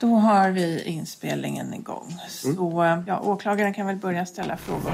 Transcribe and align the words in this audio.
Då 0.00 0.14
har 0.14 0.50
vi 0.50 0.82
inspelningen 0.82 1.74
igång. 1.74 2.16
Så 2.28 3.02
ja, 3.06 3.20
åklagaren 3.20 3.74
kan 3.74 3.86
väl 3.86 3.96
börja 3.96 4.26
ställa 4.26 4.56
frågor. 4.56 4.92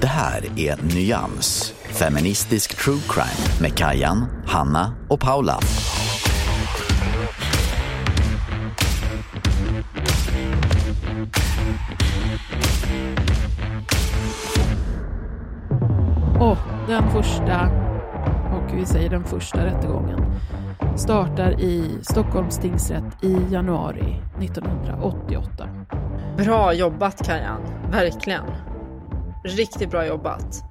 Det 0.00 0.06
här 0.06 0.44
är 0.56 0.94
Nyans, 0.94 1.74
feministisk 1.98 2.84
true 2.84 3.00
crime 3.08 3.60
med 3.60 3.78
Kajan, 3.78 4.26
Hanna 4.46 4.94
och 5.08 5.20
Paula. 5.20 5.60
Och 16.40 16.88
den 16.88 17.10
första, 17.10 17.70
och 18.52 18.78
vi 18.78 18.86
säger 18.86 19.10
den 19.10 19.24
första 19.24 19.64
rättegången, 19.64 20.24
startar 20.98 21.60
i 21.60 21.98
Stockholms 22.02 22.58
tingsrätt 22.58 23.24
i 23.24 23.36
januari 23.52 24.22
1988. 24.42 25.86
Bra 26.38 26.74
jobbat 26.74 27.26
Kajan, 27.26 27.90
verkligen. 27.90 28.44
Riktigt 29.44 29.90
bra 29.90 30.06
jobbat. 30.06 30.62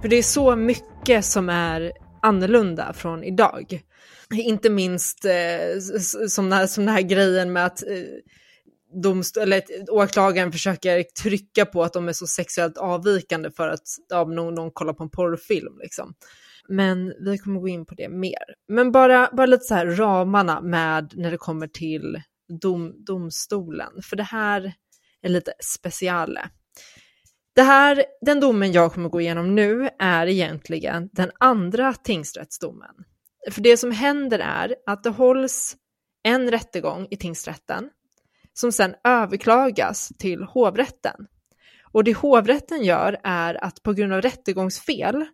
För 0.00 0.08
det 0.08 0.16
är 0.16 0.22
så 0.22 0.56
mycket 0.56 1.24
som 1.24 1.48
är 1.48 1.92
annorlunda 2.22 2.92
från 2.92 3.24
idag. 3.24 3.82
Inte 4.34 4.70
minst 4.70 5.24
eh, 5.24 5.80
som, 6.28 6.50
den 6.50 6.58
här, 6.58 6.66
som 6.66 6.86
den 6.86 6.94
här 6.94 7.02
grejen 7.02 7.52
med 7.52 7.66
att 7.66 7.82
eh, 7.82 7.88
domst- 9.02 9.36
eller 9.36 9.62
åklagaren 9.90 10.52
försöker 10.52 11.02
trycka 11.02 11.66
på 11.66 11.82
att 11.82 11.92
de 11.92 12.08
är 12.08 12.12
så 12.12 12.26
sexuellt 12.26 12.78
avvikande 12.78 13.50
för 13.50 13.68
att 13.68 13.88
ja, 14.08 14.24
någon, 14.24 14.54
någon 14.54 14.70
kollar 14.70 14.92
på 14.92 15.02
en 15.02 15.10
porrfilm. 15.10 15.78
Liksom. 15.82 16.14
Men 16.68 17.14
vi 17.24 17.38
kommer 17.38 17.60
gå 17.60 17.68
in 17.68 17.86
på 17.86 17.94
det 17.94 18.08
mer. 18.08 18.54
Men 18.68 18.92
bara, 18.92 19.30
bara 19.32 19.46
lite 19.46 19.64
så 19.64 19.74
här 19.74 19.86
ramarna 19.86 20.60
med 20.60 21.12
när 21.16 21.30
det 21.30 21.36
kommer 21.36 21.66
till 21.66 22.22
dom, 22.60 23.04
domstolen. 23.04 23.92
För 24.02 24.16
det 24.16 24.22
här 24.22 24.74
är 25.22 25.28
lite 25.28 25.52
speciale. 25.74 26.48
Det 27.54 27.62
här, 27.62 28.04
den 28.20 28.40
domen 28.40 28.72
jag 28.72 28.92
kommer 28.92 29.08
gå 29.08 29.20
igenom 29.20 29.54
nu 29.54 29.88
är 29.98 30.26
egentligen 30.26 31.08
den 31.12 31.30
andra 31.40 31.94
tingsrättsdomen. 31.94 32.94
För 33.50 33.60
det 33.60 33.76
som 33.76 33.90
händer 33.90 34.38
är 34.38 34.74
att 34.86 35.02
det 35.02 35.10
hålls 35.10 35.76
en 36.22 36.50
rättegång 36.50 37.06
i 37.10 37.16
tingsrätten 37.16 37.90
som 38.52 38.72
sen 38.72 38.94
överklagas 39.04 40.08
till 40.18 40.42
hovrätten. 40.42 41.26
Och 41.92 42.04
det 42.04 42.16
hovrätten 42.16 42.84
gör 42.84 43.20
är 43.24 43.64
att 43.64 43.82
på 43.82 43.92
grund 43.92 44.12
av 44.12 44.22
rättegångsfel 44.22 45.26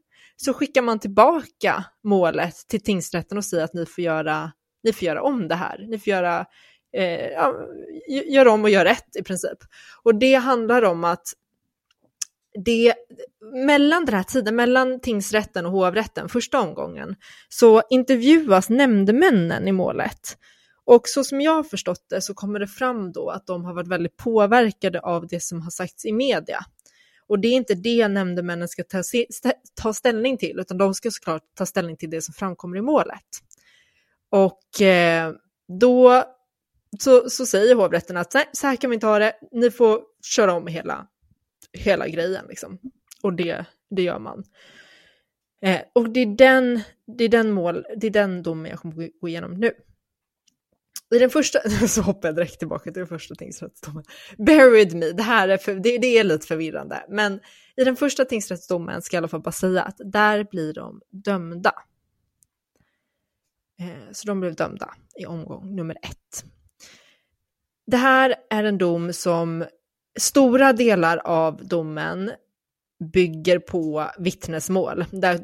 så 0.42 0.52
skickar 0.52 0.82
man 0.82 0.98
tillbaka 0.98 1.84
målet 2.04 2.54
till 2.68 2.80
tingsrätten 2.80 3.38
och 3.38 3.44
säger 3.44 3.64
att 3.64 3.74
ni 3.74 3.86
får 3.86 4.04
göra, 4.04 4.52
ni 4.82 4.92
får 4.92 5.02
göra 5.06 5.22
om 5.22 5.48
det 5.48 5.54
här. 5.54 5.86
Ni 5.88 5.98
får 5.98 6.10
göra, 6.10 6.46
eh, 6.96 7.26
ja, 7.26 7.54
gör 8.08 8.48
om 8.48 8.64
och 8.64 8.70
göra 8.70 8.88
rätt 8.88 9.16
i 9.16 9.22
princip. 9.22 9.58
Och 10.02 10.14
det 10.14 10.34
handlar 10.34 10.82
om 10.82 11.04
att 11.04 11.32
det, 12.64 12.94
mellan 13.54 14.04
den 14.04 14.14
här 14.14 14.22
tiden, 14.22 14.56
mellan 14.56 15.00
tingsrätten 15.00 15.66
och 15.66 15.72
hovrätten, 15.72 16.28
första 16.28 16.60
omgången, 16.60 17.16
så 17.48 17.82
intervjuas 17.90 18.68
nämndemännen 18.68 19.68
i 19.68 19.72
målet. 19.72 20.36
Och 20.84 21.02
så 21.04 21.24
som 21.24 21.40
jag 21.40 21.52
har 21.52 21.62
förstått 21.62 22.06
det 22.10 22.20
så 22.20 22.34
kommer 22.34 22.60
det 22.60 22.66
fram 22.66 23.12
då 23.12 23.30
att 23.30 23.46
de 23.46 23.64
har 23.64 23.74
varit 23.74 23.88
väldigt 23.88 24.16
påverkade 24.16 25.00
av 25.00 25.26
det 25.26 25.42
som 25.42 25.62
har 25.62 25.70
sagts 25.70 26.04
i 26.04 26.12
media. 26.12 26.64
Och 27.28 27.38
det 27.38 27.48
är 27.48 27.52
inte 27.52 27.74
det 27.74 28.08
nämndemännen 28.08 28.68
ska 28.68 28.84
ta, 28.84 29.02
stä, 29.02 29.52
ta 29.74 29.92
ställning 29.92 30.38
till, 30.38 30.60
utan 30.60 30.78
de 30.78 30.94
ska 30.94 31.10
såklart 31.10 31.42
ta 31.54 31.66
ställning 31.66 31.96
till 31.96 32.10
det 32.10 32.22
som 32.22 32.34
framkommer 32.34 32.76
i 32.76 32.82
målet. 32.82 33.24
Och 34.30 34.82
eh, 34.82 35.32
då 35.80 36.24
så, 36.98 37.30
så 37.30 37.46
säger 37.46 37.74
hovrätten 37.74 38.16
att 38.16 38.34
"Nej, 38.34 38.48
så 38.52 38.66
här 38.66 38.76
kan 38.76 38.90
vi 38.90 38.94
inte 38.94 39.06
ha 39.06 39.18
det, 39.18 39.32
ni 39.52 39.70
får 39.70 40.00
köra 40.36 40.52
om 40.52 40.66
hela, 40.66 41.06
hela 41.72 42.08
grejen. 42.08 42.44
Liksom. 42.48 42.78
Och 43.22 43.32
det, 43.32 43.64
det 43.90 44.02
gör 44.02 44.18
man. 44.18 44.44
Eh, 45.62 45.80
och 45.92 46.10
det 46.10 46.20
är, 46.20 46.26
den, 46.26 46.80
det, 47.16 47.24
är 47.24 47.28
den 47.28 47.50
mål, 47.50 47.84
det 47.96 48.06
är 48.06 48.10
den 48.10 48.42
domen 48.42 48.70
jag 48.70 48.80
kommer 48.80 49.20
gå 49.20 49.28
igenom 49.28 49.54
nu. 49.54 49.72
I 51.14 51.18
den 51.18 51.30
första, 51.30 51.58
så 51.88 52.02
hoppar 52.02 52.28
jag 52.28 52.36
direkt 52.36 52.58
tillbaka 52.58 52.84
till 52.84 53.00
den 53.00 53.06
första 53.06 53.34
tingsrättsdomen. 53.34 54.04
Buried 54.38 54.94
me, 54.94 55.12
det 55.12 55.22
här 55.22 55.48
är, 55.48 55.56
för, 55.56 55.74
det, 55.74 55.98
det 55.98 56.18
är 56.18 56.24
lite 56.24 56.46
förvirrande. 56.46 57.04
Men 57.08 57.40
i 57.76 57.84
den 57.84 57.96
första 57.96 58.24
tingsrättsdomen 58.24 59.02
ska 59.02 59.16
jag 59.16 59.20
i 59.20 59.22
alla 59.22 59.28
fall 59.28 59.42
bara 59.42 59.52
säga 59.52 59.82
att 59.82 59.96
där 59.98 60.44
blir 60.50 60.72
de 60.72 61.00
dömda. 61.10 61.72
Eh, 63.80 64.12
så 64.12 64.26
de 64.26 64.40
blev 64.40 64.54
dömda 64.54 64.94
i 65.18 65.26
omgång 65.26 65.76
nummer 65.76 65.96
ett. 66.02 66.44
Det 67.86 67.96
här 67.96 68.34
är 68.50 68.64
en 68.64 68.78
dom 68.78 69.12
som 69.12 69.64
stora 70.18 70.72
delar 70.72 71.16
av 71.16 71.66
domen 71.66 72.30
bygger 73.12 73.58
på 73.58 74.10
vittnesmål, 74.18 75.04
där 75.10 75.40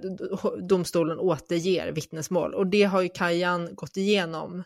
domstolen 0.68 1.18
återger 1.18 1.92
vittnesmål. 1.92 2.54
Och 2.54 2.66
det 2.66 2.82
har 2.82 3.02
ju 3.02 3.08
Kajan 3.08 3.74
gått 3.74 3.96
igenom 3.96 4.62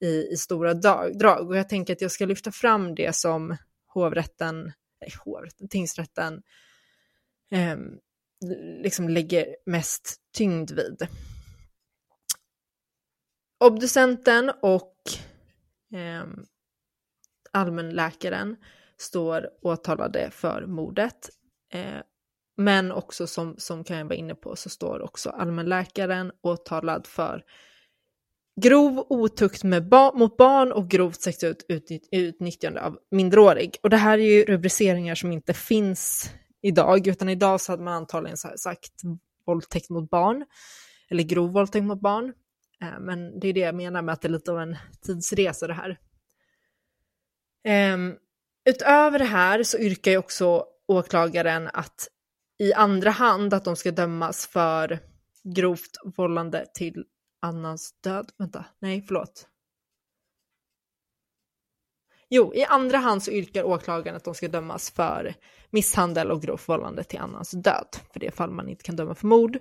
i, 0.00 0.32
i 0.32 0.36
stora 0.36 0.74
dag, 0.74 1.18
drag. 1.18 1.48
Och 1.48 1.56
jag 1.56 1.68
tänker 1.68 1.92
att 1.92 2.00
jag 2.00 2.10
ska 2.10 2.26
lyfta 2.26 2.52
fram 2.52 2.94
det 2.94 3.16
som 3.16 3.56
hovrätten, 3.86 4.72
nej, 5.00 5.12
hovrätten 5.24 5.68
tingsrätten, 5.68 6.42
eh, 7.50 7.76
liksom 8.82 9.08
lägger 9.08 9.56
mest 9.66 10.16
tyngd 10.36 10.70
vid. 10.70 11.06
Obducenten 13.64 14.52
och 14.62 14.96
eh, 15.94 16.24
allmänläkaren 17.52 18.56
står 18.96 19.48
åtalade 19.62 20.30
för 20.30 20.66
mordet. 20.66 21.30
Eh, 21.72 22.00
men 22.56 22.92
också 22.92 23.26
som, 23.26 23.54
som 23.58 23.84
kan 23.84 23.98
jag 23.98 24.04
vara 24.04 24.14
inne 24.14 24.34
på 24.34 24.56
så 24.56 24.68
står 24.70 25.02
också 25.02 25.30
allmänläkaren 25.30 26.32
åtalad 26.42 27.06
för 27.06 27.44
grov 28.60 29.06
otukt 29.08 29.64
med 29.64 29.88
ba 29.88 30.12
mot 30.12 30.36
barn 30.36 30.72
och 30.72 30.88
grovt 30.88 31.20
sexuellt 31.20 31.64
utnytt 31.68 32.08
utnyttjande 32.12 32.82
av 32.82 32.98
minderårig. 33.10 33.76
Och 33.82 33.90
det 33.90 33.96
här 33.96 34.18
är 34.18 34.22
ju 34.22 34.44
rubriceringar 34.44 35.14
som 35.14 35.32
inte 35.32 35.54
finns 35.54 36.30
idag, 36.62 37.06
utan 37.06 37.28
idag 37.28 37.60
så 37.60 37.72
hade 37.72 37.82
man 37.82 37.94
antagligen 37.94 38.36
sagt 38.36 38.92
våldtäkt 39.46 39.90
mot 39.90 40.10
barn. 40.10 40.44
eller 41.10 41.22
grov 41.22 41.52
våldtäkt 41.52 41.84
mot 41.84 42.00
barn. 42.00 42.32
Eh, 42.82 43.00
men 43.00 43.40
det 43.40 43.48
är 43.48 43.52
det 43.52 43.60
jag 43.60 43.74
menar 43.74 44.02
med 44.02 44.12
att 44.12 44.22
det 44.22 44.28
är 44.28 44.30
lite 44.30 44.52
av 44.52 44.60
en 44.60 44.76
tidsresa 45.00 45.66
det 45.66 45.74
här. 45.74 45.98
Ehm, 47.64 48.14
utöver 48.64 49.18
det 49.18 49.24
här 49.24 49.62
så 49.62 49.78
yrkar 49.78 50.10
ju 50.10 50.18
också 50.18 50.64
åklagaren 50.88 51.68
att 51.72 52.08
i 52.58 52.72
andra 52.72 53.10
hand 53.10 53.54
att 53.54 53.64
de 53.64 53.76
ska 53.76 53.90
dömas 53.90 54.46
för 54.46 54.98
grovt 55.54 55.90
vållande 56.16 56.66
till 56.74 57.04
annans 57.40 57.94
död. 58.00 58.32
Vänta, 58.38 58.64
nej 58.78 59.04
förlåt. 59.06 59.46
Jo, 62.28 62.54
i 62.54 62.64
andra 62.64 62.98
hand 62.98 63.22
så 63.22 63.30
yrkar 63.30 63.64
åklagaren 63.64 64.16
att 64.16 64.24
de 64.24 64.34
ska 64.34 64.48
dömas 64.48 64.90
för 64.90 65.34
misshandel 65.70 66.30
och 66.30 66.42
grovt 66.42 66.68
vållande 66.68 67.04
till 67.04 67.18
annans 67.18 67.50
död, 67.50 67.96
för 68.12 68.20
det 68.20 68.30
fall 68.30 68.50
man 68.50 68.68
inte 68.68 68.84
kan 68.84 68.96
döma 68.96 69.14
för 69.14 69.26
mord. 69.26 69.58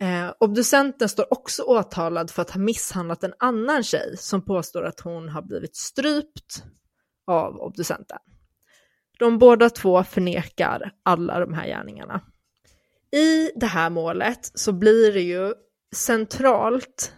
Eh, 0.00 0.32
obducenten 0.40 1.08
står 1.08 1.32
också 1.32 1.62
åtalad 1.62 2.30
för 2.30 2.42
att 2.42 2.50
ha 2.50 2.60
misshandlat 2.60 3.24
en 3.24 3.34
annan 3.38 3.82
tjej 3.82 4.16
som 4.16 4.44
påstår 4.44 4.84
att 4.84 5.00
hon 5.00 5.28
har 5.28 5.42
blivit 5.42 5.76
strypt 5.76 6.64
av 7.26 7.56
obducenten. 7.56 8.18
De 9.18 9.38
båda 9.38 9.70
två 9.70 10.04
förnekar 10.04 10.92
alla 11.02 11.40
de 11.40 11.54
här 11.54 11.66
gärningarna. 11.66 12.20
I 13.12 13.50
det 13.56 13.66
här 13.66 13.90
målet 13.90 14.50
så 14.54 14.72
blir 14.72 15.12
det 15.12 15.20
ju 15.20 15.54
centralt 15.92 17.12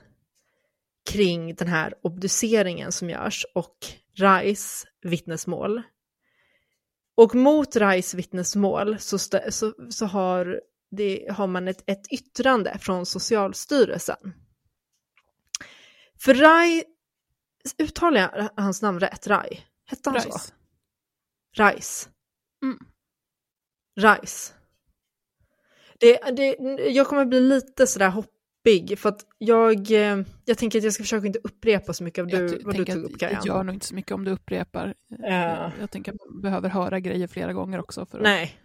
kring 1.11 1.55
den 1.55 1.69
här 1.69 1.95
obduceringen 2.03 2.93
som 2.93 3.11
görs 3.11 3.47
och 3.55 3.77
Rais 4.19 4.87
vittnesmål. 5.03 5.83
Och 7.17 7.35
mot 7.35 7.77
Rais 7.77 8.15
vittnesmål 8.15 8.99
så, 8.99 9.19
så, 9.19 9.73
så 9.91 10.07
har, 10.07 10.61
det, 10.91 11.27
har 11.31 11.47
man 11.47 11.69
ett, 11.69 11.85
ett 11.87 12.13
yttrande 12.13 12.79
från 12.79 13.07
Socialstyrelsen. 13.07 14.35
För 16.21 16.35
Rai, 16.35 16.85
uttalar 17.79 18.21
jag 18.21 18.63
hans 18.63 18.83
namn 18.83 19.01
rätt? 19.01 19.27
Rai? 19.27 19.61
Hette 19.87 20.11
han 20.11 20.19
Rice. 20.19 20.39
så? 20.39 20.53
Rais. 21.57 22.09
Mm. 22.63 22.79
Rais. 24.01 24.55
Det, 26.01 26.17
det, 26.37 26.57
jag 26.91 27.07
kommer 27.07 27.25
bli 27.25 27.41
lite 27.41 27.87
sådär 27.87 28.09
hoppig 28.65 28.99
för 28.99 29.09
att 29.09 29.27
jag, 29.39 29.91
eh, 29.91 30.25
jag 30.45 30.59
tänker 30.59 30.79
att 30.79 30.85
jag 30.85 30.93
ska 30.93 31.03
försöka 31.03 31.27
inte 31.27 31.41
upprepa 31.45 31.93
så 31.93 32.05
mycket 32.05 32.23
av 32.23 32.29
du, 32.29 32.59
vad 32.65 32.77
du 32.77 32.85
tog 32.85 33.05
upp 33.05 33.19
Kajan. 33.19 33.35
Jag 33.35 33.47
gör 33.47 33.65
nog 33.65 33.75
inte 33.75 33.87
så 33.87 33.95
mycket 33.95 34.13
om 34.13 34.25
du 34.25 34.31
upprepar. 34.31 34.95
Ja. 35.09 35.73
Jag 35.81 35.91
tänker 35.91 36.13
att 36.13 36.19
man 36.31 36.41
behöver 36.41 36.69
höra 36.69 37.01
grejer 37.01 37.27
flera 37.27 37.53
gånger 37.53 37.81
också. 37.81 38.07
För 38.07 38.19
att... 38.19 38.25
Nej. 38.25 38.61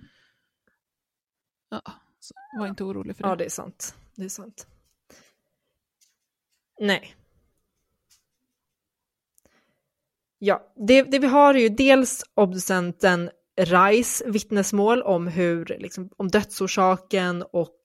Ja, 1.69 1.81
så 2.19 2.34
var 2.60 2.68
inte 2.68 2.84
orolig 2.84 3.16
för 3.16 3.24
det. 3.24 3.30
Ja, 3.30 3.36
det 3.36 3.46
är 3.46 3.50
sant. 3.50 3.96
Det 4.16 4.24
är 4.24 4.30
sant. 4.30 4.68
Nej. 6.80 7.16
Ja, 10.40 10.74
det, 10.88 11.04
det 11.04 11.19
vi 11.19 11.28
har 11.28 11.54
är 11.54 11.60
ju 11.60 11.69
dels 11.69 12.24
obducenten 12.34 13.30
Rais 13.62 14.24
vittnesmål 14.25 15.01
om 15.01 15.28
hur, 15.28 15.66
liksom, 15.66 16.10
om 16.18 16.28
dödsorsaken 16.28 17.44
och 17.51 17.84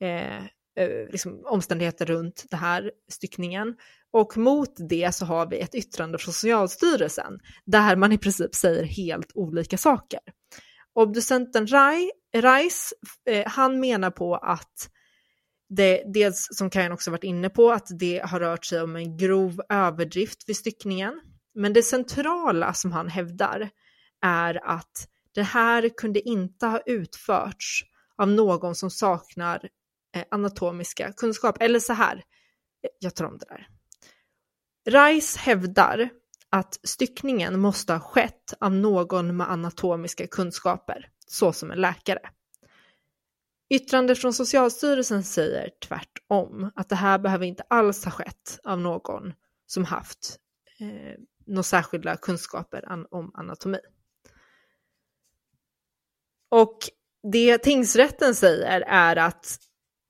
eh, 0.00 0.44
Eh, 0.80 1.10
liksom, 1.10 1.42
omständigheter 1.44 2.06
runt 2.06 2.44
den 2.50 2.60
här 2.60 2.90
styckningen. 3.08 3.76
Och 4.12 4.36
mot 4.36 4.70
det 4.88 5.14
så 5.14 5.24
har 5.24 5.46
vi 5.46 5.60
ett 5.60 5.74
yttrande 5.74 6.18
från 6.18 6.34
Socialstyrelsen 6.34 7.38
där 7.66 7.96
man 7.96 8.12
i 8.12 8.18
princip 8.18 8.54
säger 8.54 8.84
helt 8.84 9.30
olika 9.34 9.78
saker. 9.78 10.20
Obducenten 10.94 11.66
Rai, 11.66 12.10
Rais, 12.36 12.94
eh, 13.30 13.46
han 13.46 13.80
menar 13.80 14.10
på 14.10 14.36
att 14.36 14.90
det, 15.68 16.02
dels 16.14 16.48
som 16.52 16.70
Kajan 16.70 16.92
också 16.92 17.10
varit 17.10 17.24
inne 17.24 17.50
på, 17.50 17.72
att 17.72 17.86
det 17.98 18.22
har 18.24 18.40
rört 18.40 18.64
sig 18.64 18.82
om 18.82 18.96
en 18.96 19.16
grov 19.16 19.60
överdrift 19.68 20.48
vid 20.48 20.56
styckningen. 20.56 21.20
Men 21.54 21.72
det 21.72 21.82
centrala 21.82 22.74
som 22.74 22.92
han 22.92 23.08
hävdar 23.08 23.70
är 24.22 24.60
att 24.64 25.08
det 25.34 25.42
här 25.42 25.88
kunde 25.96 26.28
inte 26.28 26.66
ha 26.66 26.80
utförts 26.86 27.84
av 28.16 28.28
någon 28.28 28.74
som 28.74 28.90
saknar 28.90 29.68
Eh, 30.12 30.24
anatomiska 30.30 31.12
kunskap. 31.12 31.56
Eller 31.60 31.78
så 31.78 31.92
här, 31.92 32.24
jag 32.98 33.14
tar 33.14 33.24
om 33.24 33.38
det 33.38 33.46
där. 33.48 33.68
Rice 34.90 35.38
hävdar 35.38 36.10
att 36.50 36.80
styckningen 36.82 37.60
måste 37.60 37.92
ha 37.92 38.00
skett 38.00 38.54
av 38.60 38.72
någon 38.72 39.36
med 39.36 39.50
anatomiska 39.50 40.26
kunskaper, 40.26 41.10
såsom 41.26 41.70
en 41.70 41.80
läkare. 41.80 42.30
Yttrandet 43.70 44.18
från 44.18 44.32
Socialstyrelsen 44.32 45.24
säger 45.24 45.70
tvärtom, 45.88 46.70
att 46.74 46.88
det 46.88 46.96
här 46.96 47.18
behöver 47.18 47.46
inte 47.46 47.62
alls 47.68 48.04
ha 48.04 48.12
skett 48.12 48.60
av 48.64 48.80
någon 48.80 49.32
som 49.66 49.84
haft 49.84 50.36
eh, 50.80 51.20
några 51.46 51.62
särskilda 51.62 52.16
kunskaper 52.16 53.06
om 53.10 53.30
anatomi. 53.34 53.80
Och 56.48 56.78
det 57.32 57.58
tingsrätten 57.58 58.34
säger 58.34 58.80
är 58.80 59.16
att 59.16 59.58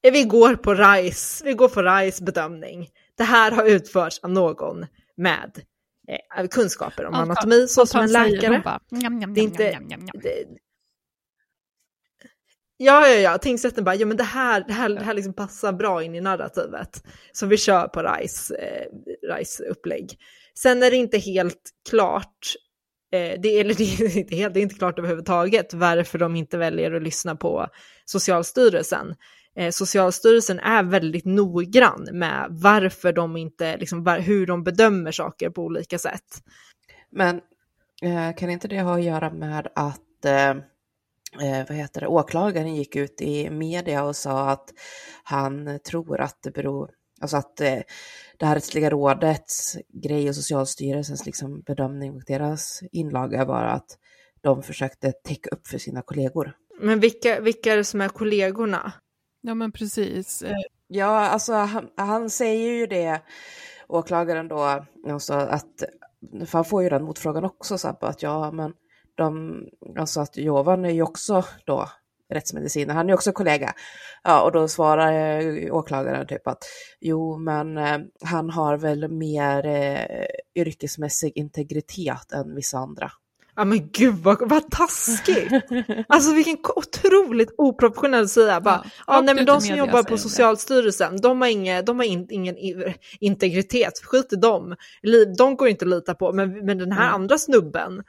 vi 0.02 0.25
går 0.25 0.55
på 0.55 0.75
RISE, 0.75 1.44
vi 1.44 1.55
går 1.55 1.69
på 1.69 1.82
RISE 1.82 2.25
bedömning. 2.25 2.88
Det 3.17 3.25
här 3.25 3.50
har 3.50 3.64
utförts 3.64 4.19
av 4.19 4.31
någon 4.31 4.87
med 5.17 5.62
eh, 6.38 6.47
kunskaper 6.47 7.06
om 7.06 7.14
anatomi, 7.14 7.67
så 7.69 7.87
som 7.87 8.00
en 8.00 8.12
läkare. 8.12 8.62
Bara, 8.64 8.81
det 9.35 9.41
är 9.41 9.44
inte... 9.44 9.79
Det, 10.12 10.47
ja, 12.76 13.08
ja, 13.08 13.14
ja, 13.14 13.38
tingsrätten 13.38 13.85
bara, 13.85 13.94
ja 13.94 14.06
men 14.06 14.17
det 14.17 14.25
här, 14.25 14.64
det 14.67 14.73
här, 14.73 14.88
det 14.88 15.05
här 15.05 15.14
liksom 15.14 15.35
passar 15.35 15.73
bra 15.73 16.02
in 16.02 16.14
i 16.14 16.20
narrativet. 16.20 17.05
Så 17.32 17.47
vi 17.47 17.56
kör 17.56 17.88
på 17.88 18.02
RISE, 18.02 18.55
eh, 18.55 18.87
RISE 19.35 19.64
upplägg. 19.64 20.19
Sen 20.55 20.82
är 20.82 20.91
det 20.91 20.97
inte 20.97 21.19
helt 21.19 21.70
klart 21.88 22.55
Eh, 23.12 23.41
det, 23.41 23.61
eller 23.61 23.75
det 23.75 23.85
är, 23.85 24.17
inte 24.17 24.37
helt, 24.37 24.55
det 24.55 24.61
är 24.61 24.62
inte 24.62 24.75
klart 24.75 24.99
överhuvudtaget 24.99 25.75
varför 25.75 26.19
de 26.19 26.37
inte 26.37 26.58
väljer 26.58 26.93
att 26.93 27.02
lyssna 27.02 27.37
på 27.37 27.67
Socialstyrelsen. 28.05 29.14
Eh, 29.60 29.70
Socialstyrelsen 29.70 30.58
är 30.58 30.82
väldigt 30.82 31.24
noggrann 31.24 32.08
med 32.12 32.46
varför 32.50 33.12
de 33.12 33.36
inte, 33.36 33.76
liksom, 33.76 34.04
var, 34.04 34.18
hur 34.18 34.46
de 34.46 34.64
bedömer 34.64 35.12
saker 35.12 35.50
på 35.50 35.62
olika 35.62 35.98
sätt. 35.98 36.42
Men 37.10 37.40
eh, 38.02 38.36
kan 38.36 38.50
inte 38.50 38.68
det 38.68 38.80
ha 38.80 38.94
att 38.94 39.04
göra 39.04 39.30
med 39.32 39.68
att 39.74 40.24
eh, 40.24 40.50
eh, 40.50 41.66
vad 41.68 41.76
heter 41.76 42.00
det, 42.00 42.06
åklagaren 42.06 42.74
gick 42.74 42.96
ut 42.96 43.20
i 43.20 43.50
media 43.50 44.04
och 44.04 44.16
sa 44.16 44.50
att 44.50 44.70
han 45.22 45.78
tror 45.84 46.20
att 46.20 46.38
det 46.42 46.50
beror, 46.50 46.90
alltså 47.20 47.36
att 47.36 47.60
eh, 47.60 47.78
det 48.38 48.46
här 48.46 48.54
rättsliga 48.54 48.90
rådets 48.90 49.76
grej 50.02 50.28
och 50.28 50.35
Socialstyrelsens 50.35 51.26
liksom 51.26 51.61
bedömning 51.61 52.14
och 52.14 52.23
deras 52.26 52.82
inlaga 52.92 53.44
var 53.44 53.64
att 53.64 53.99
de 54.40 54.62
försökte 54.62 55.12
täcka 55.12 55.50
upp 55.50 55.66
för 55.66 55.78
sina 55.78 56.02
kollegor. 56.02 56.52
Men 56.80 57.00
vilka, 57.00 57.40
vilka 57.40 57.73
är 57.73 57.76
det 57.76 57.85
som 57.85 58.00
är 58.00 58.08
kollegorna? 58.08 58.92
Ja 59.40 59.54
men 59.54 59.73
precis. 59.73 60.42
Eh, 60.42 60.56
ja, 60.88 61.28
alltså 61.28 61.52
han, 61.52 61.88
han 61.97 62.30
säger 62.30 62.73
ju 62.73 62.87
det, 62.87 63.20
åklagaren 63.88 64.49
då, 64.49 64.85
alltså 65.09 65.35
att, 65.35 65.82
för 66.47 66.59
han 66.59 66.64
får 66.64 66.82
ju 66.82 66.88
den 66.88 67.04
motfrågan 67.04 67.44
också, 67.44 67.78
så 67.78 67.88
att 67.88 68.23
ja 68.23 68.50
men 68.50 68.73
de, 69.14 69.62
alltså 69.99 70.20
att 70.20 70.37
Jovan 70.37 70.85
är 70.85 70.90
ju 70.90 71.02
också 71.02 71.44
då 71.66 71.88
rättsmediciner, 72.30 72.94
han 72.94 73.11
är 73.11 73.14
också 73.14 73.32
kollega. 73.32 73.75
Ja, 74.23 74.42
och 74.42 74.52
då 74.52 74.68
svarar 74.68 75.40
eh, 75.40 75.75
åklagaren 75.75 76.26
typ 76.26 76.47
att 76.47 76.64
jo, 77.00 77.38
men 77.38 77.78
eh, 77.78 77.99
han 78.25 78.50
har 78.50 78.76
väl 78.76 79.09
mer 79.09 79.66
eh, 79.66 80.26
yrkesmässig 80.54 81.32
integritet 81.35 82.32
än 82.32 82.54
vissa 82.54 82.78
andra. 82.78 83.11
Ja 83.61 83.64
men 83.64 83.90
gud 83.93 84.14
vad, 84.14 84.49
vad 84.49 84.71
taskigt! 84.71 85.52
alltså 86.09 86.35
vilken 86.35 86.59
otroligt 86.76 87.55
oprofessionell 87.59 88.29
sida. 88.29 88.61
Bara, 88.61 88.85
ja, 88.85 88.90
ja, 89.07 89.21
nej, 89.21 89.35
men 89.35 89.45
de 89.45 89.61
som 89.61 89.76
jobbar 89.76 90.02
på 90.02 90.19
Socialstyrelsen, 90.19 91.17
de 91.17 91.40
har, 91.40 91.49
inga, 91.49 91.83
de 91.83 91.99
har 91.99 92.07
in, 92.07 92.26
ingen 92.31 92.57
integritet, 93.21 93.99
skit 94.02 94.33
i 94.33 94.37
dem. 94.37 94.76
De 95.38 95.57
går 95.57 95.69
inte 95.69 95.85
att 95.85 95.88
lita 95.88 96.14
på, 96.14 96.33
men, 96.33 96.67
men 96.67 96.79
den 96.79 96.93
här 96.93 97.09
mm. 97.09 97.14
andra 97.14 97.38
snubben, 97.38 98.02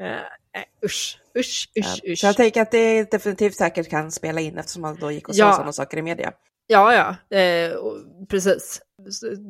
eh, 0.00 0.86
usch, 0.86 1.18
usch, 1.38 1.68
usch, 1.78 2.00
ja. 2.04 2.12
usch. 2.12 2.18
Så 2.18 2.26
jag 2.26 2.36
tänker 2.36 2.62
att 2.62 2.70
det 2.70 3.10
definitivt 3.10 3.54
säkert 3.54 3.90
kan 3.90 4.12
spela 4.12 4.40
in 4.40 4.58
eftersom 4.58 4.82
man 4.82 4.96
då 5.00 5.10
gick 5.10 5.28
och 5.28 5.36
sa 5.36 5.42
ja. 5.42 5.52
sådana 5.52 5.72
saker 5.72 5.96
i 5.98 6.02
media. 6.02 6.32
Ja, 6.66 6.94
ja, 7.30 7.38
eh, 7.38 7.72
precis. 8.28 8.80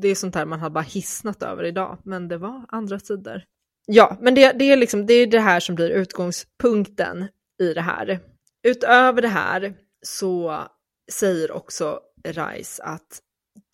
Det 0.00 0.08
är 0.08 0.14
sånt 0.14 0.34
här 0.34 0.46
man 0.46 0.60
har 0.60 0.70
bara 0.70 0.84
hissnat 0.84 1.42
över 1.42 1.64
idag, 1.64 1.98
men 2.04 2.28
det 2.28 2.38
var 2.38 2.64
andra 2.68 3.00
tider. 3.00 3.44
Ja, 3.86 4.16
men 4.20 4.34
det, 4.34 4.52
det, 4.52 4.72
är 4.72 4.76
liksom, 4.76 5.06
det 5.06 5.14
är 5.14 5.26
det 5.26 5.40
här 5.40 5.60
som 5.60 5.74
blir 5.74 5.90
utgångspunkten 5.90 7.28
i 7.60 7.74
det 7.74 7.80
här. 7.80 8.20
Utöver 8.62 9.22
det 9.22 9.28
här 9.28 9.74
så 10.02 10.64
säger 11.12 11.52
också 11.52 12.00
Rice 12.24 12.82
att 12.82 13.20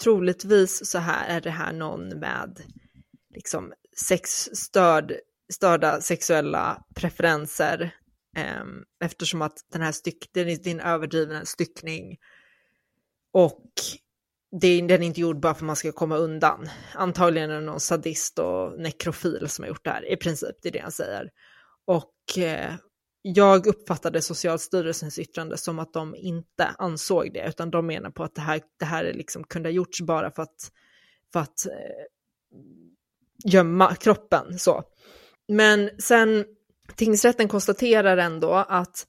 troligtvis 0.03 0.87
så 0.87 0.99
här 0.99 1.37
är 1.37 1.41
det 1.41 1.51
här 1.51 1.73
någon 1.73 2.09
med 2.09 2.63
liksom 3.35 3.73
sexstörd, 3.97 5.15
störda 5.53 6.01
sexuella 6.01 6.85
preferenser 6.95 7.95
eh, 8.37 8.65
eftersom 9.05 9.43
att 9.43 9.59
den 9.73 9.83
här 9.83 9.93
styck, 9.93 10.31
det 10.33 10.41
är 10.41 10.69
en 10.69 10.81
överdriven 10.81 11.47
styckning 11.47 12.17
och 13.33 13.73
det, 14.53 14.81
den 14.81 15.03
är 15.03 15.07
inte 15.07 15.21
gjord 15.21 15.41
bara 15.41 15.55
för 15.55 15.61
att 15.61 15.67
man 15.67 15.77
ska 15.77 15.93
komma 15.93 16.17
undan. 16.17 16.69
Antagligen 16.95 17.51
är 17.51 17.55
det 17.55 17.61
någon 17.61 17.81
sadist 17.81 18.39
och 18.39 18.81
nekrofil 18.81 19.49
som 19.49 19.63
har 19.63 19.69
gjort 19.69 19.85
det 19.85 19.91
här, 19.91 20.13
i 20.13 20.17
princip, 20.17 20.57
det 20.63 20.69
är 20.69 20.73
det 20.73 20.79
han 20.79 20.93
säger. 20.93 21.31
Och 21.87 22.39
eh, 22.39 22.75
jag 23.23 23.67
uppfattade 23.67 24.23
Socialstyrelsens 24.23 25.19
yttrande 25.19 25.59
som 25.59 25.79
att 25.79 25.93
de 25.93 26.15
inte 26.15 26.67
ansåg 26.79 27.33
det, 27.35 27.49
utan 27.49 27.71
de 27.71 27.87
menar 27.87 28.11
på 28.11 28.25
att 28.25 28.35
det 28.35 28.41
här, 28.41 28.61
det 28.79 28.85
här 28.85 29.13
liksom 29.13 29.45
kunde 29.45 29.69
ha 29.69 29.73
gjorts 29.73 30.01
bara 30.01 30.31
för 30.31 30.43
att, 30.43 30.71
för 31.33 31.41
att 31.41 31.67
eh, 31.67 32.05
gömma 33.45 33.95
kroppen. 33.95 34.59
Så. 34.59 34.83
Men 35.49 35.91
sen, 35.99 36.45
tingsrätten 36.97 37.49
konstaterar 37.49 38.17
ändå 38.17 38.53
att 38.55 39.07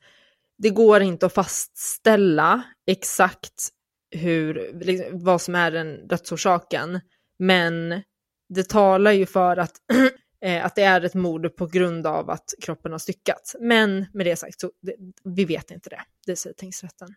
det 0.57 0.69
går 0.69 1.01
inte 1.01 1.25
att 1.25 1.33
fastställa 1.33 2.63
exakt 2.88 3.69
hur, 4.12 4.74
liksom, 4.74 5.24
vad 5.24 5.41
som 5.41 5.56
är 5.56 5.72
den 5.72 6.08
dödsorsaken, 6.08 7.00
men 7.39 8.01
det 8.50 8.70
talar 8.70 9.12
ju 9.12 9.25
för 9.25 9.58
att 9.58 9.75
eh, 10.46 10.65
att 10.65 10.75
det 10.75 10.84
är 10.84 11.01
ett 11.01 11.13
mord 11.13 11.56
på 11.56 11.68
grund 11.68 12.08
av 12.08 12.30
att 12.30 12.53
kroppen 12.62 12.91
har 12.91 13.00
styckats. 13.00 13.56
Men 13.60 14.06
med 14.13 14.25
det 14.25 14.36
sagt, 14.36 14.60
så 14.60 14.72
det, 14.82 14.96
vi 15.24 15.46
vet 15.46 15.72
inte 15.72 15.89
det. 15.89 16.01
Det 16.25 16.36
säger 16.36 16.53
tingsrätten. 16.53 17.15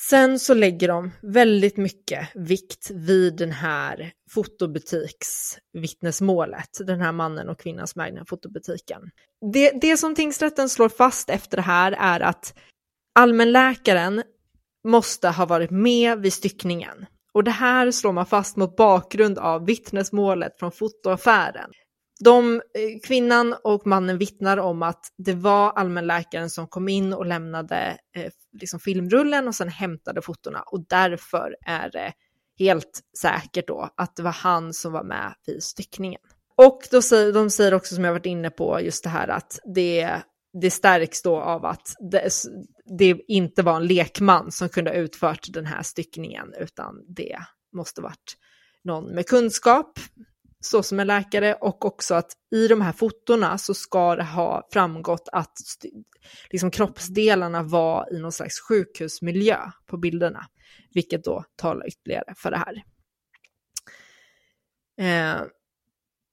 Sen 0.00 0.38
så 0.38 0.54
lägger 0.54 0.88
de 0.88 1.10
väldigt 1.22 1.76
mycket 1.76 2.28
vikt 2.34 2.90
vid 2.90 3.36
den 3.36 3.52
här 3.52 4.12
fotobutiksvittnesmålet, 4.30 6.70
den 6.80 7.00
här 7.00 7.12
mannen 7.12 7.48
och 7.48 7.60
kvinnan 7.60 7.86
som 7.86 8.00
äger 8.00 8.10
den 8.10 8.18
här 8.18 8.24
fotobutiken. 8.24 9.10
Det, 9.52 9.70
det 9.70 9.96
som 9.96 10.14
tingsrätten 10.14 10.68
slår 10.68 10.88
fast 10.88 11.30
efter 11.30 11.56
det 11.56 11.62
här 11.62 11.92
är 11.92 12.20
att 12.20 12.54
allmänläkaren 13.14 14.22
måste 14.84 15.28
ha 15.28 15.46
varit 15.46 15.70
med 15.70 16.18
vid 16.18 16.32
styckningen. 16.32 17.06
Och 17.32 17.44
det 17.44 17.50
här 17.50 17.90
slår 17.90 18.12
man 18.12 18.26
fast 18.26 18.56
mot 18.56 18.76
bakgrund 18.76 19.38
av 19.38 19.66
vittnesmålet 19.66 20.58
från 20.58 20.72
fotoaffären. 20.72 21.70
De, 22.24 22.54
eh, 22.54 22.60
kvinnan 23.06 23.54
och 23.64 23.86
mannen 23.86 24.18
vittnar 24.18 24.56
om 24.56 24.82
att 24.82 25.00
det 25.18 25.34
var 25.34 25.70
allmänläkaren 25.70 26.50
som 26.50 26.66
kom 26.66 26.88
in 26.88 27.12
och 27.12 27.26
lämnade 27.26 27.98
eh, 28.16 28.32
liksom 28.60 28.80
filmrullen 28.80 29.48
och 29.48 29.54
sen 29.54 29.68
hämtade 29.68 30.22
fotona 30.22 30.60
och 30.60 30.84
därför 30.88 31.56
är 31.66 31.90
det 31.90 32.12
helt 32.58 33.00
säkert 33.20 33.68
då 33.68 33.90
att 33.96 34.16
det 34.16 34.22
var 34.22 34.32
han 34.32 34.74
som 34.74 34.92
var 34.92 35.04
med 35.04 35.34
vid 35.46 35.62
styckningen. 35.62 36.20
Och 36.56 36.80
då 36.90 37.02
säger, 37.02 37.32
de 37.32 37.50
säger 37.50 37.74
också 37.74 37.94
som 37.94 38.04
jag 38.04 38.12
varit 38.12 38.26
inne 38.26 38.50
på 38.50 38.80
just 38.80 39.04
det 39.04 39.10
här 39.10 39.28
att 39.28 39.58
det, 39.74 40.22
det 40.52 40.70
stärks 40.70 41.22
då 41.22 41.40
av 41.40 41.64
att 41.64 41.94
det, 42.10 42.30
det 42.98 43.20
inte 43.28 43.62
var 43.62 43.76
en 43.76 43.86
lekman 43.86 44.52
som 44.52 44.68
kunde 44.68 44.90
ha 44.90 44.96
utfört 44.96 45.46
den 45.48 45.66
här 45.66 45.82
styckningen 45.82 46.54
utan 46.58 47.04
det 47.08 47.38
måste 47.72 48.00
varit 48.00 48.36
någon 48.84 49.14
med 49.14 49.26
kunskap, 49.26 49.98
så 50.60 50.82
som 50.82 51.00
en 51.00 51.06
läkare 51.06 51.54
och 51.54 51.84
också 51.84 52.14
att 52.14 52.32
i 52.50 52.68
de 52.68 52.80
här 52.80 52.92
fotona 52.92 53.58
så 53.58 53.74
ska 53.74 54.16
det 54.16 54.24
ha 54.24 54.68
framgått 54.72 55.28
att 55.32 55.52
liksom 56.50 56.70
kroppsdelarna 56.70 57.62
var 57.62 58.14
i 58.14 58.18
någon 58.18 58.32
slags 58.32 58.60
sjukhusmiljö 58.60 59.58
på 59.86 59.96
bilderna, 59.96 60.46
vilket 60.94 61.24
då 61.24 61.44
talar 61.56 61.88
ytterligare 61.88 62.34
för 62.36 62.50
det 62.50 62.56
här. 62.56 62.82
Eh, 65.00 65.42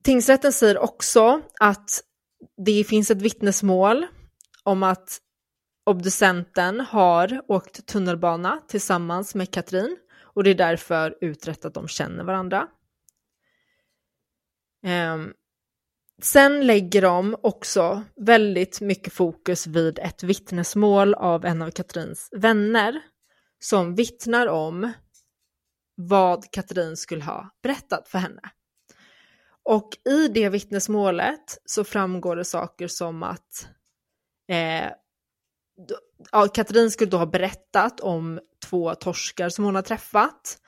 tingsrätten 0.04 0.54
säger 0.54 0.78
också 0.78 1.42
att 1.60 1.90
det 2.66 2.84
finns 2.84 3.12
ett 3.12 3.22
vittnesmål 3.22 4.08
om 4.64 4.84
att 4.84 5.22
obducenten 5.86 6.80
har 6.80 7.42
åkt 7.48 7.86
tunnelbana 7.86 8.62
tillsammans 8.68 9.36
med 9.36 9.52
Katrin 9.52 9.98
och 10.22 10.44
det 10.44 10.50
är 10.50 10.56
därför 10.56 11.18
utrett 11.22 11.66
att 11.66 11.74
de 11.74 11.88
känner 11.88 12.24
varandra. 12.24 12.68
Um, 15.14 15.34
sen 16.22 16.68
lägger 16.68 17.02
de 17.02 17.36
också 17.44 18.04
väldigt 18.16 18.82
mycket 18.82 19.14
fokus 19.14 19.68
vid 19.68 20.00
ett 20.00 20.24
vittnesmål 20.24 21.14
av 21.14 21.46
en 21.46 21.62
av 21.62 21.72
Katrins 21.72 22.30
vänner 22.32 23.02
som 23.60 23.96
vittnar 23.96 24.48
om 24.48 24.92
vad 25.96 26.52
Katrin 26.52 26.98
skulle 26.98 27.24
ha 27.24 27.50
berättat 27.64 28.08
för 28.08 28.20
henne. 28.20 28.42
Och 29.66 29.90
i 30.10 30.28
det 30.28 30.50
vittnesmålet 30.50 31.58
så 31.66 31.84
framgår 31.84 32.36
det 32.36 32.46
saker 32.46 32.88
som 32.88 33.24
att 33.24 33.68
eh, 34.50 34.90
ja, 36.32 36.48
Katrin 36.54 36.92
skulle 36.92 37.12
då 37.12 37.18
ha 37.18 37.26
berättat 37.26 38.00
om 38.00 38.40
två 38.70 38.96
torskar 38.96 39.50
som 39.50 39.66
hon 39.66 39.76
har 39.76 39.82
träffat 39.82 40.60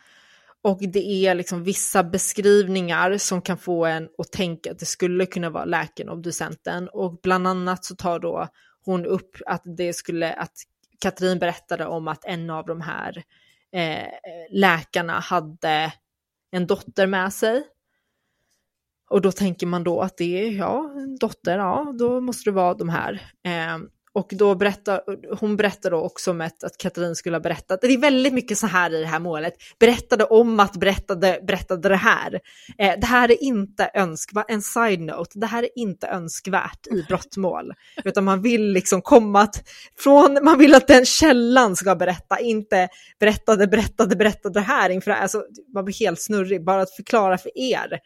och 0.67 0.79
det 0.81 1.27
är 1.27 1.35
liksom 1.35 1.63
vissa 1.63 2.03
beskrivningar 2.03 3.17
som 3.17 3.41
kan 3.41 3.57
få 3.57 3.85
en 3.85 4.09
att 4.17 4.31
tänka 4.31 4.71
att 4.71 4.79
det 4.79 4.85
skulle 4.85 5.25
kunna 5.25 5.49
vara 5.49 5.65
läkaren 5.65 6.09
och 6.09 6.15
obducenten. 6.15 6.89
Och 6.89 7.19
bland 7.23 7.47
annat 7.47 7.85
så 7.85 7.95
tar 7.95 8.19
då 8.19 8.47
hon 8.85 9.05
upp 9.05 9.37
att 9.45 9.61
det 9.77 9.93
skulle, 9.93 10.33
att 10.33 10.53
Katrin 10.99 11.39
berättade 11.39 11.85
om 11.85 12.07
att 12.07 12.25
en 12.25 12.49
av 12.49 12.65
de 12.65 12.81
här 12.81 13.23
eh, 13.71 14.07
läkarna 14.51 15.19
hade 15.19 15.93
en 16.51 16.67
dotter 16.67 17.07
med 17.07 17.33
sig. 17.33 17.63
Och 19.09 19.21
då 19.21 19.31
tänker 19.31 19.67
man 19.67 19.83
då 19.83 20.01
att 20.01 20.17
det 20.17 20.47
är, 20.47 20.51
ja, 20.51 20.93
en 20.95 21.17
dotter, 21.17 21.57
ja, 21.57 21.93
då 21.99 22.21
måste 22.21 22.49
det 22.49 22.53
vara 22.53 22.73
de 22.73 22.89
här. 22.89 23.21
Eh, 23.45 23.77
och 24.17 24.27
då 24.31 24.55
berättar, 24.55 25.01
hon 25.39 25.57
berättar 25.57 25.91
då 25.91 25.97
också 25.97 26.31
om 26.31 26.41
ett, 26.41 26.63
att 26.63 26.77
Katrin 26.77 27.15
skulle 27.15 27.35
ha 27.35 27.41
berättat, 27.41 27.81
det 27.81 27.87
är 27.87 27.97
väldigt 27.97 28.33
mycket 28.33 28.57
så 28.57 28.67
här 28.67 28.93
i 28.93 28.99
det 28.99 29.07
här 29.07 29.19
målet, 29.19 29.53
berättade 29.79 30.23
om 30.23 30.59
att 30.59 30.75
berättade, 30.75 31.39
berättade 31.47 31.89
det 31.89 31.95
här. 31.95 32.39
Eh, 32.77 32.99
det 32.99 33.05
här 33.05 33.31
är 33.31 33.43
inte 33.43 33.91
önskvärt, 33.93 34.45
en 34.47 34.61
side-note, 34.61 35.39
det 35.39 35.45
här 35.45 35.63
är 35.63 35.69
inte 35.75 36.07
önskvärt 36.07 36.87
i 36.87 37.03
brottmål. 37.07 37.73
Utan 38.03 38.23
man 38.23 38.41
vill 38.41 38.71
liksom 38.71 39.01
komma 39.01 39.41
att, 39.41 39.63
från, 39.99 40.39
man 40.43 40.59
vill 40.59 40.75
att 40.75 40.87
den 40.87 41.05
källan 41.05 41.75
ska 41.75 41.95
berätta, 41.95 42.39
inte 42.39 42.89
berättade, 43.19 43.67
berättade, 43.67 44.15
berättade 44.15 44.53
det 44.53 44.65
här 44.65 44.89
inför, 44.89 45.11
alltså 45.11 45.43
man 45.73 45.85
blir 45.85 45.95
helt 45.95 46.21
snurrig, 46.21 46.65
bara 46.65 46.81
att 46.81 46.95
förklara 46.95 47.37
för 47.37 47.51
er 47.55 47.99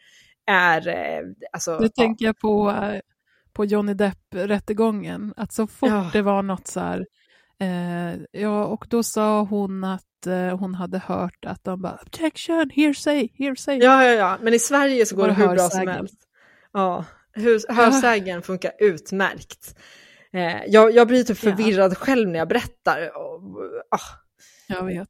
är, 0.46 0.88
eh, 0.88 1.22
alltså. 1.52 1.78
Nu 1.78 1.86
ja. 1.86 2.02
tänker 2.02 2.24
jag 2.24 2.38
på 2.38 2.70
eh, 2.70 3.00
på 3.52 3.64
Johnny 3.64 3.94
Depp-rättegången. 3.94 5.34
Att 5.36 5.52
så 5.52 5.66
fort 5.66 5.88
ja. 5.88 6.10
det 6.12 6.22
var 6.22 6.42
något 6.42 6.66
så 6.66 6.80
här, 6.80 7.06
eh, 7.60 8.20
ja, 8.30 8.64
och 8.66 8.86
då 8.90 9.02
sa 9.02 9.40
hon 9.40 9.84
att 9.84 10.26
eh, 10.26 10.58
hon 10.58 10.74
hade 10.74 10.98
hört 10.98 11.44
att 11.46 11.64
de 11.64 11.82
bara 11.82 11.98
objection, 12.06 12.70
hearsay, 12.74 13.28
hearsay. 13.38 13.78
Ja, 13.78 14.04
ja, 14.04 14.12
ja, 14.12 14.38
men 14.40 14.54
i 14.54 14.58
Sverige 14.58 15.06
så 15.06 15.16
går 15.16 15.28
det 15.28 15.34
hur 15.34 15.48
bra 15.48 15.68
som 15.68 15.88
helst. 15.88 16.28
Ja, 16.72 17.04
hörsägen 17.68 18.42
funkar 18.42 18.72
utmärkt. 18.78 19.78
Eh, 20.32 20.64
jag, 20.66 20.94
jag 20.94 21.08
blir 21.08 21.24
typ 21.24 21.38
förvirrad 21.38 21.92
ja. 21.92 21.94
själv 21.94 22.28
när 22.28 22.38
jag 22.38 22.48
berättar. 22.48 23.08
Oh, 23.08 23.68
Jag 24.66 24.84
vet. 24.84 25.08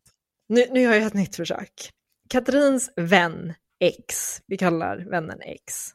Nu, 0.49 0.67
nu 0.71 0.81
gör 0.81 0.93
jag 0.93 1.03
ett 1.03 1.15
nytt 1.15 1.37
försök. 1.37 1.91
Katrins 2.29 2.91
vän 2.97 3.55
X, 3.83 4.41
vi 4.47 4.57
kallar 4.59 4.97
vännen 5.11 5.41
X, 5.41 5.91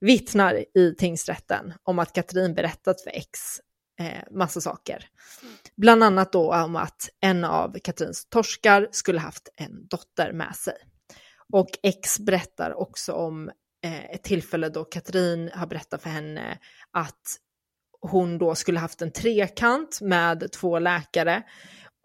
vittnar 0.00 0.64
i 0.78 0.94
tingsrätten 0.98 1.74
om 1.82 1.98
att 1.98 2.12
Katrin 2.12 2.54
berättat 2.54 3.00
för 3.00 3.10
X 3.10 3.38
eh, 4.00 4.22
massa 4.30 4.60
saker. 4.60 5.08
Bland 5.76 6.04
annat 6.04 6.32
då 6.32 6.54
om 6.54 6.76
att 6.76 7.08
en 7.20 7.44
av 7.44 7.78
Katrins 7.84 8.26
torskar 8.28 8.88
skulle 8.90 9.20
haft 9.20 9.48
en 9.56 9.86
dotter 9.86 10.32
med 10.32 10.56
sig. 10.56 10.74
Och 11.52 11.68
X 11.82 12.20
berättar 12.20 12.80
också 12.80 13.12
om 13.12 13.48
eh, 13.84 14.10
ett 14.10 14.22
tillfälle 14.22 14.68
då 14.68 14.84
Katrin 14.84 15.50
har 15.54 15.66
berättat 15.66 16.02
för 16.02 16.10
henne 16.10 16.58
att 16.90 17.36
hon 18.00 18.38
då 18.38 18.54
skulle 18.54 18.78
haft 18.78 19.02
en 19.02 19.12
trekant 19.12 20.00
med 20.00 20.52
två 20.52 20.78
läkare 20.78 21.42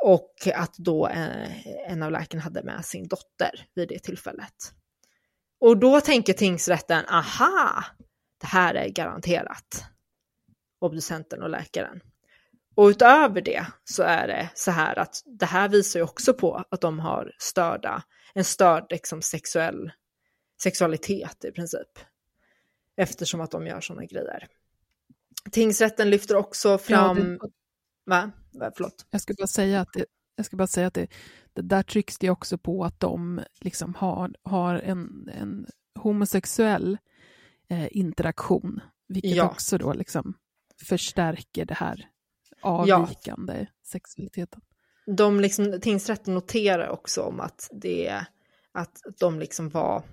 och 0.03 0.33
att 0.55 0.77
då 0.77 1.07
eh, 1.07 1.67
en 1.91 2.03
av 2.03 2.11
läkarna 2.11 2.43
hade 2.43 2.63
med 2.63 2.85
sin 2.85 3.07
dotter 3.07 3.67
vid 3.75 3.89
det 3.89 3.99
tillfället. 3.99 4.73
Och 5.65 5.77
då 5.77 6.01
tänker 6.01 6.33
tingsrätten, 6.33 7.05
aha, 7.05 7.83
det 8.41 8.47
här 8.47 8.75
är 8.75 8.89
garanterat 8.89 9.85
obducenten 10.79 11.43
och 11.43 11.49
läkaren. 11.49 12.01
Och 12.75 12.85
utöver 12.85 13.41
det 13.41 13.67
så 13.83 14.03
är 14.03 14.27
det 14.27 14.49
så 14.53 14.71
här 14.71 14.99
att 14.99 15.23
det 15.25 15.45
här 15.45 15.69
visar 15.69 15.99
ju 15.99 16.03
också 16.03 16.33
på 16.33 16.63
att 16.69 16.81
de 16.81 16.99
har 16.99 17.35
störda, 17.39 18.03
en 18.33 18.43
störd 18.43 18.85
liksom 18.89 19.21
sexuell 19.21 19.91
sexualitet 20.61 21.45
i 21.45 21.51
princip. 21.51 21.99
Eftersom 22.97 23.41
att 23.41 23.51
de 23.51 23.67
gör 23.67 23.81
sådana 23.81 24.05
grejer. 24.05 24.47
Tingsrätten 25.51 26.09
lyfter 26.09 26.35
också 26.35 26.77
fram... 26.77 27.17
Ja, 27.17 27.47
det... 27.47 27.51
Va? 28.05 28.31
Förlåt. 28.75 29.05
Jag 29.09 29.21
ska 29.21 29.33
bara 29.37 29.47
säga 29.47 29.81
att 29.81 29.93
det, 29.93 30.05
jag 30.35 30.45
ska 30.45 30.57
bara 30.57 30.67
säga 30.67 30.87
att 30.87 30.93
det 30.93 31.07
där 31.63 31.83
trycks 31.83 32.17
det 32.17 32.29
också 32.29 32.57
på 32.57 32.85
att 32.85 32.99
de 32.99 33.41
liksom 33.61 33.95
har, 33.95 34.35
har 34.43 34.75
en, 34.75 35.29
en 35.33 35.67
homosexuell 35.99 36.97
eh, 37.69 37.87
interaktion, 37.91 38.79
vilket 39.07 39.35
ja. 39.35 39.49
också 39.49 39.77
då 39.77 39.93
liksom 39.93 40.33
förstärker 40.83 41.65
det 41.65 41.73
här 41.73 42.09
avvikande 42.61 43.57
ja. 43.59 43.65
sexualiteten. 43.83 44.61
De 45.17 45.39
liksom, 45.39 45.79
tingsrätten 45.81 46.33
noterar 46.33 46.89
också 46.89 47.21
om 47.21 47.39
att 47.39 47.69
det 47.71 48.25
Att 48.71 49.01
de 49.19 49.39
liksom 49.39 49.69
var 49.69 50.03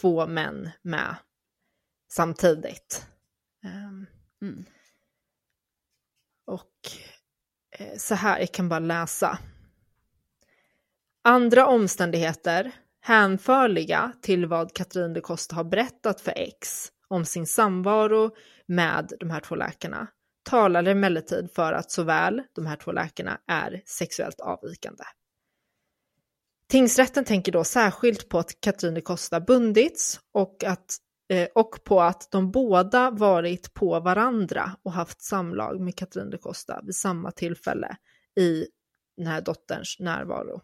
två 0.00 0.26
män 0.26 0.70
med 0.82 1.16
samtidigt. 2.12 3.06
Um, 3.64 4.06
mm. 4.42 4.64
Och 6.46 6.72
eh, 7.78 7.96
så 7.98 8.14
här, 8.14 8.38
jag 8.38 8.52
kan 8.52 8.68
bara 8.68 8.78
läsa. 8.78 9.38
Andra 11.24 11.66
omständigheter 11.66 12.72
hänförliga 13.00 14.12
till 14.22 14.46
vad 14.46 14.74
Katrin 14.74 15.12
de 15.12 15.20
Costa 15.20 15.56
har 15.56 15.64
berättat 15.64 16.20
för 16.20 16.32
X 16.36 16.88
om 17.08 17.24
sin 17.24 17.46
samvaro 17.46 18.30
med 18.66 19.12
de 19.20 19.30
här 19.30 19.40
två 19.40 19.54
läkarna 19.54 20.08
talar 20.48 20.84
emellertid 20.84 21.50
för 21.54 21.72
att 21.72 21.90
såväl 21.90 22.42
de 22.54 22.66
här 22.66 22.76
två 22.76 22.92
läkarna 22.92 23.40
är 23.46 23.82
sexuellt 23.86 24.40
avvikande. 24.40 25.04
Tingsrätten 26.68 27.24
tänker 27.24 27.52
då 27.52 27.64
särskilt 27.64 28.28
på 28.28 28.38
att 28.38 28.60
Katrin 28.60 28.94
de 28.94 29.00
Costa 29.00 29.40
bundits 29.40 30.20
och, 30.32 30.64
att, 30.64 30.96
eh, 31.28 31.48
och 31.54 31.84
på 31.84 32.00
att 32.00 32.28
de 32.30 32.50
båda 32.50 33.10
varit 33.10 33.74
på 33.74 34.00
varandra 34.00 34.76
och 34.82 34.92
haft 34.92 35.22
samlag 35.22 35.80
med 35.80 35.96
Katrin 35.96 36.30
de 36.30 36.38
Costa 36.38 36.80
vid 36.84 36.94
samma 36.94 37.30
tillfälle 37.30 37.96
i 38.40 38.66
den 39.16 39.26
här 39.26 39.40
dotterns 39.40 39.96
närvaro. 40.00 40.60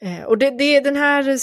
Eh, 0.00 0.24
och 0.24 0.38
det, 0.38 0.50
det, 0.50 0.80
den 0.80 0.96
här, 0.96 1.38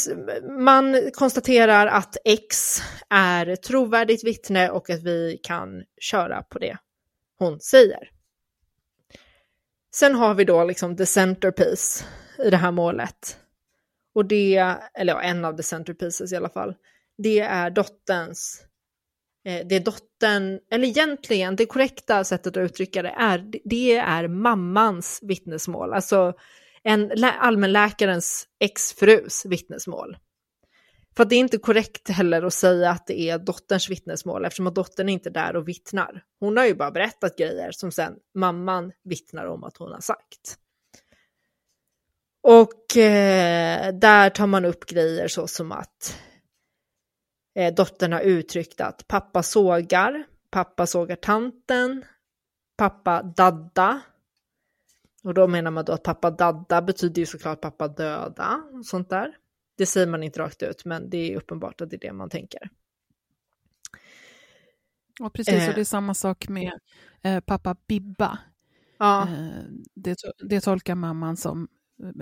man 0.59 1.11
konstaterar 1.13 1.87
att 1.87 2.17
X 2.25 2.81
är 3.09 3.55
trovärdigt 3.55 4.23
vittne 4.23 4.69
och 4.69 4.89
att 4.89 5.03
vi 5.03 5.39
kan 5.43 5.83
köra 6.01 6.43
på 6.43 6.59
det 6.59 6.77
hon 7.39 7.59
säger. 7.59 8.09
Sen 9.95 10.15
har 10.15 10.33
vi 10.33 10.43
då 10.43 10.63
liksom 10.63 10.97
the 10.97 11.05
centerpiece 11.05 12.05
i 12.45 12.49
det 12.49 12.57
här 12.57 12.71
målet. 12.71 13.37
Och 14.15 14.25
det, 14.25 14.75
eller 14.93 15.13
ja, 15.13 15.21
en 15.21 15.45
av 15.45 15.57
the 15.57 15.63
centerpieces 15.63 16.31
i 16.31 16.35
alla 16.35 16.49
fall. 16.49 16.75
Det 17.17 17.39
är 17.39 17.69
dotterns, 17.69 18.65
eh, 19.45 19.67
det 19.67 19.75
är 19.75 19.79
dottern, 19.79 20.59
eller 20.71 20.87
egentligen 20.87 21.55
det 21.55 21.65
korrekta 21.65 22.23
sättet 22.23 22.57
att 22.57 22.61
uttrycka 22.61 23.01
det 23.01 23.15
är, 23.17 23.51
det 23.63 23.95
är 23.95 24.27
mammans 24.27 25.19
vittnesmål. 25.23 25.93
Alltså 25.93 26.33
en 26.83 27.23
allmänläkarens 27.23 28.47
exfrus 28.59 29.45
vittnesmål. 29.45 30.17
För 31.17 31.25
det 31.25 31.35
är 31.35 31.39
inte 31.39 31.57
korrekt 31.57 32.09
heller 32.09 32.43
att 32.43 32.53
säga 32.53 32.89
att 32.89 33.07
det 33.07 33.21
är 33.21 33.39
dotterns 33.39 33.89
vittnesmål 33.89 34.45
eftersom 34.45 34.67
att 34.67 34.75
dottern 34.75 35.09
är 35.09 35.13
inte 35.13 35.29
är 35.29 35.33
där 35.33 35.55
och 35.55 35.67
vittnar. 35.67 36.23
Hon 36.39 36.57
har 36.57 36.65
ju 36.65 36.75
bara 36.75 36.91
berättat 36.91 37.37
grejer 37.37 37.71
som 37.71 37.91
sen 37.91 38.13
mamman 38.35 38.91
vittnar 39.03 39.45
om 39.45 39.63
att 39.63 39.77
hon 39.77 39.91
har 39.91 39.99
sagt. 39.99 40.57
Och 42.43 42.97
eh, 42.97 43.93
där 43.93 44.29
tar 44.29 44.47
man 44.47 44.65
upp 44.65 44.85
grejer 44.85 45.27
så 45.27 45.47
som 45.47 45.71
att 45.71 46.19
eh, 47.55 47.73
dottern 47.73 48.13
har 48.13 48.21
uttryckt 48.21 48.81
att 48.81 49.07
pappa 49.07 49.43
sågar, 49.43 50.23
pappa 50.51 50.87
sågar 50.87 51.15
tanten, 51.15 52.05
pappa 52.77 53.23
dadda, 53.23 54.01
och 55.23 55.33
då 55.33 55.47
menar 55.47 55.71
man 55.71 55.85
då 55.85 55.93
att 55.93 56.03
pappa 56.03 56.31
dadda 56.31 56.81
betyder 56.81 57.19
ju 57.19 57.25
såklart 57.25 57.61
pappa 57.61 57.87
döda 57.87 58.63
och 58.73 58.85
sånt 58.85 59.09
där. 59.09 59.35
Det 59.77 59.85
säger 59.85 60.07
man 60.07 60.23
inte 60.23 60.39
rakt 60.39 60.63
ut, 60.63 60.85
men 60.85 61.09
det 61.09 61.17
är 61.17 61.37
uppenbart 61.37 61.81
att 61.81 61.89
det 61.89 61.95
är 61.95 62.07
det 62.07 62.13
man 62.13 62.29
tänker. 62.29 62.69
Ja, 65.19 65.29
precis, 65.29 65.53
eh. 65.53 65.69
och 65.69 65.75
det 65.75 65.81
är 65.81 65.85
samma 65.85 66.13
sak 66.13 66.47
med 66.49 66.79
eh, 67.21 67.39
pappa 67.39 67.75
Bibba. 67.87 68.39
Ja. 68.97 69.21
Eh, 69.21 69.63
det, 69.95 70.17
det 70.39 70.61
tolkar 70.61 70.95
mamman 70.95 71.37
som 71.37 71.67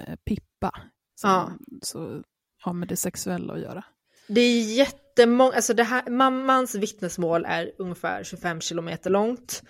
eh, 0.07 0.15
Pippa, 0.15 0.71
som 1.15 1.29
ja. 1.29 1.51
så 1.81 2.23
har 2.61 2.73
med 2.73 2.87
det 2.87 2.95
sexuella 2.95 3.53
att 3.53 3.59
göra. 3.59 3.83
Det 4.27 4.41
är 4.41 4.75
jättemånga, 4.75 5.55
alltså 5.55 5.73
det 5.73 5.83
här, 5.83 6.09
mammans 6.09 6.75
vittnesmål 6.75 7.45
är 7.47 7.71
ungefär 7.77 8.23
25 8.23 8.61
kilometer 8.61 9.09
långt 9.09 9.63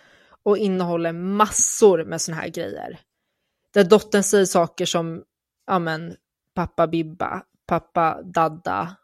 och 0.44 0.58
innehåller 0.58 1.12
massor 1.12 2.06
med 2.06 2.22
sådana 2.22 2.42
här 2.42 2.50
grejer. 2.50 3.00
Där 3.74 3.84
dottern 3.84 4.24
säger 4.24 4.46
saker 4.46 4.86
som, 4.86 5.24
amen, 5.68 6.16
pappa 6.56 6.88
Bibba, 6.88 7.44
pappa 7.68 8.22
Dadda 8.24 8.96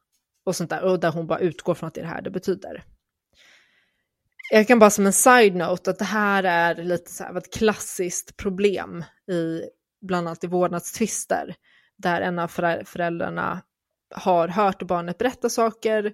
och 0.46 0.56
sånt 0.56 0.70
där. 0.70 0.84
Och 0.84 1.00
där 1.00 1.12
hon 1.12 1.28
bara 1.28 1.40
utgår 1.40 1.74
från 1.74 1.88
att 1.88 1.94
det 1.94 2.02
är 2.02 2.04
det 2.04 2.10
här 2.10 2.22
det 2.22 2.32
betyder. 2.32 2.84
Jag 4.52 4.68
kan 4.68 4.80
bara 4.80 4.90
som 4.90 5.06
en 5.06 5.14
side-note 5.14 5.92
att 5.92 6.00
det 6.00 6.06
här 6.06 6.44
är 6.44 6.84
lite 6.84 7.12
så 7.12 7.24
här 7.24 7.38
ett 7.38 7.54
klassiskt 7.54 8.38
problem 8.38 9.04
i 9.32 9.62
bland 10.02 10.28
annat 10.28 10.44
i 10.44 10.48
vårdnadstvister. 10.48 11.56
Där 11.98 12.22
en 12.22 12.40
av 12.40 12.48
föräldrarna 12.86 13.62
har 14.16 14.48
hört 14.48 14.82
barnet 14.82 15.18
berätta 15.18 15.50
saker 15.50 16.14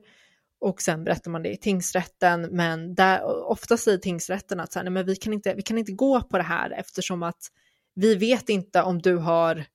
och 0.62 0.82
sen 0.82 1.04
berättar 1.04 1.32
man 1.32 1.44
det 1.44 1.52
i 1.52 1.58
tingsrätten. 1.58 2.42
Men 2.42 2.96
där, 2.96 3.24
ofta 3.50 3.78
säger 3.78 3.98
tingsrätten 3.98 4.60
att 4.60 4.74
så 4.74 4.80
här, 4.80 4.84
nej, 4.84 4.92
men 4.92 5.06
vi, 5.06 5.16
kan 5.16 5.34
inte, 5.34 5.54
vi 5.54 5.62
kan 5.62 5.78
inte 5.78 5.92
gå 5.92 6.22
på 6.22 6.38
det 6.38 6.44
här 6.44 6.72
eftersom 6.72 7.24
att 7.24 7.48
vi 7.96 8.16
vet 8.16 8.50
inte 8.50 8.82
om 8.82 9.02
du 9.02 9.18
har 9.18 9.66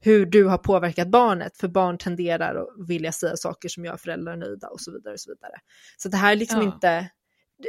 hur 0.00 0.26
du 0.26 0.44
har 0.44 0.58
påverkat 0.58 1.08
barnet, 1.08 1.56
för 1.56 1.68
barn 1.68 1.98
tenderar 1.98 2.54
att 2.54 2.88
vilja 2.88 3.12
säga 3.12 3.36
saker 3.36 3.68
som 3.68 3.84
gör 3.84 3.96
föräldrar 3.96 4.36
nöjda 4.36 4.68
och 4.68 4.80
så 4.80 4.92
vidare. 4.92 5.14
Och 5.14 5.20
så 5.20 5.30
vidare. 5.30 5.60
Så 5.96 6.08
det 6.08 6.16
här 6.16 6.32
är 6.32 6.36
liksom 6.36 6.60
ja. 6.60 6.64
inte, 6.74 7.10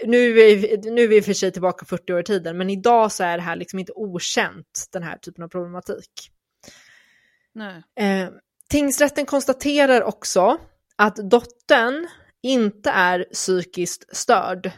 nu 0.05 0.39
är, 0.39 0.91
nu 0.91 1.03
är 1.03 1.07
vi 1.07 1.21
för 1.21 1.33
sig 1.33 1.51
tillbaka 1.51 1.86
40 1.86 2.13
år 2.13 2.19
i 2.19 2.23
tiden, 2.23 2.57
men 2.57 2.69
idag 2.69 3.12
så 3.12 3.23
är 3.23 3.38
det 3.38 3.43
här 3.43 3.55
liksom 3.55 3.79
inte 3.79 3.91
okänt, 3.95 4.88
den 4.91 5.03
här 5.03 5.17
typen 5.17 5.43
av 5.43 5.47
problematik. 5.47 6.12
Eh, 7.95 8.29
tingsrätten 8.69 9.25
konstaterar 9.25 10.03
också 10.03 10.57
att 10.95 11.15
dottern 11.15 12.07
inte 12.43 12.89
är 12.89 13.25
psykiskt 13.33 14.15
störd 14.15 14.71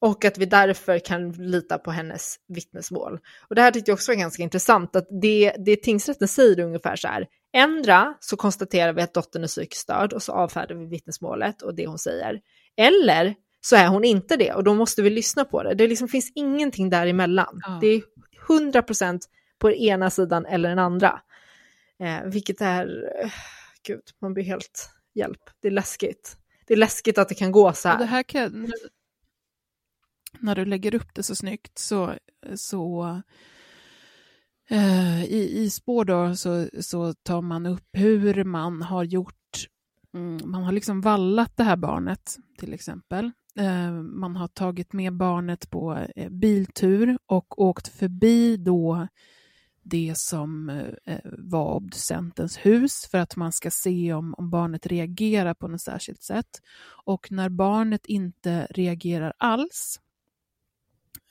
och 0.00 0.24
att 0.24 0.38
vi 0.38 0.46
därför 0.46 0.98
kan 0.98 1.32
lita 1.32 1.78
på 1.78 1.90
hennes 1.90 2.36
vittnesmål. 2.48 3.18
Och 3.48 3.54
det 3.54 3.62
här 3.62 3.70
tyckte 3.70 3.90
jag 3.90 3.94
också 3.96 4.12
var 4.12 4.16
ganska 4.16 4.42
intressant, 4.42 4.96
att 4.96 5.06
det, 5.22 5.52
det 5.58 5.76
tingsrätten 5.76 6.28
säger 6.28 6.60
ungefär 6.60 6.96
så 6.96 7.08
här, 7.08 7.26
ändra 7.52 8.14
så 8.20 8.36
konstaterar 8.36 8.92
vi 8.92 9.02
att 9.02 9.14
dottern 9.14 9.42
är 9.42 9.48
psykiskt 9.48 9.82
störd 9.82 10.12
och 10.12 10.22
så 10.22 10.32
avfärdar 10.32 10.74
vi 10.74 10.86
vittnesmålet 10.86 11.62
och 11.62 11.74
det 11.74 11.86
hon 11.86 11.98
säger. 11.98 12.40
Eller 12.76 13.34
så 13.60 13.76
är 13.76 13.86
hon 13.86 14.04
inte 14.04 14.36
det 14.36 14.52
och 14.52 14.64
då 14.64 14.74
måste 14.74 15.02
vi 15.02 15.10
lyssna 15.10 15.44
på 15.44 15.62
det. 15.62 15.74
Det 15.74 15.88
liksom 15.88 16.08
finns 16.08 16.32
ingenting 16.34 16.90
däremellan. 16.90 17.60
Ja. 17.66 17.78
Det 17.80 17.86
är 17.86 18.02
100% 18.48 19.20
på 19.58 19.68
den 19.68 19.78
ena 19.78 20.10
sidan 20.10 20.46
eller 20.46 20.68
den 20.68 20.78
andra. 20.78 21.20
Eh, 22.00 22.24
vilket 22.24 22.60
är, 22.60 23.10
eh, 23.22 23.30
gud, 23.86 24.02
man 24.20 24.34
blir 24.34 24.44
helt 24.44 24.90
hjälp. 25.14 25.40
Det 25.62 25.68
är 25.68 25.72
läskigt. 25.72 26.36
Det 26.66 26.74
är 26.74 26.78
läskigt 26.78 27.18
att 27.18 27.28
det 27.28 27.34
kan 27.34 27.52
gå 27.52 27.72
så 27.72 27.88
här. 27.88 27.98
det 27.98 28.04
här 28.04 28.22
kan, 28.22 28.72
när 30.40 30.54
du 30.54 30.64
lägger 30.64 30.94
upp 30.94 31.14
det 31.14 31.22
så 31.22 31.34
snyggt 31.34 31.78
så, 31.78 32.14
så 32.54 33.06
eh, 34.68 35.24
i, 35.24 35.58
i 35.58 35.70
spår 35.70 36.04
då 36.04 36.36
så, 36.36 36.68
så 36.80 37.14
tar 37.14 37.42
man 37.42 37.66
upp 37.66 37.88
hur 37.92 38.44
man 38.44 38.82
har 38.82 39.04
gjort, 39.04 39.66
mm, 40.14 40.40
man 40.44 40.62
har 40.64 40.72
liksom 40.72 41.00
vallat 41.00 41.56
det 41.56 41.64
här 41.64 41.76
barnet 41.76 42.36
till 42.58 42.74
exempel. 42.74 43.32
Eh, 43.58 43.92
man 43.92 44.36
har 44.36 44.48
tagit 44.48 44.92
med 44.92 45.12
barnet 45.12 45.70
på 45.70 46.06
eh, 46.16 46.30
biltur 46.30 47.18
och 47.26 47.62
åkt 47.62 47.88
förbi 47.88 48.56
då 48.56 49.08
det 49.82 50.12
som 50.16 50.70
eh, 51.04 51.18
var 51.38 51.74
obducentens 51.74 52.56
hus 52.56 53.06
för 53.10 53.18
att 53.18 53.36
man 53.36 53.52
ska 53.52 53.70
se 53.70 54.12
om, 54.12 54.34
om 54.34 54.50
barnet 54.50 54.86
reagerar 54.86 55.54
på 55.54 55.68
något 55.68 55.80
särskilt 55.80 56.22
sätt. 56.22 56.62
Och 57.04 57.32
när 57.32 57.48
barnet 57.48 58.06
inte 58.06 58.66
reagerar 58.70 59.32
alls 59.38 60.00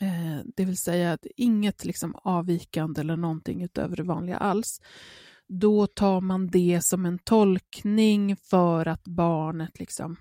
Eh, 0.01 0.45
det 0.55 0.65
vill 0.65 0.77
säga 0.77 1.13
att 1.13 1.25
inget 1.35 1.85
liksom 1.85 2.15
avvikande 2.15 3.01
eller 3.01 3.17
någonting 3.17 3.63
utöver 3.63 3.95
det 3.95 4.03
vanliga 4.03 4.37
alls. 4.37 4.81
Då 5.47 5.87
tar 5.87 6.21
man 6.21 6.47
det 6.47 6.81
som 6.83 7.05
en 7.05 7.19
tolkning 7.19 8.35
för 8.35 8.85
att 8.85 9.03
barnet 9.03 9.79
liksom 9.79 10.17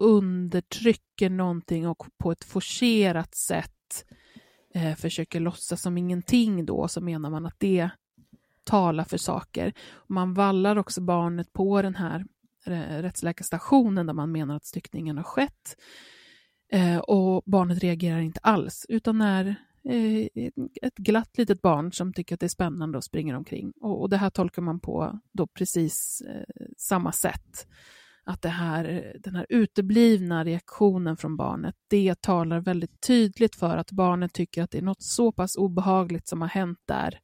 undertrycker 0.00 1.30
någonting 1.30 1.88
och 1.88 2.06
på 2.18 2.32
ett 2.32 2.44
forcerat 2.44 3.34
sätt 3.34 4.04
eh, 4.74 4.94
försöker 4.94 5.40
låtsas 5.40 5.82
som 5.82 5.98
ingenting 5.98 6.66
då, 6.66 6.88
så 6.88 7.00
menar 7.00 7.30
man 7.30 7.46
att 7.46 7.58
det 7.58 7.90
talar 8.64 9.04
för 9.04 9.18
saker. 9.18 9.72
Man 10.06 10.34
vallar 10.34 10.76
också 10.76 11.00
barnet 11.00 11.52
på 11.52 11.82
den 11.82 11.94
här 11.94 12.24
eh, 12.66 13.02
rättsläkarstationen 13.02 14.06
där 14.06 14.14
man 14.14 14.32
menar 14.32 14.56
att 14.56 14.64
styckningen 14.64 15.16
har 15.16 15.24
skett. 15.24 15.76
Eh, 16.72 16.98
och 16.98 17.42
barnet 17.46 17.78
reagerar 17.78 18.20
inte 18.20 18.40
alls, 18.42 18.86
utan 18.88 19.20
är 19.20 19.46
eh, 19.84 20.26
ett 20.82 20.96
glatt 20.96 21.38
litet 21.38 21.62
barn 21.62 21.92
som 21.92 22.12
tycker 22.12 22.34
att 22.34 22.40
det 22.40 22.46
är 22.46 22.48
spännande 22.48 22.98
och 22.98 23.04
springer 23.04 23.34
omkring. 23.36 23.72
Och, 23.80 24.00
och 24.02 24.10
det 24.10 24.16
här 24.16 24.30
tolkar 24.30 24.62
man 24.62 24.80
på 24.80 25.18
då 25.32 25.46
precis 25.46 26.22
eh, 26.28 26.66
samma 26.76 27.12
sätt. 27.12 27.66
Att 28.24 28.42
det 28.42 28.48
här, 28.48 29.12
den 29.20 29.36
här 29.36 29.46
uteblivna 29.48 30.44
reaktionen 30.44 31.16
från 31.16 31.36
barnet, 31.36 31.74
det 31.88 32.20
talar 32.22 32.60
väldigt 32.60 33.00
tydligt 33.00 33.56
för 33.56 33.76
att 33.76 33.92
barnet 33.92 34.32
tycker 34.32 34.62
att 34.62 34.70
det 34.70 34.78
är 34.78 34.82
något 34.82 35.02
så 35.02 35.32
pass 35.32 35.56
obehagligt 35.56 36.28
som 36.28 36.40
har 36.40 36.48
hänt 36.48 36.78
där. 36.86 37.20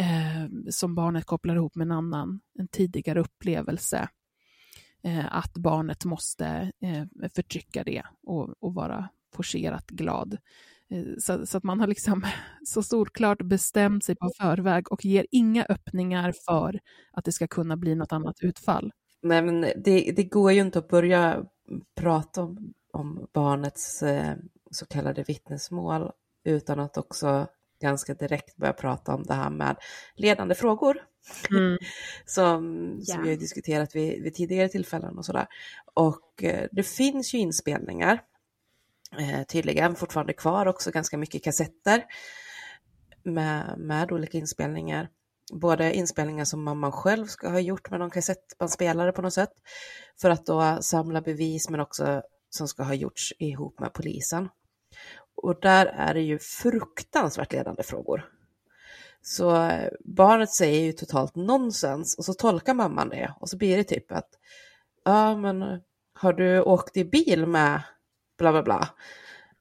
eh, 0.00 0.70
som 0.70 0.94
barnet 0.94 1.24
kopplar 1.24 1.56
ihop 1.56 1.74
med 1.74 1.84
en 1.84 1.92
annan, 1.92 2.40
en 2.58 2.68
tidigare 2.68 3.20
upplevelse. 3.20 4.08
Eh, 5.06 5.36
att 5.36 5.52
barnet 5.52 6.04
måste 6.04 6.72
eh, 6.80 7.28
förtrycka 7.34 7.84
det 7.84 8.02
och, 8.22 8.54
och 8.60 8.74
vara 8.74 9.08
forcerat 9.34 9.86
glad. 9.86 10.36
Eh, 10.90 11.04
så, 11.18 11.46
så, 11.46 11.58
att 11.58 11.64
man 11.64 11.80
har 11.80 11.86
liksom 11.86 12.26
så 12.64 12.82
solklart 12.82 13.42
bestämt 13.42 14.04
sig 14.04 14.16
på 14.16 14.30
förväg 14.40 14.92
och 14.92 15.04
ger 15.04 15.26
inga 15.30 15.64
öppningar 15.64 16.34
för 16.46 16.80
att 17.12 17.24
det 17.24 17.32
ska 17.32 17.46
kunna 17.46 17.76
bli 17.76 17.94
något 17.94 18.12
annat 18.12 18.36
utfall. 18.40 18.92
Nej, 19.22 19.42
men 19.42 19.60
det, 19.60 20.12
det 20.16 20.24
går 20.24 20.52
ju 20.52 20.60
inte 20.60 20.78
att 20.78 20.88
börja 20.88 21.44
prata 21.96 22.42
om, 22.42 22.74
om 22.92 23.26
barnets 23.32 24.02
eh, 24.02 24.34
så 24.70 24.86
kallade 24.86 25.22
vittnesmål 25.22 26.10
utan 26.44 26.80
att 26.80 26.96
också 26.96 27.46
ganska 27.80 28.14
direkt 28.14 28.56
börja 28.56 28.72
prata 28.72 29.14
om 29.14 29.22
det 29.22 29.34
här 29.34 29.50
med 29.50 29.76
ledande 30.14 30.54
frågor. 30.54 30.98
Mm. 31.50 31.78
som, 32.24 32.60
som 33.04 33.14
yeah. 33.14 33.22
vi 33.22 33.30
har 33.30 33.36
diskuterat 33.36 33.96
vid, 33.96 34.22
vid 34.22 34.34
tidigare 34.34 34.68
tillfällen 34.68 35.18
och 35.18 35.24
sådär. 35.24 35.46
Och 35.94 36.44
eh, 36.44 36.68
det 36.72 36.82
finns 36.82 37.34
ju 37.34 37.38
inspelningar 37.38 38.22
eh, 39.18 39.42
tydligen 39.42 39.94
fortfarande 39.94 40.32
kvar 40.32 40.66
också 40.66 40.90
ganska 40.90 41.18
mycket 41.18 41.44
kassetter 41.44 42.04
med, 43.22 43.78
med 43.78 44.12
olika 44.12 44.38
inspelningar. 44.38 45.08
Både 45.52 45.94
inspelningar 45.94 46.44
som 46.44 46.64
mamman 46.64 46.92
själv 46.92 47.26
ska 47.26 47.48
ha 47.48 47.60
gjort 47.60 47.90
med 47.90 48.00
någon 48.00 48.10
kassettbandspelare 48.10 49.12
på 49.12 49.22
något 49.22 49.34
sätt 49.34 49.52
för 50.20 50.30
att 50.30 50.46
då 50.46 50.78
samla 50.80 51.20
bevis 51.20 51.70
men 51.70 51.80
också 51.80 52.22
som 52.50 52.68
ska 52.68 52.82
ha 52.82 52.94
gjorts 52.94 53.32
ihop 53.38 53.80
med 53.80 53.92
polisen. 53.92 54.48
Och 55.42 55.60
där 55.60 55.86
är 55.86 56.14
det 56.14 56.20
ju 56.20 56.38
fruktansvärt 56.38 57.52
ledande 57.52 57.82
frågor. 57.82 58.35
Så 59.28 59.70
barnet 60.04 60.54
säger 60.54 60.80
ju 60.80 60.92
totalt 60.92 61.36
nonsens 61.36 62.18
och 62.18 62.24
så 62.24 62.34
tolkar 62.34 62.74
mamman 62.74 63.08
det 63.08 63.34
och 63.40 63.48
så 63.48 63.56
blir 63.56 63.76
det 63.76 63.84
typ 63.84 64.12
att 64.12 64.28
ja 65.04 65.36
men 65.36 65.80
har 66.14 66.32
du 66.32 66.60
åkt 66.60 66.96
i 66.96 67.04
bil 67.04 67.46
med 67.46 67.82
bla 68.38 68.52
bla 68.52 68.62
bla. 68.62 68.88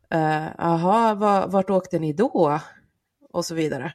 Eh, 0.10 0.48
jaha, 0.58 1.14
uh, 1.14 1.52
vart 1.52 1.70
åkte 1.70 2.00
ni 2.00 2.14
då? 2.14 2.60
Och 3.30 3.46
så 3.46 3.56
vidare. 3.56 3.94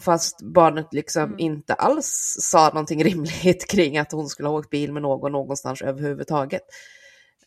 Fast 0.00 0.42
barnet 0.42 0.92
liksom 0.92 1.22
mm. 1.22 1.38
inte 1.38 1.74
alls 1.74 2.36
sa 2.40 2.68
någonting 2.68 3.04
rimligt 3.10 3.70
kring 3.70 3.98
att 3.98 4.12
hon 4.12 4.28
skulle 4.28 4.48
ha 4.48 4.58
åkt 4.58 4.70
bil 4.70 4.92
med 4.92 5.02
någon 5.02 5.32
någonstans 5.32 5.82
överhuvudtaget. 5.82 6.62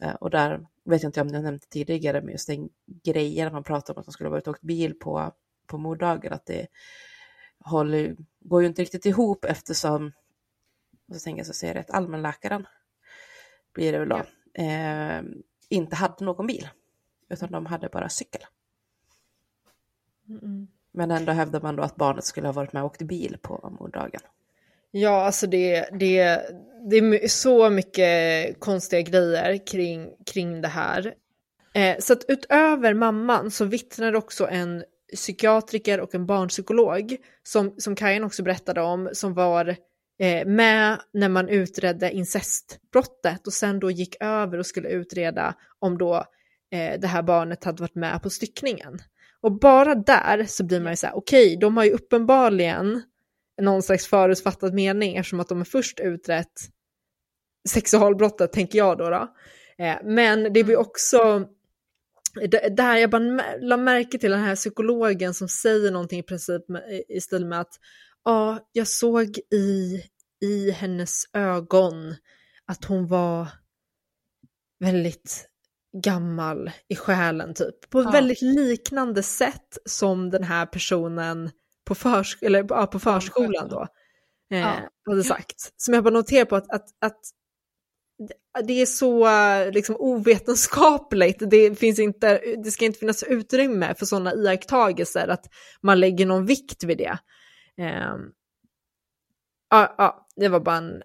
Uh, 0.04 0.13
och 0.13 0.30
där 0.30 0.68
vet 0.86 1.04
jag 1.04 1.10
inte 1.10 1.22
om 1.22 1.28
jag 1.28 1.44
nämnde 1.44 1.65
tidigare, 1.70 2.22
men 2.22 2.32
just 2.32 2.48
den 2.48 2.70
grejen 3.04 3.54
man 3.54 3.63
pratar 3.63 3.94
om 3.94 4.00
att 4.00 4.06
hon 4.06 4.13
skulle 4.13 4.30
ha 4.30 4.36
varit 4.36 4.48
åkt 4.48 4.62
bil 4.62 4.94
på, 4.94 5.34
på 5.68 5.78
morddagen, 5.78 6.34
att 6.34 6.46
det 6.46 6.68
håller, 7.60 8.15
går 8.39 8.62
ju 8.62 8.67
inte 8.67 8.82
riktigt 8.82 9.06
ihop 9.06 9.45
eftersom, 9.45 10.12
så 11.13 11.19
tänker 11.19 11.39
jag 11.39 11.48
så 11.48 11.54
säger 11.54 11.74
det, 11.74 11.80
att 11.80 11.91
allmänläkaren 11.91 12.67
blir 13.74 13.91
det 13.91 14.00
väl 14.00 14.10
då, 14.10 14.22
ja. 14.54 14.63
eh, 14.63 15.24
inte 15.69 15.95
hade 15.95 16.26
någon 16.26 16.48
bil, 16.48 16.69
utan 17.30 17.52
de 17.52 17.65
hade 17.65 17.89
bara 17.89 18.10
cykel. 18.10 18.41
Mm. 20.30 20.67
Men 20.91 21.12
ändå 21.12 21.32
hävdar 21.32 21.62
man 21.62 21.76
då 21.76 21.84
att 21.84 21.95
barnet 21.95 22.26
skulle 22.26 22.48
ha 22.48 22.54
varit 22.54 22.74
med 22.74 22.84
och 22.84 22.86
åkt 22.86 23.02
bil 23.02 23.38
på 23.41 23.76
morddagen. 23.80 24.22
Ja, 24.91 25.26
alltså 25.26 25.48
det, 25.48 25.89
det, 26.00 26.41
det 26.89 26.98
är 26.98 27.28
så 27.28 27.69
mycket 27.69 28.60
konstiga 28.60 29.02
grejer 29.02 29.67
kring, 29.67 30.10
kring 30.26 30.62
det 30.62 30.67
här. 30.67 31.13
Eh, 31.74 31.98
så 32.00 32.13
att 32.13 32.26
utöver 32.28 32.93
mamman 32.93 33.52
så 33.52 33.65
vittnar 33.65 34.15
också 34.15 34.48
en 34.48 34.84
psykiatriker 35.15 36.00
och 36.00 36.15
en 36.15 36.26
barnpsykolog 36.26 37.17
som, 37.43 37.76
som 37.78 37.95
Kajan 37.95 38.24
också 38.24 38.43
berättade 38.43 38.82
om, 38.82 39.10
som 39.13 39.34
var 39.34 39.76
eh, 40.19 40.48
med 40.48 41.02
när 41.13 41.30
man 41.30 41.50
utredde 41.50 42.12
incestbrottet 42.12 43.48
och 43.48 43.54
sen 43.54 43.80
då 43.80 43.91
gick 43.91 44.15
över 44.19 44.58
och 44.58 44.65
skulle 44.65 44.89
utreda 44.89 45.56
om 45.80 45.98
då 45.98 46.15
eh, 46.72 47.00
det 47.00 47.08
här 47.08 47.24
barnet 47.24 47.63
hade 47.63 47.82
varit 47.82 47.95
med 47.95 48.24
på 48.24 48.30
styckningen. 48.30 49.00
Och 49.41 49.60
bara 49.60 49.95
där 49.95 50.45
så 50.45 50.63
blir 50.63 50.80
man 50.80 50.91
ju 50.91 50.95
så 50.95 51.08
här, 51.08 51.17
okej, 51.17 51.48
okay, 51.48 51.60
de 51.60 51.78
har 51.78 51.84
ju 51.84 51.91
uppenbarligen 51.91 53.02
någon 53.62 53.84
slags 53.84 54.08
förutfattad 54.08 54.74
mening 54.74 55.15
eftersom 55.15 55.39
att 55.39 55.50
de 55.50 55.58
har 55.58 55.65
först 55.65 56.00
utrett 56.00 56.69
sexualbrottet, 57.69 58.54
tänker 58.54 58.78
jag 58.78 58.98
då. 58.98 59.10
då. 59.10 59.28
Eh, 59.78 59.98
men 60.04 60.43
det 60.43 60.63
blir 60.63 60.76
mm. 60.76 60.82
också 60.82 61.48
där 62.72 62.96
jag 62.96 63.10
bara 63.10 63.58
la 63.60 63.78
märke 63.78 64.18
till 64.20 64.32
den 64.32 64.39
här 64.39 64.56
psykologen 64.56 65.34
som 65.34 65.50
säger 65.50 65.92
någonting 65.92 66.20
i 66.20 66.24
princip 66.24 66.63
i 67.10 67.22
stil 67.22 67.46
med 67.46 67.60
att 67.60 67.80
ja, 68.24 68.70
jag 68.72 68.88
såg 68.88 69.38
i, 69.52 70.04
i 70.42 70.72
hennes 70.72 71.24
ögon 71.34 72.15
att 72.65 72.86
hon 72.86 73.08
var 73.08 73.48
väldigt 74.80 75.50
gammal 76.04 76.72
i 76.88 76.96
själen 76.96 77.54
typ. 77.54 77.89
På 77.89 78.04
ja. 78.04 78.12
väldigt 78.12 78.42
liknande 78.42 79.24
sätt 79.24 79.78
som 79.86 80.30
den 80.30 80.44
här 80.44 80.65
personen 80.65 81.52
på, 81.86 81.96
förs 81.96 82.38
eller, 82.42 82.65
ja, 82.70 82.88
på 82.88 83.00
förskolan 83.00 83.70
då 83.70 83.88
eh, 84.52 84.60
ja. 84.60 84.89
hade 85.06 85.24
sagt. 85.24 85.74
Som 85.78 85.94
jag 85.94 86.04
bara 86.04 86.13
noterar 86.13 86.46
på 86.46 86.56
att, 86.56 86.70
att, 86.72 86.88
att 87.02 87.20
det 88.63 88.82
är 88.82 88.86
så 88.86 89.27
liksom, 89.71 89.95
ovetenskapligt. 89.99 91.43
Det, 91.49 91.79
finns 91.79 91.99
inte, 91.99 92.41
det 92.63 92.71
ska 92.71 92.86
inte 92.86 92.99
finnas 92.99 93.23
utrymme 93.23 93.95
för 93.95 94.05
sådana 94.05 94.34
iakttagelser, 94.34 95.27
att 95.27 95.45
man 95.82 95.99
lägger 95.99 96.25
någon 96.25 96.45
vikt 96.45 96.84
vid 96.84 96.97
det. 96.97 97.19
Um, 97.77 98.32
ja, 99.69 99.95
ja, 99.97 100.27
det 100.36 100.47
var 100.47 100.60
bara 100.60 100.77
en... 100.77 101.01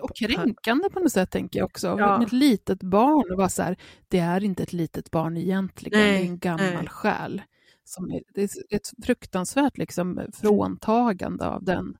Och 0.00 0.16
kränkande 0.16 0.90
på 0.90 1.00
något 1.00 1.12
sätt 1.12 1.30
tänker 1.30 1.58
jag 1.58 1.66
också. 1.66 1.86
Ja. 1.86 2.18
Med 2.18 2.26
ett 2.26 2.32
litet 2.32 2.82
barn, 2.82 3.30
och 3.30 3.36
bara 3.36 3.48
så 3.48 3.62
här, 3.62 3.76
det 4.08 4.18
är 4.18 4.44
inte 4.44 4.62
ett 4.62 4.72
litet 4.72 5.10
barn 5.10 5.36
egentligen, 5.36 6.00
nej, 6.00 6.12
det 6.12 6.18
är 6.18 6.28
en 6.28 6.38
gammal 6.38 6.74
nej. 6.74 6.88
själ. 6.88 7.42
Som 7.84 8.10
är, 8.10 8.22
det 8.34 8.42
är 8.42 8.76
ett 8.76 8.90
fruktansvärt 9.04 9.78
liksom, 9.78 10.20
fråntagande 10.40 11.46
av 11.46 11.64
den 11.64 11.96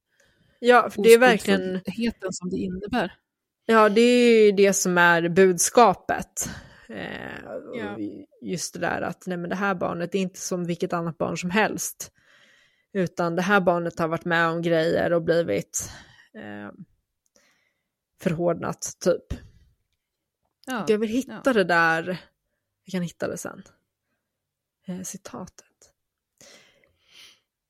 Ja, 0.60 0.90
för 0.90 1.02
det 1.02 1.08
är 1.12 1.18
verkligen... 1.18 1.80
som 2.30 2.50
det 2.50 2.56
innebär. 2.56 3.12
Ja, 3.70 3.88
det 3.88 4.00
är 4.00 4.44
ju 4.44 4.52
det 4.52 4.72
som 4.72 4.98
är 4.98 5.28
budskapet. 5.28 6.50
Eh, 6.88 7.38
ja. 7.74 7.98
Just 8.42 8.74
det 8.74 8.80
där 8.80 9.02
att 9.02 9.26
nej, 9.26 9.38
men 9.38 9.50
det 9.50 9.56
här 9.56 9.74
barnet 9.74 10.14
är 10.14 10.18
inte 10.18 10.40
som 10.40 10.64
vilket 10.64 10.92
annat 10.92 11.18
barn 11.18 11.38
som 11.38 11.50
helst. 11.50 12.12
Utan 12.92 13.36
det 13.36 13.42
här 13.42 13.60
barnet 13.60 13.98
har 13.98 14.08
varit 14.08 14.24
med 14.24 14.48
om 14.48 14.62
grejer 14.62 15.12
och 15.12 15.22
blivit 15.22 15.90
eh, 16.34 16.72
förhårdnat 18.20 18.96
typ. 19.00 19.40
Ja. 20.66 20.84
Jag 20.88 20.98
vill 20.98 21.10
hitta 21.10 21.42
ja. 21.44 21.52
det 21.52 21.64
där, 21.64 22.20
jag 22.84 22.92
kan 22.92 23.02
hitta 23.02 23.28
det 23.28 23.36
sen. 23.36 23.62
Eh, 24.86 25.02
citatet. 25.02 25.92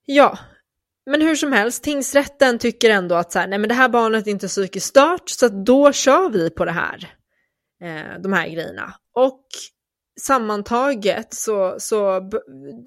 Ja, 0.05 0.39
men 1.09 1.23
hur 1.23 1.35
som 1.37 1.53
helst, 1.53 1.83
tingsrätten 1.83 2.59
tycker 2.59 2.91
ändå 2.91 3.15
att 3.15 3.33
så 3.33 3.39
här, 3.39 3.47
nej 3.47 3.59
men 3.59 3.69
det 3.69 3.75
här 3.75 3.89
barnet 3.89 4.27
är 4.27 4.31
inte 4.31 4.49
psykiskt 4.49 4.87
stört 4.87 5.29
så 5.29 5.47
att 5.47 5.67
då 5.67 5.93
kör 5.93 6.31
vi 6.31 6.51
på 6.51 6.65
det 6.65 6.73
här. 6.73 7.15
Eh, 7.83 8.21
de 8.21 8.33
här 8.33 8.49
grejerna. 8.49 8.95
Och 9.15 9.47
sammantaget 10.21 11.35
så, 11.35 11.77
så 11.79 12.31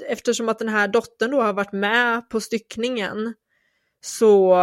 eftersom 0.07 0.49
att 0.49 0.59
den 0.59 0.69
här 0.69 0.87
dottern 0.87 1.31
då 1.31 1.41
har 1.41 1.53
varit 1.53 1.71
med 1.71 2.29
på 2.29 2.41
styckningen 2.41 3.33
så, 4.01 4.57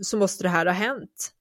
så 0.00 0.16
måste 0.16 0.42
det 0.42 0.48
här 0.48 0.66
ha 0.66 0.72
hänt. 0.72 1.32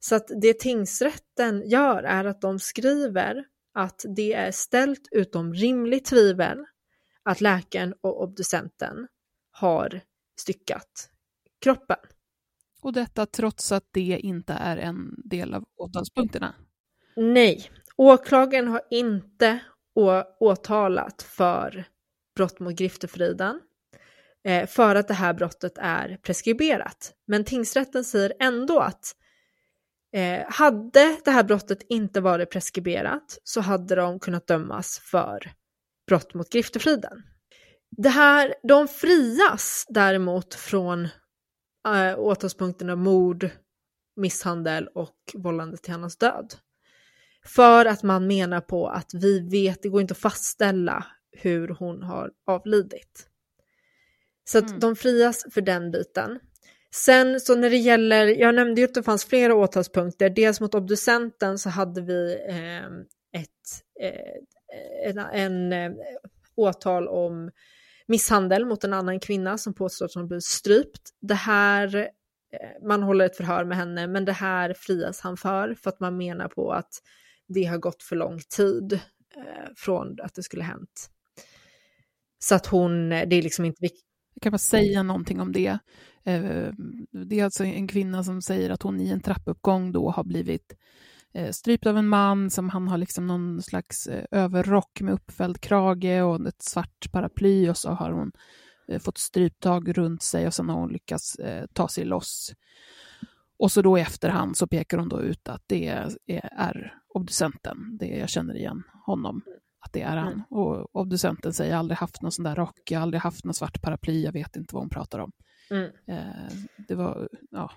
Så 0.00 0.14
att 0.14 0.30
det 0.42 0.58
tingsrätten 0.60 1.68
gör 1.68 2.02
är 2.02 2.24
att 2.24 2.40
de 2.40 2.58
skriver 2.58 3.44
att 3.74 4.04
det 4.16 4.32
är 4.32 4.52
ställt 4.52 5.08
utom 5.10 5.54
rimligt 5.54 6.04
tvivel 6.04 6.64
att 7.22 7.40
läkaren 7.40 7.94
och 8.00 8.22
obducenten 8.22 9.08
har 9.50 10.00
styckat 10.40 11.09
kroppen. 11.60 11.98
Och 12.82 12.92
detta 12.92 13.26
trots 13.26 13.72
att 13.72 13.88
det 13.92 14.18
inte 14.22 14.52
är 14.52 14.76
en 14.76 15.14
del 15.24 15.54
av 15.54 15.64
åtalspunkterna? 15.76 16.54
Nej, 17.16 17.70
åklagaren 17.96 18.68
har 18.68 18.82
inte 18.90 19.58
åtalat 20.40 21.22
för 21.22 21.84
brott 22.36 22.60
mot 22.60 22.76
griftefriden 22.76 23.60
eh, 24.44 24.66
för 24.66 24.94
att 24.94 25.08
det 25.08 25.14
här 25.14 25.34
brottet 25.34 25.78
är 25.78 26.18
preskriberat. 26.22 27.12
Men 27.26 27.44
tingsrätten 27.44 28.04
säger 28.04 28.32
ändå 28.40 28.78
att 28.78 29.16
eh, 30.16 30.40
hade 30.48 31.16
det 31.24 31.30
här 31.30 31.44
brottet 31.44 31.78
inte 31.88 32.20
varit 32.20 32.50
preskriberat 32.50 33.38
så 33.44 33.60
hade 33.60 33.94
de 33.94 34.20
kunnat 34.20 34.46
dömas 34.46 34.98
för 34.98 35.52
brott 36.06 36.34
mot 36.34 36.50
griftefriden. 36.50 37.22
Det 37.96 38.08
här, 38.08 38.54
de 38.62 38.88
frias 38.88 39.86
däremot 39.88 40.54
från 40.54 41.08
äh, 41.86 42.18
åtalspunkterna 42.18 42.96
mord, 42.96 43.50
misshandel 44.16 44.88
och 44.94 45.16
vållande 45.34 45.76
till 45.76 45.94
annans 45.94 46.16
död. 46.16 46.54
För 47.44 47.86
att 47.86 48.02
man 48.02 48.26
menar 48.26 48.60
på 48.60 48.88
att 48.88 49.14
vi 49.14 49.40
vet, 49.40 49.82
det 49.82 49.88
går 49.88 50.00
inte 50.00 50.12
att 50.12 50.18
fastställa 50.18 51.06
hur 51.32 51.68
hon 51.68 52.02
har 52.02 52.30
avlidit. 52.46 53.26
Så 54.44 54.58
att 54.58 54.68
mm. 54.68 54.80
de 54.80 54.96
frias 54.96 55.46
för 55.50 55.60
den 55.60 55.90
biten. 55.90 56.38
Sen 56.94 57.40
så 57.40 57.54
när 57.54 57.70
det 57.70 57.76
gäller, 57.76 58.26
jag 58.26 58.54
nämnde 58.54 58.80
ju 58.80 58.84
att 58.84 58.94
det 58.94 59.02
fanns 59.02 59.24
flera 59.24 59.54
åtalspunkter, 59.54 60.30
dels 60.30 60.60
mot 60.60 60.74
obducenten 60.74 61.58
så 61.58 61.68
hade 61.68 62.00
vi 62.00 62.40
eh, 62.48 62.86
ett, 63.40 63.82
eh, 64.00 65.10
en, 65.10 65.18
en 65.18 65.72
eh, 65.72 65.92
åtal 66.56 67.08
om 67.08 67.50
misshandel 68.10 68.66
mot 68.66 68.84
en 68.84 68.92
annan 68.92 69.20
kvinna 69.20 69.58
som 69.58 69.74
påstår 69.74 70.06
att 70.06 70.14
hon 70.14 70.26
blivit 70.26 70.44
strypt. 70.44 71.10
Det 71.20 71.34
här, 71.34 71.96
eh, 71.96 72.86
man 72.86 73.02
håller 73.02 73.24
ett 73.24 73.36
förhör 73.36 73.64
med 73.64 73.76
henne, 73.76 74.06
men 74.06 74.24
det 74.24 74.32
här 74.32 74.74
frias 74.74 75.20
han 75.20 75.36
för, 75.36 75.74
för 75.74 75.90
att 75.90 76.00
man 76.00 76.16
menar 76.16 76.48
på 76.48 76.72
att 76.72 76.90
det 77.48 77.64
har 77.64 77.78
gått 77.78 78.02
för 78.02 78.16
lång 78.16 78.40
tid 78.56 78.92
eh, 79.36 79.70
från 79.76 80.16
att 80.22 80.34
det 80.34 80.42
skulle 80.42 80.62
hänt. 80.62 81.10
Så 82.38 82.54
att 82.54 82.66
hon, 82.66 83.12
eh, 83.12 83.28
det 83.28 83.36
är 83.36 83.42
liksom 83.42 83.64
inte 83.64 83.82
viktigt. 83.82 84.06
Jag 84.34 84.42
kan 84.42 84.52
bara 84.52 84.58
säga 84.58 85.02
någonting 85.02 85.40
om 85.40 85.52
det. 85.52 85.78
Det 87.12 87.40
är 87.40 87.44
alltså 87.44 87.64
en 87.64 87.88
kvinna 87.88 88.24
som 88.24 88.42
säger 88.42 88.70
att 88.70 88.82
hon 88.82 89.00
i 89.00 89.10
en 89.10 89.20
trappuppgång 89.20 89.92
då 89.92 90.10
har 90.10 90.24
blivit 90.24 90.76
strypt 91.52 91.86
av 91.86 91.98
en 91.98 92.08
man 92.08 92.50
som 92.50 92.68
han 92.68 92.88
har 92.88 92.98
liksom 92.98 93.26
någon 93.26 93.62
slags 93.62 94.06
eh, 94.06 94.24
överrock 94.30 95.00
med 95.00 95.14
uppfälld 95.14 95.60
krage 95.60 96.22
och 96.22 96.46
ett 96.46 96.62
svart 96.62 97.12
paraply 97.12 97.68
och 97.68 97.76
så 97.76 97.90
har 97.90 98.10
hon 98.10 98.32
fått 99.00 99.18
stryptag 99.18 99.98
runt 99.98 100.22
sig 100.22 100.46
och 100.46 100.54
sen 100.54 100.68
har 100.68 100.76
hon 100.76 100.92
lyckats 100.92 101.36
ta 101.72 101.88
sig 101.88 102.04
loss. 102.04 102.54
Och 103.58 103.72
så 103.72 103.82
då 103.82 103.98
i 103.98 104.00
efterhand 104.00 104.56
så 104.56 104.66
pekar 104.66 104.98
hon 104.98 105.08
då 105.08 105.22
ut 105.22 105.48
att 105.48 105.62
det 105.66 105.88
är, 105.88 106.10
är 106.56 106.94
obducenten, 107.14 107.96
det 107.98 108.06
jag 108.06 108.28
känner 108.28 108.56
igen 108.56 108.82
honom 109.06 109.42
att 109.80 109.92
det 109.92 110.02
är 110.02 110.16
han. 110.16 110.32
Mm. 110.32 110.42
Och 110.50 110.96
obducenten 110.96 111.52
säger, 111.52 111.70
jag 111.70 111.76
har 111.76 111.80
aldrig 111.80 111.98
haft 111.98 112.22
någon 112.22 112.32
sån 112.32 112.44
där 112.44 112.56
rock, 112.56 112.80
jag 112.90 112.98
har 112.98 113.02
aldrig 113.02 113.20
haft 113.22 113.44
någon 113.44 113.54
svart 113.54 113.82
paraply, 113.82 114.24
jag 114.24 114.32
vet 114.32 114.56
inte 114.56 114.74
vad 114.74 114.82
hon 114.82 114.90
pratar 114.90 115.18
om. 115.18 115.32
Mm. 115.70 115.90
Eh, 116.06 116.52
det 116.88 116.94
var, 116.94 117.28
ja. 117.50 117.70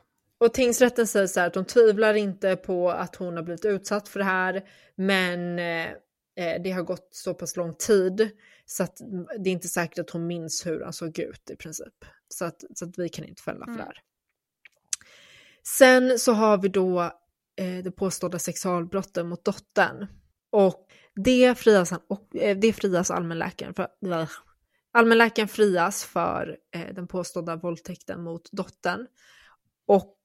Och 0.44 0.54
tingsrätten 0.54 1.08
säger 1.08 1.28
så 1.28 1.40
här 1.40 1.48
att 1.48 1.54
de 1.54 1.66
tvivlar 1.66 2.14
inte 2.14 2.56
på 2.56 2.92
att 2.92 3.16
hon 3.16 3.36
har 3.36 3.44
blivit 3.44 3.66
utsatt 3.66 4.10
för 4.10 4.20
det 4.20 4.26
här, 4.26 4.64
men 4.96 5.60
eh, 5.60 5.92
eh, 6.36 6.62
det 6.64 6.72
har 6.72 6.84
gått 6.84 7.10
så 7.12 7.34
pass 7.34 7.56
lång 7.56 7.74
tid 7.74 8.30
så 8.66 8.84
att 8.84 8.98
det 9.40 9.50
är 9.50 9.54
inte 9.54 9.68
säkert 9.68 10.00
att 10.00 10.10
hon 10.10 10.28
minns 10.28 10.66
hur 10.66 10.82
han 10.82 10.94
såg 10.94 11.20
ut 11.20 11.50
i 11.50 11.56
princip. 11.56 12.06
Så 12.28 12.46
att, 12.46 12.64
så 12.76 12.86
att 12.86 12.98
vi 12.98 13.10
kan 13.10 13.26
inte 13.26 13.42
fälla 13.42 13.66
för 13.66 13.72
mm. 13.72 13.78
det 13.78 13.84
här. 13.84 14.02
Sen 15.64 16.20
så 16.20 16.34
har 16.34 16.58
vi 16.58 16.70
då 16.70 17.02
eh, 17.56 17.84
det 17.84 17.92
påstådda 17.92 18.40
sexualbrotten 18.40 19.28
mot 19.28 19.46
dottern. 19.46 20.08
Och 20.50 20.88
det 21.16 21.58
frias, 21.58 21.94
och, 22.08 22.36
eh, 22.36 22.58
det 22.58 22.74
frias 22.74 23.12
allmänläkaren 23.12 23.74
för. 23.74 23.88
Allmänläkaren 24.92 25.48
frias 25.48 26.06
för 26.06 26.58
eh, 26.76 26.94
den 26.94 27.08
påstådda 27.08 27.56
våldtäkten 27.56 28.24
mot 28.24 28.52
dottern. 28.52 29.08
Och 29.86 30.20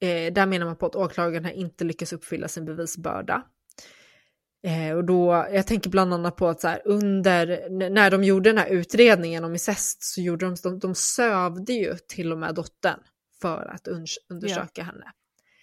eh, 0.00 0.32
där 0.32 0.46
menar 0.46 0.66
man 0.66 0.76
på 0.76 0.86
att 0.86 0.96
åklagaren 0.96 1.50
inte 1.50 1.84
lyckats 1.84 2.12
uppfylla 2.12 2.48
sin 2.48 2.64
bevisbörda. 2.64 3.42
Eh, 4.66 4.96
och 4.96 5.04
då, 5.04 5.46
jag 5.52 5.66
tänker 5.66 5.90
bland 5.90 6.14
annat 6.14 6.36
på 6.36 6.48
att 6.48 6.60
så 6.60 6.68
här, 6.68 6.82
under, 6.84 7.70
när 7.90 8.10
de 8.10 8.24
gjorde 8.24 8.50
den 8.50 8.58
här 8.58 8.68
utredningen 8.68 9.44
om 9.44 9.52
incest 9.52 10.02
så 10.02 10.20
gjorde 10.20 10.46
de, 10.46 10.54
de, 10.62 10.78
de 10.78 10.94
sövde 10.94 11.72
ju 11.72 11.94
till 12.08 12.32
och 12.32 12.38
med 12.38 12.54
dottern 12.54 13.00
för 13.40 13.70
att 13.74 13.88
undersöka 14.30 14.70
ja. 14.74 14.84
henne. 14.84 15.12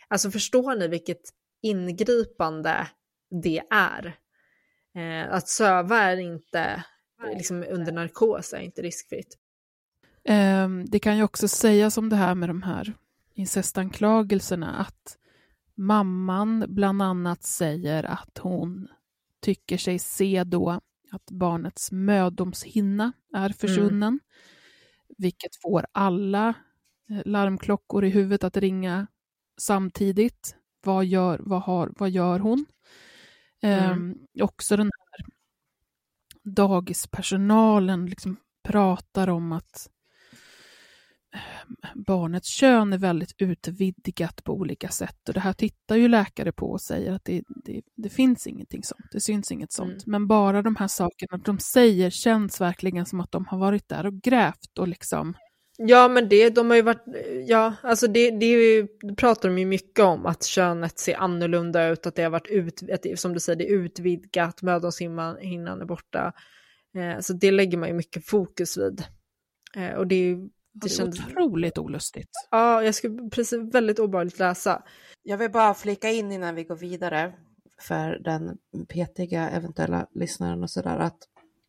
Alltså 0.07 0.31
förstår 0.31 0.75
ni 0.75 0.87
vilket 0.87 1.21
ingripande 1.61 2.87
det 3.43 3.61
är? 3.69 4.17
Eh, 4.95 5.33
att 5.33 5.47
söva 5.47 5.97
är 5.97 6.17
inte, 6.17 6.83
liksom 7.35 7.65
under 7.69 7.91
narkos 7.91 8.53
är 8.53 8.59
inte 8.59 8.81
riskfritt. 8.81 9.37
Eh, 10.25 10.69
det 10.87 10.99
kan 10.99 11.17
ju 11.17 11.23
också 11.23 11.47
sägas 11.47 11.97
om 11.97 12.09
det 12.09 12.15
här 12.15 12.35
med 12.35 12.49
de 12.49 12.63
här 12.63 12.93
incestanklagelserna 13.33 14.75
att 14.75 15.17
mamman 15.75 16.65
bland 16.67 17.01
annat 17.01 17.43
säger 17.43 18.03
att 18.03 18.37
hon 18.37 18.87
tycker 19.41 19.77
sig 19.77 19.99
se 19.99 20.43
då 20.43 20.79
att 21.11 21.31
barnets 21.31 21.91
mödomshinna 21.91 23.11
är 23.33 23.49
försvunnen, 23.49 24.03
mm. 24.03 24.19
vilket 25.17 25.61
får 25.61 25.85
alla 25.91 26.53
eh, 27.09 27.21
larmklockor 27.25 28.05
i 28.05 28.09
huvudet 28.09 28.43
att 28.43 28.57
ringa 28.57 29.07
samtidigt. 29.57 30.55
Vad 30.85 31.05
gör, 31.05 31.39
vad 31.43 31.61
har, 31.61 31.93
vad 31.97 32.09
gör 32.09 32.39
hon? 32.39 32.65
Mm. 33.61 34.15
Eh, 34.35 34.43
också 34.43 34.77
den 34.77 34.91
här 35.11 35.25
dagispersonalen 36.43 38.05
liksom 38.05 38.37
pratar 38.63 39.27
om 39.27 39.51
att 39.51 39.89
ehm, 39.89 39.92
barnets 41.95 42.49
kön 42.49 42.93
är 42.93 42.97
väldigt 42.97 43.33
utvidgat 43.37 44.43
på 44.43 44.53
olika 44.53 44.89
sätt. 44.89 45.27
Och 45.27 45.33
det 45.33 45.39
här 45.39 45.53
tittar 45.53 45.95
ju 45.95 46.07
läkare 46.07 46.51
på 46.51 46.71
och 46.71 46.81
säger 46.81 47.11
att 47.11 47.25
det, 47.25 47.43
det, 47.65 47.81
det 47.95 48.09
finns 48.09 48.47
ingenting 48.47 48.83
sånt, 48.83 49.05
det 49.11 49.21
syns 49.21 49.51
inget 49.51 49.71
sånt. 49.71 49.89
Mm. 49.89 50.11
Men 50.11 50.27
bara 50.27 50.61
de 50.61 50.75
här 50.75 50.87
sakerna 50.87 51.37
de 51.37 51.59
säger 51.59 52.09
känns 52.09 52.61
verkligen 52.61 53.05
som 53.05 53.19
att 53.19 53.31
de 53.31 53.45
har 53.45 53.57
varit 53.57 53.89
där 53.89 54.05
och 54.05 54.13
grävt 54.13 54.77
och 54.79 54.87
liksom 54.87 55.33
Ja, 55.77 56.07
men 56.07 56.29
det, 56.29 56.49
de 56.49 56.69
har 56.69 56.75
ju 56.75 56.81
varit, 56.81 57.03
ja, 57.47 57.73
alltså 57.83 58.07
det, 58.07 58.31
det, 58.31 58.45
ju, 58.45 58.87
det 59.01 59.15
pratar 59.15 59.49
de 59.49 59.57
ju 59.57 59.65
mycket 59.65 59.99
om, 59.99 60.25
att 60.25 60.43
könet 60.43 60.99
ser 60.99 61.15
annorlunda 61.15 61.87
ut, 61.87 62.05
att 62.05 62.15
det 62.15 62.23
har 62.23 62.29
varit 62.29 62.47
ut, 62.47 62.83
att 62.93 63.01
det, 63.01 63.19
som 63.19 63.33
du 63.33 63.39
säger, 63.39 63.57
det 63.57 63.69
är 63.69 63.75
utvidgat, 63.75 64.61
mödomshinnan 64.61 65.81
är 65.81 65.85
borta. 65.85 66.33
Eh, 66.95 67.19
så 67.19 67.33
det 67.33 67.51
lägger 67.51 67.77
man 67.77 67.89
ju 67.89 67.95
mycket 67.95 68.25
fokus 68.25 68.77
vid. 68.77 69.03
Eh, 69.75 69.93
och 69.93 70.07
det 70.07 70.15
är 70.15 70.23
ju 70.23 70.49
det, 70.73 70.99
är 70.99 71.07
otroligt 71.07 71.77
olustigt. 71.77 72.29
Ja, 72.51 72.83
jag 72.83 72.95
skulle 72.95 73.29
precis 73.29 73.73
väldigt 73.73 73.99
obehagligt 73.99 74.39
läsa. 74.39 74.83
Jag 75.23 75.37
vill 75.37 75.51
bara 75.51 75.73
flika 75.73 76.09
in 76.09 76.31
innan 76.31 76.55
vi 76.55 76.63
går 76.63 76.75
vidare 76.75 77.33
för 77.79 78.19
den 78.19 78.57
petiga 78.87 79.49
eventuella 79.49 80.07
lyssnaren 80.11 80.63
och 80.63 80.69
sådär 80.69 80.97
att 80.97 81.17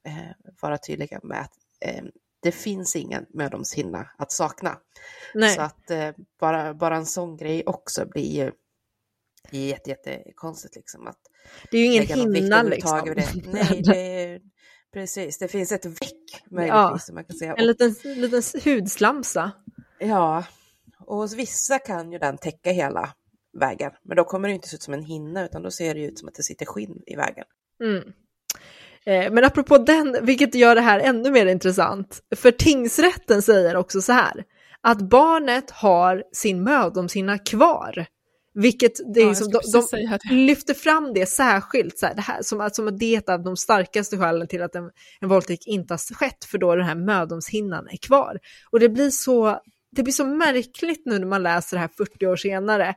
eh, 0.07 0.53
vara 0.61 0.79
tydliga 0.79 1.21
med 1.23 1.41
att 1.41 1.53
eh, 1.81 2.05
det 2.43 2.53
finns 2.53 2.97
ingen 2.97 3.27
mödomshinna 3.35 4.11
att 4.19 4.33
sakna. 4.33 4.79
Nej. 5.35 5.55
Så 5.55 5.63
att 5.63 5.91
eh, 5.91 6.11
bara, 6.41 6.75
bara 6.75 6.97
en 6.97 7.07
sån 7.07 7.37
grej 7.37 7.63
också 7.67 8.07
blir 8.07 8.45
ju 8.45 8.53
jätte, 9.51 9.91
jättekonstigt 9.91 10.77
liksom. 10.77 11.07
Att 11.07 11.21
det 11.71 11.79
är 11.79 11.81
ju 11.81 11.87
ingen 11.87 12.35
hinna 12.35 12.63
liksom. 12.63 13.15
Det. 13.17 13.47
Nej, 13.47 13.83
det 13.85 14.23
är, 14.23 14.41
precis. 14.95 15.39
Det 15.39 15.49
finns 15.49 15.73
ett 15.73 15.87
väck 15.87 16.43
möjligtvis. 16.51 17.09
Ja, 17.09 17.15
man 17.15 17.25
kan 17.25 17.37
säga. 17.37 17.55
En 17.55 17.67
liten, 17.67 17.95
liten 18.05 18.43
hudslamsa. 18.65 19.53
Ja, 19.99 20.45
och 21.07 21.17
hos 21.17 21.35
vissa 21.35 21.79
kan 21.79 22.13
ju 22.13 22.19
den 22.19 22.39
täcka 22.39 22.71
hela 22.71 23.15
vägen. 23.61 23.91
Men 24.03 24.17
då 24.17 24.25
kommer 24.25 24.49
det 24.49 24.55
inte 24.55 24.69
se 24.69 24.77
ut 24.77 24.83
som 24.83 24.95
en 24.95 25.03
hinna 25.03 25.45
utan 25.45 25.63
då 25.63 25.71
ser 25.71 25.95
det 25.95 26.01
ut 26.01 26.19
som 26.19 26.29
att 26.29 26.35
det 26.35 26.43
sitter 26.43 26.67
skinn 26.67 27.03
i 27.07 27.17
vägen. 27.17 27.45
Mm. 27.85 28.13
Eh, 29.07 29.33
men 29.33 29.45
apropå 29.45 29.79
den, 29.79 30.19
vilket 30.23 30.55
gör 30.55 30.75
det 30.75 30.81
här 30.81 31.01
ännu 31.01 31.31
mer 31.31 31.47
intressant, 31.47 32.23
för 32.37 32.51
tingsrätten 32.51 33.43
säger 33.43 33.77
också 33.77 34.01
så 34.01 34.13
här, 34.13 34.45
att 34.81 34.99
barnet 34.99 35.71
har 35.71 36.25
sin 36.33 36.65
mödomshinna 36.65 37.39
kvar. 37.39 38.07
Vilket 38.55 39.15
det 39.15 39.21
är 39.21 39.27
ja, 39.27 39.35
som, 39.35 39.51
de, 39.51 39.61
de 40.29 40.35
lyfter 40.35 40.75
fram 40.75 41.13
det 41.15 41.27
särskilt, 41.27 41.99
så 41.99 42.07
här, 42.07 42.15
det 42.15 42.21
här, 42.21 42.43
som, 42.43 42.71
som 42.73 42.89
att 42.89 42.99
det 42.99 43.15
är 43.17 43.39
de 43.39 43.57
starkaste 43.57 44.19
skälen 44.19 44.49
till 44.49 44.63
att 44.63 44.75
en, 44.75 44.91
en 45.21 45.29
våldtäkt 45.29 45.67
inte 45.67 45.95
har 45.95 46.15
skett, 46.15 46.45
för 46.45 46.59
då 46.59 46.75
den 46.75 46.87
här 46.87 46.95
mödomshinnan 46.95 47.89
är 47.89 47.97
kvar. 47.97 48.39
Och 48.71 48.81
det 48.81 48.89
blir 48.89 49.11
så, 49.11 49.61
det 49.91 50.03
blir 50.03 50.13
så 50.13 50.27
märkligt 50.27 51.03
nu 51.07 51.19
när 51.19 51.27
man 51.27 51.43
läser 51.43 51.77
det 51.77 51.81
här 51.81 51.91
40 51.97 52.27
år 52.27 52.37
senare. 52.37 52.95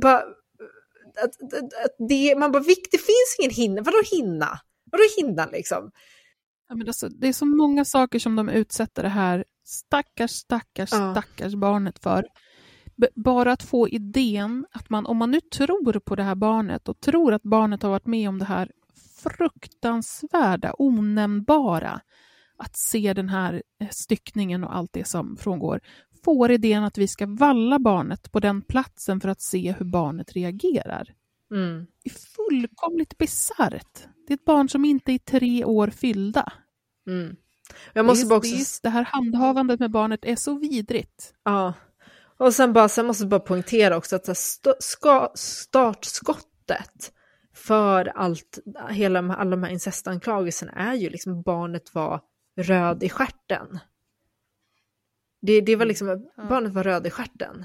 Bara, 0.00 0.18
att, 0.18 1.42
att, 1.42 1.84
att 1.84 2.08
det, 2.08 2.38
man 2.38 2.52
bara, 2.52 2.62
det 2.90 2.98
finns 2.98 3.36
ingen 3.38 3.54
hinna, 3.54 3.82
vadå 3.82 4.02
hinna? 4.10 4.60
Vadå 4.90 5.04
hinnan 5.18 5.48
liksom? 5.52 5.90
Ja, 6.68 6.74
men 6.74 6.86
alltså, 6.86 7.08
det 7.08 7.28
är 7.28 7.32
så 7.32 7.46
många 7.46 7.84
saker 7.84 8.18
som 8.18 8.36
de 8.36 8.48
utsätter 8.48 9.02
det 9.02 9.08
här 9.08 9.44
stackars, 9.64 10.30
stackars, 10.30 10.92
ja. 10.92 11.12
stackars 11.12 11.54
barnet 11.54 11.98
för. 12.02 12.24
Bara 13.14 13.52
att 13.52 13.62
få 13.62 13.88
idén 13.88 14.66
att 14.72 14.90
man, 14.90 15.06
om 15.06 15.16
man 15.16 15.30
nu 15.30 15.40
tror 15.40 16.00
på 16.00 16.16
det 16.16 16.22
här 16.22 16.34
barnet 16.34 16.88
och 16.88 17.00
tror 17.00 17.32
att 17.34 17.42
barnet 17.42 17.82
har 17.82 17.90
varit 17.90 18.06
med 18.06 18.28
om 18.28 18.38
det 18.38 18.44
här 18.44 18.70
fruktansvärda, 19.22 20.74
onämnbara, 20.78 22.00
att 22.56 22.76
se 22.76 23.12
den 23.12 23.28
här 23.28 23.62
eh, 23.80 23.88
styckningen 23.90 24.64
och 24.64 24.76
allt 24.76 24.92
det 24.92 25.08
som 25.08 25.36
frångår, 25.36 25.80
får 26.24 26.50
idén 26.50 26.84
att 26.84 26.98
vi 26.98 27.08
ska 27.08 27.26
valla 27.26 27.78
barnet 27.78 28.32
på 28.32 28.40
den 28.40 28.62
platsen 28.62 29.20
för 29.20 29.28
att 29.28 29.42
se 29.42 29.74
hur 29.78 29.86
barnet 29.86 30.32
reagerar. 30.32 31.14
Mm. 31.50 31.86
Det 32.04 32.10
är 32.10 32.14
fullkomligt 32.14 33.18
bisarrt. 33.18 34.06
Det 34.26 34.32
är 34.32 34.34
ett 34.34 34.44
barn 34.44 34.68
som 34.68 34.84
inte 34.84 35.12
är 35.12 35.18
tre 35.18 35.64
år 35.64 35.88
fyllda. 35.88 36.52
Mm. 37.06 37.36
Jag 37.92 38.06
måste 38.06 38.28
det, 38.28 38.34
är, 38.34 38.38
också... 38.38 38.56
det, 38.56 38.82
det 38.82 38.88
här 38.88 39.04
handhavandet 39.04 39.80
med 39.80 39.90
barnet 39.90 40.24
är 40.24 40.36
så 40.36 40.58
vidrigt. 40.58 41.34
Ja. 41.44 41.74
Och 42.38 42.54
sen, 42.54 42.72
bara, 42.72 42.88
sen 42.88 43.06
måste 43.06 43.24
jag 43.24 43.28
bara 43.28 43.40
poängtera 43.40 43.96
också 43.96 44.16
att 44.16 44.28
st 44.28 44.74
ska, 44.78 45.30
startskottet 45.34 47.12
för 47.54 48.12
allt, 48.14 48.58
hela, 48.90 49.18
alla 49.18 49.50
de 49.50 49.62
här 49.62 49.70
incestanklagelserna 49.70 50.72
är 50.72 50.94
ju 50.94 51.10
liksom 51.10 51.42
barnet 51.42 51.94
var 51.94 52.20
röd 52.56 53.02
i 53.02 53.08
skärten. 53.08 53.78
Det, 55.42 55.60
det 55.60 55.76
var 55.76 55.86
liksom, 55.86 56.28
barnet 56.48 56.72
var 56.72 56.84
röd 56.84 57.06
i 57.06 57.10
stjärten. 57.10 57.64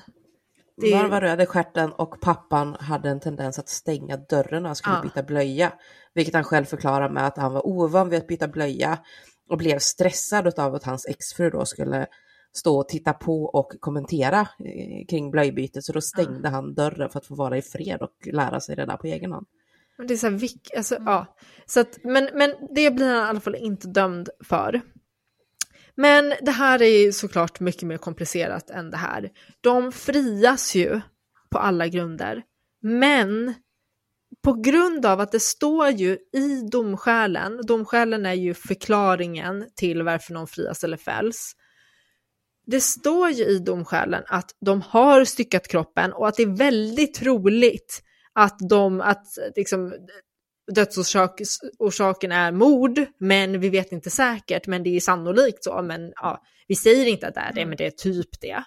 Det... 0.77 0.91
Barnet 0.91 1.11
var 1.11 1.21
röd 1.21 1.41
i 1.41 1.45
stjärten 1.45 1.91
och 1.91 2.21
pappan 2.21 2.75
hade 2.79 3.09
en 3.09 3.19
tendens 3.19 3.59
att 3.59 3.69
stänga 3.69 4.17
dörren 4.17 4.63
när 4.63 4.69
han 4.69 4.75
skulle 4.75 4.95
ja. 4.95 5.01
byta 5.01 5.23
blöja. 5.23 5.73
Vilket 6.13 6.33
han 6.33 6.43
själv 6.43 6.65
förklarar 6.65 7.09
med 7.09 7.27
att 7.27 7.37
han 7.37 7.53
var 7.53 7.67
ovan 7.67 8.09
vid 8.09 8.19
att 8.19 8.27
byta 8.27 8.47
blöja 8.47 8.99
och 9.49 9.57
blev 9.57 9.79
stressad 9.79 10.59
av 10.59 10.75
att 10.75 10.83
hans 10.83 11.05
exfru 11.05 11.49
då 11.49 11.65
skulle 11.65 12.07
stå 12.53 12.79
och 12.79 12.87
titta 12.89 13.13
på 13.13 13.43
och 13.43 13.71
kommentera 13.79 14.39
eh, 14.39 15.05
kring 15.09 15.31
blöjbytet. 15.31 15.83
Så 15.83 15.93
då 15.93 16.01
stängde 16.01 16.41
ja. 16.43 16.49
han 16.49 16.73
dörren 16.73 17.09
för 17.09 17.19
att 17.19 17.25
få 17.25 17.35
vara 17.35 17.57
i 17.57 17.61
fred 17.61 18.01
och 18.01 18.27
lära 18.33 18.59
sig 18.59 18.75
det 18.75 18.85
där 18.85 18.97
på 18.97 19.07
egen 19.07 19.31
hand. 19.31 19.47
Det 20.07 20.13
är 20.13 20.17
så 20.17 20.29
här, 20.29 20.37
vilk, 20.37 20.69
alltså, 20.77 20.97
ja. 20.99 21.35
så 21.65 21.79
att, 21.79 21.99
men, 22.03 22.29
men 22.33 22.55
det 22.75 22.91
blir 22.91 23.07
han 23.07 23.25
i 23.25 23.29
alla 23.29 23.39
fall 23.39 23.55
inte 23.55 23.87
dömd 23.87 24.29
för. 24.43 24.81
Men 25.95 26.33
det 26.41 26.51
här 26.51 26.81
är 26.81 27.03
ju 27.05 27.11
såklart 27.11 27.59
mycket 27.59 27.83
mer 27.83 27.97
komplicerat 27.97 28.69
än 28.69 28.91
det 28.91 28.97
här. 28.97 29.31
De 29.61 29.91
frias 29.91 30.75
ju 30.75 31.01
på 31.49 31.57
alla 31.57 31.87
grunder. 31.87 32.43
Men 32.81 33.53
på 34.43 34.53
grund 34.53 35.05
av 35.05 35.19
att 35.19 35.31
det 35.31 35.39
står 35.39 35.89
ju 35.89 36.17
i 36.33 36.61
domskälen, 36.71 37.61
domskälen 37.67 38.25
är 38.25 38.33
ju 38.33 38.53
förklaringen 38.53 39.65
till 39.75 40.03
varför 40.03 40.33
någon 40.33 40.47
frias 40.47 40.83
eller 40.83 40.97
fälls. 40.97 41.55
Det 42.65 42.81
står 42.81 43.29
ju 43.29 43.45
i 43.45 43.59
domskälen 43.59 44.23
att 44.27 44.55
de 44.65 44.81
har 44.81 45.25
styckat 45.25 45.67
kroppen 45.67 46.13
och 46.13 46.27
att 46.27 46.35
det 46.35 46.43
är 46.43 46.57
väldigt 46.57 47.13
troligt 47.13 48.03
att 48.33 48.57
de, 48.69 49.01
att 49.01 49.25
liksom, 49.55 49.93
dödsorsaken 50.71 52.31
är 52.31 52.51
mord, 52.51 53.05
men 53.17 53.59
vi 53.59 53.69
vet 53.69 53.91
inte 53.91 54.09
säkert, 54.09 54.67
men 54.67 54.83
det 54.83 54.95
är 54.95 54.99
sannolikt 54.99 55.63
så, 55.63 55.81
men 55.81 56.13
ja, 56.15 56.43
vi 56.67 56.75
säger 56.75 57.05
inte 57.05 57.27
att 57.27 57.33
det 57.33 57.39
är 57.39 57.53
det, 57.53 57.65
men 57.65 57.77
det 57.77 57.85
är 57.85 57.91
typ 57.91 58.41
det. 58.41 58.63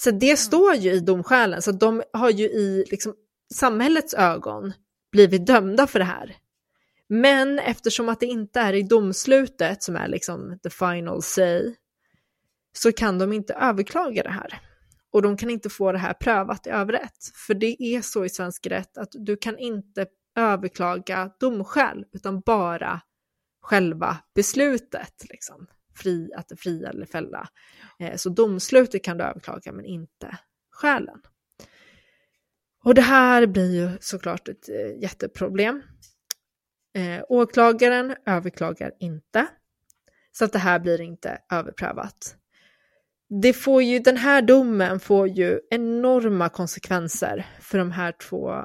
Så 0.00 0.10
det 0.10 0.36
står 0.36 0.74
ju 0.74 0.92
i 0.92 1.00
domskälen, 1.00 1.62
så 1.62 1.72
de 1.72 2.02
har 2.12 2.30
ju 2.30 2.44
i 2.44 2.84
liksom, 2.90 3.14
samhällets 3.54 4.14
ögon 4.14 4.72
blivit 5.12 5.46
dömda 5.46 5.86
för 5.86 5.98
det 5.98 6.04
här. 6.04 6.36
Men 7.08 7.58
eftersom 7.58 8.08
att 8.08 8.20
det 8.20 8.26
inte 8.26 8.60
är 8.60 8.72
i 8.72 8.82
domslutet 8.82 9.82
som 9.82 9.96
är 9.96 10.08
liksom 10.08 10.58
the 10.62 10.70
final 10.70 11.22
say, 11.22 11.74
så 12.72 12.92
kan 12.92 13.18
de 13.18 13.32
inte 13.32 13.54
överklaga 13.54 14.22
det 14.22 14.30
här. 14.30 14.60
Och 15.12 15.22
de 15.22 15.36
kan 15.36 15.50
inte 15.50 15.70
få 15.70 15.92
det 15.92 15.98
här 15.98 16.12
prövat 16.12 16.66
i 16.66 16.70
överrätt. 16.70 17.30
För 17.46 17.54
det 17.54 17.82
är 17.82 18.00
så 18.00 18.24
i 18.24 18.28
svensk 18.28 18.66
rätt 18.66 18.98
att 18.98 19.10
du 19.12 19.36
kan 19.36 19.58
inte 19.58 20.06
överklaga 20.36 21.32
domskäl, 21.40 22.04
utan 22.12 22.40
bara 22.40 23.00
själva 23.62 24.16
beslutet, 24.34 25.24
liksom, 25.30 25.66
fri, 25.96 26.30
att 26.36 26.52
fria 26.58 26.88
eller 26.88 27.06
fälla. 27.06 27.48
Eh, 27.98 28.16
så 28.16 28.28
domslutet 28.28 29.04
kan 29.04 29.18
du 29.18 29.24
överklaga, 29.24 29.72
men 29.72 29.84
inte 29.84 30.38
skälen. 30.70 31.22
Och 32.84 32.94
det 32.94 33.02
här 33.02 33.46
blir 33.46 33.74
ju 33.74 33.98
såklart 34.00 34.48
ett 34.48 34.68
eh, 34.68 35.02
jätteproblem. 35.02 35.82
Eh, 36.94 37.24
åklagaren 37.28 38.16
överklagar 38.26 38.92
inte, 39.00 39.46
så 40.32 40.44
att 40.44 40.52
det 40.52 40.58
här 40.58 40.78
blir 40.78 41.00
inte 41.00 41.38
överprövat. 41.52 42.36
Det 43.30 43.52
får 43.52 43.82
ju, 43.82 43.98
den 43.98 44.16
här 44.16 44.42
domen 44.42 45.00
får 45.00 45.28
ju 45.28 45.60
enorma 45.70 46.48
konsekvenser 46.48 47.46
för 47.60 47.78
de 47.78 47.92
här 47.92 48.12
två 48.12 48.64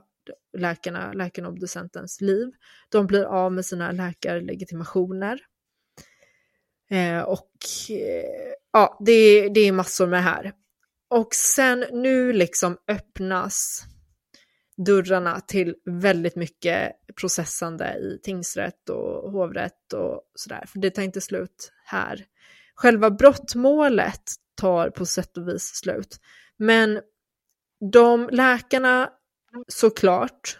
läkarna, 0.57 1.13
läkaren 1.13 1.45
och 1.45 1.51
obducentens 1.51 2.21
liv. 2.21 2.51
De 2.89 3.07
blir 3.07 3.23
av 3.23 3.51
med 3.51 3.65
sina 3.65 3.91
läkarlegitimationer. 3.91 5.39
Eh, 6.89 7.21
och 7.21 7.51
eh, 7.89 8.53
ja, 8.73 8.97
det, 9.05 9.49
det 9.49 9.59
är 9.59 9.71
massor 9.71 10.07
med 10.07 10.19
det 10.19 10.23
här. 10.23 10.53
Och 11.09 11.35
sen 11.35 11.85
nu 11.91 12.33
liksom 12.33 12.77
öppnas 12.87 13.83
dörrarna 14.77 15.39
till 15.39 15.75
väldigt 15.85 16.35
mycket 16.35 16.91
processande 17.19 17.85
i 17.85 18.19
tingsrätt 18.23 18.89
och 18.89 19.31
hovrätt 19.31 19.93
och 19.93 20.21
sådär. 20.35 20.63
För 20.67 20.79
det 20.79 20.89
tar 20.89 21.03
inte 21.03 21.21
slut 21.21 21.71
här. 21.85 22.25
Själva 22.75 23.11
brottmålet 23.11 24.23
tar 24.55 24.89
på 24.89 25.05
sätt 25.05 25.37
och 25.37 25.47
vis 25.47 25.75
slut. 25.75 26.19
Men 26.57 27.01
de 27.91 28.29
läkarna 28.31 29.09
såklart 29.67 30.59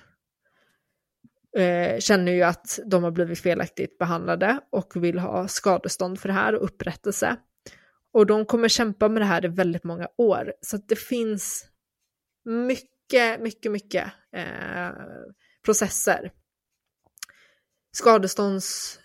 eh, 1.57 1.99
känner 1.99 2.31
ju 2.31 2.41
att 2.43 2.79
de 2.85 3.03
har 3.03 3.11
blivit 3.11 3.39
felaktigt 3.39 3.97
behandlade 3.97 4.59
och 4.71 5.03
vill 5.03 5.19
ha 5.19 5.47
skadestånd 5.47 6.19
för 6.19 6.29
det 6.29 6.33
här 6.33 6.55
och 6.55 6.63
upprättelse. 6.63 7.37
Och 8.13 8.25
de 8.25 8.45
kommer 8.45 8.67
kämpa 8.67 9.09
med 9.09 9.21
det 9.21 9.25
här 9.25 9.45
i 9.45 9.47
väldigt 9.47 9.83
många 9.83 10.07
år. 10.17 10.53
Så 10.61 10.75
att 10.75 10.87
det 10.87 10.99
finns 10.99 11.67
mycket, 12.45 13.41
mycket, 13.41 13.71
mycket 13.71 14.11
eh, 14.35 14.91
processer. 15.65 16.31
Skadestånds, 17.91 18.99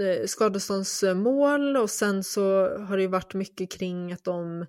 Eh, 0.00 0.26
skadeståndsmål 0.26 1.76
och 1.76 1.90
sen 1.90 2.24
så 2.24 2.76
har 2.78 2.96
det 2.96 3.02
ju 3.02 3.08
varit 3.08 3.34
mycket 3.34 3.70
kring 3.70 4.12
att 4.12 4.24
de 4.24 4.60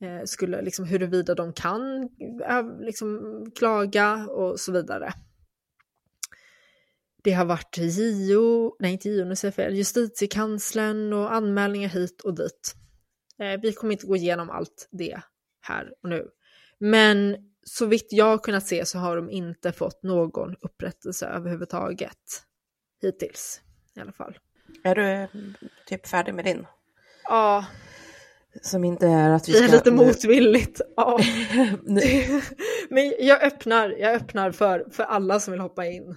eh, 0.00 0.24
skulle, 0.24 0.62
liksom, 0.62 0.84
huruvida 0.84 1.34
de 1.34 1.52
kan 1.52 2.02
eh, 2.48 2.80
liksom, 2.80 3.44
klaga 3.56 4.26
och 4.26 4.60
så 4.60 4.72
vidare. 4.72 5.12
Det 7.24 7.32
har 7.32 7.44
varit 7.44 7.78
JO, 7.78 8.76
nej 8.78 8.92
inte 8.92 9.08
JO, 9.08 9.24
nu 9.24 9.36
säger 9.36 9.52
jag 9.52 9.54
fel, 9.54 9.74
justitiekanslern 9.74 11.12
och 11.12 11.34
anmälningar 11.34 11.88
hit 11.88 12.20
och 12.20 12.34
dit. 12.34 12.74
Vi 13.62 13.72
kommer 13.72 13.92
inte 13.92 14.06
gå 14.06 14.16
igenom 14.16 14.50
allt 14.50 14.88
det 14.90 15.20
här 15.60 15.92
och 16.02 16.08
nu. 16.08 16.28
Men 16.78 17.36
så 17.64 17.86
vitt 17.86 18.06
jag 18.10 18.24
har 18.24 18.38
kunnat 18.38 18.66
se 18.66 18.86
så 18.86 18.98
har 18.98 19.16
de 19.16 19.30
inte 19.30 19.72
fått 19.72 20.02
någon 20.02 20.56
upprättelse 20.60 21.26
överhuvudtaget 21.26 22.42
hittills 23.02 23.60
i 23.96 24.00
alla 24.00 24.12
fall. 24.12 24.38
Är 24.84 24.94
du 24.94 25.28
typ 25.86 26.06
färdig 26.06 26.34
med 26.34 26.44
din? 26.44 26.66
Ja, 27.24 27.64
som 28.62 28.84
inte 28.84 29.06
är 29.06 29.30
att 29.30 29.48
vi 29.48 29.52
ska... 29.52 29.62
Det 29.62 29.68
är 29.68 29.72
lite 29.72 29.90
motvilligt. 29.90 30.80
Ja. 30.96 31.20
Men 32.90 33.14
jag 33.18 33.42
öppnar, 33.42 33.90
jag 33.90 34.14
öppnar 34.14 34.52
för, 34.52 34.86
för 34.90 35.02
alla 35.02 35.40
som 35.40 35.52
vill 35.52 35.60
hoppa 35.60 35.86
in. 35.86 36.16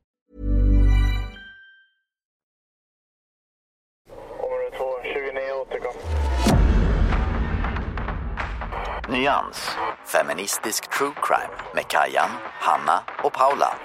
Nyans, 9.11 9.69
feministisk 10.05 10.89
true 10.89 11.13
crime 11.21 11.53
med 11.75 11.87
Kajan, 11.87 12.29
Hanna 12.43 13.03
och 13.23 13.33
Paula. 13.33 13.77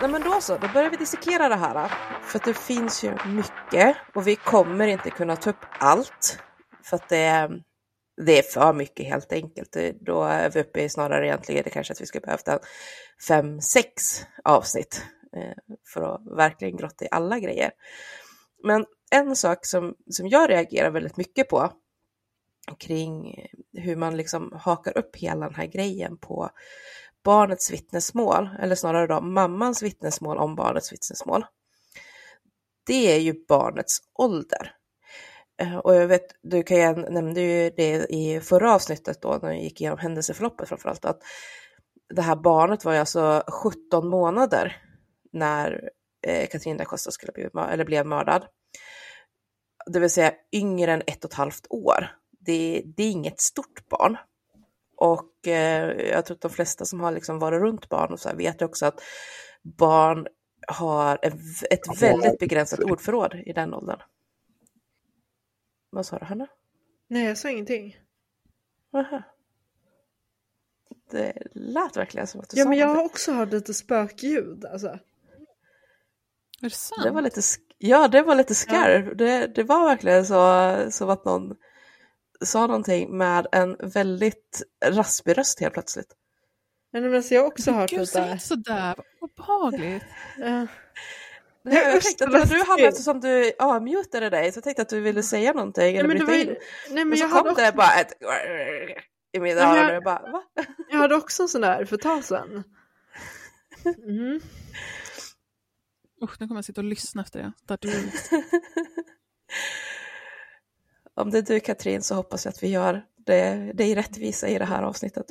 nej 0.00 0.10
men 0.10 0.22
då 0.22 0.40
så, 0.40 0.56
då 0.56 0.68
börjar 0.68 0.90
vi 0.90 0.96
dissekera 0.96 1.48
det 1.48 1.54
här. 1.54 1.88
För 2.22 2.38
att 2.38 2.44
det 2.44 2.54
finns 2.54 3.04
ju 3.04 3.16
mycket 3.26 3.96
och 4.14 4.26
vi 4.26 4.36
kommer 4.36 4.86
inte 4.86 5.10
kunna 5.10 5.36
ta 5.36 5.50
upp 5.50 5.64
allt. 5.78 6.38
För 6.84 6.96
att 6.96 7.08
det, 7.08 7.50
det 8.26 8.38
är 8.38 8.42
för 8.42 8.72
mycket 8.72 9.06
helt 9.06 9.32
enkelt. 9.32 9.76
Då 10.00 10.22
är 10.22 10.50
vi 10.50 10.60
uppe 10.60 10.82
i 10.82 10.88
snarare 10.88 11.26
egentligen 11.26 11.64
det 11.64 11.70
kanske 11.70 11.92
att 11.92 12.00
vi 12.00 12.06
ska 12.06 12.20
behövt 12.20 12.48
fem, 13.28 13.60
sex 13.60 13.92
avsnitt 14.44 15.02
eh, 15.36 15.74
för 15.94 16.14
att 16.14 16.36
verkligen 16.36 16.76
grotta 16.76 17.04
i 17.04 17.08
alla 17.10 17.38
grejer. 17.38 17.70
Men 18.64 18.86
en 19.14 19.36
sak 19.36 19.66
som, 19.66 19.94
som 20.10 20.28
jag 20.28 20.50
reagerar 20.50 20.90
väldigt 20.90 21.16
mycket 21.16 21.48
på 21.48 21.72
kring 22.78 23.46
hur 23.72 23.96
man 23.96 24.16
liksom 24.16 24.52
hakar 24.60 24.98
upp 24.98 25.16
hela 25.16 25.46
den 25.46 25.54
här 25.54 25.66
grejen 25.66 26.16
på 26.16 26.50
barnets 27.24 27.70
vittnesmål, 27.70 28.48
eller 28.60 28.74
snarare 28.74 29.06
då 29.06 29.20
mammans 29.20 29.82
vittnesmål 29.82 30.38
om 30.38 30.54
barnets 30.54 30.92
vittnesmål. 30.92 31.44
Det 32.86 33.12
är 33.12 33.20
ju 33.20 33.44
barnets 33.48 33.98
ålder. 34.14 34.74
Eh, 35.60 35.76
och 35.76 35.94
jag 35.94 36.06
vet, 36.06 36.26
du 36.42 36.62
Kajan 36.62 37.06
nämnde 37.10 37.40
ju 37.40 37.70
det 37.70 38.06
i 38.06 38.40
förra 38.40 38.74
avsnittet 38.74 39.22
då, 39.22 39.38
när 39.42 39.50
vi 39.50 39.62
gick 39.62 39.80
igenom 39.80 39.98
händelseförloppet 39.98 40.68
framförallt, 40.68 41.04
att 41.04 41.22
det 42.14 42.22
här 42.22 42.36
barnet 42.36 42.84
var 42.84 42.92
ju 42.92 42.98
alltså 42.98 43.42
17 43.48 44.08
månader 44.08 44.76
när 45.32 45.90
eh, 46.26 46.46
Katrin 46.46 46.76
da 46.76 46.84
Costa 46.84 47.10
skulle 47.10 47.32
bli, 47.32 47.48
eller 47.72 47.84
blev 47.84 48.06
mördad. 48.06 48.46
Det 49.86 50.00
vill 50.00 50.10
säga 50.10 50.32
yngre 50.52 50.92
än 50.92 51.02
ett 51.06 51.24
och 51.24 51.30
ett 51.30 51.36
halvt 51.36 51.66
år. 51.70 52.16
Det, 52.30 52.82
det 52.96 53.02
är 53.02 53.10
inget 53.10 53.40
stort 53.40 53.88
barn. 53.88 54.16
Och 54.96 55.48
eh, 55.48 55.90
jag 55.90 56.26
tror 56.26 56.34
att 56.34 56.40
de 56.40 56.50
flesta 56.50 56.84
som 56.84 57.00
har 57.00 57.12
liksom 57.12 57.38
varit 57.38 57.60
runt 57.60 57.88
barn 57.88 58.12
och 58.12 58.20
så 58.20 58.28
här 58.28 58.36
vet 58.36 58.62
också 58.62 58.86
att 58.86 59.02
barn 59.62 60.26
har 60.68 61.18
ett 61.70 62.02
väldigt 62.02 62.38
begränsat 62.38 62.80
ordförråd 62.80 63.34
i 63.46 63.52
den 63.52 63.74
åldern. 63.74 64.00
Vad 65.90 66.06
sa 66.06 66.18
du 66.18 66.24
Hanna? 66.24 66.46
Nej, 67.08 67.24
jag 67.24 67.38
sa 67.38 67.50
ingenting. 67.50 67.96
Aha. 68.92 69.22
Det 71.10 71.42
lät 71.52 71.96
verkligen 71.96 72.26
som 72.26 72.40
att 72.40 72.50
du 72.50 72.58
ja, 72.58 72.64
sa 72.64 72.68
men 72.68 72.78
jag 72.78 72.88
har 72.88 73.04
också 73.04 73.32
hört 73.32 73.52
lite 73.52 73.74
spökljud. 73.74 74.64
Alltså. 74.64 74.88
Är 74.88 74.98
det 76.60 76.70
sant? 76.70 77.02
Det 77.02 77.10
var 77.10 77.22
lite, 77.22 77.42
ja, 77.78 78.08
det 78.08 78.22
var 78.22 78.34
lite 78.34 78.54
skarv. 78.54 79.08
Ja. 79.08 79.14
Det, 79.14 79.46
det 79.46 79.62
var 79.62 79.84
verkligen 79.88 80.26
så 80.26 80.76
som 80.90 81.10
att 81.10 81.24
någon 81.24 81.54
sa 82.44 82.66
någonting 82.66 83.16
med 83.18 83.46
en 83.52 83.76
väldigt 83.82 84.62
raspig 84.84 85.38
röst 85.38 85.60
helt 85.60 85.74
plötsligt. 85.74 86.12
Men 86.92 87.14
alltså, 87.14 87.34
jag 87.34 87.40
har 87.42 87.46
också 87.48 87.70
hört 87.70 87.90
Gud, 87.90 88.00
lite. 88.00 88.12
säg 88.12 88.30
inte 88.32 88.44
sådär, 88.44 88.94
obehagligt. 89.20 90.04
Ja. 90.38 90.66
Nej, 91.66 91.76
jag 91.92 92.02
tänkte 92.02 92.24
att 92.24 92.32
det 92.32 92.38
var 92.38 92.46
du 92.46 92.64
Hanna, 92.70 92.82
eftersom 92.88 93.20
du 93.20 93.52
avmutade 93.58 94.30
dig, 94.30 94.52
så 94.52 94.56
jag 94.58 94.64
tänkte 94.64 94.82
att 94.82 94.88
du 94.88 95.00
ville 95.00 95.22
säga 95.22 95.52
någonting 95.52 95.96
eller 95.96 96.08
men 96.08 96.18
det 96.18 96.24
bryta 96.24 96.32
var 96.32 96.38
ju- 96.38 96.50
in. 96.50 96.56
nej, 96.90 97.04
men 97.04 97.08
men 97.08 97.18
så 97.18 97.24
jag 97.24 97.30
kom 97.30 97.36
hade 97.38 97.48
det 97.62 97.68
också- 97.68 97.76
bara 97.76 97.94
ett 98.00 98.12
i 99.32 99.40
mina 99.40 99.60
Nej, 99.60 99.64
öron 99.66 99.76
jag- 99.78 99.88
och 99.88 99.94
jag 99.94 100.04
bara 100.04 100.30
va? 100.32 100.42
Jag 100.90 100.98
hade 100.98 101.14
också 101.14 101.42
en 101.42 101.48
sån 101.48 101.60
där 101.60 101.84
för 101.84 101.96
ett 101.96 102.02
tag 102.02 102.24
sedan. 102.24 102.64
Mm. 104.08 104.40
Usch, 106.24 106.40
nu 106.40 106.48
kommer 106.48 106.58
jag 106.58 106.64
sitta 106.64 106.80
och 106.80 106.84
lyssna 106.84 107.22
efter 107.22 107.52
det. 107.66 107.76
Du... 107.80 107.90
Om 111.14 111.30
det 111.30 111.38
är 111.38 111.42
du 111.42 111.60
Katrin 111.60 112.02
så 112.02 112.14
hoppas 112.14 112.44
jag 112.44 112.52
att 112.52 112.62
vi 112.62 112.68
gör 112.68 113.04
det, 113.16 113.72
det 113.74 113.84
är 113.84 113.94
rättvisa 113.94 114.48
i 114.48 114.58
det 114.58 114.64
här 114.64 114.82
avsnittet. 114.82 115.26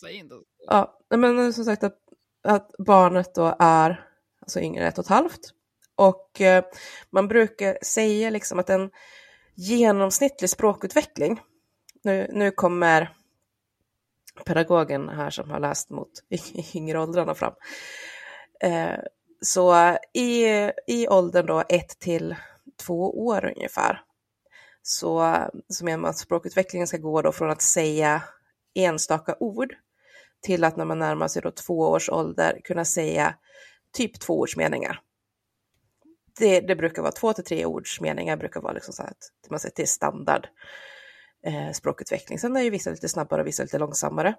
Säg. 0.00 0.24
Ja, 0.66 0.98
men 1.16 1.52
som 1.52 1.64
sagt 1.64 1.84
att, 1.84 1.98
att 2.42 2.70
barnet 2.78 3.34
då 3.34 3.56
är 3.58 4.08
alltså 4.40 4.60
yngre 4.60 4.86
ett 4.86 4.98
och 4.98 5.04
ett 5.04 5.10
halvt. 5.10 5.40
Och 5.94 6.40
eh, 6.40 6.64
man 7.10 7.28
brukar 7.28 7.78
säga 7.82 8.30
liksom 8.30 8.58
att 8.58 8.70
en 8.70 8.90
genomsnittlig 9.54 10.50
språkutveckling, 10.50 11.40
nu, 12.02 12.30
nu 12.32 12.50
kommer 12.50 13.16
pedagogen 14.44 15.08
här 15.08 15.30
som 15.30 15.50
har 15.50 15.60
läst 15.60 15.90
mot 15.90 16.10
yngre 16.74 17.00
åldrarna 17.00 17.34
fram. 17.34 17.54
Eh, 18.60 18.98
så 19.44 19.96
i, 20.14 20.46
i 20.86 21.08
åldern 21.08 21.46
då 21.46 21.64
ett 21.68 21.98
till 21.98 22.36
två 22.86 23.26
år 23.26 23.52
ungefär 23.56 24.02
så, 24.82 25.36
så 25.68 25.84
menar 25.84 25.98
man 25.98 26.10
att 26.10 26.18
språkutvecklingen 26.18 26.86
ska 26.86 26.96
gå 26.96 27.22
då 27.22 27.32
från 27.32 27.50
att 27.50 27.62
säga 27.62 28.22
enstaka 28.74 29.36
ord 29.40 29.74
till 30.42 30.64
att 30.64 30.76
när 30.76 30.84
man 30.84 30.98
närmar 30.98 31.28
sig 31.28 31.42
då 31.42 31.50
två 31.50 31.78
års 31.78 32.10
ålder 32.10 32.60
kunna 32.64 32.84
säga 32.84 33.34
typ 33.92 34.20
tvåordsmeningar. 34.20 35.00
Det, 36.38 36.60
det 36.60 36.76
brukar 36.76 37.02
vara 37.02 37.12
två 37.12 37.32
till 37.32 37.44
tre 37.44 37.64
ordsmeningar 37.64 38.36
brukar 38.36 38.60
vara 38.60 38.72
liksom 38.72 38.94
så 38.94 39.02
här 39.02 39.10
att 39.10 39.50
man 39.50 39.60
säger 39.60 39.74
till 39.74 39.88
standard 39.88 40.48
eh, 41.46 41.72
språkutveckling. 41.72 42.38
Sen 42.38 42.56
är 42.56 42.60
ju 42.60 42.70
vissa 42.70 42.90
lite 42.90 43.08
snabbare 43.08 43.40
och 43.40 43.46
vissa 43.46 43.62
lite 43.62 43.78
långsammare. 43.78 44.34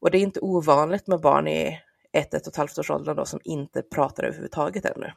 Och 0.00 0.10
det 0.10 0.18
är 0.18 0.22
inte 0.22 0.40
ovanligt 0.40 1.06
med 1.06 1.20
barn 1.20 1.48
i 1.48 1.80
ett, 2.12 2.34
ett 2.34 2.46
och 2.46 2.52
ett 2.52 2.56
halvt 2.56 2.78
års 2.78 2.90
ålder 2.90 3.14
då 3.14 3.24
som 3.24 3.40
inte 3.44 3.82
pratar 3.82 4.24
överhuvudtaget 4.24 4.84
ännu. 4.84 5.12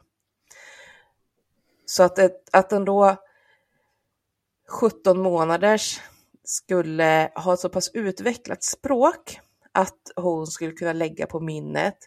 Så 1.86 2.02
att, 2.02 2.18
ett, 2.18 2.48
att 2.52 2.72
en 2.72 2.84
då 2.84 3.16
17 4.68 5.22
månaders 5.22 6.00
skulle 6.44 7.32
ha 7.34 7.54
ett 7.54 7.60
så 7.60 7.68
pass 7.68 7.90
utvecklat 7.94 8.62
språk 8.62 9.40
att 9.72 10.12
hon 10.16 10.46
skulle 10.46 10.72
kunna 10.72 10.92
lägga 10.92 11.26
på 11.26 11.40
minnet 11.40 11.98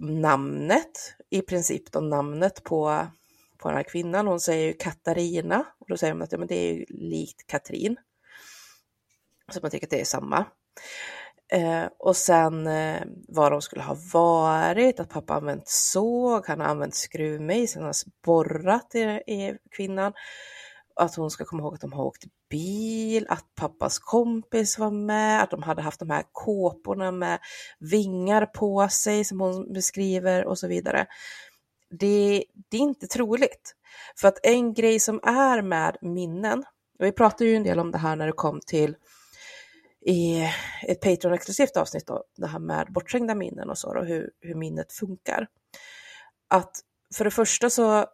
namnet, 0.00 1.14
i 1.30 1.42
princip 1.42 1.92
då 1.92 2.00
namnet 2.00 2.64
på, 2.64 3.06
på 3.58 3.68
den 3.68 3.76
här 3.76 3.84
kvinnan. 3.84 4.26
Hon 4.26 4.40
säger 4.40 4.66
ju 4.66 4.72
Katarina 4.72 5.64
och 5.78 5.86
då 5.88 5.96
säger 5.96 6.12
hon 6.12 6.22
att 6.22 6.32
ja, 6.32 6.38
men 6.38 6.48
det 6.48 6.54
är 6.54 6.74
ju 6.74 6.84
likt 6.88 7.46
Katrin. 7.46 7.96
Så 9.52 9.60
man 9.62 9.70
tycker 9.70 9.86
att 9.86 9.90
det 9.90 10.00
är 10.00 10.04
samma. 10.04 10.44
Eh, 11.52 11.86
och 11.98 12.16
sen 12.16 12.66
eh, 12.66 13.02
vad 13.28 13.52
de 13.52 13.62
skulle 13.62 13.82
ha 13.82 13.96
varit, 14.12 15.00
att 15.00 15.08
pappa 15.08 15.34
använt 15.34 15.68
såg, 15.68 16.46
han 16.46 16.60
har 16.60 16.66
använt 16.66 16.94
skruvmejsel, 16.94 17.82
han 17.82 17.86
har 17.86 18.24
borrat 18.24 18.94
i, 18.94 19.00
i 19.32 19.58
kvinnan. 19.76 20.12
Att 20.96 21.14
hon 21.14 21.30
ska 21.30 21.44
komma 21.44 21.62
ihåg 21.62 21.74
att 21.74 21.80
de 21.80 21.92
har 21.92 22.04
åkt 22.04 22.24
bil, 22.50 23.26
att 23.28 23.44
pappas 23.54 23.98
kompis 23.98 24.78
var 24.78 24.90
med, 24.90 25.42
att 25.42 25.50
de 25.50 25.62
hade 25.62 25.82
haft 25.82 26.00
de 26.00 26.10
här 26.10 26.24
kåporna 26.32 27.10
med 27.10 27.38
vingar 27.78 28.46
på 28.46 28.88
sig 28.88 29.24
som 29.24 29.40
hon 29.40 29.72
beskriver 29.72 30.44
och 30.44 30.58
så 30.58 30.68
vidare. 30.68 31.06
Det, 31.90 32.44
det 32.70 32.76
är 32.76 32.80
inte 32.80 33.06
troligt. 33.06 33.74
För 34.20 34.28
att 34.28 34.38
en 34.42 34.74
grej 34.74 35.00
som 35.00 35.20
är 35.22 35.62
med 35.62 35.96
minnen, 36.00 36.64
och 36.98 37.06
vi 37.06 37.12
pratade 37.12 37.50
ju 37.50 37.56
en 37.56 37.62
del 37.62 37.78
om 37.78 37.90
det 37.90 37.98
här 37.98 38.16
när 38.16 38.26
det 38.26 38.32
kom 38.32 38.60
till 38.66 38.96
i 40.06 40.48
ett 40.88 41.00
Patreon-exklusivt 41.00 41.76
avsnitt 41.76 42.06
då, 42.06 42.24
det 42.36 42.46
här 42.46 42.58
med 42.58 42.86
bortträngda 42.92 43.34
minnen 43.34 43.70
och 43.70 43.78
så 43.78 43.98
och 43.98 44.06
hur, 44.06 44.30
hur 44.40 44.54
minnet 44.54 44.92
funkar. 44.92 45.46
Att 46.48 46.80
för 47.14 47.24
det 47.24 47.30
första 47.30 47.70
så 47.70 48.06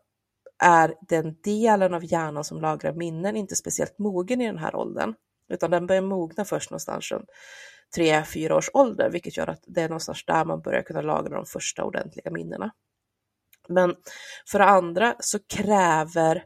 är 0.58 0.94
den 1.08 1.36
delen 1.44 1.94
av 1.94 2.04
hjärnan 2.04 2.44
som 2.44 2.60
lagrar 2.60 2.92
minnen 2.92 3.36
inte 3.36 3.56
speciellt 3.56 3.98
mogen 3.98 4.40
i 4.40 4.46
den 4.46 4.58
här 4.58 4.76
åldern, 4.76 5.14
utan 5.48 5.70
den 5.70 5.86
börjar 5.86 6.02
mogna 6.02 6.44
först 6.44 6.70
någonstans 6.70 7.12
runt 7.12 7.28
3-4 7.96 8.52
års 8.52 8.70
ålder, 8.72 9.10
vilket 9.10 9.36
gör 9.36 9.46
att 9.46 9.64
det 9.66 9.82
är 9.82 9.88
någonstans 9.88 10.24
där 10.26 10.44
man 10.44 10.60
börjar 10.60 10.82
kunna 10.82 11.00
lagra 11.00 11.36
de 11.36 11.46
första 11.46 11.84
ordentliga 11.84 12.30
minnena. 12.30 12.72
Men 13.68 13.96
för 14.50 14.58
det 14.58 14.64
andra 14.64 15.16
så 15.20 15.38
kräver 15.38 16.44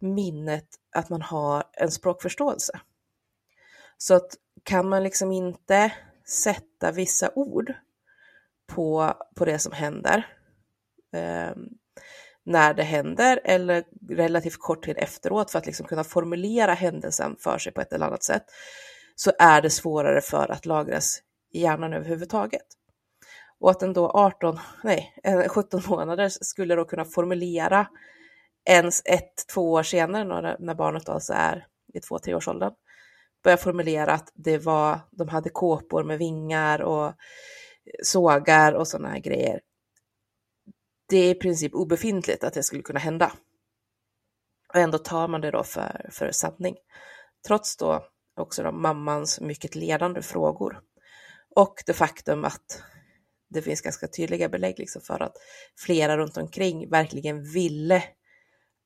minnet 0.00 0.66
att 0.96 1.08
man 1.08 1.22
har 1.22 1.64
en 1.72 1.90
språkförståelse. 1.90 2.80
Så 3.96 4.14
att 4.14 4.28
kan 4.68 4.88
man 4.88 5.02
liksom 5.02 5.32
inte 5.32 5.92
sätta 6.26 6.92
vissa 6.92 7.30
ord 7.34 7.74
på, 8.66 9.14
på 9.36 9.44
det 9.44 9.58
som 9.58 9.72
händer 9.72 10.26
eh, 11.12 11.56
när 12.44 12.74
det 12.74 12.82
händer 12.82 13.40
eller 13.44 13.84
relativt 14.08 14.58
kort 14.58 14.84
tid 14.84 14.96
efteråt 14.98 15.50
för 15.50 15.58
att 15.58 15.66
liksom 15.66 15.86
kunna 15.86 16.04
formulera 16.04 16.74
händelsen 16.74 17.36
för 17.40 17.58
sig 17.58 17.72
på 17.72 17.80
ett 17.80 17.92
eller 17.92 18.06
annat 18.06 18.24
sätt 18.24 18.42
så 19.14 19.32
är 19.38 19.62
det 19.62 19.70
svårare 19.70 20.20
för 20.20 20.50
att 20.52 20.66
lagras 20.66 21.22
i 21.52 21.60
hjärnan 21.60 21.92
överhuvudtaget. 21.92 22.66
Och 23.60 23.70
att 23.70 23.82
en 23.82 23.92
då 23.92 24.10
18, 24.10 24.58
nej, 24.84 25.14
17 25.48 25.82
månader 25.88 26.28
skulle 26.28 26.74
då 26.74 26.84
kunna 26.84 27.04
formulera 27.04 27.86
ens 28.64 29.02
ett, 29.04 29.46
två 29.54 29.72
år 29.72 29.82
senare 29.82 30.24
när, 30.24 30.56
när 30.58 30.74
barnet 30.74 31.08
alltså 31.08 31.32
är 31.32 31.66
i 31.94 32.00
två, 32.00 32.18
tre 32.18 32.34
började 33.42 33.56
börja 33.56 33.56
formulera 33.56 34.12
att 34.12 34.32
det 34.34 34.58
var, 34.58 35.00
de 35.10 35.28
hade 35.28 35.50
kåpor 35.50 36.04
med 36.04 36.18
vingar 36.18 36.82
och 36.82 37.12
sågar 38.02 38.72
och 38.72 38.88
sådana 38.88 39.08
här 39.08 39.18
grejer. 39.18 39.60
Det 41.08 41.16
är 41.16 41.30
i 41.30 41.34
princip 41.34 41.74
obefintligt 41.74 42.44
att 42.44 42.52
det 42.52 42.62
skulle 42.62 42.82
kunna 42.82 43.00
hända. 43.00 43.32
Och 44.68 44.80
ändå 44.80 44.98
tar 44.98 45.28
man 45.28 45.40
det 45.40 45.50
då 45.50 45.64
för, 45.64 46.10
för 46.12 46.30
sanning. 46.32 46.76
Trots 47.46 47.76
då 47.76 48.08
också 48.36 48.62
då 48.62 48.72
mammans 48.72 49.40
mycket 49.40 49.74
ledande 49.74 50.22
frågor. 50.22 50.80
Och 51.56 51.82
det 51.86 51.92
faktum 51.92 52.44
att 52.44 52.82
det 53.48 53.62
finns 53.62 53.80
ganska 53.80 54.08
tydliga 54.08 54.48
belägg 54.48 54.78
liksom 54.78 55.02
för 55.02 55.22
att 55.22 55.36
flera 55.76 56.16
runt 56.16 56.36
omkring 56.36 56.90
verkligen 56.90 57.52
ville 57.52 58.04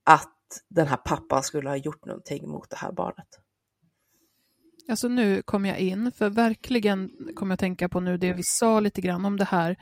att 0.04 0.38
den 0.68 0.86
här 0.86 0.96
pappan 0.96 1.42
skulle 1.42 1.68
ha 1.68 1.76
gjort 1.76 2.04
någonting 2.04 2.48
mot 2.48 2.70
det 2.70 2.76
här 2.76 2.92
barnet. 2.92 3.28
Alltså 4.88 5.08
nu 5.08 5.42
kom 5.42 5.64
jag 5.64 5.78
in, 5.78 6.12
för 6.12 6.30
verkligen 6.30 7.10
kom 7.34 7.50
jag 7.50 7.58
tänka 7.58 7.88
på 7.88 8.00
nu 8.00 8.16
det 8.16 8.32
vi 8.32 8.42
sa 8.44 8.80
lite 8.80 9.00
grann 9.00 9.24
om 9.24 9.36
det 9.36 9.44
här 9.44 9.76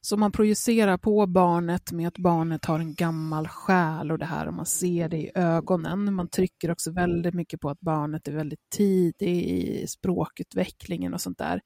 som 0.00 0.20
man 0.20 0.32
projicerar 0.32 0.98
på 0.98 1.26
barnet 1.26 1.92
med 1.92 2.08
att 2.08 2.18
barnet 2.18 2.64
har 2.64 2.78
en 2.78 2.94
gammal 2.94 3.48
själ 3.48 4.10
och 4.10 4.18
det 4.18 4.24
här 4.24 4.46
och 4.46 4.54
man 4.54 4.66
ser 4.66 5.08
det 5.08 5.16
i 5.16 5.30
ögonen. 5.34 6.14
Man 6.14 6.28
trycker 6.28 6.70
också 6.70 6.92
väldigt 6.92 7.34
mycket 7.34 7.60
på 7.60 7.70
att 7.70 7.80
barnet 7.80 8.28
är 8.28 8.32
väldigt 8.32 8.70
tidig 8.76 9.44
i 9.44 9.86
språkutvecklingen 9.86 11.14
och 11.14 11.20
sånt 11.20 11.38
där. 11.38 11.60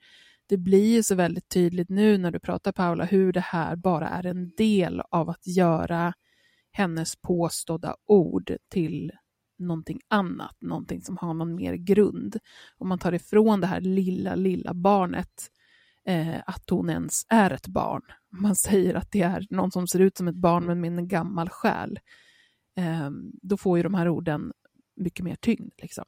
Det 0.48 0.56
blir 0.56 0.94
ju 0.94 1.02
så 1.02 1.14
väldigt 1.14 1.48
tydligt 1.48 1.88
nu 1.88 2.18
när 2.18 2.30
du 2.30 2.40
pratar 2.40 2.72
Paula 2.72 3.04
hur 3.04 3.32
det 3.32 3.40
här 3.40 3.76
bara 3.76 4.08
är 4.08 4.26
en 4.26 4.50
del 4.56 5.02
av 5.10 5.30
att 5.30 5.46
göra 5.46 6.12
hennes 6.72 7.16
påstådda 7.16 7.96
ord 8.06 8.56
till 8.70 9.12
någonting 9.58 10.00
annat, 10.08 10.56
någonting 10.60 11.02
som 11.02 11.16
har 11.16 11.34
någon 11.34 11.54
mer 11.54 11.74
grund. 11.74 12.36
Om 12.78 12.88
man 12.88 12.98
tar 12.98 13.12
ifrån 13.12 13.60
det 13.60 13.66
här 13.66 13.80
lilla, 13.80 14.34
lilla 14.34 14.74
barnet 14.74 15.50
eh, 16.06 16.36
att 16.46 16.70
hon 16.70 16.90
ens 16.90 17.26
är 17.28 17.50
ett 17.50 17.66
barn. 17.66 18.02
Man 18.30 18.56
säger 18.56 18.94
att 18.94 19.12
det 19.12 19.22
är 19.22 19.46
någon 19.50 19.70
som 19.70 19.88
ser 19.88 20.00
ut 20.00 20.16
som 20.16 20.28
ett 20.28 20.36
barn 20.36 20.66
men 20.66 20.80
med 20.80 20.98
en 20.98 21.08
gammal 21.08 21.48
själ. 21.48 21.98
Eh, 22.76 23.10
då 23.42 23.56
får 23.56 23.76
ju 23.76 23.82
de 23.82 23.94
här 23.94 24.08
orden 24.08 24.52
mycket 24.96 25.24
mer 25.24 25.36
tyngd. 25.36 25.72
Liksom. 25.82 26.04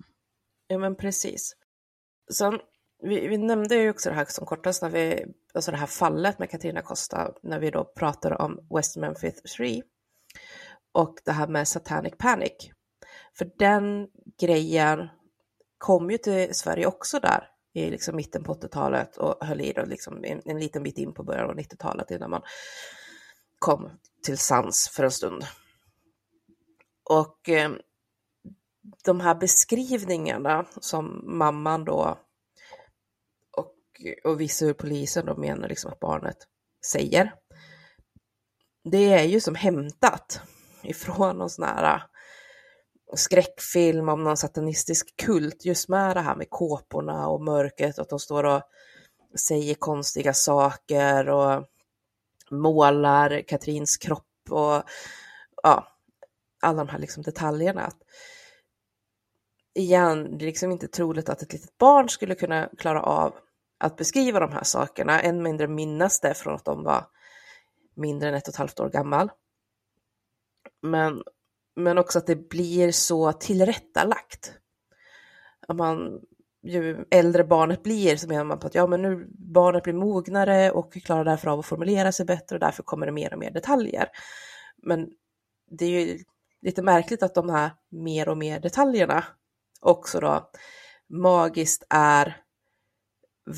Ja, 0.66 0.78
men 0.78 0.96
precis. 0.96 1.56
Sen, 2.32 2.58
vi, 3.02 3.28
vi 3.28 3.38
nämnde 3.38 3.74
ju 3.74 3.90
också 3.90 4.08
det 4.08 4.14
här 4.16 4.26
som 4.28 4.46
kortast, 4.46 4.82
när 4.82 4.90
vi, 4.90 5.24
alltså 5.54 5.70
det 5.70 5.76
här 5.76 5.86
fallet 5.86 6.38
med 6.38 6.50
Katarina 6.50 6.82
Costa, 6.82 7.32
när 7.42 7.58
vi 7.58 7.70
då 7.70 7.84
pratade 7.84 8.36
om 8.36 8.66
West 8.76 8.96
Memphis 8.96 9.42
3 9.42 9.82
och 10.92 11.14
det 11.24 11.32
här 11.32 11.48
med 11.48 11.68
Satanic 11.68 12.14
Panic. 12.18 12.70
För 13.38 13.50
den 13.58 14.08
grejen 14.40 15.08
kom 15.78 16.10
ju 16.10 16.18
till 16.18 16.54
Sverige 16.54 16.86
också 16.86 17.20
där 17.20 17.50
i 17.72 17.90
liksom 17.90 18.16
mitten 18.16 18.44
på 18.44 18.54
80-talet 18.54 19.16
och 19.16 19.46
höll 19.46 19.60
i 19.60 19.72
då 19.72 19.84
liksom 19.84 20.24
en, 20.24 20.42
en 20.44 20.60
liten 20.60 20.82
bit 20.82 20.98
in 20.98 21.14
på 21.14 21.22
början 21.22 21.50
av 21.50 21.56
90-talet 21.56 22.10
innan 22.10 22.30
man 22.30 22.42
kom 23.58 23.90
till 24.24 24.38
sans 24.38 24.88
för 24.88 25.04
en 25.04 25.10
stund. 25.10 25.44
Och 27.10 27.48
eh, 27.48 27.70
de 29.04 29.20
här 29.20 29.34
beskrivningarna 29.34 30.66
som 30.80 31.22
mamman 31.38 31.84
då 31.84 32.18
och, 33.56 33.74
och 34.24 34.40
vissa 34.40 34.66
ur 34.66 34.72
polisen 34.72 35.26
då 35.26 35.36
menar 35.36 35.68
liksom 35.68 35.92
att 35.92 36.00
barnet 36.00 36.36
säger. 36.86 37.34
Det 38.84 39.12
är 39.12 39.24
ju 39.24 39.40
som 39.40 39.54
hämtat 39.54 40.40
ifrån 40.82 41.38
någon 41.38 41.50
sån 41.50 41.64
här 41.64 42.02
skräckfilm 43.14 44.08
om 44.08 44.24
någon 44.24 44.36
satanistisk 44.36 45.16
kult 45.16 45.64
just 45.64 45.88
med 45.88 46.16
det 46.16 46.20
här 46.20 46.36
med 46.36 46.50
kåporna 46.50 47.28
och 47.28 47.42
mörkret 47.42 47.98
och 47.98 48.02
att 48.02 48.10
de 48.10 48.18
står 48.18 48.44
och 48.44 48.62
säger 49.38 49.74
konstiga 49.74 50.34
saker 50.34 51.28
och 51.28 51.64
målar 52.50 53.42
Katrins 53.42 53.96
kropp 53.96 54.24
och 54.50 54.82
ja, 55.62 55.88
alla 56.62 56.84
de 56.84 56.90
här 56.90 56.98
liksom 56.98 57.22
detaljerna. 57.22 57.92
Igen, 59.74 60.38
det 60.38 60.44
är 60.44 60.46
liksom 60.46 60.72
inte 60.72 60.88
troligt 60.88 61.28
att 61.28 61.42
ett 61.42 61.52
litet 61.52 61.78
barn 61.78 62.08
skulle 62.08 62.34
kunna 62.34 62.68
klara 62.78 63.02
av 63.02 63.34
att 63.78 63.96
beskriva 63.96 64.40
de 64.40 64.52
här 64.52 64.62
sakerna, 64.62 65.20
än 65.20 65.42
mindre 65.42 65.68
minnas 65.68 66.20
det 66.20 66.34
från 66.34 66.54
att 66.54 66.64
de 66.64 66.84
var 66.84 67.06
mindre 67.94 68.28
än 68.28 68.34
ett 68.34 68.48
och 68.48 68.54
ett 68.54 68.58
halvt 68.58 68.80
år 68.80 68.88
gammal. 68.88 69.30
Men 70.82 71.22
men 71.78 71.98
också 71.98 72.18
att 72.18 72.26
det 72.26 72.48
blir 72.48 72.92
så 72.92 73.32
tillrättalagt. 73.32 74.52
Att 75.68 75.76
man, 75.76 76.20
ju 76.62 77.04
äldre 77.10 77.44
barnet 77.44 77.82
blir 77.82 78.16
så 78.16 78.28
menar 78.28 78.44
man 78.44 78.58
på 78.58 78.66
att 78.66 78.74
ja, 78.74 78.86
men 78.86 79.02
nu 79.02 79.28
barnet 79.30 79.82
blir 79.82 79.94
mognare 79.94 80.70
och 80.70 80.92
klarar 80.92 81.24
därför 81.24 81.48
av 81.48 81.58
att 81.58 81.66
formulera 81.66 82.12
sig 82.12 82.26
bättre 82.26 82.56
och 82.56 82.60
därför 82.60 82.82
kommer 82.82 83.06
det 83.06 83.12
mer 83.12 83.32
och 83.32 83.38
mer 83.38 83.50
detaljer. 83.50 84.08
Men 84.82 85.08
det 85.70 85.84
är 85.84 85.90
ju 85.90 86.18
lite 86.62 86.82
märkligt 86.82 87.22
att 87.22 87.34
de 87.34 87.50
här 87.50 87.70
mer 87.90 88.28
och 88.28 88.38
mer 88.38 88.60
detaljerna 88.60 89.24
också 89.80 90.20
då 90.20 90.50
magiskt 91.08 91.86
är 91.90 92.36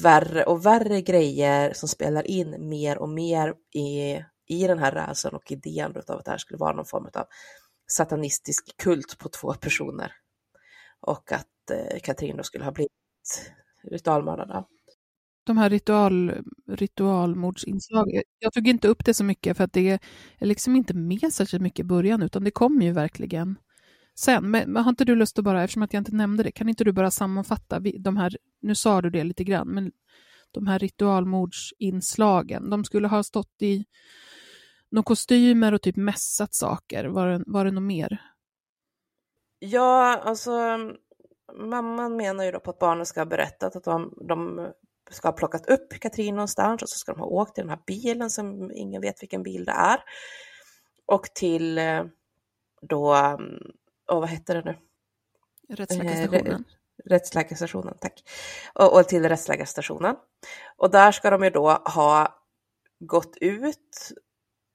värre 0.02 0.44
och 0.44 0.66
värre 0.66 1.00
grejer 1.00 1.72
som 1.72 1.88
spelar 1.88 2.26
in 2.26 2.68
mer 2.68 2.98
och 2.98 3.08
mer 3.08 3.54
i, 3.74 4.24
i 4.46 4.66
den 4.66 4.78
här 4.78 4.92
rädslan 4.92 5.34
och 5.34 5.52
idén 5.52 5.96
av 6.08 6.16
att 6.18 6.24
det 6.24 6.30
här 6.30 6.38
skulle 6.38 6.58
vara 6.58 6.76
någon 6.76 6.84
form 6.84 7.08
av 7.14 7.26
satanistisk 7.90 8.76
kult 8.76 9.18
på 9.18 9.28
två 9.28 9.54
personer. 9.54 10.12
Och 11.00 11.32
att 11.32 11.70
eh, 11.70 12.00
Katrin 12.02 12.36
då 12.36 12.42
skulle 12.42 12.64
ha 12.64 12.72
blivit 12.72 12.92
ritualmördad. 13.90 14.64
De 15.44 15.58
här 15.58 15.70
ritual, 15.70 16.32
ritualmordsinslagen, 16.68 18.22
jag 18.38 18.52
tog 18.52 18.68
inte 18.68 18.88
upp 18.88 19.04
det 19.04 19.14
så 19.14 19.24
mycket 19.24 19.56
för 19.56 19.64
att 19.64 19.72
det 19.72 19.98
är 20.38 20.46
liksom 20.46 20.76
inte 20.76 20.94
med 20.94 21.32
särskilt 21.32 21.62
mycket 21.62 21.80
i 21.80 21.84
början 21.84 22.22
utan 22.22 22.44
det 22.44 22.50
kommer 22.50 22.84
ju 22.84 22.92
verkligen 22.92 23.56
sen. 24.14 24.50
Men, 24.50 24.72
men 24.72 24.82
har 24.82 24.90
inte 24.90 25.04
du 25.04 25.16
lust 25.16 25.38
att 25.38 25.44
bara, 25.44 25.62
eftersom 25.62 25.82
att 25.82 25.92
jag 25.92 26.00
inte 26.00 26.14
nämnde 26.14 26.42
det, 26.42 26.52
kan 26.52 26.68
inte 26.68 26.84
du 26.84 26.92
bara 26.92 27.10
sammanfatta 27.10 27.80
de 27.80 28.16
här, 28.16 28.36
nu 28.62 28.74
sa 28.74 29.02
du 29.02 29.10
det 29.10 29.24
lite 29.24 29.44
grann, 29.44 29.68
men 29.68 29.92
de 30.52 30.66
här 30.66 30.78
ritualmordsinslagen, 30.78 32.70
de 32.70 32.84
skulle 32.84 33.08
ha 33.08 33.22
stått 33.22 33.62
i 33.62 33.84
några 34.90 35.04
kostymer 35.04 35.74
och 35.74 35.82
typ 35.82 35.96
mässat 35.96 36.54
saker. 36.54 37.04
Var 37.04 37.26
det, 37.26 37.42
var 37.46 37.64
det 37.64 37.70
något 37.70 37.82
mer? 37.82 38.22
Ja, 39.58 40.16
alltså 40.24 40.78
mamman 41.54 42.16
menar 42.16 42.44
ju 42.44 42.52
då 42.52 42.60
på 42.60 42.70
att 42.70 42.78
barnen 42.78 43.06
ska 43.06 43.20
ha 43.20 43.26
berättat 43.26 43.76
att 43.76 43.84
de, 43.84 44.14
de 44.28 44.68
ska 45.10 45.28
ha 45.28 45.32
plockat 45.32 45.66
upp 45.66 46.00
Katrin 46.00 46.34
någonstans 46.34 46.82
och 46.82 46.88
så 46.88 46.98
ska 46.98 47.12
de 47.12 47.20
ha 47.20 47.26
åkt 47.26 47.58
i 47.58 47.60
den 47.60 47.70
här 47.70 47.80
bilen 47.86 48.30
som 48.30 48.70
ingen 48.74 49.02
vet 49.02 49.22
vilken 49.22 49.42
bil 49.42 49.64
det 49.64 49.72
är. 49.72 50.04
Och 51.06 51.24
till 51.34 51.78
eh, 51.78 52.04
då, 52.82 53.16
och 54.08 54.20
vad 54.20 54.28
heter 54.28 54.54
det 54.54 54.62
nu? 54.64 54.78
Rättsläkarstationen. 55.76 56.64
Rättsläkarstationen, 57.04 57.94
tack. 58.00 58.22
Och, 58.74 58.98
och 58.98 59.08
till 59.08 59.28
rättsläkarstationen. 59.28 60.16
Och 60.76 60.90
där 60.90 61.12
ska 61.12 61.30
de 61.30 61.44
ju 61.44 61.50
då 61.50 61.70
ha 61.70 62.44
gått 62.98 63.36
ut 63.40 64.12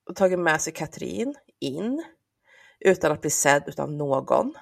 och 0.06 0.16
tagit 0.16 0.38
med 0.38 0.60
sig 0.60 0.72
Katrin 0.72 1.34
in 1.60 2.04
utan 2.80 3.12
att 3.12 3.20
bli 3.20 3.30
sedd 3.30 3.80
av 3.80 3.92
någon 3.92 4.54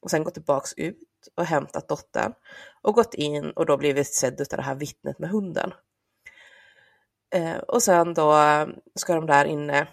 och 0.00 0.10
sen 0.10 0.24
gått 0.24 0.34
tillbaks 0.34 0.74
ut 0.76 1.28
och 1.34 1.44
hämtat 1.44 1.88
dottern 1.88 2.32
och 2.82 2.94
gått 2.94 3.14
in 3.14 3.50
och 3.50 3.66
då 3.66 3.76
blivit 3.76 4.14
sedd 4.14 4.40
av 4.40 4.46
det 4.56 4.62
här 4.62 4.74
vittnet 4.74 5.18
med 5.18 5.30
hunden. 5.30 5.72
Eh, 7.34 7.56
och 7.56 7.82
sen 7.82 8.14
då 8.14 8.36
eh, 8.36 8.66
ska 8.94 9.14
de 9.14 9.26
där 9.26 9.44
inne 9.44 9.88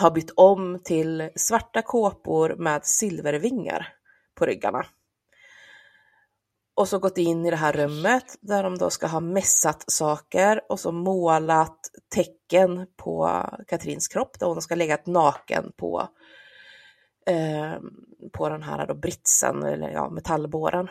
ha 0.00 0.10
bytt 0.10 0.30
om 0.36 0.80
till 0.84 1.30
svarta 1.36 1.82
kåpor 1.82 2.54
med 2.58 2.86
silvervingar 2.86 3.94
på 4.34 4.46
ryggarna 4.46 4.86
och 6.80 6.88
så 6.88 6.98
gått 6.98 7.18
in 7.18 7.46
i 7.46 7.50
det 7.50 7.56
här 7.56 7.72
rummet 7.72 8.36
där 8.40 8.62
de 8.62 8.78
då 8.78 8.90
ska 8.90 9.06
ha 9.06 9.20
mässat 9.20 9.84
saker 9.86 10.60
och 10.68 10.80
så 10.80 10.92
målat 10.92 11.78
tecken 12.14 12.86
på 12.96 13.44
Katrins 13.68 14.08
kropp 14.08 14.38
där 14.38 14.46
hon 14.46 14.62
ska 14.62 14.74
legat 14.74 15.06
naken 15.06 15.72
på, 15.76 16.08
eh, 17.26 17.74
på 18.32 18.48
den 18.48 18.62
här 18.62 18.86
då 18.86 18.94
britsen, 18.94 19.62
eller 19.62 19.88
ja, 19.88 20.10
metallbåren. 20.10 20.88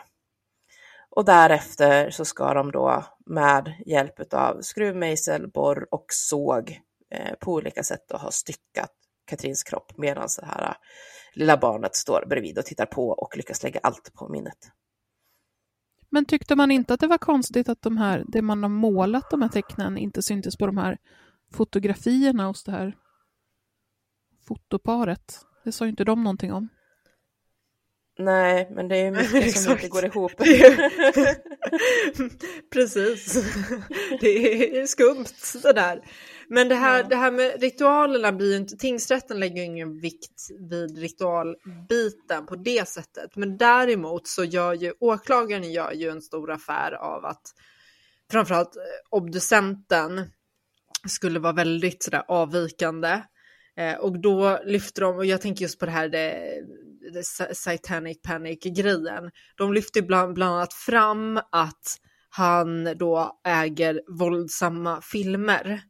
Och 1.10 1.26
därefter 1.26 2.10
så 2.10 2.26
ska 2.26 2.54
de 2.54 2.72
då 2.72 3.04
med 3.26 3.74
hjälp 3.86 4.34
av 4.34 4.62
skruvmejsel, 4.62 5.52
borr 5.52 5.88
och 5.92 6.06
såg 6.10 6.80
eh, 7.12 7.34
på 7.40 7.54
olika 7.54 7.84
sätt 7.84 8.06
då 8.10 8.18
ha 8.18 8.32
styckat 8.32 8.92
Katrins 9.28 9.64
kropp 9.64 9.92
medan 9.98 10.28
det 10.40 10.46
här 10.46 10.64
eh, 10.64 10.76
lilla 11.34 11.58
barnet 11.58 11.96
står 11.96 12.26
bredvid 12.30 12.58
och 12.58 12.66
tittar 12.66 12.86
på 12.86 13.10
och 13.10 13.38
lyckas 13.38 13.64
lägga 13.64 13.80
allt 13.84 14.14
på 14.14 14.28
minnet. 14.30 14.72
Men 16.10 16.26
tyckte 16.26 16.56
man 16.56 16.72
inte 16.72 16.94
att 16.94 17.00
det 17.00 17.08
var 17.08 17.18
konstigt 17.18 17.70
att 17.70 17.82
de 17.82 17.98
här, 17.98 18.24
det 18.28 18.42
man 18.42 18.64
har 18.64 18.70
målat 18.70 19.30
de 19.30 19.42
här 19.42 19.50
tecknen 19.50 19.98
inte 19.98 20.22
syntes 20.22 20.58
på 20.58 20.66
de 20.66 20.78
här 20.78 20.98
fotografierna 21.54 22.48
hos 22.48 22.64
det 22.64 22.72
här 22.72 22.96
fotoparet? 24.48 25.40
Det 25.64 25.72
sa 25.72 25.86
ju 25.86 25.90
inte 25.90 26.04
de 26.04 26.24
någonting 26.24 26.54
om. 26.54 26.70
Nej, 28.20 28.68
men 28.72 28.88
det 28.88 28.98
är 28.98 29.12
mycket 29.12 29.58
som 29.58 29.72
inte 29.76 29.88
går 29.88 30.06
ihop. 30.06 30.32
Precis. 32.74 33.34
Det 34.20 34.78
är 34.80 34.86
skumt 34.88 35.26
det 35.64 35.74
där. 35.74 36.02
Men 36.50 36.70
det 36.70 36.76
här, 36.76 36.98
ja. 36.98 37.08
det 37.10 37.16
här 37.16 37.32
med 37.32 37.62
ritualerna 37.62 38.32
blir 38.32 38.52
ju 38.52 38.58
inte, 38.58 38.78
tingsrätten 38.78 39.40
lägger 39.40 39.56
ju 39.56 39.64
ingen 39.64 40.00
vikt 40.00 40.48
vid 40.70 40.98
ritualbiten 40.98 42.46
på 42.46 42.56
det 42.56 42.88
sättet. 42.88 43.36
Men 43.36 43.58
däremot 43.58 44.28
så 44.28 44.44
gör 44.44 44.74
ju 44.74 44.94
åklagaren 45.00 45.72
gör 45.72 45.92
ju 45.92 46.10
en 46.10 46.22
stor 46.22 46.52
affär 46.52 46.92
av 46.92 47.26
att 47.26 47.42
framförallt 48.32 48.76
eh, 48.76 48.82
obducenten 49.10 50.32
skulle 51.08 51.40
vara 51.40 51.54
väldigt 51.54 52.04
sådär 52.04 52.24
avvikande. 52.28 53.22
Eh, 53.78 53.96
och 53.96 54.22
då 54.22 54.60
lyfter 54.66 55.02
de, 55.02 55.16
och 55.16 55.26
jag 55.26 55.42
tänker 55.42 55.62
just 55.62 55.80
på 55.80 55.86
det 55.86 55.92
här 55.92 56.10
det, 56.10 56.54
det 57.14 57.24
Satanic 57.56 58.22
Panic-grejen. 58.22 59.32
De 59.56 59.74
lyfter 59.74 60.02
bland, 60.02 60.34
bland 60.34 60.56
annat 60.56 60.74
fram 60.74 61.38
att 61.52 61.98
han 62.30 62.98
då 62.98 63.42
äger 63.46 64.02
våldsamma 64.20 65.02
filmer. 65.02 65.82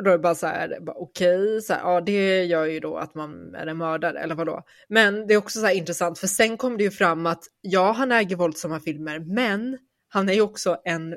Och 0.00 0.04
då 0.04 0.10
är 0.10 0.16
det 0.16 0.22
bara 0.22 0.34
så 0.34 0.46
här, 0.46 0.78
okej, 0.86 1.56
okay, 1.56 1.78
ja 1.82 2.00
det 2.00 2.44
gör 2.44 2.64
ju 2.64 2.80
då 2.80 2.96
att 2.96 3.14
man 3.14 3.54
är 3.54 3.66
en 3.66 3.76
mördare 3.76 4.20
eller 4.20 4.34
vadå. 4.34 4.62
Men 4.88 5.26
det 5.26 5.34
är 5.34 5.38
också 5.38 5.60
så 5.60 5.66
här 5.66 5.74
intressant 5.74 6.18
för 6.18 6.26
sen 6.26 6.56
kom 6.56 6.76
det 6.76 6.84
ju 6.84 6.90
fram 6.90 7.26
att 7.26 7.44
ja, 7.60 7.92
han 7.92 8.12
äger 8.12 8.36
våldsamma 8.36 8.80
filmer, 8.80 9.18
men 9.18 9.78
han 10.08 10.28
är 10.28 10.32
ju 10.32 10.40
också 10.40 10.76
en 10.84 11.16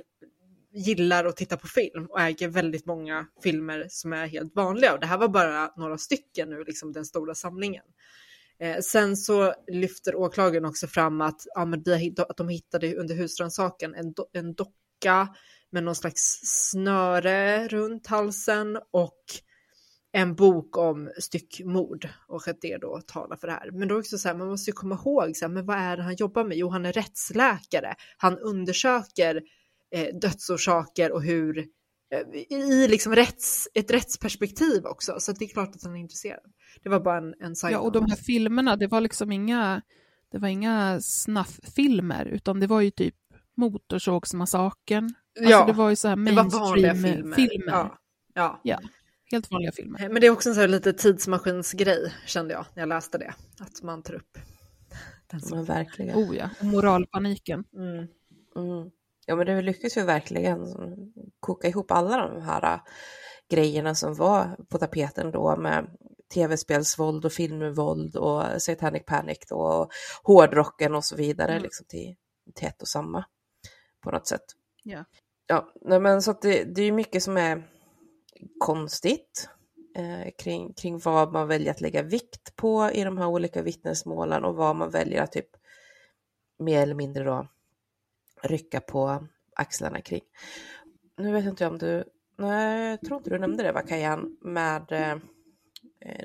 gillar 0.73 1.25
att 1.25 1.37
titta 1.37 1.57
på 1.57 1.67
film 1.67 2.05
och 2.09 2.21
äger 2.21 2.47
väldigt 2.47 2.85
många 2.85 3.25
filmer 3.43 3.85
som 3.89 4.13
är 4.13 4.27
helt 4.27 4.55
vanliga. 4.55 4.93
Och 4.93 4.99
det 4.99 5.07
här 5.07 5.17
var 5.17 5.27
bara 5.27 5.73
några 5.77 5.97
stycken 5.97 6.49
nu, 6.49 6.63
liksom 6.63 6.91
den 6.91 7.05
stora 7.05 7.35
samlingen. 7.35 7.85
Eh, 8.59 8.79
sen 8.79 9.17
så 9.17 9.53
lyfter 9.71 10.15
åklagaren 10.15 10.65
också 10.65 10.87
fram 10.87 11.21
att, 11.21 11.41
ja, 11.55 11.65
men 11.65 11.83
de, 11.83 12.13
att 12.17 12.37
de 12.37 12.49
hittade 12.49 12.95
under 12.95 13.15
husrannsakan 13.15 13.95
en, 13.95 14.13
do, 14.13 14.25
en 14.33 14.53
docka 14.53 15.27
med 15.73 15.83
någon 15.83 15.95
slags 15.95 16.39
snöre 16.43 17.67
runt 17.67 18.07
halsen 18.07 18.79
och 18.91 19.23
en 20.11 20.35
bok 20.35 20.77
om 20.77 21.11
styckmord 21.17 22.09
och 22.27 22.47
att 22.47 22.61
det 22.61 22.77
då 22.77 23.01
talar 23.07 23.35
för 23.35 23.47
det 23.47 23.53
här. 23.53 23.71
Men 23.71 23.87
då 23.87 23.99
också 23.99 24.17
så 24.17 24.27
här, 24.27 24.35
man 24.35 24.47
måste 24.47 24.69
ju 24.69 24.73
komma 24.73 24.95
ihåg, 24.95 25.35
så 25.35 25.45
här, 25.45 25.53
men 25.53 25.65
vad 25.65 25.77
är 25.77 25.97
det 25.97 26.03
han 26.03 26.15
jobbar 26.15 26.43
med? 26.43 26.57
Jo, 26.57 26.69
han 26.69 26.85
är 26.85 26.93
rättsläkare. 26.93 27.95
Han 28.17 28.37
undersöker 28.39 29.41
eh, 29.91 30.15
dödsorsaker 30.15 31.11
och 31.11 31.23
hur 31.23 31.57
eh, 32.11 32.57
i 32.59 32.87
liksom 32.87 33.15
rätts, 33.15 33.67
ett 33.73 33.91
rättsperspektiv 33.91 34.85
också, 34.85 35.19
så 35.19 35.31
det 35.31 35.45
är 35.45 35.49
klart 35.49 35.75
att 35.75 35.83
han 35.83 35.95
är 35.95 35.99
intresserad. 35.99 36.43
Det 36.83 36.89
var 36.89 36.99
bara 36.99 37.17
en, 37.17 37.33
en 37.39 37.55
Ja, 37.71 37.79
och 37.79 37.91
de 37.91 38.05
här 38.09 38.17
filmerna, 38.17 38.75
det 38.75 38.87
var 38.87 39.01
liksom 39.01 39.31
inga, 39.31 39.81
det 40.31 40.37
var 40.37 40.47
inga 40.47 40.99
snafffilmer, 41.01 42.25
utan 42.25 42.59
det 42.59 42.67
var 42.67 42.81
ju 42.81 42.91
typ 42.91 43.15
Motorsågsmassakern. 43.55 45.13
Alltså 45.39 45.51
ja, 45.51 45.65
det 45.65 45.73
var 45.73 45.89
ju 45.89 45.95
så 45.95 46.07
här 46.07 46.15
mainstream-filmer. 46.15 47.35
Filmer. 47.35 47.67
Ja, 47.67 47.97
ja. 48.33 48.59
ja, 48.63 48.79
helt 49.31 49.51
vanliga 49.51 49.71
filmer. 49.71 50.09
Men 50.09 50.21
det 50.21 50.27
är 50.27 50.31
också 50.31 50.49
en 50.49 50.55
sån 50.55 50.61
här 50.61 50.67
lite 50.67 50.93
tidsmaskinsgrej, 50.93 52.13
kände 52.25 52.53
jag, 52.53 52.65
när 52.73 52.81
jag 52.81 52.89
läste 52.89 53.17
det. 53.17 53.33
Att 53.59 53.81
man 53.81 54.03
tar 54.03 54.13
upp 54.13 54.37
den 55.31 55.41
som... 55.41 55.65
verkligen. 55.65 56.17
Oh 56.17 56.35
ja, 56.35 56.49
moralpaniken. 56.61 57.63
Mm. 57.75 58.07
Mm. 58.55 58.91
Ja, 59.25 59.35
men 59.35 59.45
det 59.45 59.61
lyckas 59.61 59.97
ju 59.97 60.01
verkligen 60.01 60.59
koka 61.39 61.67
ihop 61.67 61.91
alla 61.91 62.27
de 62.27 62.41
här 62.41 62.73
äh, 62.73 62.79
grejerna 63.49 63.95
som 63.95 64.15
var 64.15 64.57
på 64.69 64.77
tapeten 64.77 65.31
då 65.31 65.55
med 65.55 65.97
tv-spelsvåld 66.33 67.25
och 67.25 67.33
filmvåld 67.33 68.15
och 68.15 68.61
Satanic 68.61 69.03
Panic 69.05 69.37
då, 69.49 69.55
och 69.55 69.91
hårdrocken 70.23 70.95
och 70.95 71.05
så 71.05 71.15
vidare 71.15 71.51
mm. 71.51 71.63
liksom 71.63 71.85
till, 71.89 72.15
till 72.55 72.67
ett 72.67 72.81
och 72.81 72.87
samma 72.87 73.25
på 74.01 74.11
något 74.11 74.27
sätt. 74.27 74.45
Ja. 74.83 75.05
Ja, 75.53 75.71
nej, 75.81 75.99
men 75.99 76.21
så 76.21 76.31
att 76.31 76.41
det, 76.41 76.63
det 76.63 76.81
är 76.81 76.91
mycket 76.91 77.23
som 77.23 77.37
är 77.37 77.63
konstigt 78.59 79.49
eh, 79.95 80.31
kring, 80.37 80.73
kring 80.73 80.99
vad 80.99 81.33
man 81.33 81.47
väljer 81.47 81.71
att 81.71 81.81
lägga 81.81 82.01
vikt 82.01 82.55
på 82.55 82.89
i 82.93 83.03
de 83.03 83.17
här 83.17 83.27
olika 83.27 83.61
vittnesmålen 83.61 84.43
och 84.43 84.55
vad 84.55 84.75
man 84.75 84.89
väljer 84.89 85.21
att 85.21 85.31
typ 85.31 85.49
mer 86.59 86.81
eller 86.81 86.95
mindre 86.95 87.23
då 87.23 87.47
rycka 88.43 88.79
på 88.79 89.27
axlarna 89.55 90.01
kring. 90.01 90.21
Nu 91.17 91.31
vet 91.31 91.45
inte 91.45 91.63
jag 91.63 91.71
om 91.71 91.79
du, 91.79 92.03
nej 92.37 92.89
jag 92.89 93.01
tror 93.01 93.17
inte 93.17 93.29
du 93.29 93.39
nämnde 93.39 93.63
det 93.63 93.71
va 93.71 93.81
Kajan, 93.81 94.37
med 94.41 94.91
eh, 94.91 95.17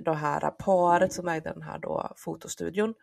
det 0.01 0.14
här 0.14 0.51
paret 0.51 1.12
som 1.12 1.29
ägde 1.29 1.53
den 1.53 1.62
här 1.62 1.79
då 1.79 2.12
fotostudion. 2.16 2.95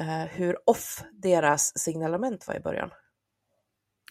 Eh, 0.00 0.24
hur 0.24 0.70
off 0.70 1.04
deras 1.12 1.78
signalement 1.78 2.48
var 2.48 2.54
i 2.54 2.60
början. 2.60 2.90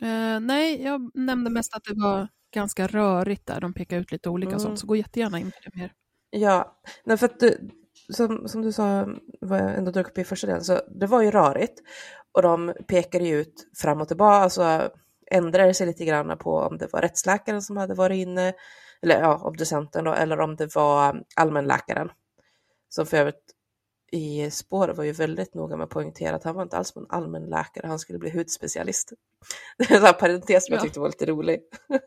Uh, 0.02 0.40
nej, 0.40 0.84
jag 0.84 1.12
nämnde 1.14 1.50
mest 1.50 1.76
att 1.76 1.84
det 1.84 1.94
var 1.94 2.28
ganska 2.54 2.88
rörigt 2.88 3.46
där. 3.46 3.62
De 3.62 3.74
pekade 3.74 4.02
ut 4.02 4.12
lite 4.12 4.30
olika 4.30 4.50
mm. 4.50 4.60
sånt, 4.60 4.80
så 4.80 4.88
gå 4.88 4.96
jättegärna 4.96 5.40
in 5.40 5.52
på 5.52 5.58
det 5.64 5.80
mer. 5.80 5.94
Ja, 6.30 6.80
nej, 7.06 7.18
för 7.18 7.26
att 7.26 7.40
du, 7.40 7.70
som, 8.14 8.48
som 8.48 8.62
du 8.62 8.72
sa, 8.72 9.08
vad 9.42 9.60
jag 9.60 9.76
ändå 9.78 9.92
dök 9.92 10.08
upp 10.08 10.18
i 10.18 10.24
första 10.24 10.48
delen, 10.48 10.64
så 10.64 10.82
det 11.00 11.06
var 11.06 11.22
ju 11.22 11.32
rörigt. 11.32 11.82
Och 12.32 12.42
de 12.42 12.74
pekade 12.88 13.26
ju 13.26 13.40
ut 13.40 13.68
fram 13.78 14.02
och 14.02 14.08
tillbaka, 14.08 14.36
alltså 14.36 14.90
ändrade 15.32 15.74
sig 15.74 15.88
lite 15.88 16.06
grann 16.06 16.38
på 16.38 16.58
om 16.58 16.78
det 16.78 16.94
var 16.94 17.02
rättsläkaren 17.02 17.62
som 17.62 17.78
hade 17.78 17.94
varit 17.94 18.18
inne, 18.18 18.54
eller 19.02 19.20
ja, 19.20 19.42
obducenten 19.44 20.04
då, 20.04 20.14
eller 20.14 20.40
om 20.40 20.56
det 20.56 20.76
var 20.76 21.24
allmänläkaren. 21.36 22.10
Som 22.90 23.06
för 23.06 23.18
övrigt 23.18 23.57
i 24.12 24.52
spåret 24.52 24.98
var 24.98 25.04
ju 25.04 25.12
väldigt 25.12 25.54
noga 25.54 25.78
med 25.78 25.84
att 25.84 25.90
poängtera 25.90 26.36
att 26.36 26.44
han 26.44 26.56
var 26.56 26.64
inte 26.64 26.78
alls 26.78 26.96
en 26.96 27.06
allmänläkare, 27.10 27.88
han 27.88 28.00
skulle 28.00 28.20
bli 28.20 28.30
hudspecialist. 28.30 29.14
Det 29.78 29.92
är 29.92 30.08
en 30.08 30.14
parentes 30.14 30.66
som 30.66 30.74
ja. 30.74 30.78
jag 30.78 30.84
tyckte 30.84 31.00
var 31.00 31.08
lite 31.08 31.26
rolig. 31.26 31.62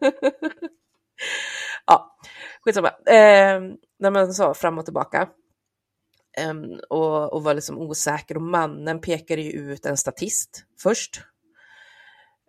ja, 1.87 2.17
skitsamma. 2.61 2.89
Eh, 2.89 3.61
när 3.99 4.11
man 4.11 4.35
sa 4.35 4.55
fram 4.55 4.79
och 4.79 4.85
tillbaka. 4.85 5.29
Um, 6.51 6.81
och, 6.91 7.33
och 7.33 7.45
var 7.45 7.55
liksom 7.55 7.79
osäker 7.79 8.37
och 8.37 8.43
mannen 8.43 9.01
pekade 9.01 9.43
ju 9.43 9.51
ut 9.51 9.87
en 9.87 9.97
statist 9.97 10.65
först. 10.83 11.23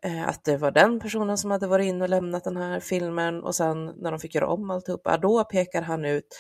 Uh, 0.06 0.28
att 0.28 0.44
det 0.44 0.58
var 0.58 0.72
den 0.72 1.00
personen 1.00 1.38
som 1.38 1.52
hade 1.52 1.68
varit 1.68 1.86
inne 1.86 2.04
och 2.04 2.10
lämnat 2.10 2.44
den 2.44 2.58
här 2.58 2.80
filmen 2.80 3.44
och 3.44 3.56
sen 3.56 3.86
när 3.86 4.12
de 4.12 4.20
fick 4.20 4.36
göra 4.36 4.48
om 4.48 4.72
alltihopa, 4.72 5.18
då 5.18 5.44
pekar 5.44 5.82
han 5.82 6.06
ut 6.06 6.40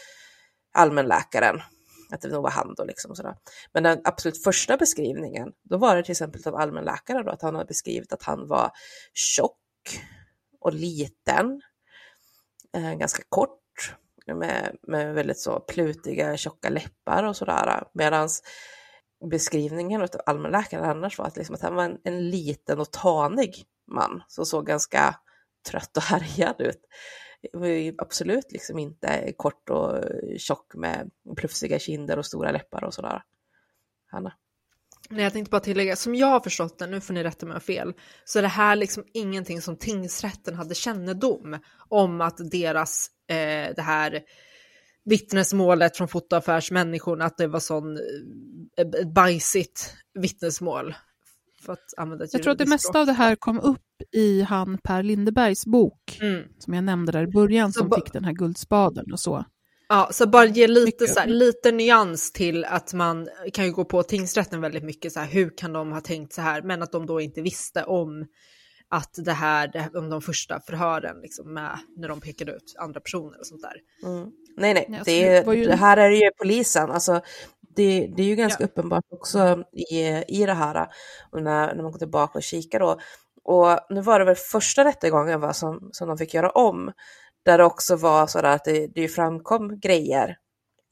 allmänläkaren. 0.74 1.62
Att 2.14 2.22
det 2.22 2.28
nog 2.28 2.43
var 2.43 2.49
han 2.49 2.74
då 2.78 2.84
liksom 2.84 3.16
sådär. 3.16 3.36
Men 3.74 3.84
den 3.84 4.01
absolut 4.03 4.43
första 4.43 4.78
beskrivningen, 4.78 5.51
då 5.64 5.78
var 5.78 5.95
det 5.95 6.03
till 6.03 6.12
exempel 6.12 6.41
av 6.45 6.55
allmänläkaren 6.55 7.26
då, 7.26 7.32
att 7.32 7.41
han 7.41 7.55
hade 7.55 7.68
beskrivit 7.68 8.14
att 8.14 8.24
han 8.24 8.47
var 8.47 8.72
tjock 9.14 9.57
och 10.59 10.74
liten, 10.74 11.62
eh, 12.76 12.93
ganska 12.93 13.24
kort 13.30 13.95
med, 14.28 14.76
med 14.88 15.14
väldigt 15.14 15.39
så 15.39 15.59
plutiga, 15.59 16.38
tjocka 16.38 16.70
läppar 16.70 17.24
och 17.24 17.36
sådär. 17.36 17.84
Medan 17.93 18.30
beskrivningen 19.30 20.01
av 20.01 20.09
allmänläkaren 20.26 20.89
annars 20.89 21.18
var 21.18 21.26
att, 21.26 21.38
liksom 21.38 21.55
att 21.55 21.62
han 21.62 21.76
var 21.76 21.84
en, 21.84 21.97
en 22.03 22.30
liten 22.30 22.80
och 22.80 22.91
tanig 22.91 23.66
man 23.91 24.24
som 24.28 24.45
såg 24.45 24.66
ganska 24.66 25.16
trött 25.70 25.97
och 25.97 26.03
härjad 26.03 26.62
ut 26.62 26.82
var 27.54 27.68
ju 27.68 27.94
Absolut 27.98 28.52
liksom 28.52 28.80
inte 28.80 29.34
kort 29.38 29.70
och 29.70 30.04
tjock 30.38 30.76
med 30.76 31.12
plufsiga 31.38 31.80
kinder 31.80 32.18
och 32.18 32.26
stora 32.26 32.52
läppar 32.52 32.84
och 32.84 32.94
sådär. 32.94 33.24
Hanna? 34.12 34.34
Nej, 35.10 35.24
jag 35.24 35.34
tänkte 35.34 35.50
bara 35.50 35.62
tillägga, 35.62 35.96
som 35.96 36.16
jag 36.16 36.28
har 36.28 36.39
förstått 36.39 36.80
det, 36.80 36.88
nu 36.88 37.02
får 37.02 37.14
ni 37.14 37.24
rätta 37.24 37.46
mig 37.46 37.56
om 37.56 37.62
fel, 37.62 37.94
så 38.26 38.39
är 38.39 38.44
det 38.44 38.48
här 38.48 38.76
liksom 38.76 39.04
ingenting 39.14 39.62
som 39.62 39.78
tingsrätten 39.78 40.56
hade 40.56 40.76
kännedom 40.76 41.58
om 41.89 42.22
att 42.22 42.52
deras, 42.52 43.08
eh, 43.28 43.76
det 43.76 43.82
här 43.82 44.22
vittnesmålet 45.06 45.98
från 45.98 46.08
fotoaffärsmänniskorna, 46.08 47.26
att 47.26 47.38
det 47.38 47.48
var 47.48 47.60
sån 47.60 47.98
eh, 48.78 49.08
bajsigt 49.08 49.94
vittnesmål. 50.14 50.96
För 51.66 51.74
att 51.74 51.93
använda 51.97 52.26
jag 52.32 52.43
tror 52.43 52.51
att 52.51 52.57
det 52.57 52.66
mesta 52.66 52.99
av 52.99 53.05
det 53.05 53.14
här 53.14 53.36
kom 53.36 53.59
upp 53.59 53.82
i 54.12 54.41
han 54.41 54.78
Per 54.78 55.03
Lindebergs 55.03 55.66
bok, 55.66 56.20
mm. 56.22 56.43
som 56.59 56.74
jag 56.74 56.84
nämnde 56.84 57.12
där 57.12 57.24
i 57.24 57.28
början, 57.28 57.74
som 57.74 57.91
fick 57.91 58.14
den 58.14 58.26
här 58.26 58.34
guldspaden 58.34 59.12
och 59.12 59.20
så. 59.20 59.45
Ja, 59.89 60.09
så 60.12 60.28
bara 60.28 60.45
ge 60.45 60.68
lite, 60.68 61.07
så 61.07 61.20
här, 61.20 61.28
lite 61.28 61.72
nyans 61.72 62.32
till 62.32 62.66
att 62.66 62.93
man 62.93 63.30
kan 63.53 63.66
ju 63.66 63.72
gå 63.72 63.86
på 63.86 64.03
tingsrätten 64.03 64.62
väldigt 64.62 64.84
mycket 64.84 65.12
så 65.12 65.20
här, 65.20 65.28
hur 65.28 65.57
kan 65.57 65.74
de 65.74 65.91
ha 65.91 66.01
tänkt 66.01 66.34
så 66.34 66.41
här, 66.41 66.62
men 66.62 66.84
att 66.84 66.91
de 66.91 67.05
då 67.05 67.22
inte 67.22 67.41
visste 67.41 67.84
om 67.84 68.26
att 68.89 69.14
det 69.18 69.32
här, 69.32 69.89
om 69.93 70.09
de 70.09 70.22
första 70.22 70.59
förhören 70.59 71.22
liksom 71.22 71.53
med, 71.53 71.80
när 71.97 72.07
de 72.07 72.22
pekade 72.22 72.51
ut 72.51 72.76
andra 72.80 72.99
personer 72.99 73.39
och 73.39 73.47
sånt 73.47 73.62
där. 73.62 73.76
Mm. 74.09 74.32
Nej, 74.57 74.74
nej, 74.74 75.01
det, 75.05 75.28
är, 75.28 75.53
ju... 75.53 75.66
det, 75.66 75.76
här 75.76 75.97
är 75.97 76.09
ju 76.09 76.32
polisen, 76.38 76.91
alltså 76.91 77.22
det, 77.76 78.07
det 78.15 78.24
är 78.24 78.28
ju 78.28 78.36
ganska 78.36 78.63
ja. 78.63 78.67
uppenbart 78.67 79.05
också 79.11 79.63
i, 79.72 79.99
i 80.28 80.45
det 80.45 80.53
här, 80.53 80.88
när, 81.32 81.76
när 81.76 81.84
man 81.84 81.91
går 81.91 81.99
tillbaka 81.99 82.38
och 82.38 82.43
kikar 82.43 82.80
då. 82.80 82.99
Och 83.43 83.80
nu 83.89 84.01
var 84.01 84.19
det 84.19 84.26
väl 84.26 84.36
första 84.36 84.86
rättegången 84.86 85.41
va, 85.41 85.53
som, 85.53 85.89
som 85.91 86.07
de 86.07 86.17
fick 86.17 86.34
göra 86.34 86.49
om, 86.49 86.91
där 87.45 87.57
det 87.57 87.63
också 87.63 87.95
var 87.95 88.28
så 88.28 88.39
att 88.39 88.65
det, 88.65 88.88
det 88.88 89.07
framkom 89.07 89.80
grejer 89.80 90.38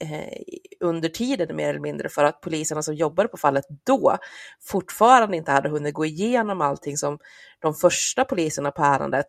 eh, 0.03 0.43
under 0.80 1.09
tiden 1.09 1.55
mer 1.55 1.69
eller 1.69 1.80
mindre 1.80 2.09
för 2.09 2.23
att 2.23 2.41
poliserna 2.41 2.84
som 2.84 2.95
jobbade 2.95 3.30
på 3.30 3.38
fallet 3.38 3.65
då 3.84 4.17
fortfarande 4.61 5.38
inte 5.38 5.51
hade 5.51 5.69
hunnit 5.69 5.93
gå 5.93 6.05
igenom 6.05 6.61
allting 6.61 6.97
som 6.97 7.19
de 7.59 7.73
första 7.73 8.25
poliserna 8.25 8.71
på 8.71 8.84
ärendet 8.84 9.25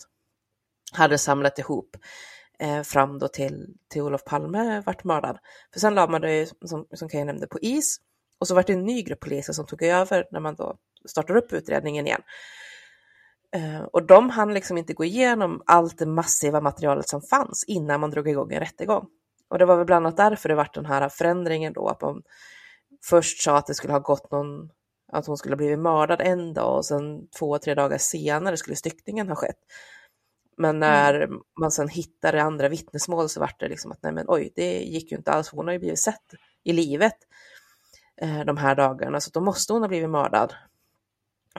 hade 0.92 1.18
samlat 1.18 1.58
ihop 1.58 1.96
eh, 2.60 2.82
fram 2.82 3.18
då 3.18 3.28
till, 3.28 3.74
till 3.88 4.02
Olof 4.02 4.24
Palme 4.24 4.82
vart 4.86 5.04
mördad. 5.04 5.38
För 5.72 5.80
sen 5.80 5.94
la 5.94 6.06
man 6.06 6.20
det, 6.20 6.52
som, 6.64 6.86
som 6.92 7.08
Kaja 7.08 7.24
nämnde, 7.24 7.46
på 7.46 7.58
is 7.60 7.96
och 8.38 8.48
så 8.48 8.54
vart 8.54 8.66
det 8.66 8.72
en 8.72 8.84
ny 8.84 9.02
grupp 9.02 9.20
poliser 9.20 9.52
som 9.52 9.66
tog 9.66 9.82
över 9.82 10.24
när 10.30 10.40
man 10.40 10.54
då 10.54 10.76
startade 11.08 11.38
upp 11.38 11.52
utredningen 11.52 12.06
igen. 12.06 12.22
Eh, 13.56 13.80
och 13.80 14.06
de 14.06 14.30
hann 14.30 14.54
liksom 14.54 14.78
inte 14.78 14.92
gå 14.92 15.04
igenom 15.04 15.62
allt 15.66 15.98
det 15.98 16.06
massiva 16.06 16.60
materialet 16.60 17.08
som 17.08 17.22
fanns 17.22 17.64
innan 17.66 18.00
man 18.00 18.10
drog 18.10 18.28
igång 18.28 18.52
en 18.52 18.60
rättegång. 18.60 19.06
Och 19.48 19.58
det 19.58 19.64
var 19.64 19.76
väl 19.76 19.86
bland 19.86 20.06
annat 20.06 20.16
därför 20.16 20.48
det 20.48 20.54
vart 20.54 20.74
den 20.74 20.86
här 20.86 21.08
förändringen 21.08 21.72
då, 21.72 21.88
att 21.88 22.00
man 22.00 22.22
först 23.04 23.42
sa 23.42 23.56
att 23.56 23.66
det 23.66 23.74
skulle 23.74 23.92
ha 23.92 24.00
gått 24.00 24.30
någon, 24.30 24.70
att 25.12 25.26
hon 25.26 25.36
skulle 25.36 25.52
ha 25.52 25.56
blivit 25.56 25.78
mördad 25.78 26.20
en 26.20 26.54
dag 26.54 26.76
och 26.76 26.86
sen 26.86 27.28
två, 27.38 27.58
tre 27.58 27.74
dagar 27.74 27.98
senare 27.98 28.56
skulle 28.56 28.76
styckningen 28.76 29.28
ha 29.28 29.34
skett. 29.34 29.58
Men 30.60 30.70
mm. 30.70 30.80
när 30.80 31.28
man 31.60 31.70
sen 31.70 31.88
hittade 31.88 32.42
andra 32.42 32.68
vittnesmål 32.68 33.28
så 33.28 33.40
vart 33.40 33.60
det 33.60 33.68
liksom 33.68 33.92
att 33.92 34.02
nej 34.02 34.12
men 34.12 34.24
oj, 34.28 34.52
det 34.54 34.78
gick 34.82 35.12
ju 35.12 35.16
inte 35.16 35.32
alls, 35.32 35.48
hon 35.48 35.66
har 35.66 35.72
ju 35.72 35.78
blivit 35.78 35.98
sett 35.98 36.34
i 36.62 36.72
livet 36.72 37.16
eh, 38.16 38.40
de 38.40 38.56
här 38.56 38.74
dagarna, 38.74 39.20
så 39.20 39.30
då 39.30 39.40
måste 39.40 39.72
hon 39.72 39.82
ha 39.82 39.88
blivit 39.88 40.10
mördad 40.10 40.54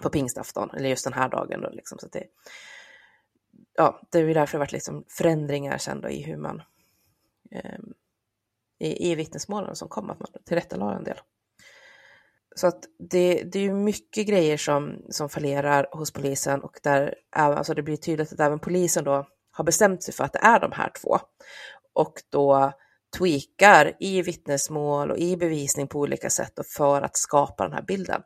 på 0.02 0.10
pingstafton, 0.10 0.70
eller 0.70 0.90
just 0.90 1.04
den 1.04 1.14
här 1.14 1.30
dagen 1.30 1.62
då 1.62 1.70
liksom. 1.70 1.98
Så 1.98 2.08
det, 2.08 2.24
ja, 3.78 4.02
det 4.12 4.20
är 4.20 4.24
ju 4.24 4.34
därför 4.34 4.58
det 4.58 4.60
varit 4.60 4.72
liksom 4.72 5.06
förändringar 5.08 5.78
sen 5.78 6.02
då 6.02 6.10
i 6.10 6.24
hur 6.24 6.38
man 6.38 6.62
eh, 7.52 7.80
i, 8.80 9.12
i 9.12 9.16
vittnesmålen 9.16 9.76
som 9.76 9.90
kom, 9.90 10.10
att 10.10 10.20
man 10.20 10.30
tillrättalade 10.46 10.96
en 10.96 11.04
del. 11.04 11.18
Så 12.56 12.68
att 12.68 12.84
det, 13.00 13.44
det 13.44 13.60
är 13.60 13.64
ju 13.64 13.74
mycket 13.74 14.28
grejer 14.28 14.58
som, 14.58 15.02
som 15.10 15.30
fallerar 15.30 15.88
hos 15.92 16.12
polisen 16.12 16.62
och 16.62 16.80
där 16.84 17.16
alltså 17.32 17.74
det 17.74 17.84
blir 17.84 17.98
tydligt 17.98 18.34
att 18.34 18.40
även 18.40 18.60
polisen 18.60 19.04
då 19.04 19.28
har 19.52 19.64
bestämt 19.64 20.04
sig 20.04 20.14
för 20.14 20.24
att 20.24 20.34
det 20.34 20.40
är 20.40 20.60
de 20.60 20.72
här 20.72 20.92
två. 21.02 21.20
Och 21.94 22.14
då 22.30 22.72
tweakar 23.18 23.94
i 24.00 24.22
vittnesmål 24.22 25.12
och 25.12 25.18
i 25.18 25.38
bevisning 25.38 25.88
på 25.88 26.00
olika 26.00 26.30
sätt 26.30 26.60
och 26.60 26.66
för 26.66 27.02
att 27.02 27.18
skapa 27.18 27.64
den 27.64 27.74
här 27.74 27.82
bilden. 27.82 28.22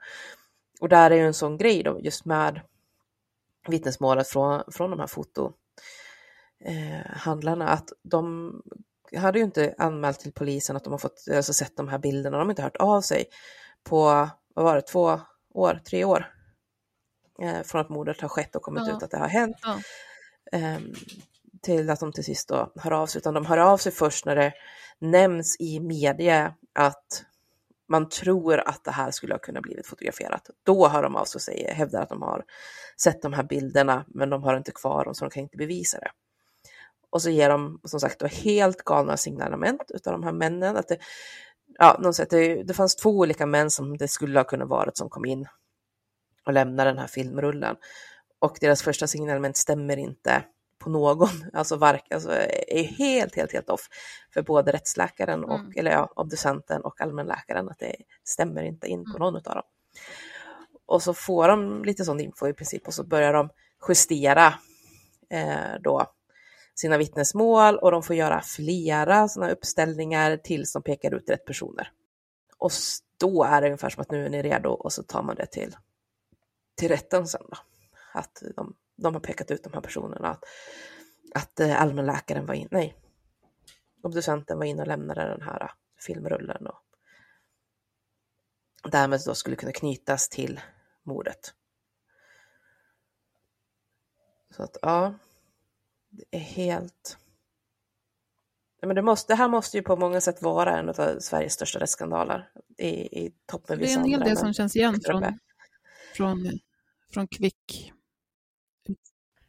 Och 0.82 0.90
där 0.90 1.12
är 1.12 1.16
ju 1.16 1.26
en 1.26 1.34
sån 1.34 1.58
grej 1.58 1.84
då, 1.84 2.00
just 2.00 2.26
med 2.26 2.62
vittnesmålet 3.68 4.28
från, 4.28 4.64
från 4.72 4.90
de 4.90 5.00
här 5.00 5.08
fotohandlarna, 5.08 7.66
eh, 7.66 7.74
att 7.74 7.90
de 8.04 8.54
hade 9.18 9.40
ju 9.40 9.46
inte 9.46 9.76
anmält 9.78 10.20
till 10.20 10.34
polisen 10.34 10.76
att 10.76 10.84
de 10.84 10.94
har 10.94 10.98
fått, 10.98 11.26
alltså 11.36 11.54
sett 11.54 11.78
de 11.78 11.88
här 11.88 11.98
bilderna, 11.98 12.38
de 12.38 12.44
har 12.44 12.52
inte 12.52 12.62
hört 12.62 12.78
av 12.78 13.02
sig 13.02 13.26
på, 13.90 14.30
vad 14.54 14.66
var 14.66 14.76
det, 14.76 14.82
två 14.82 15.20
år, 15.54 15.82
tre 15.90 16.06
år 16.06 16.34
eh, 17.42 17.64
från 17.64 17.82
att 17.82 17.90
mordet 17.90 18.22
har 18.22 18.30
skett 18.30 18.56
och 18.56 18.62
kommit 18.62 18.88
ja. 18.88 18.98
ut 18.98 19.04
att 19.04 19.12
det 19.12 19.18
har 19.18 19.28
hänt. 19.28 19.58
Ja. 19.62 19.80
Eh, 20.52 20.80
till 21.62 21.90
att 21.90 22.00
de 22.00 22.12
till 22.12 22.24
sist 22.24 22.48
då 22.48 22.72
hör 22.76 22.92
av 22.92 23.08
sig, 23.08 23.20
utan 23.20 23.34
de 23.34 23.46
hör 23.46 23.58
av 23.58 23.78
sig 23.78 23.92
först 23.92 24.26
när 24.26 24.36
det 24.36 24.54
nämns 25.00 25.56
i 25.60 25.80
media 25.80 26.54
att 26.74 27.26
man 27.88 28.10
tror 28.10 28.60
att 28.60 28.84
det 28.84 28.92
här 28.92 29.12
skulle 29.12 29.34
ha 29.34 29.40
kunnat 29.40 29.64
blivit 29.64 29.88
fotograferat. 29.88 30.50
Då 30.64 30.88
hör 30.88 31.04
de 31.04 31.16
av 31.16 31.26
sig 31.26 31.38
och 31.38 31.42
säger, 31.42 31.74
hävdar 31.74 32.02
att 32.02 32.10
de 32.10 32.22
har 32.22 32.46
sett 33.02 33.22
de 33.22 33.34
här 33.34 33.44
bilderna, 33.44 34.06
men 34.08 34.30
de 34.30 34.44
har 34.44 34.58
inte 34.58 34.72
kvar 34.72 35.06
dem 35.06 35.16
så 35.16 35.26
de 35.26 35.32
kan 35.32 35.44
inte 35.44 35.58
bevisa 35.58 36.00
det. 36.00 36.12
Och 37.10 37.22
så 37.22 37.30
ger 37.30 37.50
de 37.50 37.80
som 37.84 38.00
sagt 38.00 38.20
då 38.20 38.28
helt 38.28 38.84
galna 38.84 39.18
signalement 39.18 39.92
utav 39.94 40.14
de 40.14 40.24
här 40.24 40.32
männen. 40.32 40.78
Att 40.78 40.88
det, 40.88 40.98
ja, 41.80 42.00
de 42.04 42.14
säger 42.14 42.30
det, 42.30 42.64
det 42.64 42.74
fanns 42.74 42.96
två 42.96 43.10
olika 43.10 43.46
män 43.46 43.72
som 43.72 43.98
det 43.98 44.08
skulle 44.08 44.40
ha 44.40 44.44
kunnat 44.44 44.70
vara 44.70 44.92
som 44.94 45.10
kom 45.10 45.26
in 45.26 45.48
och 46.46 46.54
lämnade 46.54 46.90
den 46.90 46.98
här 46.98 47.08
filmrullen. 47.08 47.76
Och 48.40 48.58
deras 48.62 48.84
första 48.84 49.08
signalement 49.08 49.58
stämmer 49.58 49.98
inte 49.98 50.44
på 50.80 50.90
någon, 50.90 51.30
alltså, 51.54 51.76
vark, 51.76 52.12
alltså 52.12 52.32
är 52.68 52.84
helt, 52.84 53.36
helt, 53.36 53.54
helt 53.54 53.70
off 53.70 53.88
för 54.34 54.42
både 54.42 54.72
rättsläkaren 54.72 55.44
och, 55.44 55.60
mm. 55.60 55.74
eller 55.76 55.92
ja, 55.92 56.14
obducenten 56.16 56.82
och 56.82 57.02
allmänläkaren, 57.02 57.70
att 57.70 57.80
det 57.80 57.96
stämmer 58.24 58.64
inte 58.64 58.88
in 58.88 59.04
på 59.04 59.10
mm. 59.10 59.20
någon 59.20 59.36
av 59.36 59.42
dem. 59.42 59.64
Och 60.86 61.04
så 61.04 61.14
får 61.14 61.48
de 61.48 61.84
lite 61.84 62.06
sån 62.06 62.20
info 62.20 62.48
i 62.48 62.54
princip 62.54 62.88
och 62.88 62.94
så 62.94 63.04
börjar 63.04 63.34
de 63.34 63.50
justera 63.88 64.54
eh, 65.30 65.82
då 65.84 66.06
sina 66.76 66.98
vittnesmål 66.98 67.78
och 67.78 67.92
de 67.92 68.04
får 68.04 68.16
göra 68.16 68.42
flera 68.42 69.28
sådana 69.28 69.52
uppställningar 69.52 70.38
tills 70.38 70.74
de 70.74 70.84
pekar 70.84 71.14
ut 71.14 71.30
rätt 71.30 71.46
personer. 71.46 71.92
Och 72.58 72.72
då 73.18 73.44
är 73.44 73.62
det 73.62 73.68
ungefär 73.68 73.90
som 73.90 74.02
att 74.02 74.12
nu 74.12 74.26
är 74.26 74.30
ni 74.30 74.42
redo 74.42 74.70
och 74.70 74.94
så 74.94 75.04
tar 75.04 75.24
man 75.24 75.36
det 75.36 75.46
till, 75.46 75.76
till 76.76 76.90
rätten 76.90 77.28
sen 77.28 77.46
då. 77.50 77.58
Att 78.14 78.44
de, 78.56 78.76
de 78.96 79.14
har 79.14 79.22
pekat 79.22 79.52
ut 79.52 79.64
de 79.64 79.74
här 79.74 79.82
personerna, 79.82 80.28
att, 80.28 80.44
att 81.34 81.60
eh, 81.60 81.82
allmänläkaren 81.82 82.46
var 82.46 82.54
inne, 82.54 82.70
nej, 82.72 82.96
obducenten 84.04 84.58
var 84.58 84.66
inne 84.66 84.82
och 84.82 84.88
lämnade 84.88 85.22
den 85.22 85.42
här 85.42 85.64
eh, 85.64 85.70
filmrullen 86.06 86.68
och 86.68 86.82
därmed 88.92 89.22
då 89.26 89.36
skulle 89.36 89.56
kunna 89.56 89.72
knytas 89.72 90.30
till 90.30 90.60
mordet. 91.04 91.54
Så 94.56 94.64
att 94.64 94.78
ja, 94.82 95.14
det 96.16 96.38
är 96.38 96.42
helt... 96.42 97.18
Men 98.82 98.96
det, 98.96 99.02
måste, 99.02 99.34
det 99.34 99.38
här 99.38 99.50
måste 99.50 99.78
ju 99.78 99.84
på 99.84 99.96
många 99.96 100.22
sätt 100.22 100.42
vara 100.42 100.80
en 100.80 100.90
av 100.90 101.20
Sveriges 101.20 101.54
största 101.54 101.80
rättsskandaler 101.80 102.50
i, 102.78 102.88
i 103.26 103.34
toppen. 103.46 103.80
Det 103.80 103.92
är 103.94 103.98
en 103.98 104.06
hel 104.06 104.20
del 104.20 104.38
som 104.38 104.54
känns 104.54 104.76
igen 104.76 105.00
från, 105.06 105.24
från, 106.16 106.50
från 107.14 107.28
Kvick 107.28 107.94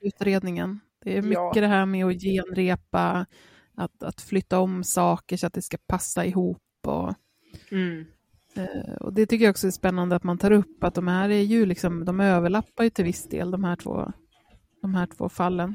utredningen. 0.01 0.81
Det 1.05 1.17
är 1.17 1.23
mycket 1.23 1.57
ja. 1.57 1.61
det 1.61 1.67
här 1.67 1.87
med 1.87 2.07
att 2.07 2.23
genrepa, 2.23 3.27
att, 3.75 4.03
att 4.03 4.21
flytta 4.21 4.59
om 4.59 4.85
saker 4.85 5.37
så 5.37 5.47
att 5.47 5.53
det 5.53 5.63
ska 5.63 5.79
passa 5.87 6.25
ihop. 6.25 6.63
Och, 6.87 7.15
mm. 7.71 8.07
Eh, 8.55 8.95
och 9.01 9.13
det 9.13 9.27
tycker 9.27 9.45
jag 9.45 9.51
också 9.51 9.67
är 9.67 9.71
spännande 9.71 10.17
att 10.17 10.25
man 10.25 10.39
tar 10.39 10.51
upp, 10.51 10.85
att 10.85 10.95
de 10.95 11.09
här 11.09 11.29
är 11.29 11.43
ju 11.43 11.67
liksom, 11.67 12.05
de 12.05 12.21
överlappar 12.21 12.85
ju 12.85 12.91
till 12.91 13.05
viss 13.05 13.29
del, 13.29 13.51
de 13.51 13.65
här 13.65 13.77
två, 13.77 14.13
de 14.83 14.95
här 14.95 15.07
två 15.07 15.29
fallen. 15.29 15.75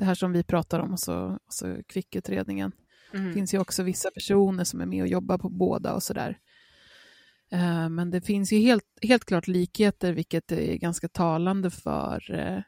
Eh, 0.00 0.04
det 0.04 0.04
här 0.04 0.14
som 0.14 0.32
vi 0.32 0.42
pratar 0.42 0.80
om, 0.80 0.92
och 0.92 1.00
så, 1.00 1.38
och 1.46 1.52
så 1.52 1.82
kvickutredningen. 1.88 2.72
Mm. 3.14 3.26
Det 3.26 3.32
finns 3.32 3.54
ju 3.54 3.58
också 3.58 3.82
vissa 3.82 4.10
personer 4.10 4.64
som 4.64 4.80
är 4.80 4.86
med 4.86 5.02
och 5.02 5.08
jobbar 5.08 5.38
på 5.38 5.48
båda 5.48 5.94
och 5.94 6.02
sådär. 6.02 6.38
Uh, 7.54 7.88
men 7.88 8.10
det 8.10 8.20
finns 8.20 8.52
ju 8.52 8.58
helt, 8.58 8.84
helt 9.02 9.24
klart 9.24 9.48
likheter, 9.48 10.12
vilket 10.12 10.52
är 10.52 10.76
ganska 10.76 11.08
talande 11.08 11.70
för, 11.70 12.30
uh, 12.30 12.62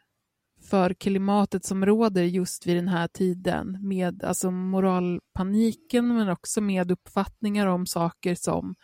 för 0.71 0.95
klimatet 0.95 1.65
som 1.65 1.87
råder 1.87 2.23
just 2.23 2.67
vid 2.67 2.77
den 2.77 2.89
här 2.89 3.09
tiden, 3.09 3.89
med 3.89 4.25
alltså 4.25 4.51
moralpaniken, 4.51 6.09
men 6.09 6.29
också 6.29 6.61
med 6.61 6.91
uppfattningar 6.91 7.67
om 7.67 7.87
saker 7.87 8.35
som 8.35 8.75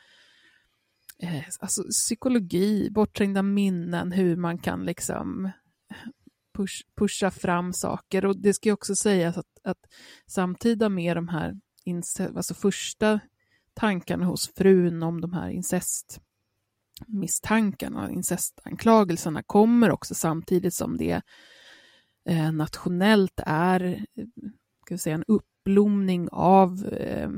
uh, 1.23 1.43
alltså 1.61 1.83
psykologi, 1.83 2.91
bortträngda 2.91 3.43
minnen, 3.43 4.13
hur 4.13 4.37
man 4.37 4.59
kan 4.59 4.85
liksom 4.85 5.51
push, 6.59 6.83
pusha 6.97 7.31
fram 7.31 7.73
saker. 7.73 8.25
Och 8.25 8.37
det 8.37 8.55
ska 8.55 8.73
också 8.73 8.95
sägas 8.95 9.39
att, 9.39 9.59
att 9.65 9.87
samtida 10.27 10.89
med 10.89 11.17
de 11.17 11.29
här 11.29 11.57
alltså 12.37 12.55
första 12.55 13.21
tankarna 13.75 14.27
hos 14.27 14.55
frun 14.55 15.03
om 15.03 15.21
de 15.21 15.33
här 15.33 15.51
incestmisstankarna, 15.51 18.11
incestanklagelserna 18.11 19.43
kommer 19.43 19.91
också 19.91 20.15
samtidigt 20.15 20.75
som 20.75 20.97
det 20.97 21.23
eh, 22.29 22.53
nationellt 22.53 23.41
är 23.47 24.07
ska 24.89 24.95
vi 24.95 24.99
säga, 24.99 25.15
en 25.15 25.25
uppblomning 25.29 26.29
av 26.33 26.87
eh, 26.87 27.31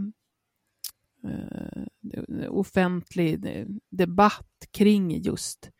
eh, 1.24 1.84
offentlig 2.48 3.66
debatt 3.90 4.68
kring 4.70 5.22
just 5.22 5.70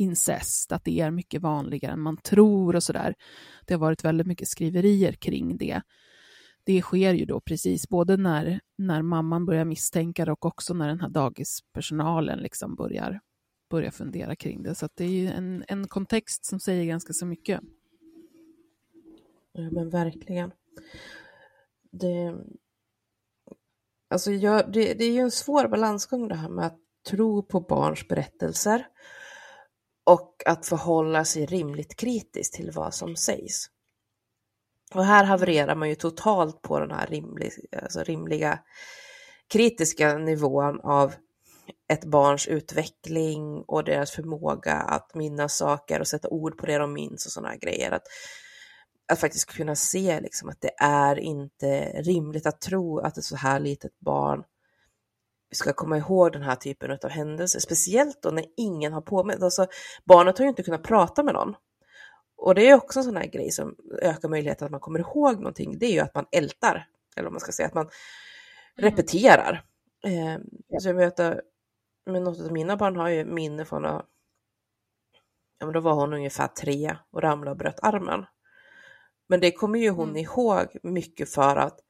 incest, 0.00 0.72
att 0.72 0.84
det 0.84 1.00
är 1.00 1.10
mycket 1.10 1.42
vanligare 1.42 1.92
än 1.92 2.00
man 2.00 2.16
tror 2.16 2.76
och 2.76 2.82
sådär. 2.82 3.14
Det 3.66 3.74
har 3.74 3.80
varit 3.80 4.04
väldigt 4.04 4.26
mycket 4.26 4.48
skriverier 4.48 5.12
kring 5.12 5.56
det. 5.56 5.82
Det 6.64 6.82
sker 6.82 7.14
ju 7.14 7.24
då 7.24 7.40
precis 7.40 7.88
både 7.88 8.16
när, 8.16 8.60
när 8.78 9.02
mamman 9.02 9.46
börjar 9.46 9.64
misstänka 9.64 10.24
det 10.24 10.32
och 10.32 10.46
också 10.46 10.74
när 10.74 10.88
den 10.88 11.00
här 11.00 11.08
dagispersonalen 11.08 12.38
liksom 12.38 12.74
börjar, 12.74 13.20
börjar 13.70 13.90
fundera 13.90 14.36
kring 14.36 14.62
det. 14.62 14.74
Så 14.74 14.88
det 14.94 15.04
är 15.04 15.08
ju 15.08 15.26
en, 15.26 15.64
en 15.68 15.88
kontext 15.88 16.44
som 16.44 16.60
säger 16.60 16.84
ganska 16.84 17.12
så 17.12 17.26
mycket. 17.26 17.60
Ja 19.52 19.70
men 19.70 19.90
verkligen. 19.90 20.52
Det, 21.90 22.34
alltså 24.10 24.32
jag, 24.32 24.72
det, 24.72 24.94
det 24.94 25.04
är 25.04 25.12
ju 25.12 25.20
en 25.20 25.30
svår 25.30 25.68
balansgång 25.68 26.28
det 26.28 26.34
här 26.34 26.48
med 26.48 26.66
att 26.66 26.78
tro 27.10 27.42
på 27.42 27.60
barns 27.60 28.08
berättelser 28.08 28.86
och 30.10 30.42
att 30.46 30.66
förhålla 30.66 31.24
sig 31.24 31.46
rimligt 31.46 31.96
kritiskt 31.96 32.54
till 32.54 32.70
vad 32.70 32.94
som 32.94 33.16
sägs. 33.16 33.66
Och 34.94 35.04
här 35.04 35.24
havererar 35.24 35.74
man 35.74 35.88
ju 35.88 35.94
totalt 35.94 36.62
på 36.62 36.80
den 36.80 36.90
här 36.90 37.06
rimlig, 37.06 37.52
alltså 37.82 38.02
rimliga 38.02 38.58
kritiska 39.52 40.18
nivån 40.18 40.80
av 40.80 41.14
ett 41.92 42.04
barns 42.04 42.48
utveckling 42.48 43.64
och 43.66 43.84
deras 43.84 44.10
förmåga 44.10 44.74
att 44.74 45.14
minnas 45.14 45.56
saker 45.56 46.00
och 46.00 46.08
sätta 46.08 46.28
ord 46.28 46.58
på 46.58 46.66
det 46.66 46.78
de 46.78 46.92
minns 46.92 47.26
och 47.26 47.32
sådana 47.32 47.56
grejer. 47.56 47.90
Att, 47.90 48.06
att 49.12 49.20
faktiskt 49.20 49.56
kunna 49.56 49.76
se 49.76 50.20
liksom 50.20 50.48
att 50.48 50.60
det 50.60 50.74
är 50.78 51.18
inte 51.18 52.02
rimligt 52.02 52.46
att 52.46 52.60
tro 52.60 52.98
att 52.98 53.18
ett 53.18 53.24
så 53.24 53.36
här 53.36 53.60
litet 53.60 54.00
barn 54.00 54.44
vi 55.50 55.56
ska 55.56 55.72
komma 55.72 55.98
ihåg 55.98 56.32
den 56.32 56.42
här 56.42 56.56
typen 56.56 56.90
av 56.90 57.10
händelser, 57.10 57.60
speciellt 57.60 58.22
då 58.22 58.30
när 58.30 58.44
ingen 58.56 58.92
har 58.92 59.00
påmint. 59.00 59.42
Alltså, 59.42 59.66
barnet 60.04 60.38
har 60.38 60.44
ju 60.44 60.48
inte 60.48 60.62
kunnat 60.62 60.82
prata 60.82 61.22
med 61.22 61.34
någon. 61.34 61.54
Och 62.36 62.54
det 62.54 62.68
är 62.68 62.74
också 62.74 62.98
en 62.98 63.04
sån 63.04 63.16
här 63.16 63.26
grej 63.26 63.50
som 63.50 63.76
ökar 64.02 64.28
möjligheten 64.28 64.64
att 64.64 64.70
man 64.70 64.80
kommer 64.80 64.98
ihåg 64.98 65.36
någonting. 65.36 65.78
Det 65.78 65.86
är 65.86 65.92
ju 65.92 66.00
att 66.00 66.14
man 66.14 66.26
ältar, 66.32 66.86
eller 67.16 67.24
vad 67.24 67.32
man 67.32 67.40
ska 67.40 67.52
säga, 67.52 67.66
att 67.68 67.74
man 67.74 67.88
mm. 68.78 68.90
repeterar. 68.90 69.64
Eh, 70.04 70.38
så 70.80 70.88
jag 70.88 71.02
att 71.02 71.40
men 72.06 72.24
något 72.24 72.40
av 72.40 72.52
mina 72.52 72.76
barn 72.76 72.96
har 72.96 73.08
ju 73.08 73.24
minne 73.24 73.64
från 73.64 73.84
att 73.84 74.06
ja, 75.58 75.66
men 75.66 75.72
då 75.72 75.80
var 75.80 75.94
hon 75.94 76.14
ungefär 76.14 76.46
tre 76.46 76.96
och 77.10 77.22
ramlade 77.22 77.50
och 77.50 77.56
bröt 77.56 77.80
armen. 77.82 78.24
Men 79.28 79.40
det 79.40 79.52
kommer 79.52 79.78
ju 79.78 79.90
hon 79.90 80.08
mm. 80.08 80.22
ihåg 80.22 80.66
mycket 80.82 81.30
för 81.30 81.56
att 81.56 81.80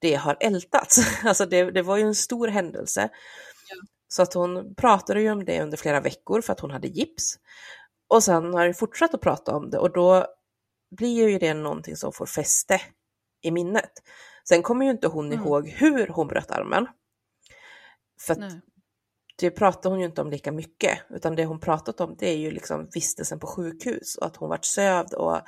det 0.00 0.14
har 0.14 0.36
ältats. 0.40 0.98
Alltså 1.24 1.46
det, 1.46 1.70
det 1.70 1.82
var 1.82 1.96
ju 1.96 2.02
en 2.02 2.14
stor 2.14 2.48
händelse. 2.48 3.08
Ja. 3.70 3.76
Så 4.08 4.22
att 4.22 4.34
hon 4.34 4.74
pratade 4.74 5.20
ju 5.20 5.30
om 5.30 5.44
det 5.44 5.62
under 5.62 5.76
flera 5.76 6.00
veckor 6.00 6.40
för 6.40 6.52
att 6.52 6.60
hon 6.60 6.70
hade 6.70 6.88
gips. 6.88 7.38
Och 8.08 8.22
sen 8.22 8.54
har 8.54 8.64
hon 8.64 8.74
fortsatt 8.74 9.14
att 9.14 9.20
prata 9.20 9.56
om 9.56 9.70
det 9.70 9.78
och 9.78 9.92
då 9.92 10.26
blir 10.96 11.28
ju 11.28 11.38
det 11.38 11.54
någonting 11.54 11.96
som 11.96 12.12
får 12.12 12.26
fäste 12.26 12.80
i 13.42 13.50
minnet. 13.50 13.92
Sen 14.48 14.62
kommer 14.62 14.84
ju 14.84 14.90
inte 14.90 15.08
hon 15.08 15.26
mm. 15.26 15.38
ihåg 15.38 15.68
hur 15.68 16.06
hon 16.06 16.28
bröt 16.28 16.50
armen. 16.50 16.86
För 18.20 18.32
att 18.32 18.52
det 19.38 19.50
pratar 19.50 19.90
hon 19.90 20.00
ju 20.00 20.06
inte 20.06 20.20
om 20.20 20.30
lika 20.30 20.52
mycket, 20.52 20.98
utan 21.10 21.36
det 21.36 21.44
hon 21.44 21.60
pratat 21.60 22.00
om 22.00 22.16
det 22.18 22.28
är 22.28 22.36
ju 22.36 22.50
liksom 22.50 22.88
vistelsen 22.94 23.40
på 23.40 23.46
sjukhus 23.46 24.16
och 24.16 24.26
att 24.26 24.36
hon 24.36 24.48
vart 24.48 24.64
sövd 24.64 25.14
och 25.14 25.40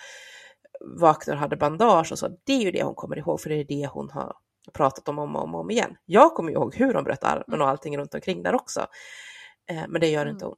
vaknade 0.84 1.36
och 1.36 1.40
hade 1.40 1.56
bandage 1.56 2.12
och 2.12 2.18
så. 2.18 2.28
Det 2.44 2.52
är 2.52 2.60
ju 2.60 2.70
det 2.70 2.82
hon 2.82 2.94
kommer 2.94 3.18
ihåg, 3.18 3.40
för 3.40 3.48
det 3.48 3.54
är 3.54 3.64
det 3.64 3.86
hon 3.92 4.10
har 4.10 4.36
pratat 4.72 5.08
om 5.08 5.18
om 5.18 5.36
och 5.36 5.42
om, 5.42 5.54
om 5.54 5.70
igen. 5.70 5.96
Jag 6.04 6.34
kommer 6.34 6.52
ihåg 6.52 6.74
hur 6.74 6.94
hon 6.94 7.04
bröt 7.04 7.24
armen 7.24 7.62
och 7.62 7.68
allting 7.68 7.98
runt 7.98 8.14
omkring 8.14 8.42
där 8.42 8.54
också, 8.54 8.86
eh, 9.70 9.84
men 9.88 10.00
det 10.00 10.08
gör 10.08 10.26
inte 10.26 10.44
mm. 10.44 10.48
hon. 10.48 10.56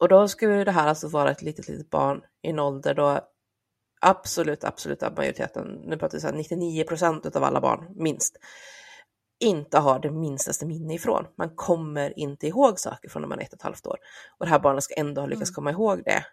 Och 0.00 0.08
då 0.08 0.28
skulle 0.28 0.64
det 0.64 0.72
här 0.72 0.88
alltså 0.88 1.08
vara 1.08 1.30
ett 1.30 1.42
litet, 1.42 1.68
litet 1.68 1.90
barn 1.90 2.22
i 2.42 2.50
en 2.50 2.58
ålder 2.58 2.94
då 2.94 3.20
absolut, 4.00 4.64
absolut 4.64 5.16
majoriteten, 5.16 5.80
nu 5.84 5.96
pratar 5.96 6.16
vi 6.16 6.20
så 6.20 6.30
99 6.30 6.84
procent 6.84 7.36
av 7.36 7.44
alla 7.44 7.60
barn 7.60 7.86
minst, 7.96 8.36
inte 9.40 9.78
har 9.78 9.98
det 9.98 10.10
minstaste 10.10 10.66
minne 10.66 10.94
ifrån. 10.94 11.26
Man 11.38 11.50
kommer 11.54 12.18
inte 12.18 12.46
ihåg 12.46 12.78
saker 12.80 13.08
från 13.08 13.22
när 13.22 13.28
man 13.28 13.38
är 13.38 13.42
ett 13.42 13.52
och 13.52 13.58
ett 13.58 13.62
halvt 13.62 13.86
år. 13.86 13.96
Och 14.38 14.46
det 14.46 14.50
här 14.50 14.58
barnet 14.58 14.84
ska 14.84 14.94
ändå 14.94 15.20
ha 15.20 15.26
lyckats 15.26 15.50
mm. 15.50 15.54
komma 15.54 15.70
ihåg 15.70 16.02
det 16.04 16.24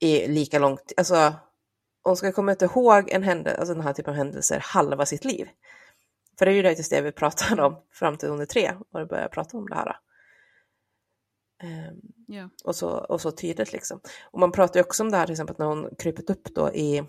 i 0.00 0.28
lika 0.28 0.58
långt, 0.58 0.92
alltså 0.96 1.34
hon 2.02 2.16
ska 2.16 2.32
komma 2.32 2.52
inte 2.52 2.64
ihåg 2.64 3.10
en 3.10 3.22
händelse, 3.22 3.58
alltså 3.58 3.74
den 3.74 3.82
här 3.82 3.92
typen 3.92 4.10
av 4.10 4.16
händelser 4.16 4.60
halva 4.64 5.06
sitt 5.06 5.24
liv. 5.24 5.48
För 6.38 6.46
det 6.46 6.52
är 6.52 6.56
ju 6.56 6.62
det, 6.62 6.90
det 6.90 7.00
vi 7.00 7.12
pratade 7.12 7.62
om 7.62 7.76
fram 7.90 8.16
till 8.16 8.28
hon 8.28 8.40
är 8.40 8.46
tre 8.46 8.74
och 8.90 9.08
började 9.08 9.28
prata 9.28 9.56
om 9.56 9.68
det 9.68 9.74
här. 9.74 9.96
Um, 11.62 11.68
ehm, 11.68 12.00
yeah. 12.28 12.48
och, 12.64 12.76
så, 12.76 12.90
och 12.90 13.20
så 13.20 13.30
tydligt 13.30 13.72
liksom. 13.72 14.00
Och 14.30 14.40
man 14.40 14.52
pratar 14.52 14.80
ju 14.80 14.84
också 14.84 15.02
om 15.02 15.10
det 15.10 15.16
här 15.16 15.26
till 15.26 15.32
exempel 15.32 15.56
när 15.58 15.66
hon 15.66 15.90
krypit 15.98 16.30
upp 16.30 16.54
då 16.54 16.72
i, 16.72 17.02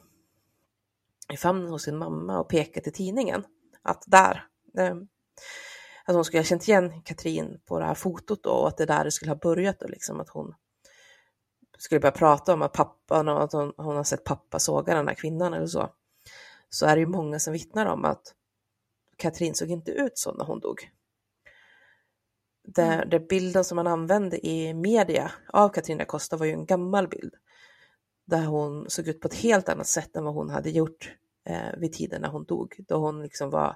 i 1.33 1.37
famnen 1.37 1.71
hos 1.71 1.83
sin 1.83 1.97
mamma 1.97 2.39
och 2.39 2.49
pekat 2.49 2.87
i 2.87 2.91
tidningen 2.91 3.43
att 3.81 4.03
där, 4.07 4.47
eh, 4.77 4.95
att 6.05 6.15
hon 6.15 6.25
skulle 6.25 6.39
ha 6.39 6.45
känt 6.45 6.67
igen 6.67 7.01
Katrin 7.01 7.61
på 7.65 7.79
det 7.79 7.85
här 7.85 7.95
fotot 7.95 8.43
då, 8.43 8.51
och 8.51 8.67
att 8.67 8.77
det 8.77 8.85
där 8.85 9.03
det 9.03 9.11
skulle 9.11 9.31
ha 9.31 9.35
börjat 9.35 9.79
då, 9.79 9.87
liksom 9.87 10.19
att 10.19 10.29
hon 10.29 10.53
skulle 11.81 11.99
börja 11.99 12.11
prata 12.11 12.53
om 12.53 12.61
att 12.61 12.73
pappa, 12.73 13.19
att 13.19 13.53
hon, 13.53 13.73
hon 13.77 13.95
har 13.95 14.03
sett 14.03 14.23
pappa 14.23 14.59
såga 14.59 14.95
den 14.95 15.07
här 15.07 15.15
kvinnan 15.15 15.53
eller 15.53 15.67
så, 15.67 15.89
så 16.69 16.85
är 16.85 16.95
det 16.95 16.99
ju 16.99 17.07
många 17.07 17.39
som 17.39 17.53
vittnar 17.53 17.85
om 17.85 18.05
att 18.05 18.33
Katrin 19.17 19.55
såg 19.55 19.69
inte 19.69 19.91
ut 19.91 20.17
så 20.17 20.33
när 20.33 20.45
hon 20.45 20.59
dog. 20.59 20.91
Det, 22.63 22.81
mm. 22.81 23.09
det 23.09 23.19
bilden 23.19 23.63
som 23.63 23.75
man 23.75 23.87
använde 23.87 24.47
i 24.47 24.73
media 24.73 25.31
av 25.53 25.69
Katrina 25.69 26.05
Costa 26.05 26.37
var 26.37 26.45
ju 26.45 26.51
en 26.51 26.65
gammal 26.65 27.07
bild 27.07 27.33
där 28.25 28.45
hon 28.45 28.89
såg 28.89 29.07
ut 29.07 29.21
på 29.21 29.27
ett 29.27 29.33
helt 29.33 29.69
annat 29.69 29.87
sätt 29.87 30.15
än 30.15 30.23
vad 30.23 30.33
hon 30.33 30.49
hade 30.49 30.69
gjort 30.69 31.15
eh, 31.45 31.77
vid 31.77 31.93
tiden 31.93 32.21
när 32.21 32.29
hon 32.29 32.43
dog, 32.43 32.75
då 32.87 32.95
hon 32.95 33.23
liksom 33.23 33.49
var 33.49 33.75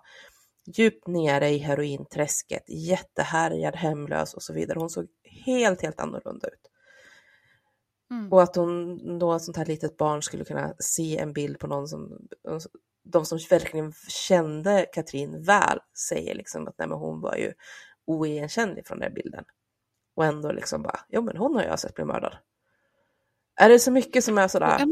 djupt 0.66 1.08
nere 1.08 1.50
i 1.50 1.58
herointräsket, 1.58 2.64
jättehärjad, 2.68 3.76
hemlös 3.76 4.34
och 4.34 4.44
så 4.44 4.54
vidare. 4.54 4.80
Hon 4.80 4.90
såg 4.90 5.08
helt, 5.24 5.82
helt 5.82 6.00
annorlunda 6.00 6.48
ut. 6.48 6.72
Mm. 8.16 8.34
Och 8.34 8.44
att 8.44 8.56
hon 8.56 9.20
då, 9.20 9.34
ett 9.34 9.42
sånt 9.42 9.58
här 9.58 9.66
litet 9.66 9.98
barn, 9.98 10.22
skulle 10.22 10.46
kunna 10.46 10.74
se 10.80 11.18
en 11.18 11.34
bild 11.34 11.60
på 11.60 11.68
någon 11.68 11.88
som, 11.88 12.28
de 13.04 13.26
som 13.26 13.40
verkligen 13.50 13.94
kände 14.08 14.86
Katrin 14.94 15.44
väl, 15.44 15.80
säger 16.10 16.36
liksom 16.36 16.68
att 16.68 16.76
nej, 16.78 16.88
men 16.88 16.98
hon 16.98 17.22
var 17.22 17.36
ju 17.36 17.54
oigenkännlig 18.06 18.88
från 18.88 19.00
den 19.00 19.14
bilden. 19.14 19.44
Och 20.16 20.26
ändå 20.26 20.52
liksom 20.52 20.82
bara, 20.82 21.00
jo 21.10 21.22
men 21.22 21.38
hon 21.38 21.56
har 21.56 21.64
jag 21.64 21.80
sett 21.80 21.96
bli 21.96 22.06
mördad. 22.06 22.38
Är 23.56 23.70
det 23.70 23.80
så 23.80 23.92
mycket 23.92 24.24
som 24.24 24.38
är 24.38 24.48
sådär? 24.48 24.88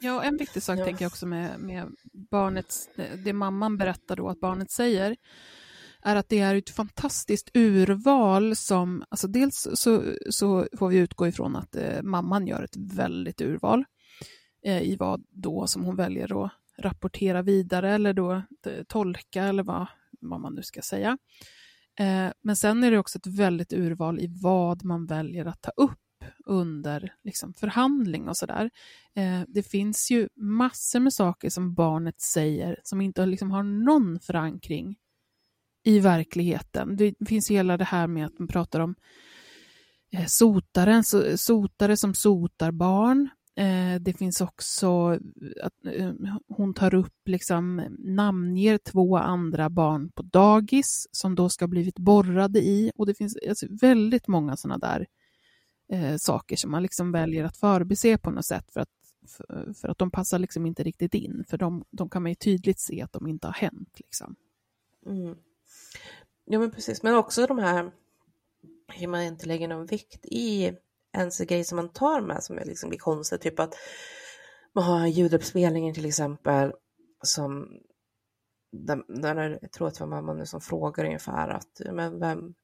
Ja, 0.00 0.22
en 0.22 0.36
viktig 0.36 0.62
sak 0.62 0.78
ja. 0.78 0.84
tänker 0.84 1.04
jag 1.04 1.10
också 1.10 1.26
med, 1.26 1.60
med 1.60 1.96
barnets, 2.12 2.88
det 3.24 3.32
mamman 3.32 3.76
berättar 3.76 4.16
då 4.16 4.28
att 4.28 4.40
barnet 4.40 4.70
säger, 4.70 5.16
är 6.02 6.16
att 6.16 6.28
det 6.28 6.38
är 6.38 6.54
ett 6.54 6.70
fantastiskt 6.70 7.50
urval 7.54 8.56
som, 8.56 9.04
alltså 9.08 9.28
dels 9.28 9.68
så, 9.74 10.02
så 10.30 10.66
får 10.78 10.88
vi 10.88 10.96
utgå 10.96 11.26
ifrån 11.26 11.56
att 11.56 11.76
eh, 11.76 12.02
mamman 12.02 12.46
gör 12.46 12.62
ett 12.62 12.76
väldigt 12.76 13.40
urval 13.40 13.84
eh, 14.64 14.82
i 14.82 14.96
vad 14.96 15.24
då 15.30 15.66
som 15.66 15.84
hon 15.84 15.96
väljer 15.96 16.44
att 16.44 16.52
rapportera 16.78 17.42
vidare 17.42 17.94
eller 17.94 18.12
då 18.12 18.32
eh, 18.66 18.82
tolka 18.88 19.44
eller 19.44 19.62
vad, 19.62 19.86
vad 20.20 20.40
man 20.40 20.54
nu 20.54 20.62
ska 20.62 20.82
säga. 20.82 21.18
Eh, 21.98 22.28
men 22.42 22.56
sen 22.56 22.84
är 22.84 22.90
det 22.90 22.98
också 22.98 23.18
ett 23.18 23.26
väldigt 23.26 23.72
urval 23.72 24.20
i 24.20 24.26
vad 24.42 24.84
man 24.84 25.06
väljer 25.06 25.44
att 25.44 25.62
ta 25.62 25.70
upp 25.70 25.98
under 26.46 27.14
liksom, 27.24 27.54
förhandling 27.54 28.28
och 28.28 28.36
sådär. 28.36 28.70
Eh, 29.14 29.42
det 29.48 29.62
finns 29.62 30.10
ju 30.10 30.28
massor 30.36 31.00
med 31.00 31.12
saker 31.12 31.50
som 31.50 31.74
barnet 31.74 32.20
säger 32.20 32.80
som 32.82 33.00
inte 33.00 33.26
liksom, 33.26 33.50
har 33.50 33.62
någon 33.62 34.20
förankring 34.20 34.96
i 35.82 35.98
verkligheten. 35.98 36.96
Det 36.96 37.14
finns 37.28 37.50
hela 37.50 37.76
det 37.76 37.84
här 37.84 38.06
med 38.06 38.26
att 38.26 38.38
man 38.38 38.48
pratar 38.48 38.80
om 38.80 38.94
eh, 40.12 40.26
sotaren, 40.26 41.04
sotare 41.36 41.96
som 41.96 42.14
sotar 42.14 42.70
barn. 42.70 43.28
Eh, 43.56 44.00
det 44.00 44.12
finns 44.12 44.40
också 44.40 45.18
att 45.62 45.86
eh, 45.86 46.12
hon 46.48 46.74
tar 46.74 46.94
upp, 46.94 47.28
liksom, 47.28 47.82
namnger 47.98 48.78
två 48.78 49.16
andra 49.16 49.70
barn 49.70 50.10
på 50.10 50.22
dagis 50.22 51.08
som 51.12 51.34
då 51.34 51.48
ska 51.48 51.62
ha 51.62 51.68
blivit 51.68 51.98
borrade 51.98 52.60
i. 52.60 52.92
Och 52.96 53.06
det 53.06 53.14
finns 53.14 53.36
alltså, 53.48 53.66
väldigt 53.80 54.28
många 54.28 54.56
sådana 54.56 54.78
där 54.78 55.06
eh, 55.92 56.16
saker 56.16 56.56
som 56.56 56.70
man 56.70 56.82
liksom 56.82 57.12
väljer 57.12 57.44
att 57.44 57.56
förbise 57.56 58.18
på 58.18 58.30
något 58.30 58.46
sätt 58.46 58.72
för 58.72 58.80
att, 58.80 58.88
för, 59.28 59.72
för 59.80 59.88
att 59.88 59.98
de 59.98 60.10
passar 60.10 60.38
liksom 60.38 60.66
inte 60.66 60.82
riktigt 60.82 61.14
in. 61.14 61.44
För 61.48 61.58
de, 61.58 61.84
de, 61.90 62.10
kan 62.10 62.22
man 62.22 62.30
ju 62.30 62.34
tydligt 62.34 62.80
se 62.80 63.02
att 63.02 63.12
de 63.12 63.26
inte 63.26 63.46
har 63.46 63.54
hänt. 63.54 63.96
Liksom. 63.98 64.36
Mm. 65.06 65.34
Ja 66.44 66.58
men 66.58 66.70
precis, 66.70 67.02
men 67.02 67.14
också 67.14 67.46
de 67.46 67.58
här 67.58 67.92
hur 68.88 69.06
man 69.06 69.22
inte 69.22 69.46
lägger 69.46 69.68
någon 69.68 69.86
vikt 69.86 70.26
i 70.26 70.76
ens 71.16 71.38
grej 71.38 71.64
som 71.64 71.76
man 71.76 71.92
tar 71.92 72.20
med 72.20 72.44
som 72.44 72.58
är 72.58 72.64
liksom 72.64 72.88
blir 72.88 72.98
konstigt, 72.98 73.40
typ 73.40 73.60
att 73.60 73.74
man 74.74 74.84
har 74.84 75.06
ljuduppspelningen 75.06 75.94
till 75.94 76.06
exempel 76.06 76.72
som 77.22 77.68
där, 78.72 79.20
där 79.22 79.58
jag 79.62 79.72
tror 79.72 79.88
att 79.88 79.94
det 79.94 80.04
var 80.04 80.10
mamma 80.10 80.34
nu 80.34 80.46
som 80.46 80.60
frågar 80.60 81.04
ungefär 81.04 81.48
att 81.48 81.80
men 81.92 82.20
vem, 82.20 82.54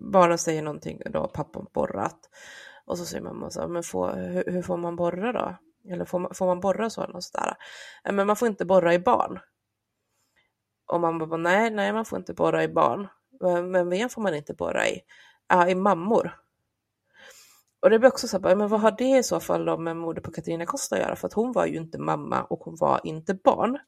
barnen 0.00 0.38
säger 0.38 0.62
någonting 0.62 1.00
då, 1.06 1.28
pappan 1.28 1.66
borrat. 1.72 2.28
Och 2.84 2.98
så 2.98 3.04
säger 3.04 3.24
mamma 3.24 3.50
så 3.50 3.68
men 3.68 3.82
får, 3.82 4.16
hur, 4.16 4.44
hur, 4.52 4.62
får 4.62 4.76
man 4.76 4.96
borra 4.96 5.32
då? 5.32 5.56
Eller 5.92 6.04
får 6.04 6.18
man, 6.18 6.34
får 6.34 6.46
man 6.46 6.60
borra 6.60 6.90
så? 6.90 7.06
Något 7.06 7.24
sådär. 7.24 7.56
Men 8.12 8.26
man 8.26 8.36
får 8.36 8.48
inte 8.48 8.64
borra 8.64 8.94
i 8.94 8.98
barn. 8.98 9.38
Och 10.88 11.00
mamma 11.00 11.26
bara, 11.26 11.36
nej, 11.36 11.70
nej, 11.70 11.92
man 11.92 12.04
får 12.04 12.18
inte 12.18 12.34
borra 12.34 12.64
i 12.64 12.68
barn. 12.68 13.08
Men 13.70 13.90
vem 13.90 14.08
får 14.08 14.22
man 14.22 14.34
inte 14.34 14.54
borra 14.54 14.88
i? 14.88 15.00
Ja, 15.48 15.68
i 15.68 15.74
mammor. 15.74 16.40
Och 17.80 17.90
det 17.90 17.98
blir 17.98 18.08
också 18.08 18.28
så 18.28 18.40
här, 18.42 18.56
men 18.56 18.68
vad 18.68 18.80
har 18.80 18.90
det 18.90 19.18
i 19.18 19.22
så 19.22 19.40
fall 19.40 19.64
då 19.64 19.78
med 19.78 19.96
mordet 19.96 20.24
på 20.24 20.30
Katarina 20.30 20.66
Costa 20.66 20.96
att 20.96 21.02
göra? 21.02 21.16
För 21.16 21.26
att 21.26 21.32
hon 21.32 21.52
var 21.52 21.66
ju 21.66 21.76
inte 21.76 21.98
mamma 21.98 22.42
och 22.42 22.60
hon 22.60 22.76
var 22.76 23.00
inte 23.04 23.34
barn. 23.34 23.78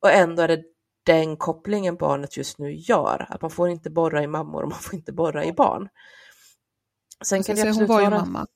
Och 0.00 0.10
ändå 0.10 0.42
är 0.42 0.48
det 0.48 0.64
den 1.02 1.36
kopplingen 1.36 1.96
barnet 1.96 2.36
just 2.36 2.58
nu 2.58 2.74
gör. 2.74 3.26
Att 3.28 3.42
man 3.42 3.50
får 3.50 3.68
inte 3.68 3.90
borra 3.90 4.22
i 4.22 4.26
mammor 4.26 4.62
och 4.62 4.68
man 4.68 4.78
får 4.78 4.94
inte 4.94 5.12
borra 5.12 5.44
i 5.44 5.52
barn. 5.52 5.88
Sen 7.24 7.42
kan 7.42 7.54
det 7.56 7.60
säga, 7.60 7.72
hon 7.72 7.86
var 7.86 8.00
ju 8.00 8.10
vara... 8.10 8.24
mamma, 8.24 8.46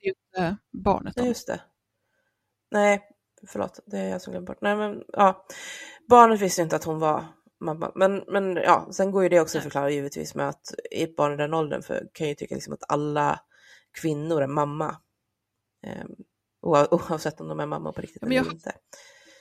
inte 0.00 0.56
barnet. 0.70 1.16
Nej, 1.16 1.28
just 1.28 1.46
det. 1.46 1.60
Nej, 2.70 3.10
förlåt, 3.46 3.80
det 3.86 3.98
är 3.98 4.08
jag 4.08 4.22
som 4.22 4.30
glömde 4.30 4.46
bort. 4.46 4.60
Nej, 4.60 4.76
men 4.76 5.04
ja, 5.12 5.46
barnet 6.08 6.40
visste 6.40 6.62
inte 6.62 6.76
att 6.76 6.84
hon 6.84 6.98
var 6.98 7.24
mamma. 7.60 7.92
Men, 7.94 8.24
men 8.28 8.56
ja, 8.56 8.88
sen 8.90 9.10
går 9.10 9.22
ju 9.22 9.28
det 9.28 9.40
också 9.40 9.58
att 9.58 9.64
förklara 9.64 9.90
givetvis 9.90 10.34
med 10.34 10.48
att 10.48 10.74
ett 10.90 11.16
barn 11.16 11.32
i 11.32 11.36
den 11.36 11.54
åldern 11.54 11.82
för, 11.82 12.08
kan 12.12 12.28
ju 12.28 12.34
tycka 12.34 12.54
liksom 12.54 12.74
att 12.74 12.84
alla 12.88 13.40
kvinnor 14.00 14.42
är 14.42 14.46
mamma. 14.46 14.96
Eh, 15.86 16.04
oavsett 16.90 17.40
om 17.40 17.48
de 17.48 17.60
är 17.60 17.66
mamma 17.66 17.92
på 17.92 18.00
riktigt 18.00 18.22
eller 18.22 18.52
inte. 18.52 18.72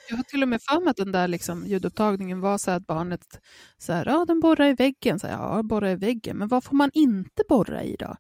Jag 0.10 0.18
har 0.18 0.24
till 0.24 0.44
och 0.44 0.50
med 0.50 0.62
för 0.62 0.80
mig 0.80 0.90
att 0.90 0.98
den 0.98 1.12
där 1.12 1.28
liksom, 1.28 1.66
ljudupptagningen 1.68 2.42
var 2.42 2.58
så 2.58 2.72
att 2.72 2.88
barnet 2.88 3.40
så 3.78 3.94
här, 3.94 4.06
ja 4.06 4.26
den 4.26 4.40
borrar 4.40 4.68
i 4.68 4.74
väggen, 4.74 5.20
så 5.20 5.28
här, 5.28 5.34
ja 5.34 5.64
borrar 5.64 5.90
i 5.90 5.96
väggen, 5.96 6.38
men 6.38 6.48
vad 6.48 6.64
får 6.64 6.76
man 6.76 6.90
inte 6.94 7.44
borra 7.50 7.84
i 7.84 7.96
då? 7.96 8.16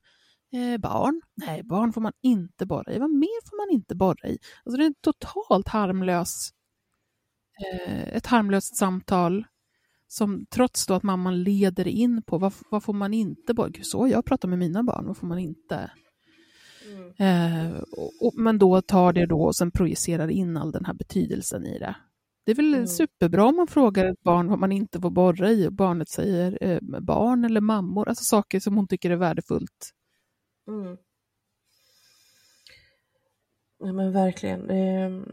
Eh, 0.58 0.78
barn? 0.78 1.22
Nej, 1.36 1.64
barn 1.64 1.94
får 1.94 2.02
man 2.02 2.14
inte 2.22 2.66
borra 2.66 2.94
i. 2.94 3.00
Vad 3.00 3.10
mer 3.10 3.50
får 3.50 3.58
man 3.58 3.74
inte 3.74 3.96
borra 3.96 4.30
i? 4.30 4.38
Alltså 4.66 4.78
det 4.78 4.84
är 4.84 4.88
en 4.88 4.96
totalt 5.02 5.68
harmlös, 5.68 6.50
ett 8.06 8.26
harmlöst 8.26 8.78
samtal 8.78 9.45
som 10.08 10.45
trots 10.49 10.88
då 10.88 10.93
att 10.93 11.04
mamman 11.04 11.43
leder 11.43 11.88
in 11.88 12.22
på 12.22 12.38
vad, 12.38 12.54
vad 12.70 12.84
får 12.84 12.93
man 12.93 13.14
inte 13.14 13.54
borra? 13.54 13.72
Så 13.82 14.08
jag 14.08 14.26
pratar 14.26 14.47
med 14.47 14.60
mina 14.60 14.84
barn, 14.84 15.06
vad 15.08 15.18
får 15.18 15.28
man 15.28 15.39
inte? 15.39 15.91
Mm. 16.91 17.14
Eh, 17.18 17.80
och, 17.82 18.12
och, 18.22 18.34
men 18.36 18.58
då 18.58 18.82
tar 18.82 19.14
det 19.14 19.26
då 19.26 19.43
och 19.43 19.56
sen 19.56 19.72
projicerar 19.72 20.28
in 20.28 20.58
all 20.58 20.72
den 20.72 20.86
här 20.86 20.93
betydelsen 20.93 21.66
i 21.66 21.80
det. 21.80 21.95
Det 22.45 22.51
är 22.51 22.56
väl 22.56 22.74
mm. 22.74 22.88
superbra 22.88 23.45
om 23.45 23.56
man 23.56 23.68
frågar 23.68 24.06
ett 24.06 24.24
barn 24.24 24.47
vad 24.47 24.60
man 24.60 24.72
inte 24.72 25.01
får 25.01 25.10
borra 25.10 25.51
i 25.51 25.68
och 25.68 25.74
barnet 25.74 26.10
säger 26.10 26.58
eh, 26.62 26.80
barn 26.82 27.45
eller 27.45 27.62
mammor, 27.62 28.10
alltså 28.10 28.24
saker 28.24 28.60
som 28.60 28.76
hon 28.76 28.88
tycker 28.88 29.12
är 29.12 29.16
värdefullt. 29.16 29.91
Mm. 30.68 30.97
Ja 33.80 33.93
men 33.93 34.12
verkligen. 34.12 34.68
Det, 34.68 35.24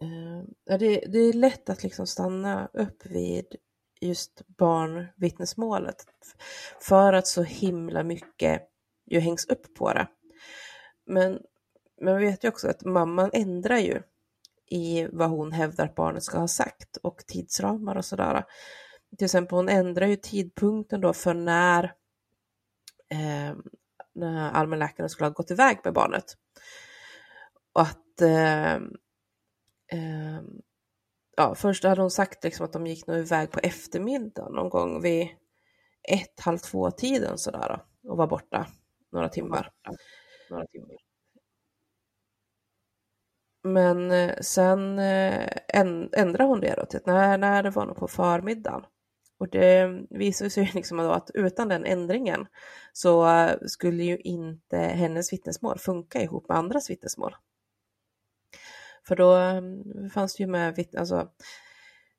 eh, 0.00 0.78
det, 0.78 1.00
det 1.00 1.18
är 1.18 1.32
lätt 1.32 1.70
att 1.70 1.82
liksom 1.82 2.06
stanna 2.06 2.68
upp 2.72 3.06
vid 3.06 3.56
just 4.00 4.42
barnvittnesmålet 4.46 6.04
för 6.80 7.12
att 7.12 7.26
så 7.26 7.42
himla 7.42 8.02
mycket 8.02 8.62
ju 9.06 9.20
hängs 9.20 9.46
upp 9.46 9.74
på 9.74 9.92
det. 9.92 10.08
Men 11.06 11.38
man 12.02 12.18
vet 12.18 12.44
ju 12.44 12.48
också 12.48 12.68
att 12.68 12.84
mamman 12.84 13.30
ändrar 13.32 13.78
ju 13.78 14.02
i 14.66 15.08
vad 15.12 15.30
hon 15.30 15.52
hävdar 15.52 15.84
att 15.84 15.94
barnet 15.94 16.22
ska 16.22 16.38
ha 16.38 16.48
sagt 16.48 16.96
och 16.96 17.26
tidsramar 17.26 17.96
och 17.96 18.04
sådär. 18.04 18.44
Till 19.18 19.24
exempel 19.24 19.56
hon 19.56 19.68
ändrar 19.68 20.06
ju 20.06 20.16
tidpunkten 20.16 21.00
då 21.00 21.12
för 21.12 21.34
när, 21.34 21.84
eh, 23.08 23.56
när 24.14 24.50
allmänläkaren 24.50 25.10
skulle 25.10 25.26
ha 25.26 25.32
gått 25.32 25.50
iväg 25.50 25.78
med 25.84 25.92
barnet. 25.92 26.24
Och 27.72 27.80
att 27.80 28.20
eh, 28.20 28.78
eh, 29.92 30.42
ja, 31.36 31.54
först 31.54 31.84
hade 31.84 32.00
hon 32.00 32.10
sagt 32.10 32.44
liksom 32.44 32.66
att 32.66 32.72
de 32.72 32.86
gick 32.86 33.06
nog 33.06 33.16
iväg 33.16 33.50
på 33.50 33.60
eftermiddagen 33.60 34.52
någon 34.52 34.68
gång 34.68 35.02
vid 35.02 35.28
ett, 36.08 36.40
halv 36.40 36.58
två 36.58 36.90
tiden 36.90 37.38
sådär 37.38 37.82
och 38.08 38.16
var 38.16 38.26
borta 38.26 38.66
några 39.12 39.28
timmar. 39.28 39.70
Några 40.50 40.66
timmar. 40.66 40.96
Men 43.64 44.10
eh, 44.10 44.34
sen 44.40 44.98
eh, 44.98 45.48
ändrade 46.12 46.44
hon 46.44 46.60
det 46.60 46.74
då 46.76 46.86
till 46.86 46.98
att 46.98 47.06
när, 47.06 47.38
när 47.38 47.62
det 47.62 47.70
var 47.70 47.86
nog 47.86 47.96
på 47.96 48.08
förmiddagen. 48.08 48.82
Och 49.38 49.48
det 49.48 50.02
visade 50.10 50.50
sig 50.50 50.70
liksom 50.74 51.00
att 51.00 51.30
utan 51.34 51.68
den 51.68 51.84
ändringen 51.84 52.46
så 52.92 53.28
eh, 53.28 53.56
skulle 53.66 54.04
ju 54.04 54.16
inte 54.16 54.76
hennes 54.76 55.32
vittnesmål 55.32 55.78
funka 55.78 56.22
ihop 56.22 56.48
med 56.48 56.58
andras 56.58 56.90
vittnesmål. 56.90 57.34
För 59.08 59.16
då 59.16 59.34
mm, 59.34 60.10
fanns 60.10 60.36
det 60.36 60.42
ju 60.42 60.46
med 60.46 60.86
alltså, 60.98 61.28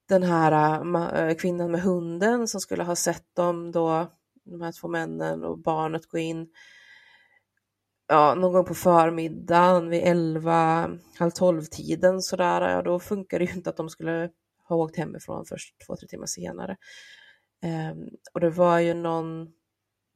den 0.10 0.24
här 0.24 0.52
äh, 0.96 1.28
äh, 1.28 1.36
kvinnan 1.36 1.72
med 1.72 1.82
hunden 1.82 2.48
som 2.48 2.62
skulle 2.62 2.84
ha 2.84 2.96
sett 2.96 3.36
dem 3.36 3.72
då, 3.72 4.12
de 4.44 4.62
här 4.62 4.72
två 4.72 4.88
männen 4.88 5.44
och 5.44 5.60
barnet 5.60 6.08
gå 6.08 6.18
in 6.18 6.48
ja, 8.08 8.36
någon 8.36 8.54
gång 8.54 8.66
på 8.66 8.74
förmiddagen 8.74 9.90
vid 9.90 10.02
11, 10.04 10.90
halv 11.16 11.32
12 11.32 11.64
tiden 11.64 12.22
sådär, 12.22 12.70
ja 12.70 12.82
då 12.82 13.00
funkar 13.00 13.40
det 13.40 13.46
ju 13.46 13.54
inte 13.54 13.70
att 13.70 13.78
de 13.78 13.90
skulle 13.90 14.30
ha 14.68 14.76
åkt 14.76 14.98
hemifrån 14.98 15.46
först 15.46 15.76
två, 15.88 15.96
tre 15.96 16.08
timmar 16.08 16.26
senare. 16.26 16.78
Um, 17.92 18.10
och 18.34 18.40
det 18.40 18.50
var 18.50 18.80
ju 18.80 18.94
någon 18.94 19.48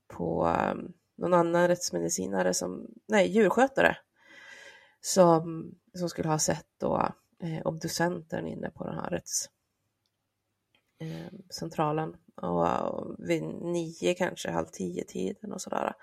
på 0.08 0.56
um, 0.72 0.94
någon 1.18 1.34
annan 1.34 1.68
rättsmedicinare 1.68 2.54
som, 2.54 2.88
nej 3.08 3.28
djurskötare, 3.28 3.98
som, 5.02 5.76
som 5.94 6.10
skulle 6.10 6.30
ha 6.30 6.40
sett 6.40 6.68
då 6.78 7.12
eh, 7.44 7.62
obducenten 7.66 8.48
inne 8.48 8.70
på 8.70 8.84
den 8.84 8.96
här 8.96 9.22
rättscentralen 11.50 12.16
eh, 12.42 12.50
och, 12.50 12.94
och 12.94 13.16
vid 13.20 13.44
nio 13.44 14.14
kanske, 14.14 14.52
halv 14.52 14.66
tio 14.66 15.04
tiden 15.04 15.54
och 15.54 15.62
sådär. 15.62 15.94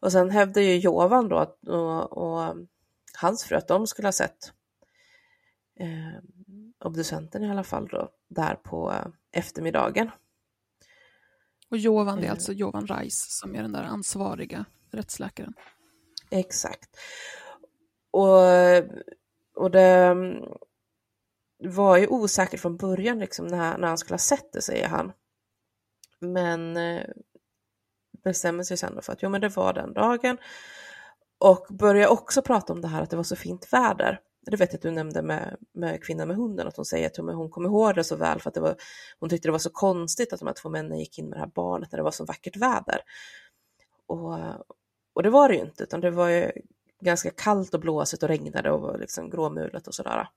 Och 0.00 0.12
sen 0.12 0.30
hävdade 0.30 0.66
ju 0.66 0.78
Jovan 0.78 1.28
då 1.28 1.36
att, 1.38 1.68
och, 1.68 2.12
och 2.12 2.56
hans 3.20 3.44
fru 3.44 3.56
att 3.56 3.68
de 3.68 3.86
skulle 3.86 4.08
ha 4.08 4.12
sett 4.12 4.52
eh, 5.80 6.18
obducenten 6.84 7.44
i 7.44 7.50
alla 7.50 7.64
fall 7.64 7.88
då, 7.88 8.10
där 8.28 8.54
på 8.54 8.94
eftermiddagen. 9.32 10.10
Och 11.70 11.78
Jovan, 11.78 12.16
det 12.16 12.24
är 12.24 12.26
eh. 12.26 12.32
alltså 12.32 12.52
Jovan 12.52 12.86
Reis 12.86 13.38
som 13.38 13.54
är 13.54 13.62
den 13.62 13.72
där 13.72 13.82
ansvariga 13.82 14.64
rättsläkaren. 14.90 15.54
Exakt. 16.30 16.90
Och, 18.16 18.84
och 19.56 19.70
det 19.70 19.80
mm, 19.82 20.44
var 21.58 21.96
ju 21.96 22.06
osäkert 22.06 22.60
från 22.60 22.76
början 22.76 23.18
liksom 23.18 23.46
när, 23.46 23.78
när 23.78 23.88
han 23.88 23.98
skulle 23.98 24.14
ha 24.14 24.18
sett 24.18 24.52
det, 24.52 24.62
säger 24.62 24.88
han. 24.88 25.12
Men 26.20 26.76
eh, 26.76 27.02
bestämmer 28.24 28.62
sig 28.62 28.76
sen 28.76 29.02
för 29.02 29.12
att 29.12 29.22
jo 29.22 29.28
men 29.28 29.40
det 29.40 29.48
var 29.48 29.72
den 29.72 29.92
dagen 29.92 30.38
och 31.38 31.66
börjar 31.70 32.08
också 32.08 32.42
prata 32.42 32.72
om 32.72 32.80
det 32.80 32.88
här 32.88 33.02
att 33.02 33.10
det 33.10 33.16
var 33.16 33.24
så 33.24 33.36
fint 33.36 33.72
väder. 33.72 34.20
Det 34.50 34.56
vet 34.56 34.72
jag 34.72 34.78
att 34.78 34.82
du 34.82 34.90
nämnde 34.90 35.22
med, 35.22 35.56
med 35.72 36.04
kvinnan 36.04 36.28
med 36.28 36.36
hunden, 36.36 36.68
att 36.68 36.76
hon 36.76 36.84
säger 36.84 37.06
att 37.06 37.16
hon 37.16 37.50
kommer 37.50 37.68
ihåg 37.68 37.94
det 37.94 38.04
så 38.04 38.16
väl 38.16 38.40
för 38.40 38.50
att 38.50 38.54
det 38.54 38.60
var, 38.60 38.76
hon 39.20 39.30
tyckte 39.30 39.48
det 39.48 39.52
var 39.52 39.58
så 39.58 39.70
konstigt 39.70 40.32
att 40.32 40.40
de 40.40 40.46
här 40.46 40.54
två 40.54 40.68
männen 40.68 40.98
gick 40.98 41.18
in 41.18 41.28
med 41.28 41.36
det 41.36 41.40
här 41.40 41.52
barnet 41.54 41.92
när 41.92 41.96
det 41.96 42.02
var 42.02 42.10
så 42.10 42.24
vackert 42.24 42.56
väder. 42.56 43.00
Och, 44.06 44.38
och 45.14 45.22
det 45.22 45.30
var 45.30 45.48
det 45.48 45.54
ju 45.54 45.60
inte, 45.60 45.82
utan 45.82 46.00
det 46.00 46.10
var 46.10 46.28
ju 46.28 46.52
ganska 47.06 47.30
kallt 47.30 47.74
och 47.74 47.80
blåsigt 47.80 48.22
och 48.22 48.28
regnade 48.28 48.70
och 48.70 48.98
liksom 48.98 49.30
gråmulet 49.30 49.86
och 49.86 49.94
sådär. 49.94 50.28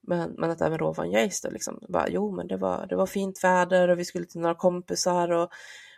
Men, 0.00 0.34
men 0.38 0.50
att 0.50 0.60
även 0.60 0.78
Rovan 0.78 1.10
Jace 1.10 1.48
då 1.48 1.52
liksom 1.52 1.78
bara, 1.88 2.08
jo 2.08 2.32
men 2.32 2.48
det 2.48 2.56
var, 2.56 2.86
det 2.86 2.96
var 2.96 3.06
fint 3.06 3.44
väder 3.44 3.88
och 3.88 3.98
vi 3.98 4.04
skulle 4.04 4.26
till 4.26 4.40
några 4.40 4.54
kompisar 4.54 5.30
och 5.30 5.52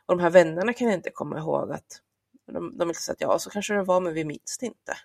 och 0.06 0.16
de 0.16 0.22
här 0.22 0.30
vännerna 0.30 0.72
kan 0.72 0.86
jag 0.86 0.96
inte 0.96 1.10
komma 1.10 1.38
ihåg 1.38 1.72
att 1.72 2.00
de, 2.46 2.78
de 2.78 2.88
liksom 2.88 3.12
att 3.12 3.20
ja, 3.20 3.38
så 3.38 3.50
kanske 3.50 3.74
det 3.74 3.82
var, 3.82 4.00
men 4.00 4.14
vi 4.14 4.24
minns 4.24 4.58
det 4.60 4.66
inte. 4.66 4.96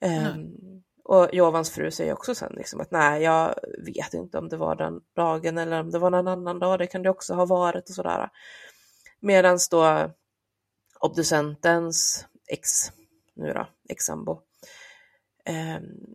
Mm. 0.00 0.32
Um, 0.32 0.82
och 1.04 1.28
Jovans 1.32 1.70
fru 1.70 1.90
säger 1.90 2.12
också 2.12 2.34
sen 2.34 2.52
liksom 2.56 2.80
att 2.80 2.90
nej, 2.90 3.22
jag 3.22 3.54
vet 3.86 4.14
inte 4.14 4.38
om 4.38 4.48
det 4.48 4.56
var 4.56 4.76
den 4.76 5.00
dagen 5.16 5.58
eller 5.58 5.80
om 5.80 5.90
det 5.90 5.98
var 5.98 6.10
någon 6.10 6.28
annan 6.28 6.58
dag, 6.58 6.78
det 6.78 6.86
kan 6.86 7.02
det 7.02 7.10
också 7.10 7.34
ha 7.34 7.46
varit 7.46 7.88
och 7.88 7.94
sådär. 7.94 8.30
Medan 9.20 9.58
då 9.70 10.10
obducentens 11.00 12.26
ex, 12.48 12.92
nu 13.36 13.52
då, 13.52 13.68
ex-sambo, 13.88 14.42
um, 15.48 16.12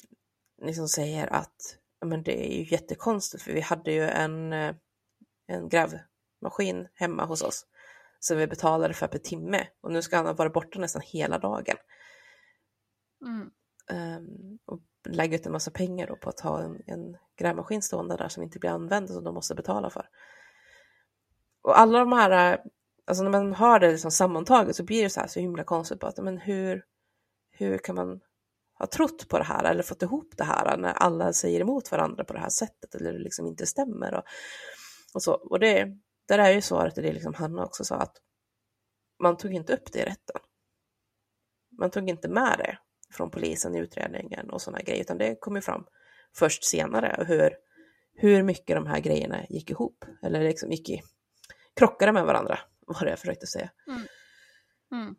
liksom 0.61 0.87
säger 0.87 1.33
att 1.33 1.77
men 2.05 2.23
det 2.23 2.47
är 2.47 2.57
ju 2.57 2.63
jättekonstigt 2.71 3.43
för 3.43 3.53
vi 3.53 3.61
hade 3.61 3.91
ju 3.91 4.03
en, 4.03 4.53
eh, 4.53 4.75
en 5.47 5.69
gräv, 5.69 5.99
maskin 6.41 6.87
hemma 6.93 7.25
hos 7.25 7.41
oss 7.41 7.65
som 8.19 8.37
vi 8.37 8.47
betalade 8.47 8.93
för 8.93 9.07
per 9.07 9.19
timme 9.19 9.67
och 9.81 9.91
nu 9.91 10.01
ska 10.01 10.17
han 10.17 10.25
ha 10.25 10.33
varit 10.33 10.53
borta 10.53 10.79
nästan 10.79 11.01
hela 11.05 11.39
dagen. 11.39 11.75
Mm. 13.25 13.51
Um, 13.91 14.59
och 14.65 14.79
lägga 15.09 15.35
ut 15.35 15.45
en 15.45 15.51
massa 15.51 15.71
pengar 15.71 16.07
då 16.07 16.15
på 16.15 16.29
att 16.29 16.39
ha 16.39 16.61
en, 16.61 16.81
en 16.85 17.17
grävmaskin 17.35 17.81
stående 17.81 18.17
där 18.17 18.29
som 18.29 18.43
inte 18.43 18.59
blir 18.59 18.69
använd 18.69 19.09
och 19.09 19.15
som 19.15 19.23
de 19.23 19.33
måste 19.33 19.55
betala 19.55 19.89
för. 19.89 20.09
Och 21.61 21.79
alla 21.79 21.99
de 21.99 22.11
här, 22.11 22.61
alltså 23.05 23.23
när 23.23 23.31
man 23.31 23.53
hör 23.53 23.79
det 23.79 23.91
liksom 23.91 24.11
sammantaget 24.11 24.75
så 24.75 24.83
blir 24.83 25.03
det 25.03 25.09
så 25.09 25.19
här 25.19 25.27
så 25.27 25.39
himla 25.39 25.63
konstigt 25.63 25.99
på 25.99 26.07
att 26.07 26.17
men 26.17 26.37
hur, 26.37 26.85
hur 27.65 27.77
kan 27.77 27.95
man 27.95 28.19
ha 28.79 28.87
trott 28.87 29.27
på 29.27 29.37
det 29.37 29.43
här 29.43 29.63
eller 29.63 29.83
fått 29.83 30.01
ihop 30.01 30.37
det 30.37 30.43
här 30.43 30.77
när 30.77 30.93
alla 30.93 31.33
säger 31.33 31.59
emot 31.59 31.91
varandra 31.91 32.23
på 32.23 32.33
det 32.33 32.39
här 32.39 32.49
sättet 32.49 32.95
eller 32.95 33.13
det 33.13 33.19
liksom 33.19 33.47
inte 33.47 33.65
stämmer 33.65 34.13
och, 34.13 34.23
och 35.13 35.23
så. 35.23 35.33
Och 35.33 35.59
det, 35.59 35.97
där 36.27 36.39
är 36.39 36.51
ju 36.51 36.61
svaret 36.61 36.93
till 36.93 37.03
det 37.03 37.13
liksom 37.13 37.33
Hanna 37.33 37.65
också 37.65 37.83
sa 37.83 37.95
att 37.95 38.17
man 39.19 39.37
tog 39.37 39.53
inte 39.53 39.73
upp 39.73 39.91
det 39.91 39.99
i 39.99 40.05
rätten. 40.05 40.41
Man 41.79 41.91
tog 41.91 42.09
inte 42.09 42.29
med 42.29 42.55
det 42.57 42.77
från 43.13 43.31
polisen 43.31 43.75
i 43.75 43.79
utredningen 43.79 44.49
och 44.49 44.61
sådana 44.61 44.81
grejer, 44.81 45.01
utan 45.01 45.17
det 45.17 45.35
kom 45.39 45.55
ju 45.55 45.61
fram 45.61 45.85
först 46.35 46.63
senare 46.63 47.25
hur, 47.27 47.57
hur 48.13 48.43
mycket 48.43 48.75
de 48.75 48.85
här 48.85 48.99
grejerna 48.99 49.45
gick 49.49 49.69
ihop 49.69 50.05
eller 50.23 50.43
liksom 50.43 50.71
gick 50.71 50.89
i, 50.89 51.01
krockade 51.75 52.11
med 52.11 52.25
varandra, 52.25 52.59
var 52.87 53.05
det 53.05 53.09
jag 53.09 53.19
försökte 53.19 53.47
säga. 53.47 53.71
Mm. 53.87 54.01
Mm. 54.91 55.15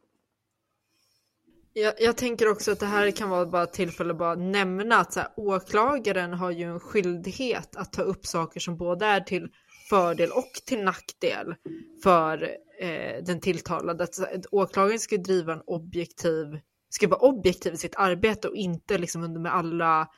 Jag, 1.75 1.95
jag, 1.99 2.17
tänker 2.17 2.49
också 2.49 2.73
att 2.73 2.81
det 2.81 2.87
här 2.87 3.11
kan 3.11 3.31
vara 3.31 3.47
bara 3.47 3.67
tillfälle 3.67 4.13
att 4.13 4.19
bara 4.19 4.35
nämna 4.35 4.97
att 4.97 5.13
så 5.13 5.21
här, 5.21 5.29
åklagaren 5.37 6.33
har 6.33 6.51
ju 6.51 6.65
en 6.65 6.81
skyldighet 6.81 7.77
att 7.77 7.93
ta 7.93 8.03
upp 8.03 8.27
saker 8.27 8.61
som 8.61 8.77
både 8.77 9.07
är 9.07 9.21
till 9.21 9.49
fördel 9.91 10.31
och 10.31 10.51
till 10.67 10.85
nackdel 10.85 11.55
för 12.03 12.43
eh, 12.81 13.25
den 13.25 13.41
tilltalade. 13.41 14.05
Att, 14.05 14.47
åklagaren 14.51 14.99
ska 14.99 15.17
driva 15.17 15.53
en 15.53 15.63
objektiv, 15.67 16.61
ska 16.91 17.09
vara 17.09 17.21
objektiv 17.21 17.75
i 17.75 17.77
sitt 17.77 17.97
arbete 17.97 18.49
och 18.49 18.57
inte 18.57 18.99
liksom 18.99 19.23
under 19.23 19.41
med 19.41 19.55
alla 19.55 20.09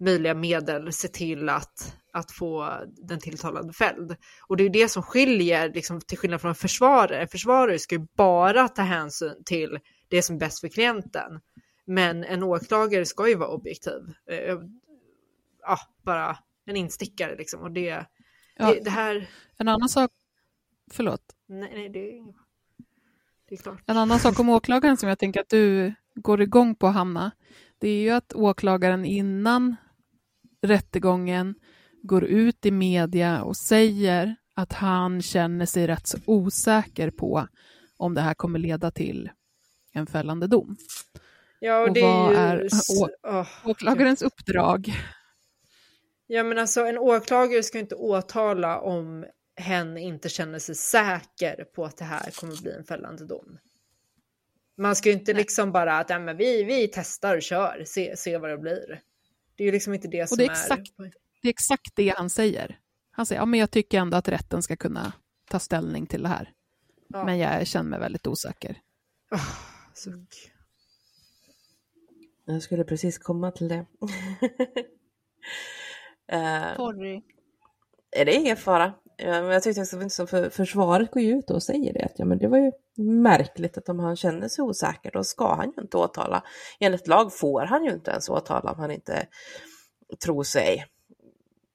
möjliga 0.00 0.34
medel 0.34 0.92
se 0.92 1.08
till 1.08 1.48
att, 1.48 1.96
att 2.12 2.32
få 2.32 2.70
den 3.08 3.20
tilltalade 3.20 3.72
fälld. 3.72 4.16
Och 4.48 4.56
det 4.56 4.64
är 4.64 4.70
det 4.70 4.88
som 4.88 5.02
skiljer, 5.02 5.72
liksom, 5.72 6.00
till 6.00 6.18
skillnad 6.18 6.40
från 6.40 6.48
en 6.48 6.54
försvarare. 6.54 7.20
En 7.20 7.28
försvarare 7.28 7.78
ska 7.78 7.94
ju 7.94 8.06
bara 8.16 8.68
ta 8.68 8.82
hänsyn 8.82 9.44
till 9.44 9.78
det 10.10 10.22
som 10.22 10.36
är 10.36 10.40
bäst 10.40 10.60
för 10.60 10.68
klienten. 10.68 11.40
Men 11.84 12.24
en 12.24 12.42
åklagare 12.42 13.04
ska 13.04 13.28
ju 13.28 13.34
vara 13.34 13.48
objektiv. 13.48 14.14
Eh, 14.26 14.58
ja, 15.62 15.78
bara 16.02 16.38
en 16.66 16.76
instickare 16.76 17.36
liksom. 17.36 17.62
Och 17.62 17.70
det, 17.70 18.06
ja, 18.56 18.74
det, 18.74 18.80
det, 18.84 18.90
här... 18.90 19.28
En 19.56 19.68
annan 19.68 19.88
sak, 19.88 20.10
förlåt. 20.90 21.22
Nej, 21.46 21.70
nej 21.74 21.88
det, 21.88 22.18
är, 22.18 22.24
det 23.48 23.54
är 23.54 23.56
klart. 23.56 23.82
En 23.86 23.96
annan 23.96 24.18
sak 24.18 24.40
om 24.40 24.48
åklagaren 24.48 24.96
som 24.96 25.08
jag 25.08 25.18
tänker 25.18 25.40
att 25.40 25.48
du 25.48 25.94
går 26.14 26.42
igång 26.42 26.74
på, 26.74 26.86
Hanna, 26.86 27.30
det 27.78 27.88
är 27.88 28.00
ju 28.00 28.10
att 28.10 28.32
åklagaren 28.34 29.04
innan 29.04 29.76
rättegången 30.62 31.54
går 32.02 32.24
ut 32.24 32.66
i 32.66 32.70
media 32.70 33.42
och 33.42 33.56
säger 33.56 34.36
att 34.54 34.72
han 34.72 35.22
känner 35.22 35.66
sig 35.66 35.86
rätt 35.86 36.06
så 36.06 36.18
osäker 36.24 37.10
på 37.10 37.48
om 37.96 38.14
det 38.14 38.20
här 38.20 38.34
kommer 38.34 38.58
leda 38.58 38.90
till 38.90 39.30
en 39.92 40.06
fällande 40.06 40.46
dom. 40.46 40.76
Ja, 41.60 41.80
och, 41.80 41.88
och 41.88 41.94
det 41.94 42.02
vad 42.02 42.36
är, 42.36 42.56
ju... 42.56 42.68
är 43.22 43.46
åklagarens 43.64 44.22
uppdrag? 44.22 44.92
Ja, 46.26 46.42
men 46.42 46.58
alltså 46.58 46.86
en 46.86 46.98
åklagare 46.98 47.62
ska 47.62 47.78
inte 47.78 47.94
åtala 47.94 48.80
om 48.80 49.26
hen 49.56 49.96
inte 49.96 50.28
känner 50.28 50.58
sig 50.58 50.74
säker 50.74 51.64
på 51.64 51.84
att 51.84 51.96
det 51.96 52.04
här 52.04 52.30
kommer 52.30 52.62
bli 52.62 52.72
en 52.72 52.84
fällande 52.84 53.24
dom. 53.24 53.58
Man 54.76 54.96
ska 54.96 55.08
ju 55.08 55.14
inte 55.14 55.32
Nej. 55.32 55.42
liksom 55.42 55.72
bara 55.72 55.98
att 55.98 56.10
ja, 56.10 56.18
men 56.18 56.36
vi, 56.36 56.64
vi 56.64 56.90
testar 56.94 57.36
och 57.36 57.42
kör, 57.42 57.84
se, 57.86 58.16
se 58.16 58.38
vad 58.38 58.50
det 58.50 58.58
blir. 58.58 59.00
Det 59.56 59.64
är 59.64 59.66
ju 59.66 59.72
liksom 59.72 59.94
inte 59.94 60.08
det 60.08 60.28
som 60.28 60.34
och 60.34 60.38
det 60.38 60.44
är. 60.44 60.50
Exakt, 60.50 60.98
är... 60.98 61.12
Det 61.42 61.48
är 61.48 61.50
exakt 61.50 61.96
det 61.96 62.14
han 62.16 62.30
säger. 62.30 62.78
Han 63.10 63.26
säger, 63.26 63.40
ja 63.40 63.46
men 63.46 63.60
jag 63.60 63.70
tycker 63.70 63.98
ändå 63.98 64.16
att 64.16 64.28
rätten 64.28 64.62
ska 64.62 64.76
kunna 64.76 65.12
ta 65.50 65.58
ställning 65.58 66.06
till 66.06 66.22
det 66.22 66.28
här. 66.28 66.52
Ja. 67.08 67.24
Men 67.24 67.38
jag 67.38 67.66
känner 67.66 67.90
mig 67.90 68.00
väldigt 68.00 68.26
osäker. 68.26 68.76
Oh, 69.30 69.48
suck. 69.94 70.52
Jag 72.44 72.62
skulle 72.62 72.84
precis 72.84 73.18
komma 73.18 73.50
till 73.50 73.68
det. 73.68 73.86
uh, 76.32 76.76
Sorry. 76.76 77.22
Är 78.10 78.24
det 78.24 78.34
ingen 78.34 78.56
fara? 78.56 78.94
Jag 79.16 79.62
tyckte 79.62 79.80
också 79.80 80.22
att 80.22 80.30
för 80.30 80.50
försvaret 80.50 81.10
går 81.10 81.22
ju 81.22 81.38
ut 81.38 81.50
och 81.50 81.62
säger 81.62 81.92
det. 81.92 82.04
Att, 82.04 82.18
ja, 82.18 82.24
men 82.24 82.38
det 82.38 82.48
var 82.48 82.58
ju 82.58 82.72
märkligt 83.04 83.78
att 83.78 83.88
om 83.88 83.98
han 83.98 84.16
känner 84.16 84.48
sig 84.48 84.62
osäker 84.62 85.10
då 85.10 85.24
ska 85.24 85.54
han 85.54 85.72
ju 85.76 85.82
inte 85.82 85.96
åtala. 85.96 86.44
Enligt 86.80 87.06
lag 87.06 87.34
får 87.34 87.60
han 87.60 87.84
ju 87.84 87.90
inte 87.90 88.10
ens 88.10 88.28
åtala 88.28 88.72
om 88.72 88.80
han 88.80 88.90
inte 88.90 89.26
tror 90.24 90.42
sig 90.42 90.86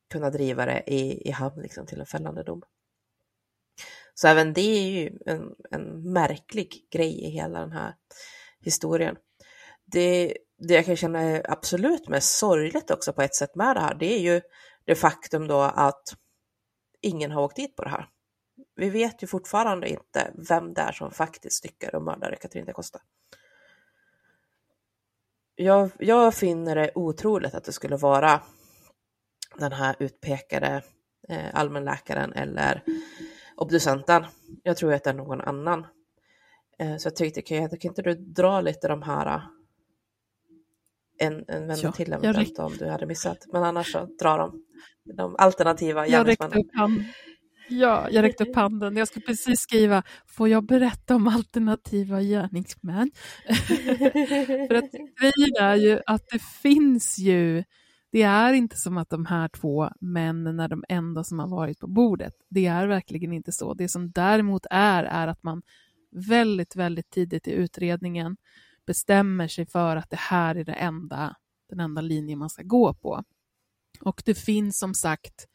kunna 0.10 0.30
driva 0.30 0.66
det 0.66 0.84
i, 0.88 1.28
i 1.28 1.32
hamn 1.32 1.62
liksom, 1.62 1.86
till 1.86 2.00
en 2.00 2.06
fällande 2.06 2.44
dom. 2.44 2.62
Så 4.18 4.28
även 4.28 4.54
det 4.54 4.62
är 4.62 4.90
ju 4.90 5.18
en, 5.26 5.56
en 5.72 6.14
märklig 6.14 6.88
grej 6.92 7.22
i 7.22 7.30
hela 7.30 7.60
den 7.60 7.72
här 7.72 7.94
historien. 8.60 9.16
Det, 9.86 10.38
det 10.58 10.74
jag 10.74 10.86
kan 10.86 10.96
känna 10.96 11.22
är 11.22 11.52
absolut 11.52 12.08
mest 12.08 12.38
sorgligt 12.38 12.92
också 12.92 13.14
på 13.14 13.22
ett 13.22 13.36
sätt 13.36 13.56
med 13.56 13.76
det 13.76 13.80
här, 13.80 13.96
det 13.96 14.14
är 14.14 14.20
ju 14.20 14.42
det 14.86 14.96
faktum 14.96 15.48
då 15.48 15.62
att 15.62 16.16
ingen 17.02 17.32
har 17.32 17.42
åkt 17.42 17.56
dit 17.56 17.76
på 17.76 17.84
det 17.84 17.90
här. 17.90 18.10
Vi 18.76 18.90
vet 18.90 19.24
ju 19.24 19.28
fortfarande 19.28 19.90
inte 19.90 20.32
vem 20.50 20.74
det 20.74 20.82
är 20.82 20.92
som 20.92 21.12
faktiskt 21.12 21.56
styckar 21.56 21.96
och 21.96 22.04
mördade 22.04 22.36
Katrin 22.36 22.66
de 22.66 22.74
Costa. 22.74 23.00
Jag, 25.56 25.92
jag 26.00 26.36
finner 26.36 26.76
det 26.76 26.92
otroligt 26.96 27.54
att 27.54 27.64
det 27.64 27.72
skulle 27.72 27.98
vara 27.98 28.42
den 29.56 29.72
här 29.72 29.96
utpekade 30.00 30.84
eh, 31.30 31.50
allmänläkaren 31.54 32.34
eller 32.34 32.82
obducenten. 33.58 34.26
Jag 34.64 34.78
tror 34.78 34.94
att 34.94 35.04
det 35.04 35.10
är 35.10 35.14
någon 35.14 35.42
annan. 35.42 35.88
Eh, 36.80 36.98
så 36.98 37.08
jag 37.08 37.16
tänkte, 37.16 37.42
kan, 37.42 37.70
kan 37.70 37.90
inte 37.92 38.02
du 38.02 38.14
dra 38.16 38.62
lite 38.62 38.88
de 38.88 39.02
här 39.02 39.42
en, 41.18 41.34
en 41.48 41.68
vända 41.68 41.76
ja, 41.84 41.92
till 41.92 42.14
eventuellt 42.14 42.60
om 42.60 42.78
du 42.78 42.86
hade 42.86 43.06
missat. 43.06 43.38
Men 43.54 43.64
annars 43.64 43.92
så 43.92 44.08
dra 44.22 44.38
dem. 44.38 44.66
De 45.18 45.36
alternativa 45.36 46.08
jag 46.08 46.28
hand. 46.74 47.04
Ja, 47.70 48.08
jag 48.12 48.24
räckte 48.24 48.44
upp 48.44 48.56
handen. 48.56 48.98
Jag 48.98 49.08
skulle 49.08 49.26
precis 49.26 49.60
skriva, 49.60 50.04
får 50.28 50.50
jag 50.50 50.66
berätta 50.66 51.16
om 51.16 51.28
alternativa 51.28 52.22
gärningsmän? 52.22 53.12
För 54.68 54.76
att 54.76 54.92
grejen 55.22 55.56
är 55.60 55.76
ju 55.76 56.02
att 56.06 56.24
det 56.32 56.42
finns 56.42 57.18
ju, 57.18 57.64
det 58.16 58.22
är 58.22 58.54
inte 58.54 58.78
som 58.78 58.98
att 58.98 59.10
de 59.10 59.26
här 59.26 59.48
två 59.48 59.90
männen 60.02 60.60
är 60.60 60.68
de 60.68 60.84
enda 60.90 61.24
som 61.24 61.40
har 61.40 61.48
varit 61.48 61.80
på 61.80 61.88
bordet. 61.88 62.34
Det 62.50 62.66
är 62.66 62.88
verkligen 62.88 63.34
inte 63.34 63.52
så. 63.52 63.74
Det 63.74 63.90
som 63.90 64.12
däremot 64.12 64.66
är, 64.70 65.04
är 65.04 65.28
att 65.28 65.44
man 65.44 65.62
väldigt, 66.12 66.76
väldigt 66.76 67.10
tidigt 67.10 67.48
i 67.48 67.52
utredningen 67.52 68.38
bestämmer 68.88 69.48
sig 69.48 69.66
för 69.66 69.96
att 69.96 70.10
det 70.10 70.20
här 70.20 70.56
är 70.56 70.64
det 70.64 70.74
enda, 70.74 71.36
den 71.70 71.80
enda 71.80 72.02
linjen 72.02 72.40
man 72.40 72.50
ska 72.50 72.64
gå 72.64 72.94
på. 72.94 73.24
Och 74.02 74.22
det 74.26 74.36
finns 74.36 74.80
som 74.80 74.94
sagt 74.94 75.46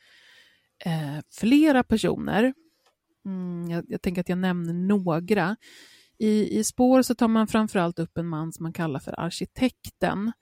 eh, 0.84 1.18
flera 1.32 1.84
personer. 1.84 2.54
Mm, 3.24 3.70
jag, 3.70 3.84
jag, 3.88 4.02
tänker 4.02 4.20
att 4.20 4.28
jag 4.28 4.38
nämner 4.38 4.72
några. 4.72 5.56
I, 6.18 6.58
I 6.58 6.64
spår 6.64 7.02
så 7.02 7.14
tar 7.14 7.28
man 7.28 7.46
framförallt 7.46 7.98
upp 7.98 8.18
en 8.18 8.28
man 8.28 8.52
som 8.52 8.62
man 8.62 8.72
kallar 8.72 9.00
för 9.00 9.20
arkitekten. 9.20 10.32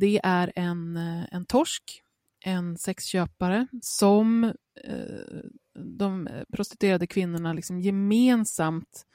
Det 0.00 0.20
är 0.22 0.52
en, 0.56 0.96
eh, 0.96 1.24
en 1.30 1.46
torsk, 1.46 2.02
en 2.44 2.76
sexköpare 2.76 3.66
som 3.82 4.44
eh, 4.84 5.40
de 5.74 6.28
prostituerade 6.52 7.06
kvinnorna 7.06 7.52
liksom 7.52 7.80
gemensamt 7.80 9.06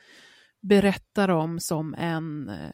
berättar 0.61 1.29
om 1.29 1.59
som 1.59 1.93
en 1.93 2.49
eh, 2.49 2.71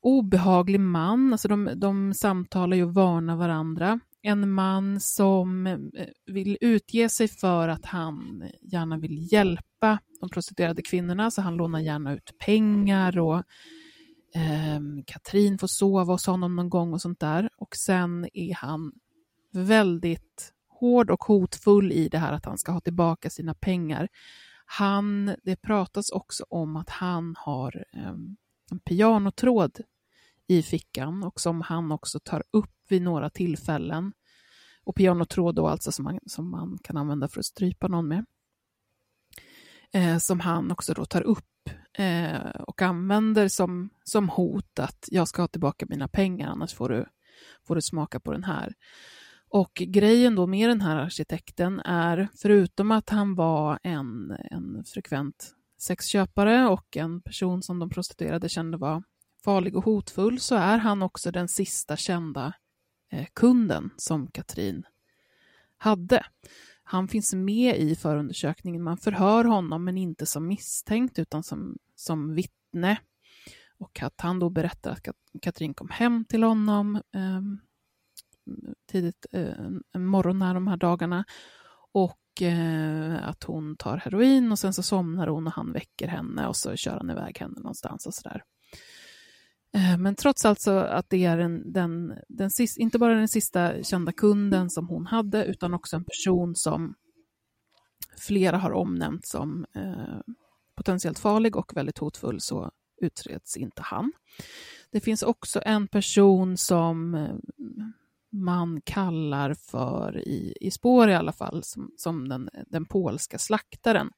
obehaglig 0.00 0.80
man. 0.80 1.32
Alltså 1.32 1.48
de, 1.48 1.70
de 1.76 2.14
samtalar 2.14 2.76
ju 2.76 2.84
och 2.84 2.94
varnar 2.94 3.36
varandra. 3.36 4.00
En 4.22 4.52
man 4.52 5.00
som 5.00 5.66
eh, 5.66 5.78
vill 6.26 6.58
utge 6.60 7.08
sig 7.08 7.28
för 7.28 7.68
att 7.68 7.86
han 7.86 8.50
gärna 8.62 8.98
vill 8.98 9.32
hjälpa 9.32 9.98
de 10.20 10.30
prostituerade 10.30 10.82
kvinnorna, 10.82 11.30
så 11.30 11.42
han 11.42 11.56
lånar 11.56 11.80
gärna 11.80 12.14
ut 12.14 12.38
pengar 12.38 13.18
och 13.18 13.42
eh, 14.34 14.80
Katrin 15.06 15.58
får 15.58 15.66
sova 15.66 16.12
hos 16.12 16.26
honom 16.26 16.56
någon 16.56 16.70
gång 16.70 16.92
och 16.92 17.00
sånt 17.00 17.20
där. 17.20 17.50
Och 17.56 17.76
sen 17.76 18.28
är 18.34 18.54
han 18.54 18.92
väldigt 19.52 20.52
hård 20.68 21.10
och 21.10 21.24
hotfull 21.24 21.92
i 21.92 22.08
det 22.08 22.18
här 22.18 22.32
att 22.32 22.44
han 22.44 22.58
ska 22.58 22.72
ha 22.72 22.80
tillbaka 22.80 23.30
sina 23.30 23.54
pengar. 23.54 24.08
Han, 24.64 25.34
det 25.42 25.56
pratas 25.56 26.10
också 26.10 26.44
om 26.48 26.76
att 26.76 26.90
han 26.90 27.34
har 27.38 27.84
eh, 27.92 28.14
en 28.70 28.78
pianotråd 28.84 29.80
i 30.46 30.62
fickan 30.62 31.22
och 31.22 31.40
som 31.40 31.60
han 31.60 31.92
också 31.92 32.20
tar 32.20 32.42
upp 32.50 32.74
vid 32.88 33.02
några 33.02 33.30
tillfällen. 33.30 34.12
Och 34.84 34.96
pianotråd 34.96 35.54
då 35.54 35.68
alltså 35.68 35.92
som 35.92 36.04
man, 36.04 36.20
som 36.26 36.50
man 36.50 36.78
kan 36.82 36.96
använda 36.96 37.28
för 37.28 37.40
att 37.40 37.46
strypa 37.46 37.88
någon 37.88 38.08
med. 38.08 38.24
Eh, 39.92 40.18
som 40.18 40.40
han 40.40 40.70
också 40.70 40.94
då 40.94 41.04
tar 41.04 41.22
upp 41.22 41.51
eh, 41.98 42.50
och 42.50 42.82
använder 42.82 43.48
som, 43.48 43.90
som 44.04 44.28
hot 44.28 44.78
att 44.78 45.08
jag 45.10 45.28
ska 45.28 45.42
ha 45.42 45.48
tillbaka 45.48 45.86
mina 45.88 46.08
pengar 46.08 46.48
annars 46.48 46.74
får 46.74 46.88
du, 46.88 47.06
får 47.66 47.74
du 47.74 47.82
smaka 47.82 48.20
på 48.20 48.32
den 48.32 48.44
här. 48.44 48.74
Och 49.48 49.72
grejen 49.74 50.34
då 50.34 50.46
med 50.46 50.68
den 50.68 50.80
här 50.80 50.96
arkitekten 50.96 51.80
är, 51.80 52.28
förutom 52.42 52.90
att 52.90 53.10
han 53.10 53.34
var 53.34 53.78
en, 53.82 54.36
en 54.50 54.84
frekvent 54.84 55.54
sexköpare 55.78 56.68
och 56.68 56.96
en 56.96 57.22
person 57.22 57.62
som 57.62 57.78
de 57.78 57.90
prostituerade 57.90 58.48
kände 58.48 58.76
var 58.76 59.02
farlig 59.44 59.76
och 59.76 59.84
hotfull 59.84 60.40
så 60.40 60.54
är 60.54 60.78
han 60.78 61.02
också 61.02 61.30
den 61.30 61.48
sista 61.48 61.96
kända 61.96 62.52
eh, 63.10 63.26
kunden 63.32 63.90
som 63.96 64.26
Katrin 64.26 64.82
hade. 65.76 66.24
Han 66.92 67.08
finns 67.08 67.34
med 67.34 67.76
i 67.76 67.96
förundersökningen. 67.96 68.82
Man 68.82 68.96
förhör 68.96 69.44
honom, 69.44 69.84
men 69.84 69.98
inte 69.98 70.26
som 70.26 70.46
misstänkt 70.46 71.18
utan 71.18 71.42
som, 71.42 71.78
som 71.94 72.34
vittne. 72.34 72.96
Och 73.78 74.02
att 74.02 74.20
han 74.20 74.38
då 74.38 74.50
berättar 74.50 74.90
att 74.90 75.08
Katrin 75.42 75.74
kom 75.74 75.88
hem 75.88 76.24
till 76.24 76.42
honom 76.42 76.96
eh, 76.96 77.42
tidigt 78.90 79.26
eh, 79.32 79.66
en 79.92 80.06
morgon 80.06 80.42
här 80.42 80.54
de 80.54 80.66
här 80.66 80.76
dagarna 80.76 81.24
och 81.92 82.42
eh, 82.42 83.28
att 83.28 83.44
hon 83.44 83.76
tar 83.76 83.96
heroin 83.96 84.52
och 84.52 84.58
sen 84.58 84.74
så 84.74 84.82
somnar 84.82 85.26
hon 85.26 85.46
och 85.46 85.52
han 85.52 85.72
väcker 85.72 86.08
henne 86.08 86.46
och 86.46 86.56
så 86.56 86.76
kör 86.76 86.96
han 86.96 87.10
iväg 87.10 87.38
henne 87.38 87.60
någonstans 87.60 88.06
och 88.06 88.14
sådär. 88.14 88.42
Eh, 89.74 89.98
men 89.98 90.14
trots 90.14 90.44
alltså 90.44 90.70
att 90.70 91.10
det 91.10 91.24
är 91.24 91.38
en, 91.38 91.72
den, 91.72 92.14
den 92.28 92.50
sista, 92.50 92.80
inte 92.80 92.98
bara 92.98 93.14
den 93.14 93.28
sista 93.28 93.82
kända 93.82 94.12
kunden 94.12 94.70
som 94.70 94.88
hon 94.88 95.06
hade 95.06 95.44
utan 95.44 95.74
också 95.74 95.96
en 95.96 96.04
person 96.04 96.54
som 96.56 96.94
flera 98.18 98.56
har 98.58 98.72
omnämnt 98.72 99.26
som 99.26 99.66
eh, 99.74 100.34
potentiellt 100.76 101.18
farlig 101.18 101.56
och 101.56 101.76
väldigt 101.76 101.98
hotfull 101.98 102.40
så 102.40 102.70
utreds 103.00 103.56
inte 103.56 103.82
han. 103.82 104.12
Det 104.90 105.00
finns 105.00 105.22
också 105.22 105.62
en 105.64 105.88
person 105.88 106.56
som 106.56 107.14
eh, 107.14 107.34
man 108.32 108.80
kallar 108.80 109.54
för, 109.54 110.18
i, 110.18 110.56
i 110.60 110.70
spår 110.70 111.08
i 111.08 111.14
alla 111.14 111.32
fall, 111.32 111.64
som, 111.64 111.90
som 111.96 112.28
den, 112.28 112.48
den 112.66 112.84
polska 112.84 113.38
slaktaren. 113.38 114.10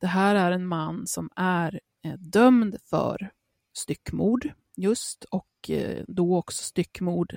Det 0.00 0.06
här 0.06 0.34
är 0.34 0.52
en 0.52 0.66
man 0.66 1.06
som 1.06 1.30
är 1.36 1.80
eh, 2.04 2.18
dömd 2.18 2.76
för 2.90 3.30
styckmord 3.72 4.50
just 4.76 5.24
och 5.24 5.70
eh, 5.70 6.04
då 6.08 6.36
också 6.36 6.62
styckmord 6.62 7.36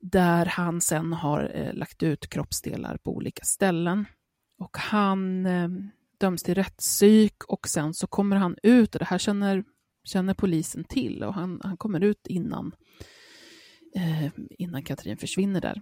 där 0.00 0.46
han 0.46 0.80
sen 0.80 1.12
har 1.12 1.50
eh, 1.54 1.74
lagt 1.74 2.02
ut 2.02 2.28
kroppsdelar 2.28 2.96
på 2.96 3.16
olika 3.16 3.44
ställen. 3.44 4.04
Och 4.58 4.78
han 4.78 5.46
eh, 5.46 5.68
döms 6.18 6.42
till 6.42 6.54
rättspsyk 6.54 7.44
och 7.44 7.68
sen 7.68 7.94
så 7.94 8.06
kommer 8.06 8.36
han 8.36 8.56
ut 8.62 8.94
och 8.94 8.98
det 8.98 9.04
här 9.04 9.18
känner, 9.18 9.64
känner 10.04 10.34
polisen 10.34 10.84
till 10.84 11.22
och 11.22 11.34
han, 11.34 11.60
han 11.64 11.76
kommer 11.76 12.00
ut 12.00 12.26
innan, 12.26 12.72
eh, 13.94 14.30
innan 14.50 14.82
Katrin 14.82 15.16
försvinner 15.16 15.60
där. 15.60 15.80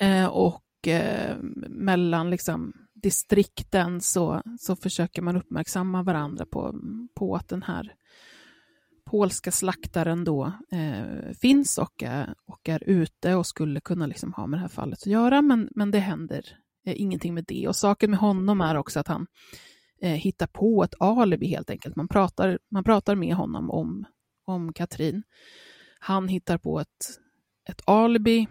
Eh, 0.00 0.26
och 0.26 0.88
eh, 0.88 1.36
mellan 1.68 2.30
liksom 2.30 2.72
distrikten 2.94 4.00
så, 4.00 4.42
så 4.60 4.76
försöker 4.76 5.22
man 5.22 5.36
uppmärksamma 5.36 6.02
varandra 6.02 6.46
på, 6.46 6.80
på 7.14 7.36
att 7.36 7.48
den 7.48 7.62
här 7.62 7.94
polska 9.10 9.50
slaktaren 9.50 10.24
då 10.24 10.52
eh, 10.72 11.32
finns 11.40 11.78
och 11.78 12.02
är, 12.02 12.34
och 12.46 12.68
är 12.68 12.82
ute 12.86 13.34
och 13.34 13.46
skulle 13.46 13.80
kunna 13.80 14.06
liksom 14.06 14.32
ha 14.32 14.46
med 14.46 14.58
det 14.58 14.60
här 14.60 14.68
fallet 14.68 14.98
att 14.98 15.06
göra, 15.06 15.42
men, 15.42 15.68
men 15.74 15.90
det 15.90 15.98
händer 15.98 16.42
eh, 16.86 17.00
ingenting 17.00 17.34
med 17.34 17.44
det. 17.48 17.68
Och 17.68 17.76
saken 17.76 18.10
med 18.10 18.20
honom 18.20 18.60
är 18.60 18.76
också 18.76 19.00
att 19.00 19.08
han 19.08 19.26
eh, 20.02 20.12
hittar 20.12 20.46
på 20.46 20.84
ett 20.84 20.94
alibi 21.00 21.46
helt 21.46 21.70
enkelt. 21.70 21.96
Man 21.96 22.08
pratar, 22.08 22.58
man 22.70 22.84
pratar 22.84 23.14
med 23.14 23.34
honom 23.34 23.70
om, 23.70 24.04
om 24.46 24.72
Katrin. 24.72 25.22
Han 26.00 26.28
hittar 26.28 26.58
på 26.58 26.80
ett, 26.80 27.18
ett 27.68 27.82
alibi 27.84 28.46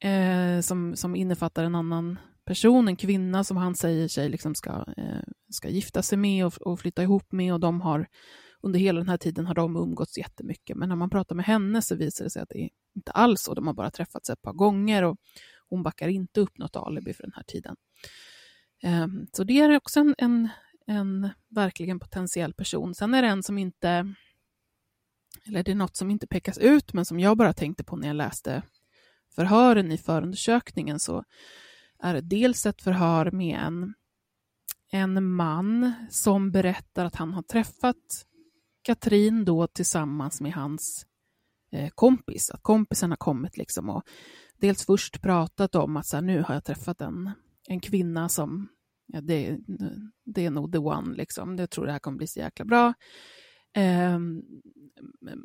eh, 0.00 0.60
som, 0.60 0.96
som 0.96 1.16
innefattar 1.16 1.64
en 1.64 1.74
annan 1.74 2.18
person, 2.46 2.88
en 2.88 2.96
kvinna 2.96 3.44
som 3.44 3.56
han 3.56 3.74
säger 3.74 4.08
sig 4.08 4.28
liksom 4.28 4.54
ska, 4.54 4.84
eh, 4.96 5.22
ska 5.50 5.68
gifta 5.68 6.02
sig 6.02 6.18
med 6.18 6.46
och, 6.46 6.62
och 6.62 6.80
flytta 6.80 7.02
ihop 7.02 7.32
med 7.32 7.52
och 7.52 7.60
de 7.60 7.80
har 7.80 8.06
under 8.62 8.80
hela 8.80 9.00
den 9.00 9.08
här 9.08 9.16
tiden 9.16 9.46
har 9.46 9.54
de 9.54 9.76
umgåtts 9.76 10.18
jättemycket, 10.18 10.76
men 10.76 10.88
när 10.88 10.96
man 10.96 11.10
pratar 11.10 11.34
med 11.34 11.44
henne 11.44 11.82
så 11.82 11.94
visar 11.94 12.24
det 12.24 12.30
sig 12.30 12.42
att 12.42 12.48
det 12.48 12.58
är 12.58 12.70
inte 12.94 13.12
alls 13.12 13.42
så. 13.42 13.54
De 13.54 13.66
har 13.66 13.74
bara 13.74 13.90
träffats 13.90 14.30
ett 14.30 14.42
par 14.42 14.52
gånger 14.52 15.02
och 15.02 15.16
hon 15.68 15.82
backar 15.82 16.08
inte 16.08 16.40
upp 16.40 16.58
något 16.58 16.76
alibi 16.76 17.12
för 17.12 17.22
den 17.22 17.32
här 17.36 17.42
tiden. 17.42 17.76
Ehm, 18.82 19.26
så 19.32 19.44
det 19.44 19.60
är 19.60 19.76
också 19.76 20.00
en, 20.00 20.14
en, 20.18 20.48
en 20.86 21.28
verkligen 21.48 22.00
potentiell 22.00 22.54
person. 22.54 22.94
Sen 22.94 23.14
är 23.14 23.22
det 23.22 23.28
en 23.28 23.42
som 23.42 23.58
inte, 23.58 24.14
eller 25.46 25.62
det 25.62 25.70
är 25.70 25.74
något 25.74 25.96
som 25.96 26.10
inte 26.10 26.26
pekas 26.26 26.58
ut, 26.58 26.92
men 26.92 27.04
som 27.04 27.20
jag 27.20 27.36
bara 27.36 27.52
tänkte 27.52 27.84
på 27.84 27.96
när 27.96 28.08
jag 28.08 28.16
läste 28.16 28.62
förhören 29.34 29.92
i 29.92 29.98
förundersökningen, 29.98 31.00
så 31.00 31.24
är 31.98 32.14
det 32.14 32.20
dels 32.20 32.66
ett 32.66 32.82
förhör 32.82 33.30
med 33.30 33.58
en, 33.58 33.94
en 34.90 35.24
man 35.24 35.92
som 36.10 36.50
berättar 36.50 37.04
att 37.04 37.16
han 37.16 37.32
har 37.32 37.42
träffat 37.42 38.26
Katrin 38.82 39.44
då 39.44 39.66
tillsammans 39.66 40.40
med 40.40 40.52
hans 40.52 41.06
eh, 41.72 41.90
kompis, 41.94 42.50
att 42.50 42.62
kompisen 42.62 43.10
har 43.10 43.16
kommit 43.16 43.56
liksom 43.56 43.88
och 43.88 44.02
dels 44.56 44.86
först 44.86 45.22
pratat 45.22 45.74
om 45.74 45.96
att 45.96 46.06
så 46.06 46.16
här, 46.16 46.22
nu 46.22 46.42
har 46.42 46.54
jag 46.54 46.64
träffat 46.64 47.00
en, 47.00 47.30
en 47.68 47.80
kvinna 47.80 48.28
som, 48.28 48.68
ja, 49.06 49.20
det, 49.20 49.58
det 50.24 50.46
är 50.46 50.50
nog 50.50 50.72
the 50.72 50.78
one, 50.78 51.16
liksom. 51.16 51.58
jag 51.58 51.70
tror 51.70 51.86
det 51.86 51.92
här 51.92 51.98
kommer 51.98 52.18
bli 52.18 52.26
så 52.26 52.40
jäkla 52.40 52.64
bra. 52.64 52.94
Eh, 53.76 54.18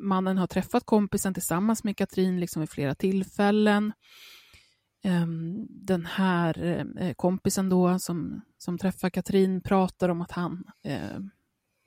mannen 0.00 0.38
har 0.38 0.46
träffat 0.46 0.86
kompisen 0.86 1.34
tillsammans 1.34 1.84
med 1.84 1.96
Katrin 1.96 2.40
liksom 2.40 2.60
vid 2.60 2.70
flera 2.70 2.94
tillfällen. 2.94 3.92
Eh, 5.04 5.26
den 5.68 6.06
här 6.06 6.84
eh, 6.98 7.12
kompisen 7.14 7.68
då 7.68 7.98
som, 7.98 8.40
som 8.58 8.78
träffar 8.78 9.10
Katrin 9.10 9.60
pratar 9.60 10.08
om 10.08 10.20
att 10.20 10.32
han 10.32 10.64
eh, 10.84 11.18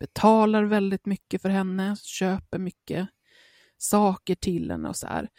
betalar 0.02 0.64
väldigt 0.64 1.06
mycket 1.06 1.42
för 1.42 1.50
henne, 1.50 1.96
köper 1.96 2.60
mycket 2.60 3.08
saker 3.78 4.36
till 4.36 4.72
henne 4.72 4.90
och 4.90 4.96
så 4.96 5.08
här. 5.08 5.30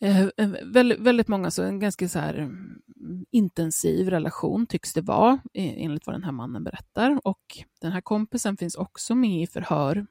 Eh, 0.00 0.22
eh 0.22 0.50
väldigt, 0.62 1.00
väldigt, 1.00 1.28
många, 1.28 1.50
så 1.50 1.62
en 1.62 1.80
ganska 1.80 2.08
så 2.08 2.18
här 2.18 2.34
mm, 2.34 2.80
intensiv 3.30 4.10
relation 4.10 4.66
tycks 4.66 4.92
det 4.92 5.00
vara, 5.00 5.40
e, 5.54 5.84
enligt 5.84 6.06
vad 6.06 6.14
den 6.14 6.24
här 6.24 6.32
mannen 6.32 6.64
berättar. 6.64 7.20
Och 7.24 7.58
den 7.80 7.92
här 7.92 8.00
kompisen 8.00 8.56
finns 8.56 8.74
också 8.74 9.14
med 9.14 9.42
i 9.42 9.46
förhör. 9.46 10.06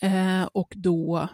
Eh, 0.00 0.44
och 0.52 0.72
då, 0.76 1.28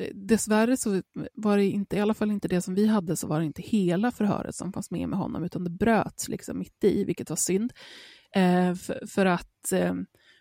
eh, 0.00 0.14
dessvärre 0.14 0.76
så 0.76 1.02
var 1.34 1.56
det 1.56 1.64
inte, 1.64 1.96
i 1.96 2.00
alla 2.00 2.14
fall 2.14 2.30
inte 2.30 2.48
det 2.48 2.62
som 2.62 2.74
vi 2.74 2.86
hade, 2.86 3.16
så 3.16 3.26
var 3.26 3.40
det 3.40 3.46
inte 3.46 3.62
hela 3.62 4.10
förhöret 4.10 4.54
som 4.54 4.72
fanns 4.72 4.90
med 4.90 5.08
med 5.08 5.18
honom, 5.18 5.44
utan 5.44 5.64
det 5.64 5.70
bröts 5.70 6.28
liksom 6.28 6.58
mitt 6.58 6.84
i, 6.84 7.04
vilket 7.04 7.30
var 7.30 7.36
synd. 7.36 7.72
Eh, 8.34 8.74
för, 8.74 9.06
för, 9.06 9.26
att 9.26 9.72
eh, 9.72 9.94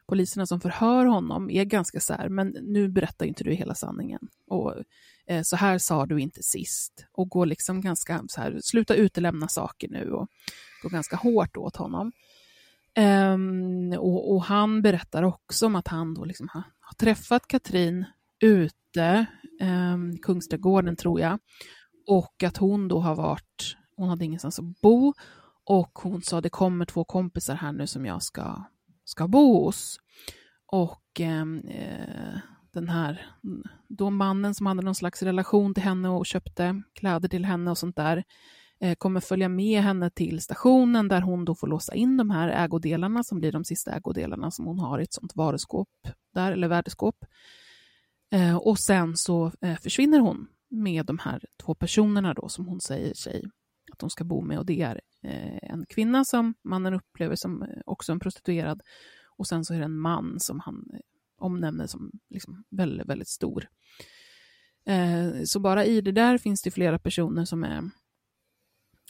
poliserna 0.07 0.45
som 0.45 0.61
förhör 0.61 1.06
honom 1.06 1.49
är 1.49 1.64
ganska 1.64 1.99
så 1.99 2.14
här, 2.14 2.30
men 2.30 2.48
nu 2.61 2.88
berättar 2.88 3.26
inte 3.26 3.44
du 3.44 3.53
hela 3.53 3.76
sanningen. 3.76 4.28
Och 4.48 4.74
eh, 5.28 5.41
så 5.44 5.56
här 5.56 5.78
sa 5.78 6.06
du 6.06 6.20
inte 6.20 6.44
sist. 6.44 7.06
Och 7.11 7.30
går 7.30 7.45
liksom 7.45 7.82
ganska 7.82 8.24
så 8.28 8.41
här, 8.41 8.60
sluta 8.64 8.95
utelämna 8.95 9.48
saker 9.48 9.90
nu 9.90 10.11
och 10.11 10.28
går 10.84 10.90
ganska 10.90 11.15
hårt 11.15 11.57
åt 11.57 11.76
honom. 11.76 12.11
Um, 12.98 13.94
och, 13.98 14.34
och, 14.34 14.44
han 14.44 14.82
berättar 14.82 15.24
också 15.24 15.65
om 15.65 15.76
att 15.76 15.88
han 15.88 16.14
då 16.14 16.26
liksom 16.26 16.49
har, 16.53 16.64
har 16.80 16.94
träffat 16.94 17.48
Katrin 17.48 18.06
ute, 18.40 19.26
um, 19.61 20.18
Kungsträdgården 20.18 20.95
tror 20.95 21.20
jag, 21.20 21.40
och 22.07 22.44
att 22.44 22.57
hon 22.57 22.88
då 22.88 22.99
har 22.99 23.15
varit, 23.15 23.78
hon 23.95 24.10
hade 24.10 24.26
ingenstans 24.26 24.60
att 24.60 24.82
bo 24.82 25.14
och 25.65 25.99
hon 26.03 26.22
sa 26.22 26.41
det 26.41 26.49
kommer 26.49 26.85
två 26.85 27.03
kompisar 27.03 27.56
här 27.56 27.72
nu 27.72 27.88
som 27.88 28.06
jag 28.06 28.23
ska, 28.23 28.64
ska 29.06 29.27
bo 29.27 29.65
hos. 29.65 29.99
Och 30.65 31.19
ehm, 31.19 31.60
eh, 31.60 32.40
den 32.73 32.90
här 32.90 33.26
då 33.88 34.10
mannen 34.10 34.56
som 34.56 34.65
hade 34.65 34.81
någon 34.81 34.95
slags 34.95 35.23
relation 35.23 35.73
till 35.73 35.84
henne 35.84 36.10
och 36.10 36.26
köpte 36.26 36.81
kläder 36.94 37.30
till 37.30 37.45
henne 37.45 37.72
och 37.72 37.77
sånt 37.77 37.95
där 37.95 38.23
eh, 38.80 38.95
kommer 38.95 39.19
följa 39.19 39.49
med 39.49 39.84
henne 39.84 40.10
till 40.10 40.41
stationen 40.41 41.07
där 41.07 41.22
hon 41.22 41.45
då 41.45 41.56
får 41.56 41.68
låsa 41.68 41.94
in 41.94 42.18
de 42.18 42.30
här 42.30 42.48
ägodelarna 42.48 43.23
som 43.23 43.40
blir 43.40 43.52
de 43.52 43.64
sista 43.64 43.91
ägodelarna 43.91 44.52
som 44.52 44.65
hon 44.65 44.80
har 44.80 44.99
i 44.99 45.03
ett 45.03 45.14
sånt 45.14 45.35
varuskåp 45.35 45.90
där, 46.34 46.52
eller 46.52 46.68
värdeskåp. 46.68 47.26
Eh, 48.31 48.57
och 48.57 48.80
sen 48.80 49.18
så 49.18 49.52
eh, 49.61 49.76
försvinner 49.76 50.19
hon 50.19 50.48
med 50.69 51.06
de 51.06 51.19
här 51.19 51.45
två 51.64 51.76
personerna 51.76 52.34
då 52.34 52.49
som 52.49 52.65
hon 52.65 52.81
säger 52.81 53.14
sig 53.14 53.44
att 53.91 53.99
de 53.99 54.10
ska 54.10 54.23
bo 54.23 54.41
med 54.41 54.60
och 54.60 54.65
det 54.65 54.81
är 54.81 55.02
Eh, 55.23 55.59
en 55.61 55.85
kvinna 55.85 56.25
som 56.25 56.53
mannen 56.61 56.93
upplever 56.93 57.35
som 57.35 57.61
eh, 57.63 57.81
också 57.85 58.11
en 58.11 58.19
prostituerad 58.19 58.81
och 59.37 59.47
sen 59.47 59.65
så 59.65 59.73
är 59.73 59.77
det 59.77 59.85
en 59.85 59.97
man 59.97 60.39
som 60.39 60.59
han 60.59 60.89
eh, 60.93 60.99
omnämner 61.37 61.87
som 61.87 62.11
liksom 62.29 62.63
väldigt, 62.69 63.07
väldigt 63.07 63.27
stor. 63.27 63.67
Så 65.45 65.59
bara 65.59 65.85
i 65.85 66.01
det 66.01 66.11
där 66.11 66.37
finns 66.37 66.61
det 66.61 66.71
flera 66.71 66.99
personer 66.99 67.45
som 67.45 67.63
är, 67.63 67.89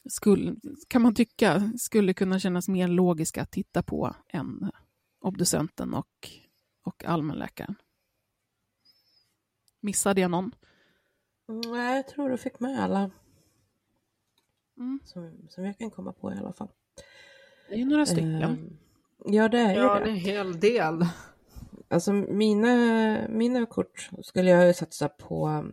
skulle, 0.09 0.55
kan 0.87 1.01
man 1.01 1.15
tycka, 1.15 1.71
skulle 1.77 2.13
kunna 2.13 2.39
kännas 2.39 2.67
mer 2.67 2.87
logiska 2.87 3.41
att 3.41 3.51
titta 3.51 3.83
på 3.83 4.15
än 4.29 4.71
obducenten 5.21 5.93
och, 5.93 6.29
och 6.83 7.05
allmänläkaren. 7.05 7.75
Missade 9.79 10.21
jag 10.21 10.31
någon? 10.31 10.51
Nej, 11.47 11.95
jag 11.95 12.07
tror 12.07 12.29
du 12.29 12.37
fick 12.37 12.59
med 12.59 12.83
alla. 12.83 13.11
Mm. 14.77 14.99
Som, 15.05 15.31
som 15.49 15.65
jag 15.65 15.77
kan 15.77 15.91
komma 15.91 16.13
på 16.13 16.33
i 16.33 16.35
alla 16.37 16.53
fall. 16.53 16.67
Det 17.69 17.73
är 17.73 17.79
ju 17.79 17.85
några 17.85 18.05
stycken. 18.05 18.43
Uh, 18.43 18.57
ja, 19.25 19.49
det 19.49 19.59
är 19.59 19.73
ju 19.73 19.79
ja, 19.79 19.93
det. 19.93 20.05
det 20.05 20.09
är 20.09 20.13
en 20.13 20.15
hel 20.15 20.59
del. 20.59 21.05
Alltså 21.87 22.13
mina, 22.13 23.27
mina 23.29 23.65
kort 23.65 24.09
skulle 24.21 24.49
jag 24.49 24.67
ju 24.67 24.73
satsa 24.73 25.09
på, 25.09 25.65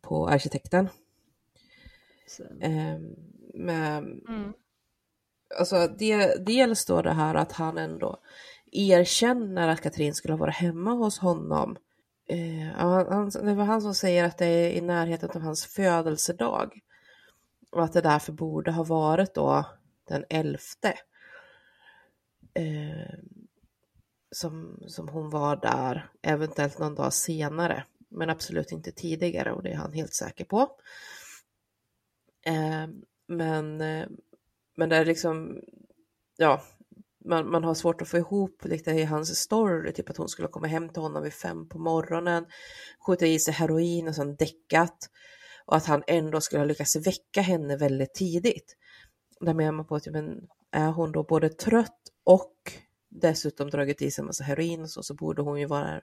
på 0.00 0.28
arkitekten. 0.28 0.88
Eh, 2.60 2.98
men, 3.54 4.22
mm. 4.28 4.52
alltså 5.58 5.88
det, 5.98 6.46
dels 6.46 6.86
då 6.86 7.02
det 7.02 7.12
här 7.12 7.34
att 7.34 7.52
han 7.52 7.78
ändå 7.78 8.16
erkänner 8.72 9.68
att 9.68 9.80
Katrin 9.80 10.14
skulle 10.14 10.34
ha 10.34 10.38
varit 10.38 10.54
hemma 10.54 10.92
hos 10.92 11.18
honom. 11.18 11.76
Eh, 12.28 12.76
han, 12.76 13.30
det 13.30 13.54
var 13.54 13.64
han 13.64 13.82
som 13.82 13.94
säger 13.94 14.24
att 14.24 14.38
det 14.38 14.46
är 14.46 14.70
i 14.70 14.80
närheten 14.80 15.30
av 15.34 15.40
hans 15.40 15.66
födelsedag. 15.66 16.80
Och 17.72 17.84
att 17.84 17.92
det 17.92 18.00
därför 18.00 18.32
borde 18.32 18.70
ha 18.70 18.84
varit 18.84 19.34
då 19.34 19.64
den 20.08 20.24
elfte. 20.30 20.94
Eh, 22.54 23.18
som, 24.30 24.82
som 24.86 25.08
hon 25.08 25.30
var 25.30 25.56
där, 25.56 26.10
eventuellt 26.22 26.78
någon 26.78 26.94
dag 26.94 27.12
senare. 27.12 27.84
Men 28.08 28.30
absolut 28.30 28.72
inte 28.72 28.92
tidigare 28.92 29.52
och 29.52 29.62
det 29.62 29.70
är 29.70 29.76
han 29.76 29.92
helt 29.92 30.14
säker 30.14 30.44
på. 30.44 30.60
Eh, 32.46 32.86
men, 33.26 33.80
eh, 33.80 34.08
men 34.76 34.88
det 34.88 34.96
är 34.96 35.04
liksom, 35.04 35.60
ja, 36.36 36.62
man, 37.24 37.50
man 37.50 37.64
har 37.64 37.74
svårt 37.74 38.02
att 38.02 38.08
få 38.08 38.18
ihop 38.18 38.64
lite 38.64 38.90
i 38.90 39.04
hans 39.04 39.38
story, 39.38 39.92
typ 39.92 40.10
att 40.10 40.16
hon 40.16 40.28
skulle 40.28 40.48
komma 40.48 40.66
hem 40.66 40.88
till 40.88 41.02
honom 41.02 41.22
vid 41.22 41.32
fem 41.32 41.68
på 41.68 41.78
morgonen, 41.78 42.46
skjuta 43.06 43.26
i 43.26 43.38
sig 43.38 43.54
heroin 43.54 44.08
och 44.08 44.14
sen 44.14 44.36
däckat 44.36 45.10
och 45.64 45.76
att 45.76 45.86
han 45.86 46.02
ändå 46.06 46.40
skulle 46.40 46.60
ha 46.60 46.66
lyckats 46.66 46.96
väcka 46.96 47.40
henne 47.40 47.76
väldigt 47.76 48.14
tidigt. 48.14 48.76
Där 49.40 49.54
menar 49.54 49.72
man 49.72 49.86
på 49.86 49.94
att 49.94 50.06
men 50.06 50.48
är 50.70 50.90
hon 50.90 51.12
då 51.12 51.22
både 51.22 51.48
trött 51.48 52.00
och 52.24 52.72
dessutom 53.08 53.70
dragit 53.70 54.02
i 54.02 54.10
sig 54.10 54.22
en 54.22 54.26
massa 54.26 54.44
heroin 54.44 54.82
och 54.82 54.90
så, 54.90 55.02
så 55.02 55.14
borde 55.14 55.42
hon 55.42 55.60
ju 55.60 55.66
vara 55.66 56.00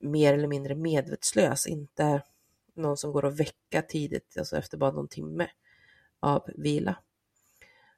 mer 0.00 0.34
eller 0.34 0.48
mindre 0.48 0.74
medvetslös, 0.74 1.66
inte 1.66 2.22
någon 2.74 2.96
som 2.96 3.12
går 3.12 3.24
att 3.26 3.40
väcka 3.40 3.82
tidigt, 3.82 4.38
alltså 4.38 4.56
efter 4.56 4.78
bara 4.78 4.90
någon 4.90 5.08
timme 5.08 5.48
av 6.20 6.50
vila. 6.56 6.96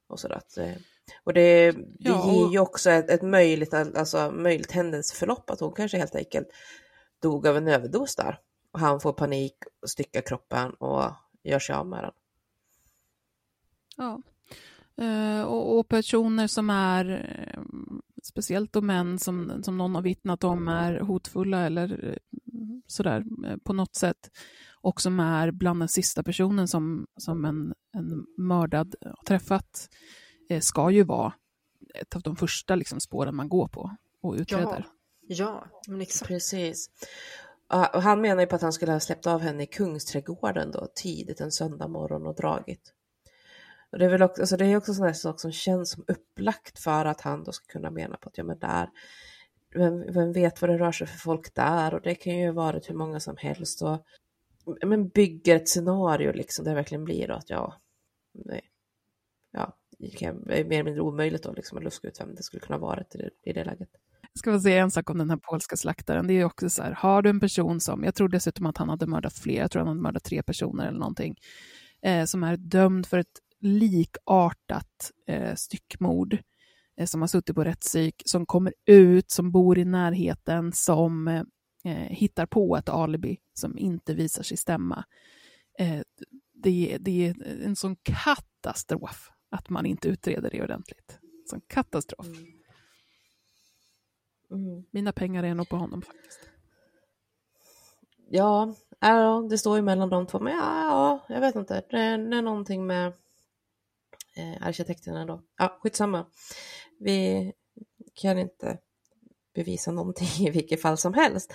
Och, 0.07 0.21
så 0.21 0.33
att, 0.33 0.59
eh, 0.59 0.75
och 1.25 1.35
det, 1.35 1.73
det 1.73 1.85
ja, 1.99 2.25
och... 2.25 2.33
ger 2.33 2.53
ju 2.53 2.59
också 2.59 2.91
ett, 2.91 3.11
ett, 3.11 3.23
möjligt, 3.23 3.75
alltså, 3.75 4.31
möjligt 4.31 4.73
händelseförlopp, 4.73 5.51
att 5.51 5.61
hon 5.61 5.73
kanske 5.73 5.99
helt 5.99 6.15
enkelt 6.15 6.49
dog 7.23 7.47
av 7.47 7.57
en 7.57 7.69
överdos 7.69 8.17
där. 8.17 8.41
Och 8.75 8.81
han 8.81 9.01
får 9.01 9.13
panik, 9.13 9.55
styckar 9.87 10.21
kroppen 10.21 10.71
och 10.71 11.13
gör 11.43 11.59
sig 11.59 11.75
av 11.75 11.87
med 11.87 12.05
den. 12.05 12.13
Ja, 13.97 14.23
uh, 15.03 15.43
och, 15.43 15.79
och, 15.79 15.89
personer 15.89 16.47
som 16.47 16.71
är, 16.71 17.11
eh, 17.11 17.63
speciellt 18.23 18.73
då 18.73 18.81
män 18.81 19.19
som, 19.19 19.63
som 19.63 19.79
någon 19.79 19.95
har 19.95 20.03
vittnat 20.03 20.45
om 20.45 20.69
är 20.69 21.01
hotfulla 21.01 21.67
eller 21.67 22.19
sådär 22.87 23.25
på 23.65 23.73
något 23.73 23.95
sätt, 23.95 24.31
och 24.81 25.01
som 25.01 25.21
är 25.21 25.51
bland 25.51 25.81
den 25.81 25.89
sista 25.89 26.23
personen 26.23 26.69
som, 26.69 27.07
som 27.17 27.45
en, 27.45 27.75
en 27.93 28.27
mördad 28.37 28.95
har 29.01 29.25
träffat, 29.27 29.89
eh, 30.49 30.61
ska 30.61 30.91
ju 30.91 31.03
vara 31.03 31.33
ett 31.95 32.17
av 32.17 32.23
de 32.23 32.37
första 32.37 32.75
liksom, 32.75 33.01
spåren 33.01 33.35
man 33.37 33.49
går 33.49 33.69
på 33.69 33.97
och 34.23 34.35
utreder. 34.35 34.87
Ja, 35.27 35.37
ja 35.37 35.71
men 35.89 36.01
exakt. 36.01 36.29
Precis. 36.29 36.91
Och 37.69 38.03
han 38.03 38.20
menar 38.20 38.41
ju 38.41 38.47
på 38.47 38.57
att 38.57 38.62
han 38.62 38.73
skulle 38.73 38.93
ha 38.93 39.01
släppt 39.01 39.27
av 39.27 39.41
henne 39.41 39.62
i 39.62 39.66
Kungsträdgården 39.66 40.70
då, 40.70 40.89
tidigt 40.95 41.41
en 41.41 41.53
söndag 41.53 41.89
morgon 41.89 42.27
och 42.27 42.35
dragit. 42.35 42.93
Och 43.91 43.99
det 43.99 44.05
är 44.05 44.09
väl 44.09 44.23
också, 44.23 44.43
alltså 44.43 44.57
det 44.57 44.66
är 44.66 44.77
också 44.77 44.95
sån 44.95 45.15
sak 45.15 45.41
som 45.41 45.53
känns 45.53 45.91
som 45.91 46.05
upplagt 46.09 46.78
för 46.78 47.05
att 47.05 47.20
han 47.20 47.45
då 47.45 47.53
ska 47.53 47.66
kunna 47.66 47.91
mena 47.91 48.16
på 48.16 48.28
att 48.28 48.39
ja 48.39 48.45
men 48.45 48.59
där, 48.59 48.91
vem, 49.74 50.12
vem 50.12 50.32
vet 50.32 50.61
vad 50.61 50.70
det 50.70 50.78
rör 50.78 50.93
sig 50.93 51.07
för 51.07 51.19
folk 51.19 51.55
där 51.55 51.95
och 51.95 52.01
det 52.01 52.15
kan 52.15 52.39
ju 52.39 52.51
vara 52.51 52.81
hur 52.86 52.95
många 52.95 53.20
som 53.20 53.36
helst 53.36 53.82
och 53.82 54.07
men 54.85 55.09
bygger 55.09 55.57
ett 55.57 55.69
scenario 55.69 56.32
liksom 56.32 56.65
där 56.65 56.73
det 56.73 56.77
verkligen 56.77 57.05
blir 57.05 57.28
då 57.28 57.35
att 57.35 57.51
ja, 57.51 57.81
nej, 58.32 58.70
ja, 59.51 59.77
det 59.99 60.23
är 60.23 60.32
mer 60.32 60.57
eller 60.57 60.85
mindre 60.85 61.01
omöjligt 61.01 61.43
då 61.43 61.53
liksom 61.53 61.78
att 61.78 61.85
luska 61.85 62.09
ut 62.09 62.20
vem 62.20 62.35
det 62.35 62.43
skulle 62.43 62.61
kunna 62.61 62.78
vara 62.78 63.01
i 63.01 63.19
det, 63.19 63.31
i 63.43 63.53
det 63.53 63.65
läget 63.65 63.91
ska 64.39 64.51
ska 64.51 64.61
säga 64.61 64.82
en 64.82 64.90
sak 64.90 65.11
om 65.11 65.19
den 65.19 65.31
här 65.31 65.36
polska 65.36 65.77
slaktaren. 65.77 66.27
Det 66.27 66.35
är 66.35 66.44
också 66.44 66.70
så 66.70 66.82
här, 66.82 66.93
har 66.93 67.23
du 67.23 67.31
en 67.31 67.40
person 67.40 67.81
som, 67.81 68.05
jag 68.05 68.15
tror 68.15 68.28
dessutom 68.28 68.66
att 68.66 68.78
han 68.78 68.89
hade 68.89 69.06
mördat 69.06 69.39
fler, 69.39 69.61
jag 69.61 69.70
tror 69.70 69.81
han 69.81 69.89
hade 69.89 70.01
mördat 70.01 70.24
tre 70.24 70.43
personer 70.43 70.86
eller 70.89 70.98
någonting, 70.98 71.36
eh, 72.02 72.24
som 72.24 72.44
är 72.44 72.56
dömd 72.56 73.06
för 73.06 73.19
ett 73.19 73.40
likartat 73.61 75.12
eh, 75.28 75.55
styckmord, 75.55 76.39
eh, 77.01 77.06
som 77.06 77.20
har 77.20 77.28
suttit 77.28 77.55
på 77.55 77.65
rättspsyk, 77.65 78.23
som 78.24 78.47
kommer 78.47 78.74
ut, 78.86 79.31
som 79.31 79.52
bor 79.52 79.78
i 79.78 79.85
närheten, 79.85 80.73
som 80.73 81.28
eh, 81.28 81.43
eh, 81.85 82.09
hittar 82.11 82.47
på 82.47 82.77
ett 82.77 82.89
alibi 82.89 83.39
som 83.52 83.78
inte 83.78 84.15
visar 84.15 84.43
sig 84.43 84.56
stämma. 84.56 85.05
Eh, 85.78 86.01
det, 86.62 86.97
det, 87.01 87.27
är 87.27 87.62
en 87.65 87.77
sån 87.77 87.97
katastrof 87.97 89.31
att 89.51 89.70
man 89.70 89.86
inte 89.86 90.09
utreder 90.09 90.51
det 90.51 90.62
ordentligt. 90.62 91.19
Sån 91.51 91.61
katastrof. 91.66 92.27
Mm. 92.27 92.64
Mm. 94.51 94.85
Mina 94.91 95.12
pengar 95.12 95.43
är 95.43 95.55
nog 95.55 95.69
på 95.69 95.77
honom 95.77 96.03
faktiskt. 96.03 96.41
Ja, 98.29 98.75
ja 99.01 99.47
det 99.51 99.59
står 99.59 99.77
ju 99.77 99.83
mellan 99.83 100.11
de 100.11 100.27
två, 100.27 100.41
men 100.41 100.53
ja, 100.53 100.85
ja 100.85 101.35
jag 101.35 101.41
vet 101.41 101.55
inte. 101.55 101.83
Det 101.91 101.97
är, 101.97 102.19
det 102.19 102.37
är 102.37 102.43
någonting 102.43 102.87
med 102.87 103.07
eh, 104.37 104.66
arkitekterna 104.66 105.27
då. 105.27 105.43
Ja, 105.59 105.79
skitsamma. 105.81 106.27
Vi 106.99 107.53
kan 108.15 108.39
inte 108.39 108.79
bevisa 109.55 109.93
någonting 109.93 110.29
i 110.47 110.51
vilket 110.51 110.83
fall 110.83 110.97
som 110.97 111.15
helst. 111.15 111.53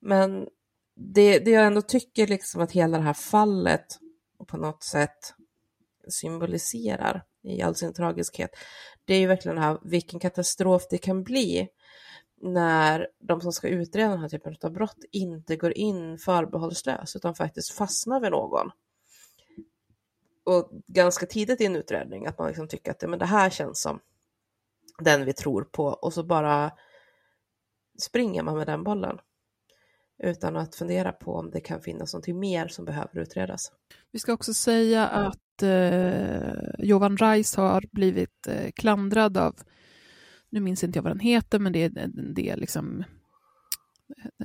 Men 0.00 0.48
det, 0.94 1.38
det 1.38 1.50
jag 1.50 1.66
ändå 1.66 1.82
tycker 1.82 2.26
liksom 2.26 2.60
att 2.60 2.72
hela 2.72 2.98
det 2.98 3.04
här 3.04 3.14
fallet 3.14 3.86
på 4.46 4.56
något 4.56 4.82
sätt 4.82 5.34
symboliserar 6.08 7.24
i 7.42 7.62
all 7.62 7.74
sin 7.74 7.94
tragiskhet, 7.94 8.50
det 9.04 9.14
är 9.14 9.18
ju 9.18 9.26
verkligen 9.26 9.56
det 9.56 9.62
här, 9.62 9.78
vilken 9.82 10.20
katastrof 10.20 10.82
det 10.90 10.98
kan 10.98 11.22
bli 11.22 11.68
när 12.40 13.08
de 13.18 13.40
som 13.40 13.52
ska 13.52 13.68
utreda 13.68 14.10
den 14.10 14.20
här 14.20 14.28
typen 14.28 14.56
av 14.62 14.72
brott 14.72 15.04
inte 15.12 15.56
går 15.56 15.72
in 15.78 16.18
förbehållslöst 16.18 17.16
utan 17.16 17.34
faktiskt 17.34 17.72
fastnar 17.72 18.20
vid 18.20 18.30
någon. 18.30 18.70
Och 20.44 20.70
ganska 20.86 21.26
tidigt 21.26 21.60
i 21.60 21.64
en 21.64 21.76
utredning 21.76 22.26
att 22.26 22.38
man 22.38 22.48
liksom 22.48 22.68
tycker 22.68 22.90
att 22.90 23.02
men 23.08 23.18
det 23.18 23.26
här 23.26 23.50
känns 23.50 23.82
som 23.82 24.00
den 24.98 25.24
vi 25.24 25.32
tror 25.32 25.62
på 25.62 25.84
och 25.84 26.12
så 26.12 26.22
bara 26.22 26.70
springer 28.02 28.42
man 28.42 28.56
med 28.56 28.66
den 28.66 28.84
bollen 28.84 29.18
utan 30.22 30.56
att 30.56 30.74
fundera 30.74 31.12
på 31.12 31.34
om 31.34 31.50
det 31.50 31.60
kan 31.60 31.80
finnas 31.80 32.12
någonting 32.12 32.38
mer 32.38 32.68
som 32.68 32.84
behöver 32.84 33.18
utredas. 33.18 33.72
Vi 34.12 34.18
ska 34.18 34.32
också 34.32 34.54
säga 34.54 35.06
att 35.06 35.62
eh, 35.62 36.52
Jovan 36.78 37.16
Reis 37.16 37.56
har 37.56 37.84
blivit 37.92 38.46
eh, 38.46 38.70
klandrad 38.70 39.36
av, 39.36 39.54
nu 40.50 40.60
minns 40.60 40.84
inte 40.84 40.98
jag 40.98 41.02
vad 41.02 41.12
den 41.12 41.20
heter, 41.20 41.58
men 41.58 41.72
det 41.72 41.84
är, 41.84 42.10
det 42.34 42.50
är 42.50 42.56
liksom 42.56 43.04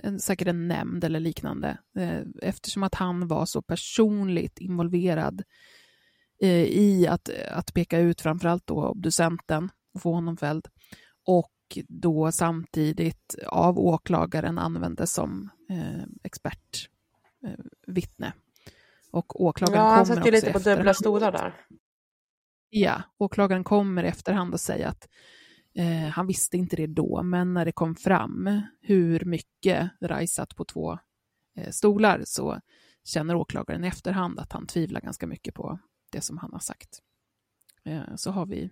en, 0.04 0.20
säkert 0.20 0.48
en 0.48 0.68
nämnd 0.68 1.04
eller 1.04 1.20
liknande, 1.20 1.78
eh, 1.98 2.22
eftersom 2.42 2.84
att 2.84 2.96
han 2.96 3.28
var 3.28 3.46
så 3.46 3.62
personligt 3.62 4.60
involverad 4.60 5.44
eh, 6.42 6.64
i 6.64 7.08
att, 7.08 7.30
att 7.52 7.74
peka 7.74 8.00
ut 8.00 8.22
framförallt 8.22 8.68
då 8.68 8.88
obducenten 8.88 9.70
och 9.94 10.02
få 10.02 10.14
honom 10.14 10.38
fälld. 10.38 10.68
Och 11.28 11.52
då 11.88 12.32
samtidigt 12.32 13.36
av 13.48 13.80
åklagaren 13.80 14.58
användes 14.58 15.14
som 15.14 15.50
eh, 15.70 16.04
expertvittne. 16.24 18.28
Eh, 18.28 18.34
och 19.12 19.42
åklagaren 19.42 19.86
ja, 19.86 19.96
han 19.96 20.06
satt 20.06 20.28
ju 20.28 20.32
lite 20.32 20.52
på 20.52 20.60
dubbla 20.60 20.94
stolar 20.94 21.32
där. 21.32 21.54
Ja, 22.70 23.02
åklagaren 23.18 23.64
kommer 23.64 24.04
i 24.04 24.08
efterhand 24.08 24.54
och 24.54 24.60
säger 24.60 24.88
att 24.88 25.08
eh, 25.78 26.10
han 26.10 26.28
visste 26.28 26.58
inte 26.58 26.76
det 26.76 26.88
då, 26.88 27.24
men 27.24 27.54
när 27.54 27.66
det 27.66 27.72
kom 27.72 27.96
fram 27.96 28.62
hur 28.82 29.26
mycket 29.26 29.92
Rai 30.02 30.28
satt 30.28 30.56
på 30.56 30.66
två 30.66 31.00
eh, 31.56 31.72
stolar 31.72 32.22
så 32.26 32.60
känner 33.04 33.36
åklagaren 33.36 33.84
i 33.84 33.88
efterhand 33.88 34.40
att 34.40 34.52
han 34.52 34.68
tvivlar 34.68 35.02
ganska 35.02 35.28
mycket 35.28 35.54
på 35.54 35.80
det 36.12 36.22
som 36.22 36.38
han 36.38 36.54
har 36.54 36.60
sagt. 36.60 37.00
Eh, 37.84 38.16
så 38.16 38.32
har 38.32 38.46
vi 38.46 38.70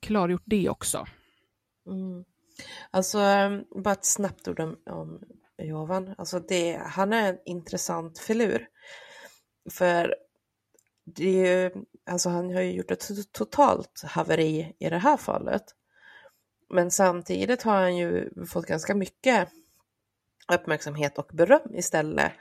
klargjort 0.00 0.42
det 0.44 0.68
också. 0.68 1.06
Mm. 1.86 2.24
Alltså, 2.90 3.18
eh, 3.18 3.60
bara 3.84 3.92
ett 3.92 4.04
snabbt 4.04 4.48
ord 4.48 4.60
om, 4.60 4.76
om 4.86 5.22
Jovan. 5.58 6.14
Alltså 6.18 6.40
det, 6.40 6.76
han 6.86 7.12
är 7.12 7.28
en 7.28 7.38
intressant 7.44 8.18
filur. 8.18 8.68
För 9.70 10.14
det 11.04 11.28
är 11.28 11.62
ju, 11.62 11.84
alltså 12.06 12.28
han 12.28 12.54
har 12.54 12.62
ju 12.62 12.72
gjort 12.72 12.90
ett 12.90 13.32
totalt 13.32 14.02
haveri 14.04 14.76
i 14.78 14.88
det 14.88 14.98
här 14.98 15.16
fallet. 15.16 15.64
Men 16.68 16.90
samtidigt 16.90 17.62
har 17.62 17.74
han 17.74 17.96
ju 17.96 18.30
fått 18.46 18.66
ganska 18.66 18.94
mycket 18.94 19.48
uppmärksamhet 20.52 21.18
och 21.18 21.30
beröm 21.32 21.74
istället 21.74 22.32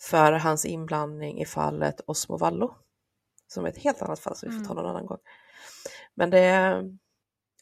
för 0.00 0.32
hans 0.32 0.64
inblandning 0.64 1.40
i 1.40 1.46
fallet 1.46 2.00
Osmo 2.06 2.36
Vallo. 2.36 2.74
Som 3.46 3.64
är 3.64 3.68
ett 3.68 3.78
helt 3.78 4.02
annat 4.02 4.20
fall 4.20 4.36
som 4.36 4.48
vi 4.48 4.58
får 4.58 4.64
ta 4.64 4.72
mm. 4.72 4.82
någon 4.82 4.90
annan 4.90 5.06
gång. 5.06 5.18
Men 6.14 6.30
det, 6.30 6.48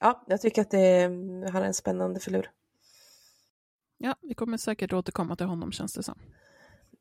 ja, 0.00 0.24
jag 0.26 0.40
tycker 0.40 0.62
att 0.62 0.70
det, 0.70 1.02
han 1.52 1.62
är 1.62 1.66
en 1.66 1.74
spännande 1.74 2.20
filur. 2.20 2.50
Ja, 3.98 4.14
vi 4.22 4.34
kommer 4.34 4.56
säkert 4.56 4.92
återkomma 4.92 5.36
till 5.36 5.46
honom 5.46 5.72
känns 5.72 5.94
det 5.94 6.02
som. 6.02 6.18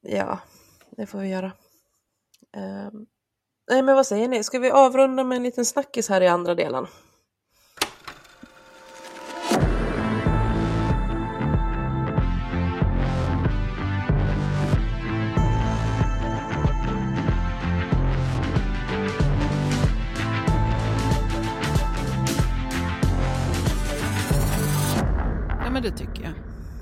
Ja, 0.02 0.40
det 0.92 1.06
får 1.06 1.20
vi 1.20 1.28
göra. 1.28 1.52
Um, 2.58 3.08
nej, 3.70 3.82
men 3.82 3.96
vad 3.96 4.08
säger 4.08 4.28
ni? 4.28 4.44
Ska 4.44 4.60
vi 4.60 4.72
avrunda 4.72 5.24
med 5.24 5.36
en 5.36 5.44
liten 5.44 5.66
snackis 5.66 6.10
här 6.10 6.22
i 6.22 6.28
andra 6.28 6.56
delen? 6.56 6.88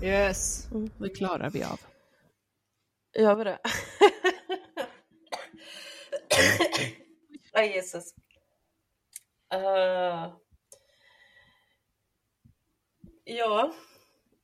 Yes. 0.08 0.68
Mm, 0.72 0.90
det 0.98 1.10
klarar 1.10 1.50
vi 1.50 1.64
av. 1.64 1.80
Gör 3.18 3.36
vi 3.36 3.44
det? 3.44 3.60
Aj, 7.54 7.68
Jesus. 7.68 8.14
Uh, 9.54 10.34
ja, 13.24 13.74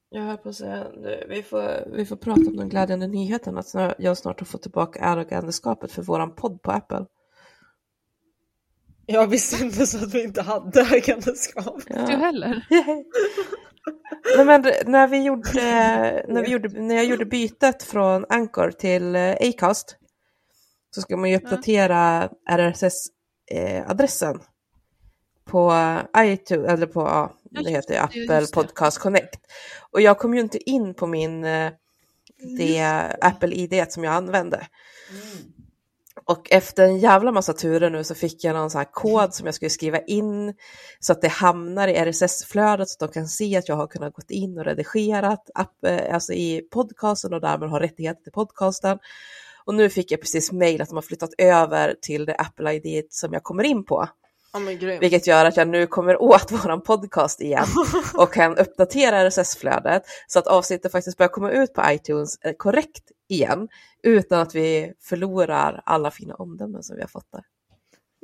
Jag 0.09 0.21
höll 0.21 0.37
på 0.37 0.49
att 0.49 0.55
säga, 0.55 0.91
vi 1.27 1.43
får, 1.43 1.89
vi 1.95 2.05
får 2.05 2.15
prata 2.15 2.41
om 2.41 2.57
den 2.57 2.69
glädjande 2.69 3.07
nyheten 3.07 3.57
att 3.57 3.73
jag 3.97 4.17
snart 4.17 4.39
har 4.39 4.45
fått 4.45 4.61
tillbaka 4.61 4.99
ägandeskapet 4.99 5.91
för 5.91 6.01
våran 6.01 6.35
podd 6.35 6.61
på 6.61 6.71
Apple. 6.71 7.05
Jag 9.05 9.27
visste 9.27 9.63
inte 9.63 9.87
så 9.87 9.97
att 9.97 10.13
vi 10.13 10.23
inte 10.23 10.41
hade 10.41 10.81
ägandeskap. 10.91 11.81
Ja. 11.87 12.05
Du 12.05 12.13
heller? 12.15 12.67
Nej, 14.35 14.45
men 14.45 14.61
när, 14.85 15.07
vi 15.07 15.23
gjorde, 15.23 15.51
när, 16.27 16.41
vi 16.41 16.49
gjorde, 16.51 16.69
när 16.81 16.95
jag 16.95 17.05
gjorde 17.05 17.25
bytet 17.25 17.83
från 17.83 18.25
Anchor 18.29 18.71
till 18.71 19.15
eh, 19.15 19.35
Acast 19.39 19.97
så 20.95 21.01
ska 21.01 21.17
man 21.17 21.29
ju 21.29 21.37
uppdatera 21.37 22.29
RSS-adressen 22.49 24.39
på 25.45 25.73
iTunes, 26.17 26.69
eller 26.69 26.87
på, 26.87 27.01
ja, 27.01 27.33
det 27.63 27.69
heter 27.69 28.03
Apple 28.03 28.47
Podcast 28.53 28.97
Connect. 28.97 29.39
Och 29.91 30.01
jag 30.01 30.17
kom 30.17 30.33
ju 30.33 30.39
inte 30.39 30.69
in 30.69 30.93
på 30.93 31.07
min, 31.07 31.45
eh, 31.45 31.71
det 32.57 32.81
Apple-id 33.21 33.85
som 33.89 34.03
jag 34.03 34.13
använde. 34.13 34.67
Mm. 35.11 35.52
Och 36.25 36.51
efter 36.51 36.83
en 36.83 36.99
jävla 36.99 37.31
massa 37.31 37.53
turer 37.53 37.89
nu 37.89 38.03
så 38.03 38.15
fick 38.15 38.43
jag 38.43 38.53
någon 38.55 38.69
sån 38.69 38.79
här 38.79 38.91
kod 38.91 39.33
som 39.33 39.45
jag 39.45 39.55
skulle 39.55 39.69
skriva 39.69 39.99
in 39.99 40.53
så 40.99 41.11
att 41.11 41.21
det 41.21 41.27
hamnar 41.27 41.87
i 41.87 41.93
RSS-flödet 41.93 42.89
så 42.89 43.05
att 43.05 43.11
de 43.11 43.13
kan 43.13 43.27
se 43.27 43.57
att 43.57 43.69
jag 43.69 43.75
har 43.75 43.87
kunnat 43.87 44.13
gått 44.13 44.31
in 44.31 44.57
och 44.57 44.65
redigerat 44.65 45.49
app, 45.53 45.85
eh, 45.85 46.15
alltså 46.15 46.33
i 46.33 46.61
podcasten 46.71 47.33
och 47.33 47.41
därmed 47.41 47.69
har 47.69 47.79
rättigheter 47.79 48.23
till 48.23 48.31
podcasten. 48.31 48.99
Och 49.65 49.75
nu 49.75 49.89
fick 49.89 50.11
jag 50.11 50.21
precis 50.21 50.51
mejl 50.51 50.81
att 50.81 50.89
de 50.89 50.95
har 50.95 51.01
flyttat 51.01 51.33
över 51.37 51.95
till 52.01 52.25
det 52.25 52.35
Apple-ID 52.35 53.07
som 53.09 53.33
jag 53.33 53.43
kommer 53.43 53.63
in 53.63 53.85
på. 53.85 54.07
Oh 54.55 54.99
vilket 54.99 55.27
gör 55.27 55.45
att 55.45 55.57
jag 55.57 55.67
nu 55.67 55.87
kommer 55.87 56.21
åt 56.21 56.51
våran 56.51 56.81
podcast 56.81 57.41
igen 57.41 57.65
och 58.13 58.33
kan 58.33 58.57
uppdatera 58.57 59.29
RSS-flödet 59.29 60.03
så 60.27 60.39
att 60.39 60.47
avsnittet 60.47 60.91
faktiskt 60.91 61.17
börjar 61.17 61.29
komma 61.29 61.51
ut 61.51 61.73
på 61.73 61.81
iTunes 61.87 62.37
eh, 62.41 62.53
korrekt 62.57 63.11
igen 63.29 63.67
utan 64.03 64.39
att 64.39 64.55
vi 64.55 64.93
förlorar 65.01 65.81
alla 65.85 66.11
fina 66.11 66.35
omdömen 66.35 66.83
som 66.83 66.95
vi 66.95 67.01
har 67.01 67.09
fått 67.09 67.31
där. 67.31 67.43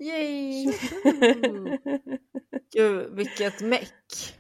Yay! 0.06 0.74
Gud, 2.74 3.16
vilket 3.16 3.62
meck. 3.62 4.38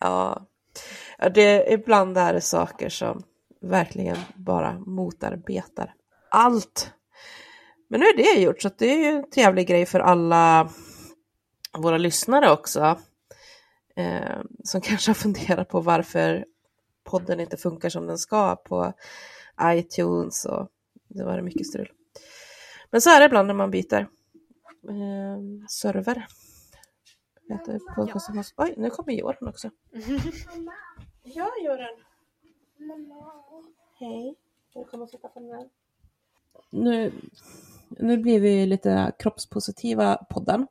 Ja, 0.00 0.46
det, 1.34 1.72
ibland 1.72 2.18
är 2.18 2.34
det 2.34 2.40
saker 2.40 2.88
som 2.88 3.22
verkligen 3.60 4.16
bara 4.34 4.78
motarbetar 4.78 5.94
allt. 6.30 6.90
Men 7.90 8.00
nu 8.00 8.06
är 8.06 8.16
det 8.16 8.40
gjort 8.40 8.62
så 8.62 8.70
det 8.78 8.92
är 8.92 8.98
ju 8.98 9.04
en 9.04 9.30
trevlig 9.30 9.66
grej 9.66 9.86
för 9.86 10.00
alla 10.00 10.70
våra 11.72 11.98
lyssnare 11.98 12.50
också. 12.50 12.98
Eh, 13.96 14.40
som 14.64 14.80
kanske 14.80 15.10
har 15.10 15.14
funderat 15.14 15.68
på 15.68 15.80
varför 15.80 16.46
podden 17.04 17.40
inte 17.40 17.56
funkar 17.56 17.88
som 17.88 18.06
den 18.06 18.18
ska 18.18 18.56
på 18.56 18.92
iTunes 19.62 20.44
och 20.44 20.68
det 21.08 21.24
var 21.24 21.36
det 21.36 21.42
mycket 21.42 21.66
strul. 21.66 21.92
Men 22.90 23.00
så 23.00 23.10
är 23.10 23.20
det 23.20 23.26
ibland 23.26 23.46
när 23.46 23.54
man 23.54 23.70
byter 23.70 24.08
eh, 24.88 25.66
server. 25.68 26.26
Ja. 27.48 27.58
Oj, 28.56 28.74
nu 28.76 28.90
kommer 28.90 29.12
Joran 29.12 29.48
också. 29.48 29.70
ja, 31.22 31.50
Joran. 31.64 32.04
Hej. 33.98 34.34
Ska 34.70 34.78
du 34.78 34.84
komma 34.84 35.02
och 35.02 35.10
sitta 35.10 35.28
på 35.28 35.40
den 35.40 35.50
här? 35.50 35.68
Nu, 36.70 37.12
nu 37.88 38.18
blir 38.18 38.40
vi 38.40 38.66
lite 38.66 39.12
kroppspositiva 39.18 40.16
podden. 40.16 40.66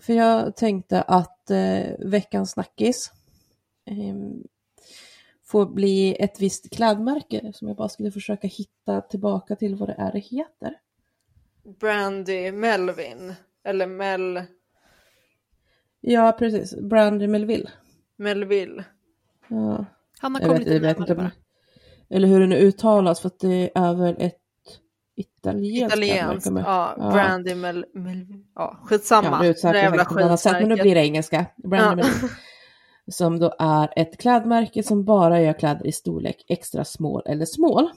För 0.00 0.12
jag 0.12 0.56
tänkte 0.56 1.02
att 1.02 1.50
eh, 1.50 1.98
veckans 1.98 2.50
snackis 2.50 3.12
eh, 3.86 4.16
får 5.44 5.66
bli 5.66 6.16
ett 6.20 6.40
visst 6.40 6.70
klädmärke 6.70 7.52
som 7.54 7.68
jag 7.68 7.76
bara 7.76 7.88
skulle 7.88 8.10
försöka 8.10 8.46
hitta 8.46 9.00
tillbaka 9.00 9.56
till 9.56 9.74
vad 9.74 9.88
det 9.88 9.94
är 9.98 10.12
det 10.12 10.18
heter. 10.18 10.74
Brandy 11.80 12.52
Melvin, 12.52 13.34
eller 13.64 13.86
Mel... 13.86 14.42
Ja, 16.00 16.36
precis. 16.38 16.76
Brandy 16.76 17.26
Melville. 17.26 17.70
Melville. 18.16 18.84
Ja. 19.48 19.84
Hanna 20.18 20.40
kom 20.40 20.56
lite 20.56 20.80
närmare 20.80 21.14
bara. 21.14 21.32
Eller 22.10 22.28
hur 22.28 22.40
det 22.40 22.46
nu 22.46 22.56
uttalas, 22.56 23.20
för 23.20 23.26
att 23.26 23.40
det 23.40 23.70
är 23.74 23.94
väl 23.94 24.16
ett 24.18 24.40
italienskt 25.18 25.96
Italienskt, 25.96 26.50
ja. 26.54 26.94
ja. 26.98 27.10
Brandy 27.12 27.54
Mel... 27.54 27.86
Mel 27.94 28.26
ja, 28.54 28.80
skitsamma. 28.84 29.44
Ja, 29.46 29.72
det 29.72 29.78
jävla 29.78 30.04
skitmärket. 30.04 30.52
Men 30.52 30.68
nu 30.68 30.76
blir 30.76 30.94
det 30.94 31.06
engelska. 31.06 31.46
Brandy 31.56 32.02
ja. 32.02 32.08
Mel 32.22 32.30
som 33.12 33.38
då 33.38 33.54
är 33.58 33.92
ett 33.96 34.18
klädmärke 34.18 34.82
som 34.82 35.04
bara 35.04 35.40
gör 35.40 35.52
kläder 35.52 35.86
i 35.86 35.92
storlek 35.92 36.44
extra 36.48 36.84
small 36.84 37.22
eller 37.26 37.46
small. 37.46 37.90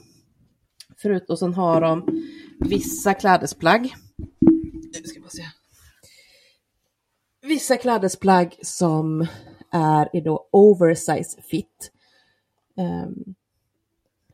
Förut 0.96 1.30
och 1.30 1.38
sen 1.38 1.54
har 1.54 1.80
de 1.80 2.22
vissa 2.60 3.14
klädesplagg. 3.14 3.94
ska 5.04 5.20
bara 5.20 5.30
se. 5.30 5.44
Vissa 7.42 7.76
klädesplagg 7.76 8.58
som 8.62 9.26
är 9.72 10.16
i 10.16 10.20
då 10.20 10.48
oversize 10.52 11.42
fit. 11.42 11.92
Um, 12.76 13.34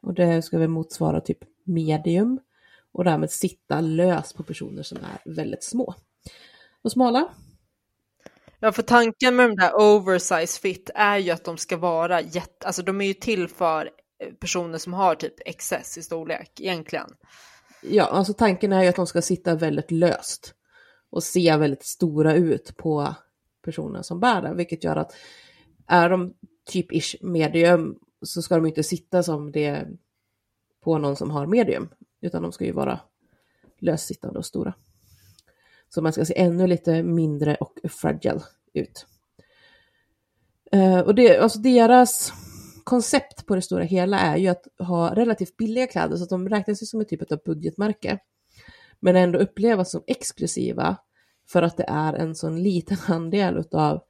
och 0.02 0.14
det 0.14 0.42
ska 0.42 0.58
väl 0.58 0.68
motsvara 0.68 1.20
typ 1.20 1.38
medium 1.64 2.40
och 2.92 3.04
därmed 3.04 3.30
sitta 3.30 3.80
löst 3.80 4.36
på 4.36 4.42
personer 4.42 4.82
som 4.82 4.98
är 4.98 5.34
väldigt 5.34 5.64
små. 5.64 5.94
Och 6.82 6.92
smala 6.92 7.28
Ja, 8.60 8.72
för 8.72 8.82
tanken 8.82 9.36
med 9.36 9.50
de 9.50 9.56
där 9.56 9.72
oversize 9.74 10.60
fit 10.60 10.90
är 10.94 11.18
ju 11.18 11.30
att 11.30 11.44
de 11.44 11.56
ska 11.56 11.76
vara 11.76 12.20
jätte, 12.20 12.66
alltså 12.66 12.82
de 12.82 13.00
är 13.00 13.04
ju 13.04 13.14
till 13.14 13.48
för 13.48 13.90
eh, 14.18 14.32
personer 14.34 14.78
som 14.78 14.92
har 14.92 15.14
typ 15.14 15.34
excess 15.48 15.98
i 15.98 16.02
storlek 16.02 16.60
egentligen. 16.60 17.10
Ja, 17.82 18.04
alltså 18.04 18.32
tanken 18.32 18.72
är 18.72 18.82
ju 18.82 18.88
att 18.88 18.96
de 18.96 19.06
ska 19.06 19.22
sitta 19.22 19.54
väldigt 19.54 19.90
löst 19.90 20.54
och 21.10 21.22
se 21.22 21.56
väldigt 21.56 21.84
stora 21.84 22.34
ut 22.34 22.76
på 22.76 23.14
personen 23.64 24.04
som 24.04 24.20
bär 24.20 24.42
det, 24.42 24.54
vilket 24.54 24.84
gör 24.84 24.96
att 24.96 25.12
är 25.86 26.10
de 26.10 26.34
typ 26.66 26.92
ish 26.92 27.16
medium 27.20 27.98
så 28.22 28.42
ska 28.42 28.54
de 28.54 28.66
inte 28.66 28.82
sitta 28.82 29.22
som 29.22 29.52
det 29.52 29.88
på 30.80 30.98
någon 30.98 31.16
som 31.16 31.30
har 31.30 31.46
medium, 31.46 31.88
utan 32.20 32.42
de 32.42 32.52
ska 32.52 32.64
ju 32.64 32.72
vara 32.72 33.00
lössittande 33.78 34.38
och 34.38 34.46
stora. 34.46 34.74
Så 35.88 36.02
man 36.02 36.12
ska 36.12 36.24
se 36.24 36.38
ännu 36.38 36.66
lite 36.66 37.02
mindre 37.02 37.54
och 37.54 37.78
fragile 37.88 38.40
ut. 38.72 39.06
Eh, 40.72 41.00
och 41.00 41.14
det, 41.14 41.38
alltså 41.38 41.58
deras 41.58 42.32
koncept 42.84 43.46
på 43.46 43.54
det 43.54 43.62
stora 43.62 43.84
hela 43.84 44.18
är 44.18 44.36
ju 44.36 44.48
att 44.48 44.66
ha 44.78 45.14
relativt 45.14 45.56
billiga 45.56 45.86
kläder 45.86 46.16
så 46.16 46.22
att 46.22 46.30
de 46.30 46.48
räknas 46.48 46.82
ju 46.82 46.86
som 46.86 47.00
ett 47.00 47.08
typ 47.08 47.32
av 47.32 47.38
budgetmärke. 47.44 48.18
Men 49.00 49.16
ändå 49.16 49.38
upplevas 49.38 49.90
som 49.90 50.02
exklusiva 50.06 50.96
för 51.48 51.62
att 51.62 51.76
det 51.76 51.84
är 51.88 52.12
en 52.12 52.34
sån 52.34 52.62
liten 52.62 52.96
andel 53.06 53.64
av 53.72 54.00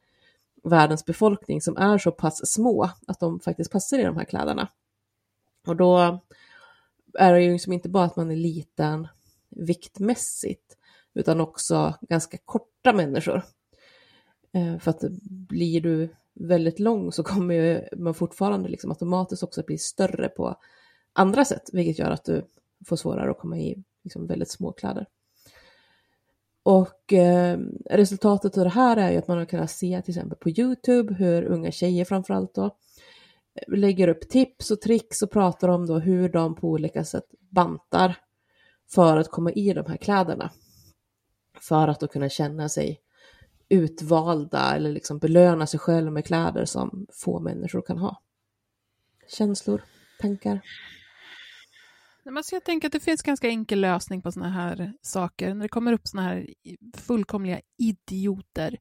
världens 0.64 1.04
befolkning 1.04 1.60
som 1.60 1.76
är 1.76 1.98
så 1.98 2.12
pass 2.12 2.52
små 2.52 2.90
att 3.06 3.20
de 3.20 3.40
faktiskt 3.40 3.72
passar 3.72 3.98
i 3.98 4.04
de 4.04 4.16
här 4.16 4.24
kläderna. 4.24 4.68
Och 5.66 5.76
då 5.76 6.20
är 7.14 7.32
det 7.32 7.42
ju 7.42 7.52
liksom 7.52 7.72
inte 7.72 7.88
bara 7.88 8.04
att 8.04 8.16
man 8.16 8.30
är 8.30 8.36
liten 8.36 9.08
viktmässigt 9.48 10.76
utan 11.14 11.40
också 11.40 11.94
ganska 12.00 12.38
korta 12.44 12.92
människor. 12.92 13.42
Eh, 14.52 14.78
för 14.78 14.90
att 14.90 15.04
blir 15.20 15.80
du 15.80 16.08
väldigt 16.34 16.78
lång 16.78 17.12
så 17.12 17.22
kommer 17.22 17.88
man 17.96 18.14
fortfarande 18.14 18.68
liksom 18.68 18.90
automatiskt 18.90 19.42
också 19.42 19.62
bli 19.66 19.78
större 19.78 20.28
på 20.28 20.56
andra 21.12 21.44
sätt, 21.44 21.70
vilket 21.72 21.98
gör 21.98 22.10
att 22.10 22.24
du 22.24 22.44
får 22.86 22.96
svårare 22.96 23.30
att 23.30 23.38
komma 23.38 23.58
i 23.58 23.84
liksom 24.04 24.26
väldigt 24.26 24.50
små 24.50 24.72
kläder. 24.72 25.06
Och 26.62 27.12
eh, 27.12 27.58
resultatet 27.90 28.58
av 28.58 28.64
det 28.64 28.70
här 28.70 28.96
är 28.96 29.10
ju 29.10 29.18
att 29.18 29.28
man 29.28 29.38
har 29.38 29.44
kunnat 29.44 29.70
se 29.70 30.02
till 30.02 30.12
exempel 30.12 30.38
på 30.38 30.50
Youtube 30.50 31.14
hur 31.14 31.44
unga 31.44 31.70
tjejer 31.70 32.04
framförallt 32.04 32.54
då 32.54 32.76
lägger 33.66 34.08
upp 34.08 34.28
tips 34.28 34.70
och 34.70 34.80
tricks 34.80 35.22
och 35.22 35.30
pratar 35.30 35.68
om 35.68 35.86
då 35.86 35.98
hur 35.98 36.28
de 36.28 36.54
på 36.54 36.68
olika 36.68 37.04
sätt 37.04 37.24
bantar 37.38 38.16
för 38.90 39.16
att 39.16 39.30
komma 39.30 39.52
i 39.52 39.72
de 39.72 39.86
här 39.86 39.96
kläderna 39.96 40.50
för 41.60 41.88
att 41.88 42.00
då 42.00 42.08
kunna 42.08 42.28
känna 42.28 42.68
sig 42.68 43.00
utvalda 43.68 44.76
eller 44.76 44.92
liksom 44.92 45.18
belöna 45.18 45.66
sig 45.66 45.80
själv 45.80 46.12
med 46.12 46.26
kläder 46.26 46.64
som 46.64 47.06
få 47.12 47.40
människor 47.40 47.82
kan 47.82 47.98
ha. 47.98 48.22
Känslor, 49.28 49.84
tankar? 50.20 50.60
jag 52.52 52.64
tänker 52.64 52.88
att 52.88 52.92
det 52.92 53.00
finns 53.00 53.22
ganska 53.22 53.48
enkel 53.48 53.80
lösning 53.80 54.22
på 54.22 54.32
sådana 54.32 54.52
här 54.52 54.92
saker. 55.02 55.54
När 55.54 55.62
det 55.62 55.68
kommer 55.68 55.92
upp 55.92 56.06
sådana 56.08 56.28
här 56.28 56.46
fullkomliga 56.96 57.60
idioter. 57.76 58.78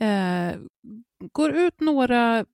Eh, 0.00 0.56
går 1.32 1.50
ut 1.50 1.80
några 1.80 2.46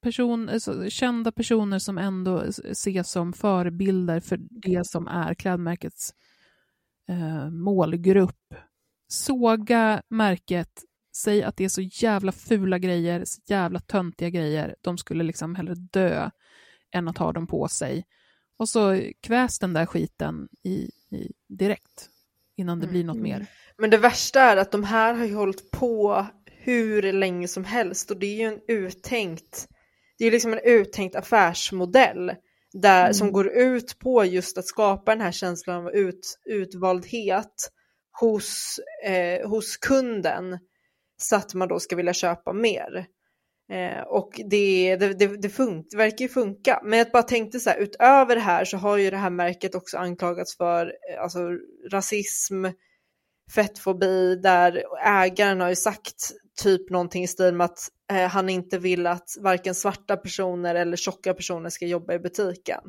person, 0.00 0.48
alltså, 0.48 0.90
kända 0.90 1.32
personer 1.32 1.78
som 1.78 1.98
ändå 1.98 2.42
ses 2.70 3.10
som 3.10 3.32
förebilder 3.32 4.20
för 4.20 4.38
det 4.50 4.86
som 4.86 5.08
är 5.08 5.34
klädmärkets 5.34 6.14
eh, 7.08 7.50
målgrupp 7.50 8.54
såga 9.08 10.02
märket 10.08 10.82
säg 11.16 11.42
att 11.42 11.56
det 11.56 11.64
är 11.64 11.68
så 11.68 11.80
jävla 11.80 12.32
fula 12.32 12.78
grejer, 12.78 13.24
så 13.24 13.40
jävla 13.46 13.80
töntiga 13.80 14.30
grejer, 14.30 14.76
de 14.80 14.98
skulle 14.98 15.24
liksom 15.24 15.54
hellre 15.54 15.74
dö 15.74 16.30
än 16.92 17.08
att 17.08 17.18
ha 17.18 17.32
dem 17.32 17.46
på 17.46 17.68
sig. 17.68 18.06
Och 18.56 18.68
så 18.68 19.02
kväs 19.20 19.58
den 19.58 19.72
där 19.72 19.86
skiten 19.86 20.48
i, 20.62 20.90
i 21.10 21.32
direkt 21.48 22.08
innan 22.56 22.80
det 22.80 22.86
blir 22.86 23.04
något 23.04 23.16
mm. 23.16 23.22
mer. 23.22 23.46
Men 23.78 23.90
det 23.90 23.98
värsta 23.98 24.40
är 24.40 24.56
att 24.56 24.72
de 24.72 24.84
här 24.84 25.14
har 25.14 25.24
ju 25.24 25.34
hållit 25.34 25.70
på 25.70 26.26
hur 26.62 27.12
länge 27.12 27.48
som 27.48 27.64
helst 27.64 28.10
och 28.10 28.16
det 28.16 28.26
är 28.26 28.36
ju 28.36 28.44
en 28.44 28.60
uttänkt, 28.68 29.68
det 30.18 30.24
är 30.24 30.30
liksom 30.30 30.52
en 30.52 30.60
uttänkt 30.64 31.16
affärsmodell 31.16 32.32
där, 32.72 33.02
mm. 33.02 33.14
som 33.14 33.32
går 33.32 33.48
ut 33.48 33.98
på 33.98 34.24
just 34.24 34.58
att 34.58 34.66
skapa 34.66 35.10
den 35.10 35.20
här 35.20 35.32
känslan 35.32 35.86
av 35.86 35.92
ut, 35.94 36.38
utvaldhet 36.44 37.70
hos, 38.20 38.80
eh, 39.04 39.48
hos 39.48 39.76
kunden 39.76 40.58
så 41.16 41.36
att 41.36 41.54
man 41.54 41.68
då 41.68 41.80
ska 41.80 41.96
vilja 41.96 42.12
köpa 42.12 42.52
mer. 42.52 43.06
Eh, 43.72 44.02
och 44.02 44.40
det, 44.50 44.96
det, 44.96 45.14
det, 45.14 45.26
det, 45.26 45.48
fun 45.48 45.84
det 45.90 45.96
verkar 45.96 46.24
ju 46.24 46.28
funka. 46.28 46.80
Men 46.84 46.98
jag 46.98 47.10
bara 47.12 47.22
tänkte 47.22 47.60
så 47.60 47.70
här, 47.70 47.78
utöver 47.78 48.34
det 48.34 48.40
här 48.40 48.64
så 48.64 48.76
har 48.76 48.96
ju 48.96 49.10
det 49.10 49.16
här 49.16 49.30
märket 49.30 49.74
också 49.74 49.98
anklagats 49.98 50.56
för 50.56 50.86
eh, 50.86 51.22
alltså, 51.22 51.38
rasism, 51.92 52.64
fettfobi, 53.54 54.36
där 54.36 54.82
ägaren 55.04 55.60
har 55.60 55.68
ju 55.68 55.76
sagt 55.76 56.32
typ 56.62 56.90
någonting 56.90 57.24
i 57.24 57.26
stil 57.26 57.54
med 57.54 57.64
att 57.64 57.88
eh, 58.12 58.28
han 58.28 58.48
inte 58.48 58.78
vill 58.78 59.06
att 59.06 59.36
varken 59.40 59.74
svarta 59.74 60.16
personer 60.16 60.74
eller 60.74 60.96
tjocka 60.96 61.34
personer 61.34 61.70
ska 61.70 61.86
jobba 61.86 62.14
i 62.14 62.18
butiken. 62.18 62.80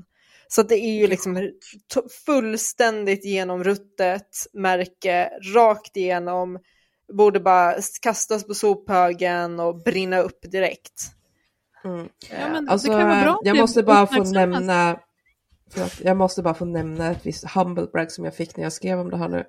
Så 0.48 0.64
det 0.64 0.76
är 0.76 1.00
ju 1.00 1.08
liksom 1.08 1.52
fullständigt 2.26 3.26
genomruttet 3.26 4.48
märke, 4.54 5.30
rakt 5.56 5.98
igenom, 5.98 6.60
borde 7.14 7.40
bara 7.40 7.76
kastas 8.02 8.48
på 8.48 8.54
sophögen 8.54 9.60
och 9.60 9.84
brinna 9.84 10.20
upp 10.20 10.52
direkt. 10.52 11.12
Mm. 11.84 12.10
Ja, 12.32 12.62
alltså, 12.68 12.92
jag 13.44 13.58
måste 13.58 13.84
bara 13.84 14.08
få 14.08 14.24
nämna 14.24 15.00
Förlåt, 15.74 15.94
jag 16.04 16.18
måste 16.18 16.42
bara 16.42 16.54
få 16.54 16.66
nämna 16.66 17.12
ett 17.12 17.26
visst 17.26 17.52
humble 17.52 17.88
brag 17.94 18.12
som 18.12 18.26
jag 18.26 18.36
fick 18.36 18.58
när 18.58 18.64
jag 18.64 18.74
skrev 18.74 19.00
om 19.00 19.10
det 19.10 19.18
här 19.18 19.30
nu. 19.30 19.44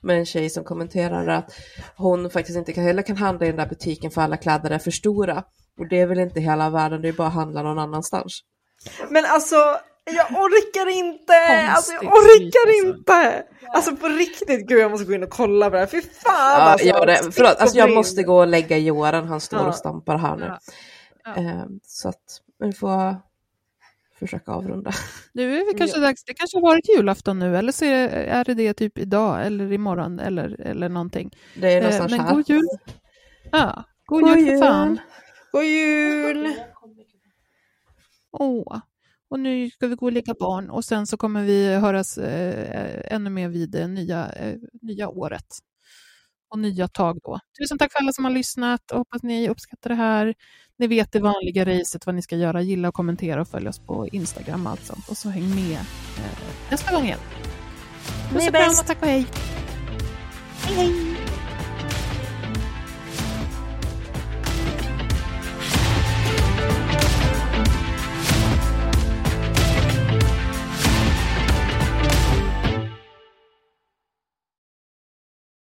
Med 0.00 0.18
en 0.18 0.26
tjej 0.26 0.50
som 0.50 0.64
kommenterar 0.64 1.28
att 1.28 1.54
hon 1.96 2.30
faktiskt 2.30 2.58
inte 2.58 2.72
kan, 2.72 2.84
heller 2.84 3.02
kan 3.02 3.16
handla 3.16 3.46
i 3.46 3.48
den 3.48 3.56
där 3.56 3.66
butiken 3.66 4.10
för 4.10 4.22
alla 4.22 4.36
kläder 4.36 4.70
är 4.70 4.78
för 4.78 4.90
stora. 4.90 5.44
Och 5.78 5.88
det 5.88 6.00
är 6.00 6.06
väl 6.06 6.18
inte 6.18 6.40
hela 6.40 6.70
världen, 6.70 7.02
det 7.02 7.08
är 7.08 7.12
bara 7.12 7.28
att 7.28 7.34
handla 7.34 7.62
någon 7.62 7.78
annanstans. 7.78 8.40
Men 9.10 9.24
alltså, 9.24 9.56
jag 10.04 10.26
orkar 10.30 10.88
inte! 10.98 11.68
Alltså 11.70 11.92
jag 11.92 12.04
orkar 12.04 12.68
alltså. 12.68 12.86
inte! 12.86 13.44
Alltså 13.74 13.96
på 13.96 14.08
riktigt, 14.08 14.68
gud 14.68 14.80
jag 14.80 14.90
måste 14.90 15.06
gå 15.06 15.12
in 15.12 15.22
och 15.22 15.30
kolla 15.30 15.70
på 15.70 15.74
det 15.74 15.80
här, 15.80 15.86
fy 15.86 16.00
fan 16.00 16.10
ja, 16.24 16.62
alltså! 16.62 16.86
Ja, 16.86 17.04
det, 17.04 17.32
förlåt, 17.32 17.56
alltså 17.58 17.78
jag 17.78 17.94
måste 17.94 18.22
gå 18.22 18.38
och 18.38 18.46
lägga 18.46 18.78
Joran, 18.78 19.28
han 19.28 19.40
står 19.40 19.66
och 19.66 19.74
stampar 19.74 20.18
här 20.18 20.36
nu. 20.36 20.46
Ja. 20.46 20.58
Ja. 21.24 21.42
Um, 21.42 21.80
så 21.82 22.08
att 22.08 22.40
vi 22.58 22.72
får 22.72 23.16
försöka 24.18 24.52
avrunda. 24.52 24.92
Nu 25.32 25.56
är 25.56 25.72
det 25.72 25.78
kanske 25.78 25.98
ja. 25.98 26.06
dags, 26.06 26.24
det 26.24 26.34
kanske 26.34 26.56
har 26.56 26.62
varit 26.62 26.88
julafton 26.96 27.38
nu, 27.38 27.56
eller 27.56 27.72
så 27.72 27.84
är 27.84 28.44
det 28.44 28.54
det 28.54 28.74
typ 28.74 28.98
idag 28.98 29.46
eller 29.46 29.72
imorgon 29.72 30.18
eller, 30.18 30.60
eller 30.60 30.88
någonting. 30.88 31.30
Det 31.54 31.72
är 31.72 31.80
någonstans 31.80 32.12
eh, 32.12 32.18
Men 32.18 32.26
här. 32.26 32.34
god 32.34 32.48
jul! 32.48 32.68
Ja, 33.52 33.84
god, 34.06 34.22
god 34.22 34.30
jul, 34.30 34.38
jul 34.38 34.58
för 34.58 34.66
fan! 34.66 34.98
God 35.52 35.64
jul! 35.64 36.54
Åh, 38.32 38.80
och 39.30 39.40
nu 39.40 39.70
ska 39.70 39.86
vi 39.86 39.94
gå 39.94 40.06
och 40.06 40.12
leka 40.12 40.34
barn 40.40 40.70
och 40.70 40.84
sen 40.84 41.06
så 41.06 41.16
kommer 41.16 41.42
vi 41.42 41.74
höras 41.74 42.18
eh, 42.18 43.14
ännu 43.14 43.30
mer 43.30 43.48
vid 43.48 43.70
det 43.70 43.86
nya, 43.86 44.32
eh, 44.32 44.56
nya 44.82 45.08
året 45.08 45.58
och 46.54 46.60
nya 46.60 46.88
tag 46.88 47.18
då. 47.22 47.38
Tusen 47.58 47.78
tack 47.78 47.92
för 47.92 47.98
alla 47.98 48.12
som 48.12 48.24
har 48.24 48.32
lyssnat 48.32 48.90
och 48.90 48.98
hoppas 48.98 49.22
ni 49.22 49.48
uppskattar 49.48 49.90
det 49.90 49.96
här. 49.96 50.34
Ni 50.78 50.86
vet 50.86 51.12
det 51.12 51.20
vanliga 51.20 51.64
racet 51.64 52.06
vad 52.06 52.14
ni 52.14 52.22
ska 52.22 52.36
göra. 52.36 52.62
Gilla 52.62 52.88
och 52.88 52.94
kommentera 52.94 53.40
och 53.40 53.48
följ 53.48 53.68
oss 53.68 53.78
på 53.78 54.08
Instagram 54.08 54.66
och 54.66 54.72
allt 54.72 54.84
sånt. 54.84 55.08
Och 55.08 55.16
så 55.16 55.28
häng 55.28 55.54
med 55.54 55.72
eh, 56.18 56.38
nästa 56.70 56.92
gång 56.92 57.04
igen. 57.04 57.18
Puss 58.32 58.48
och 58.48 58.54
kram 58.54 58.70
och 58.70 58.86
tack 58.86 59.02
och 59.02 59.08
hej. 59.08 59.26
Hej 60.62 60.76
hej! 60.76 61.23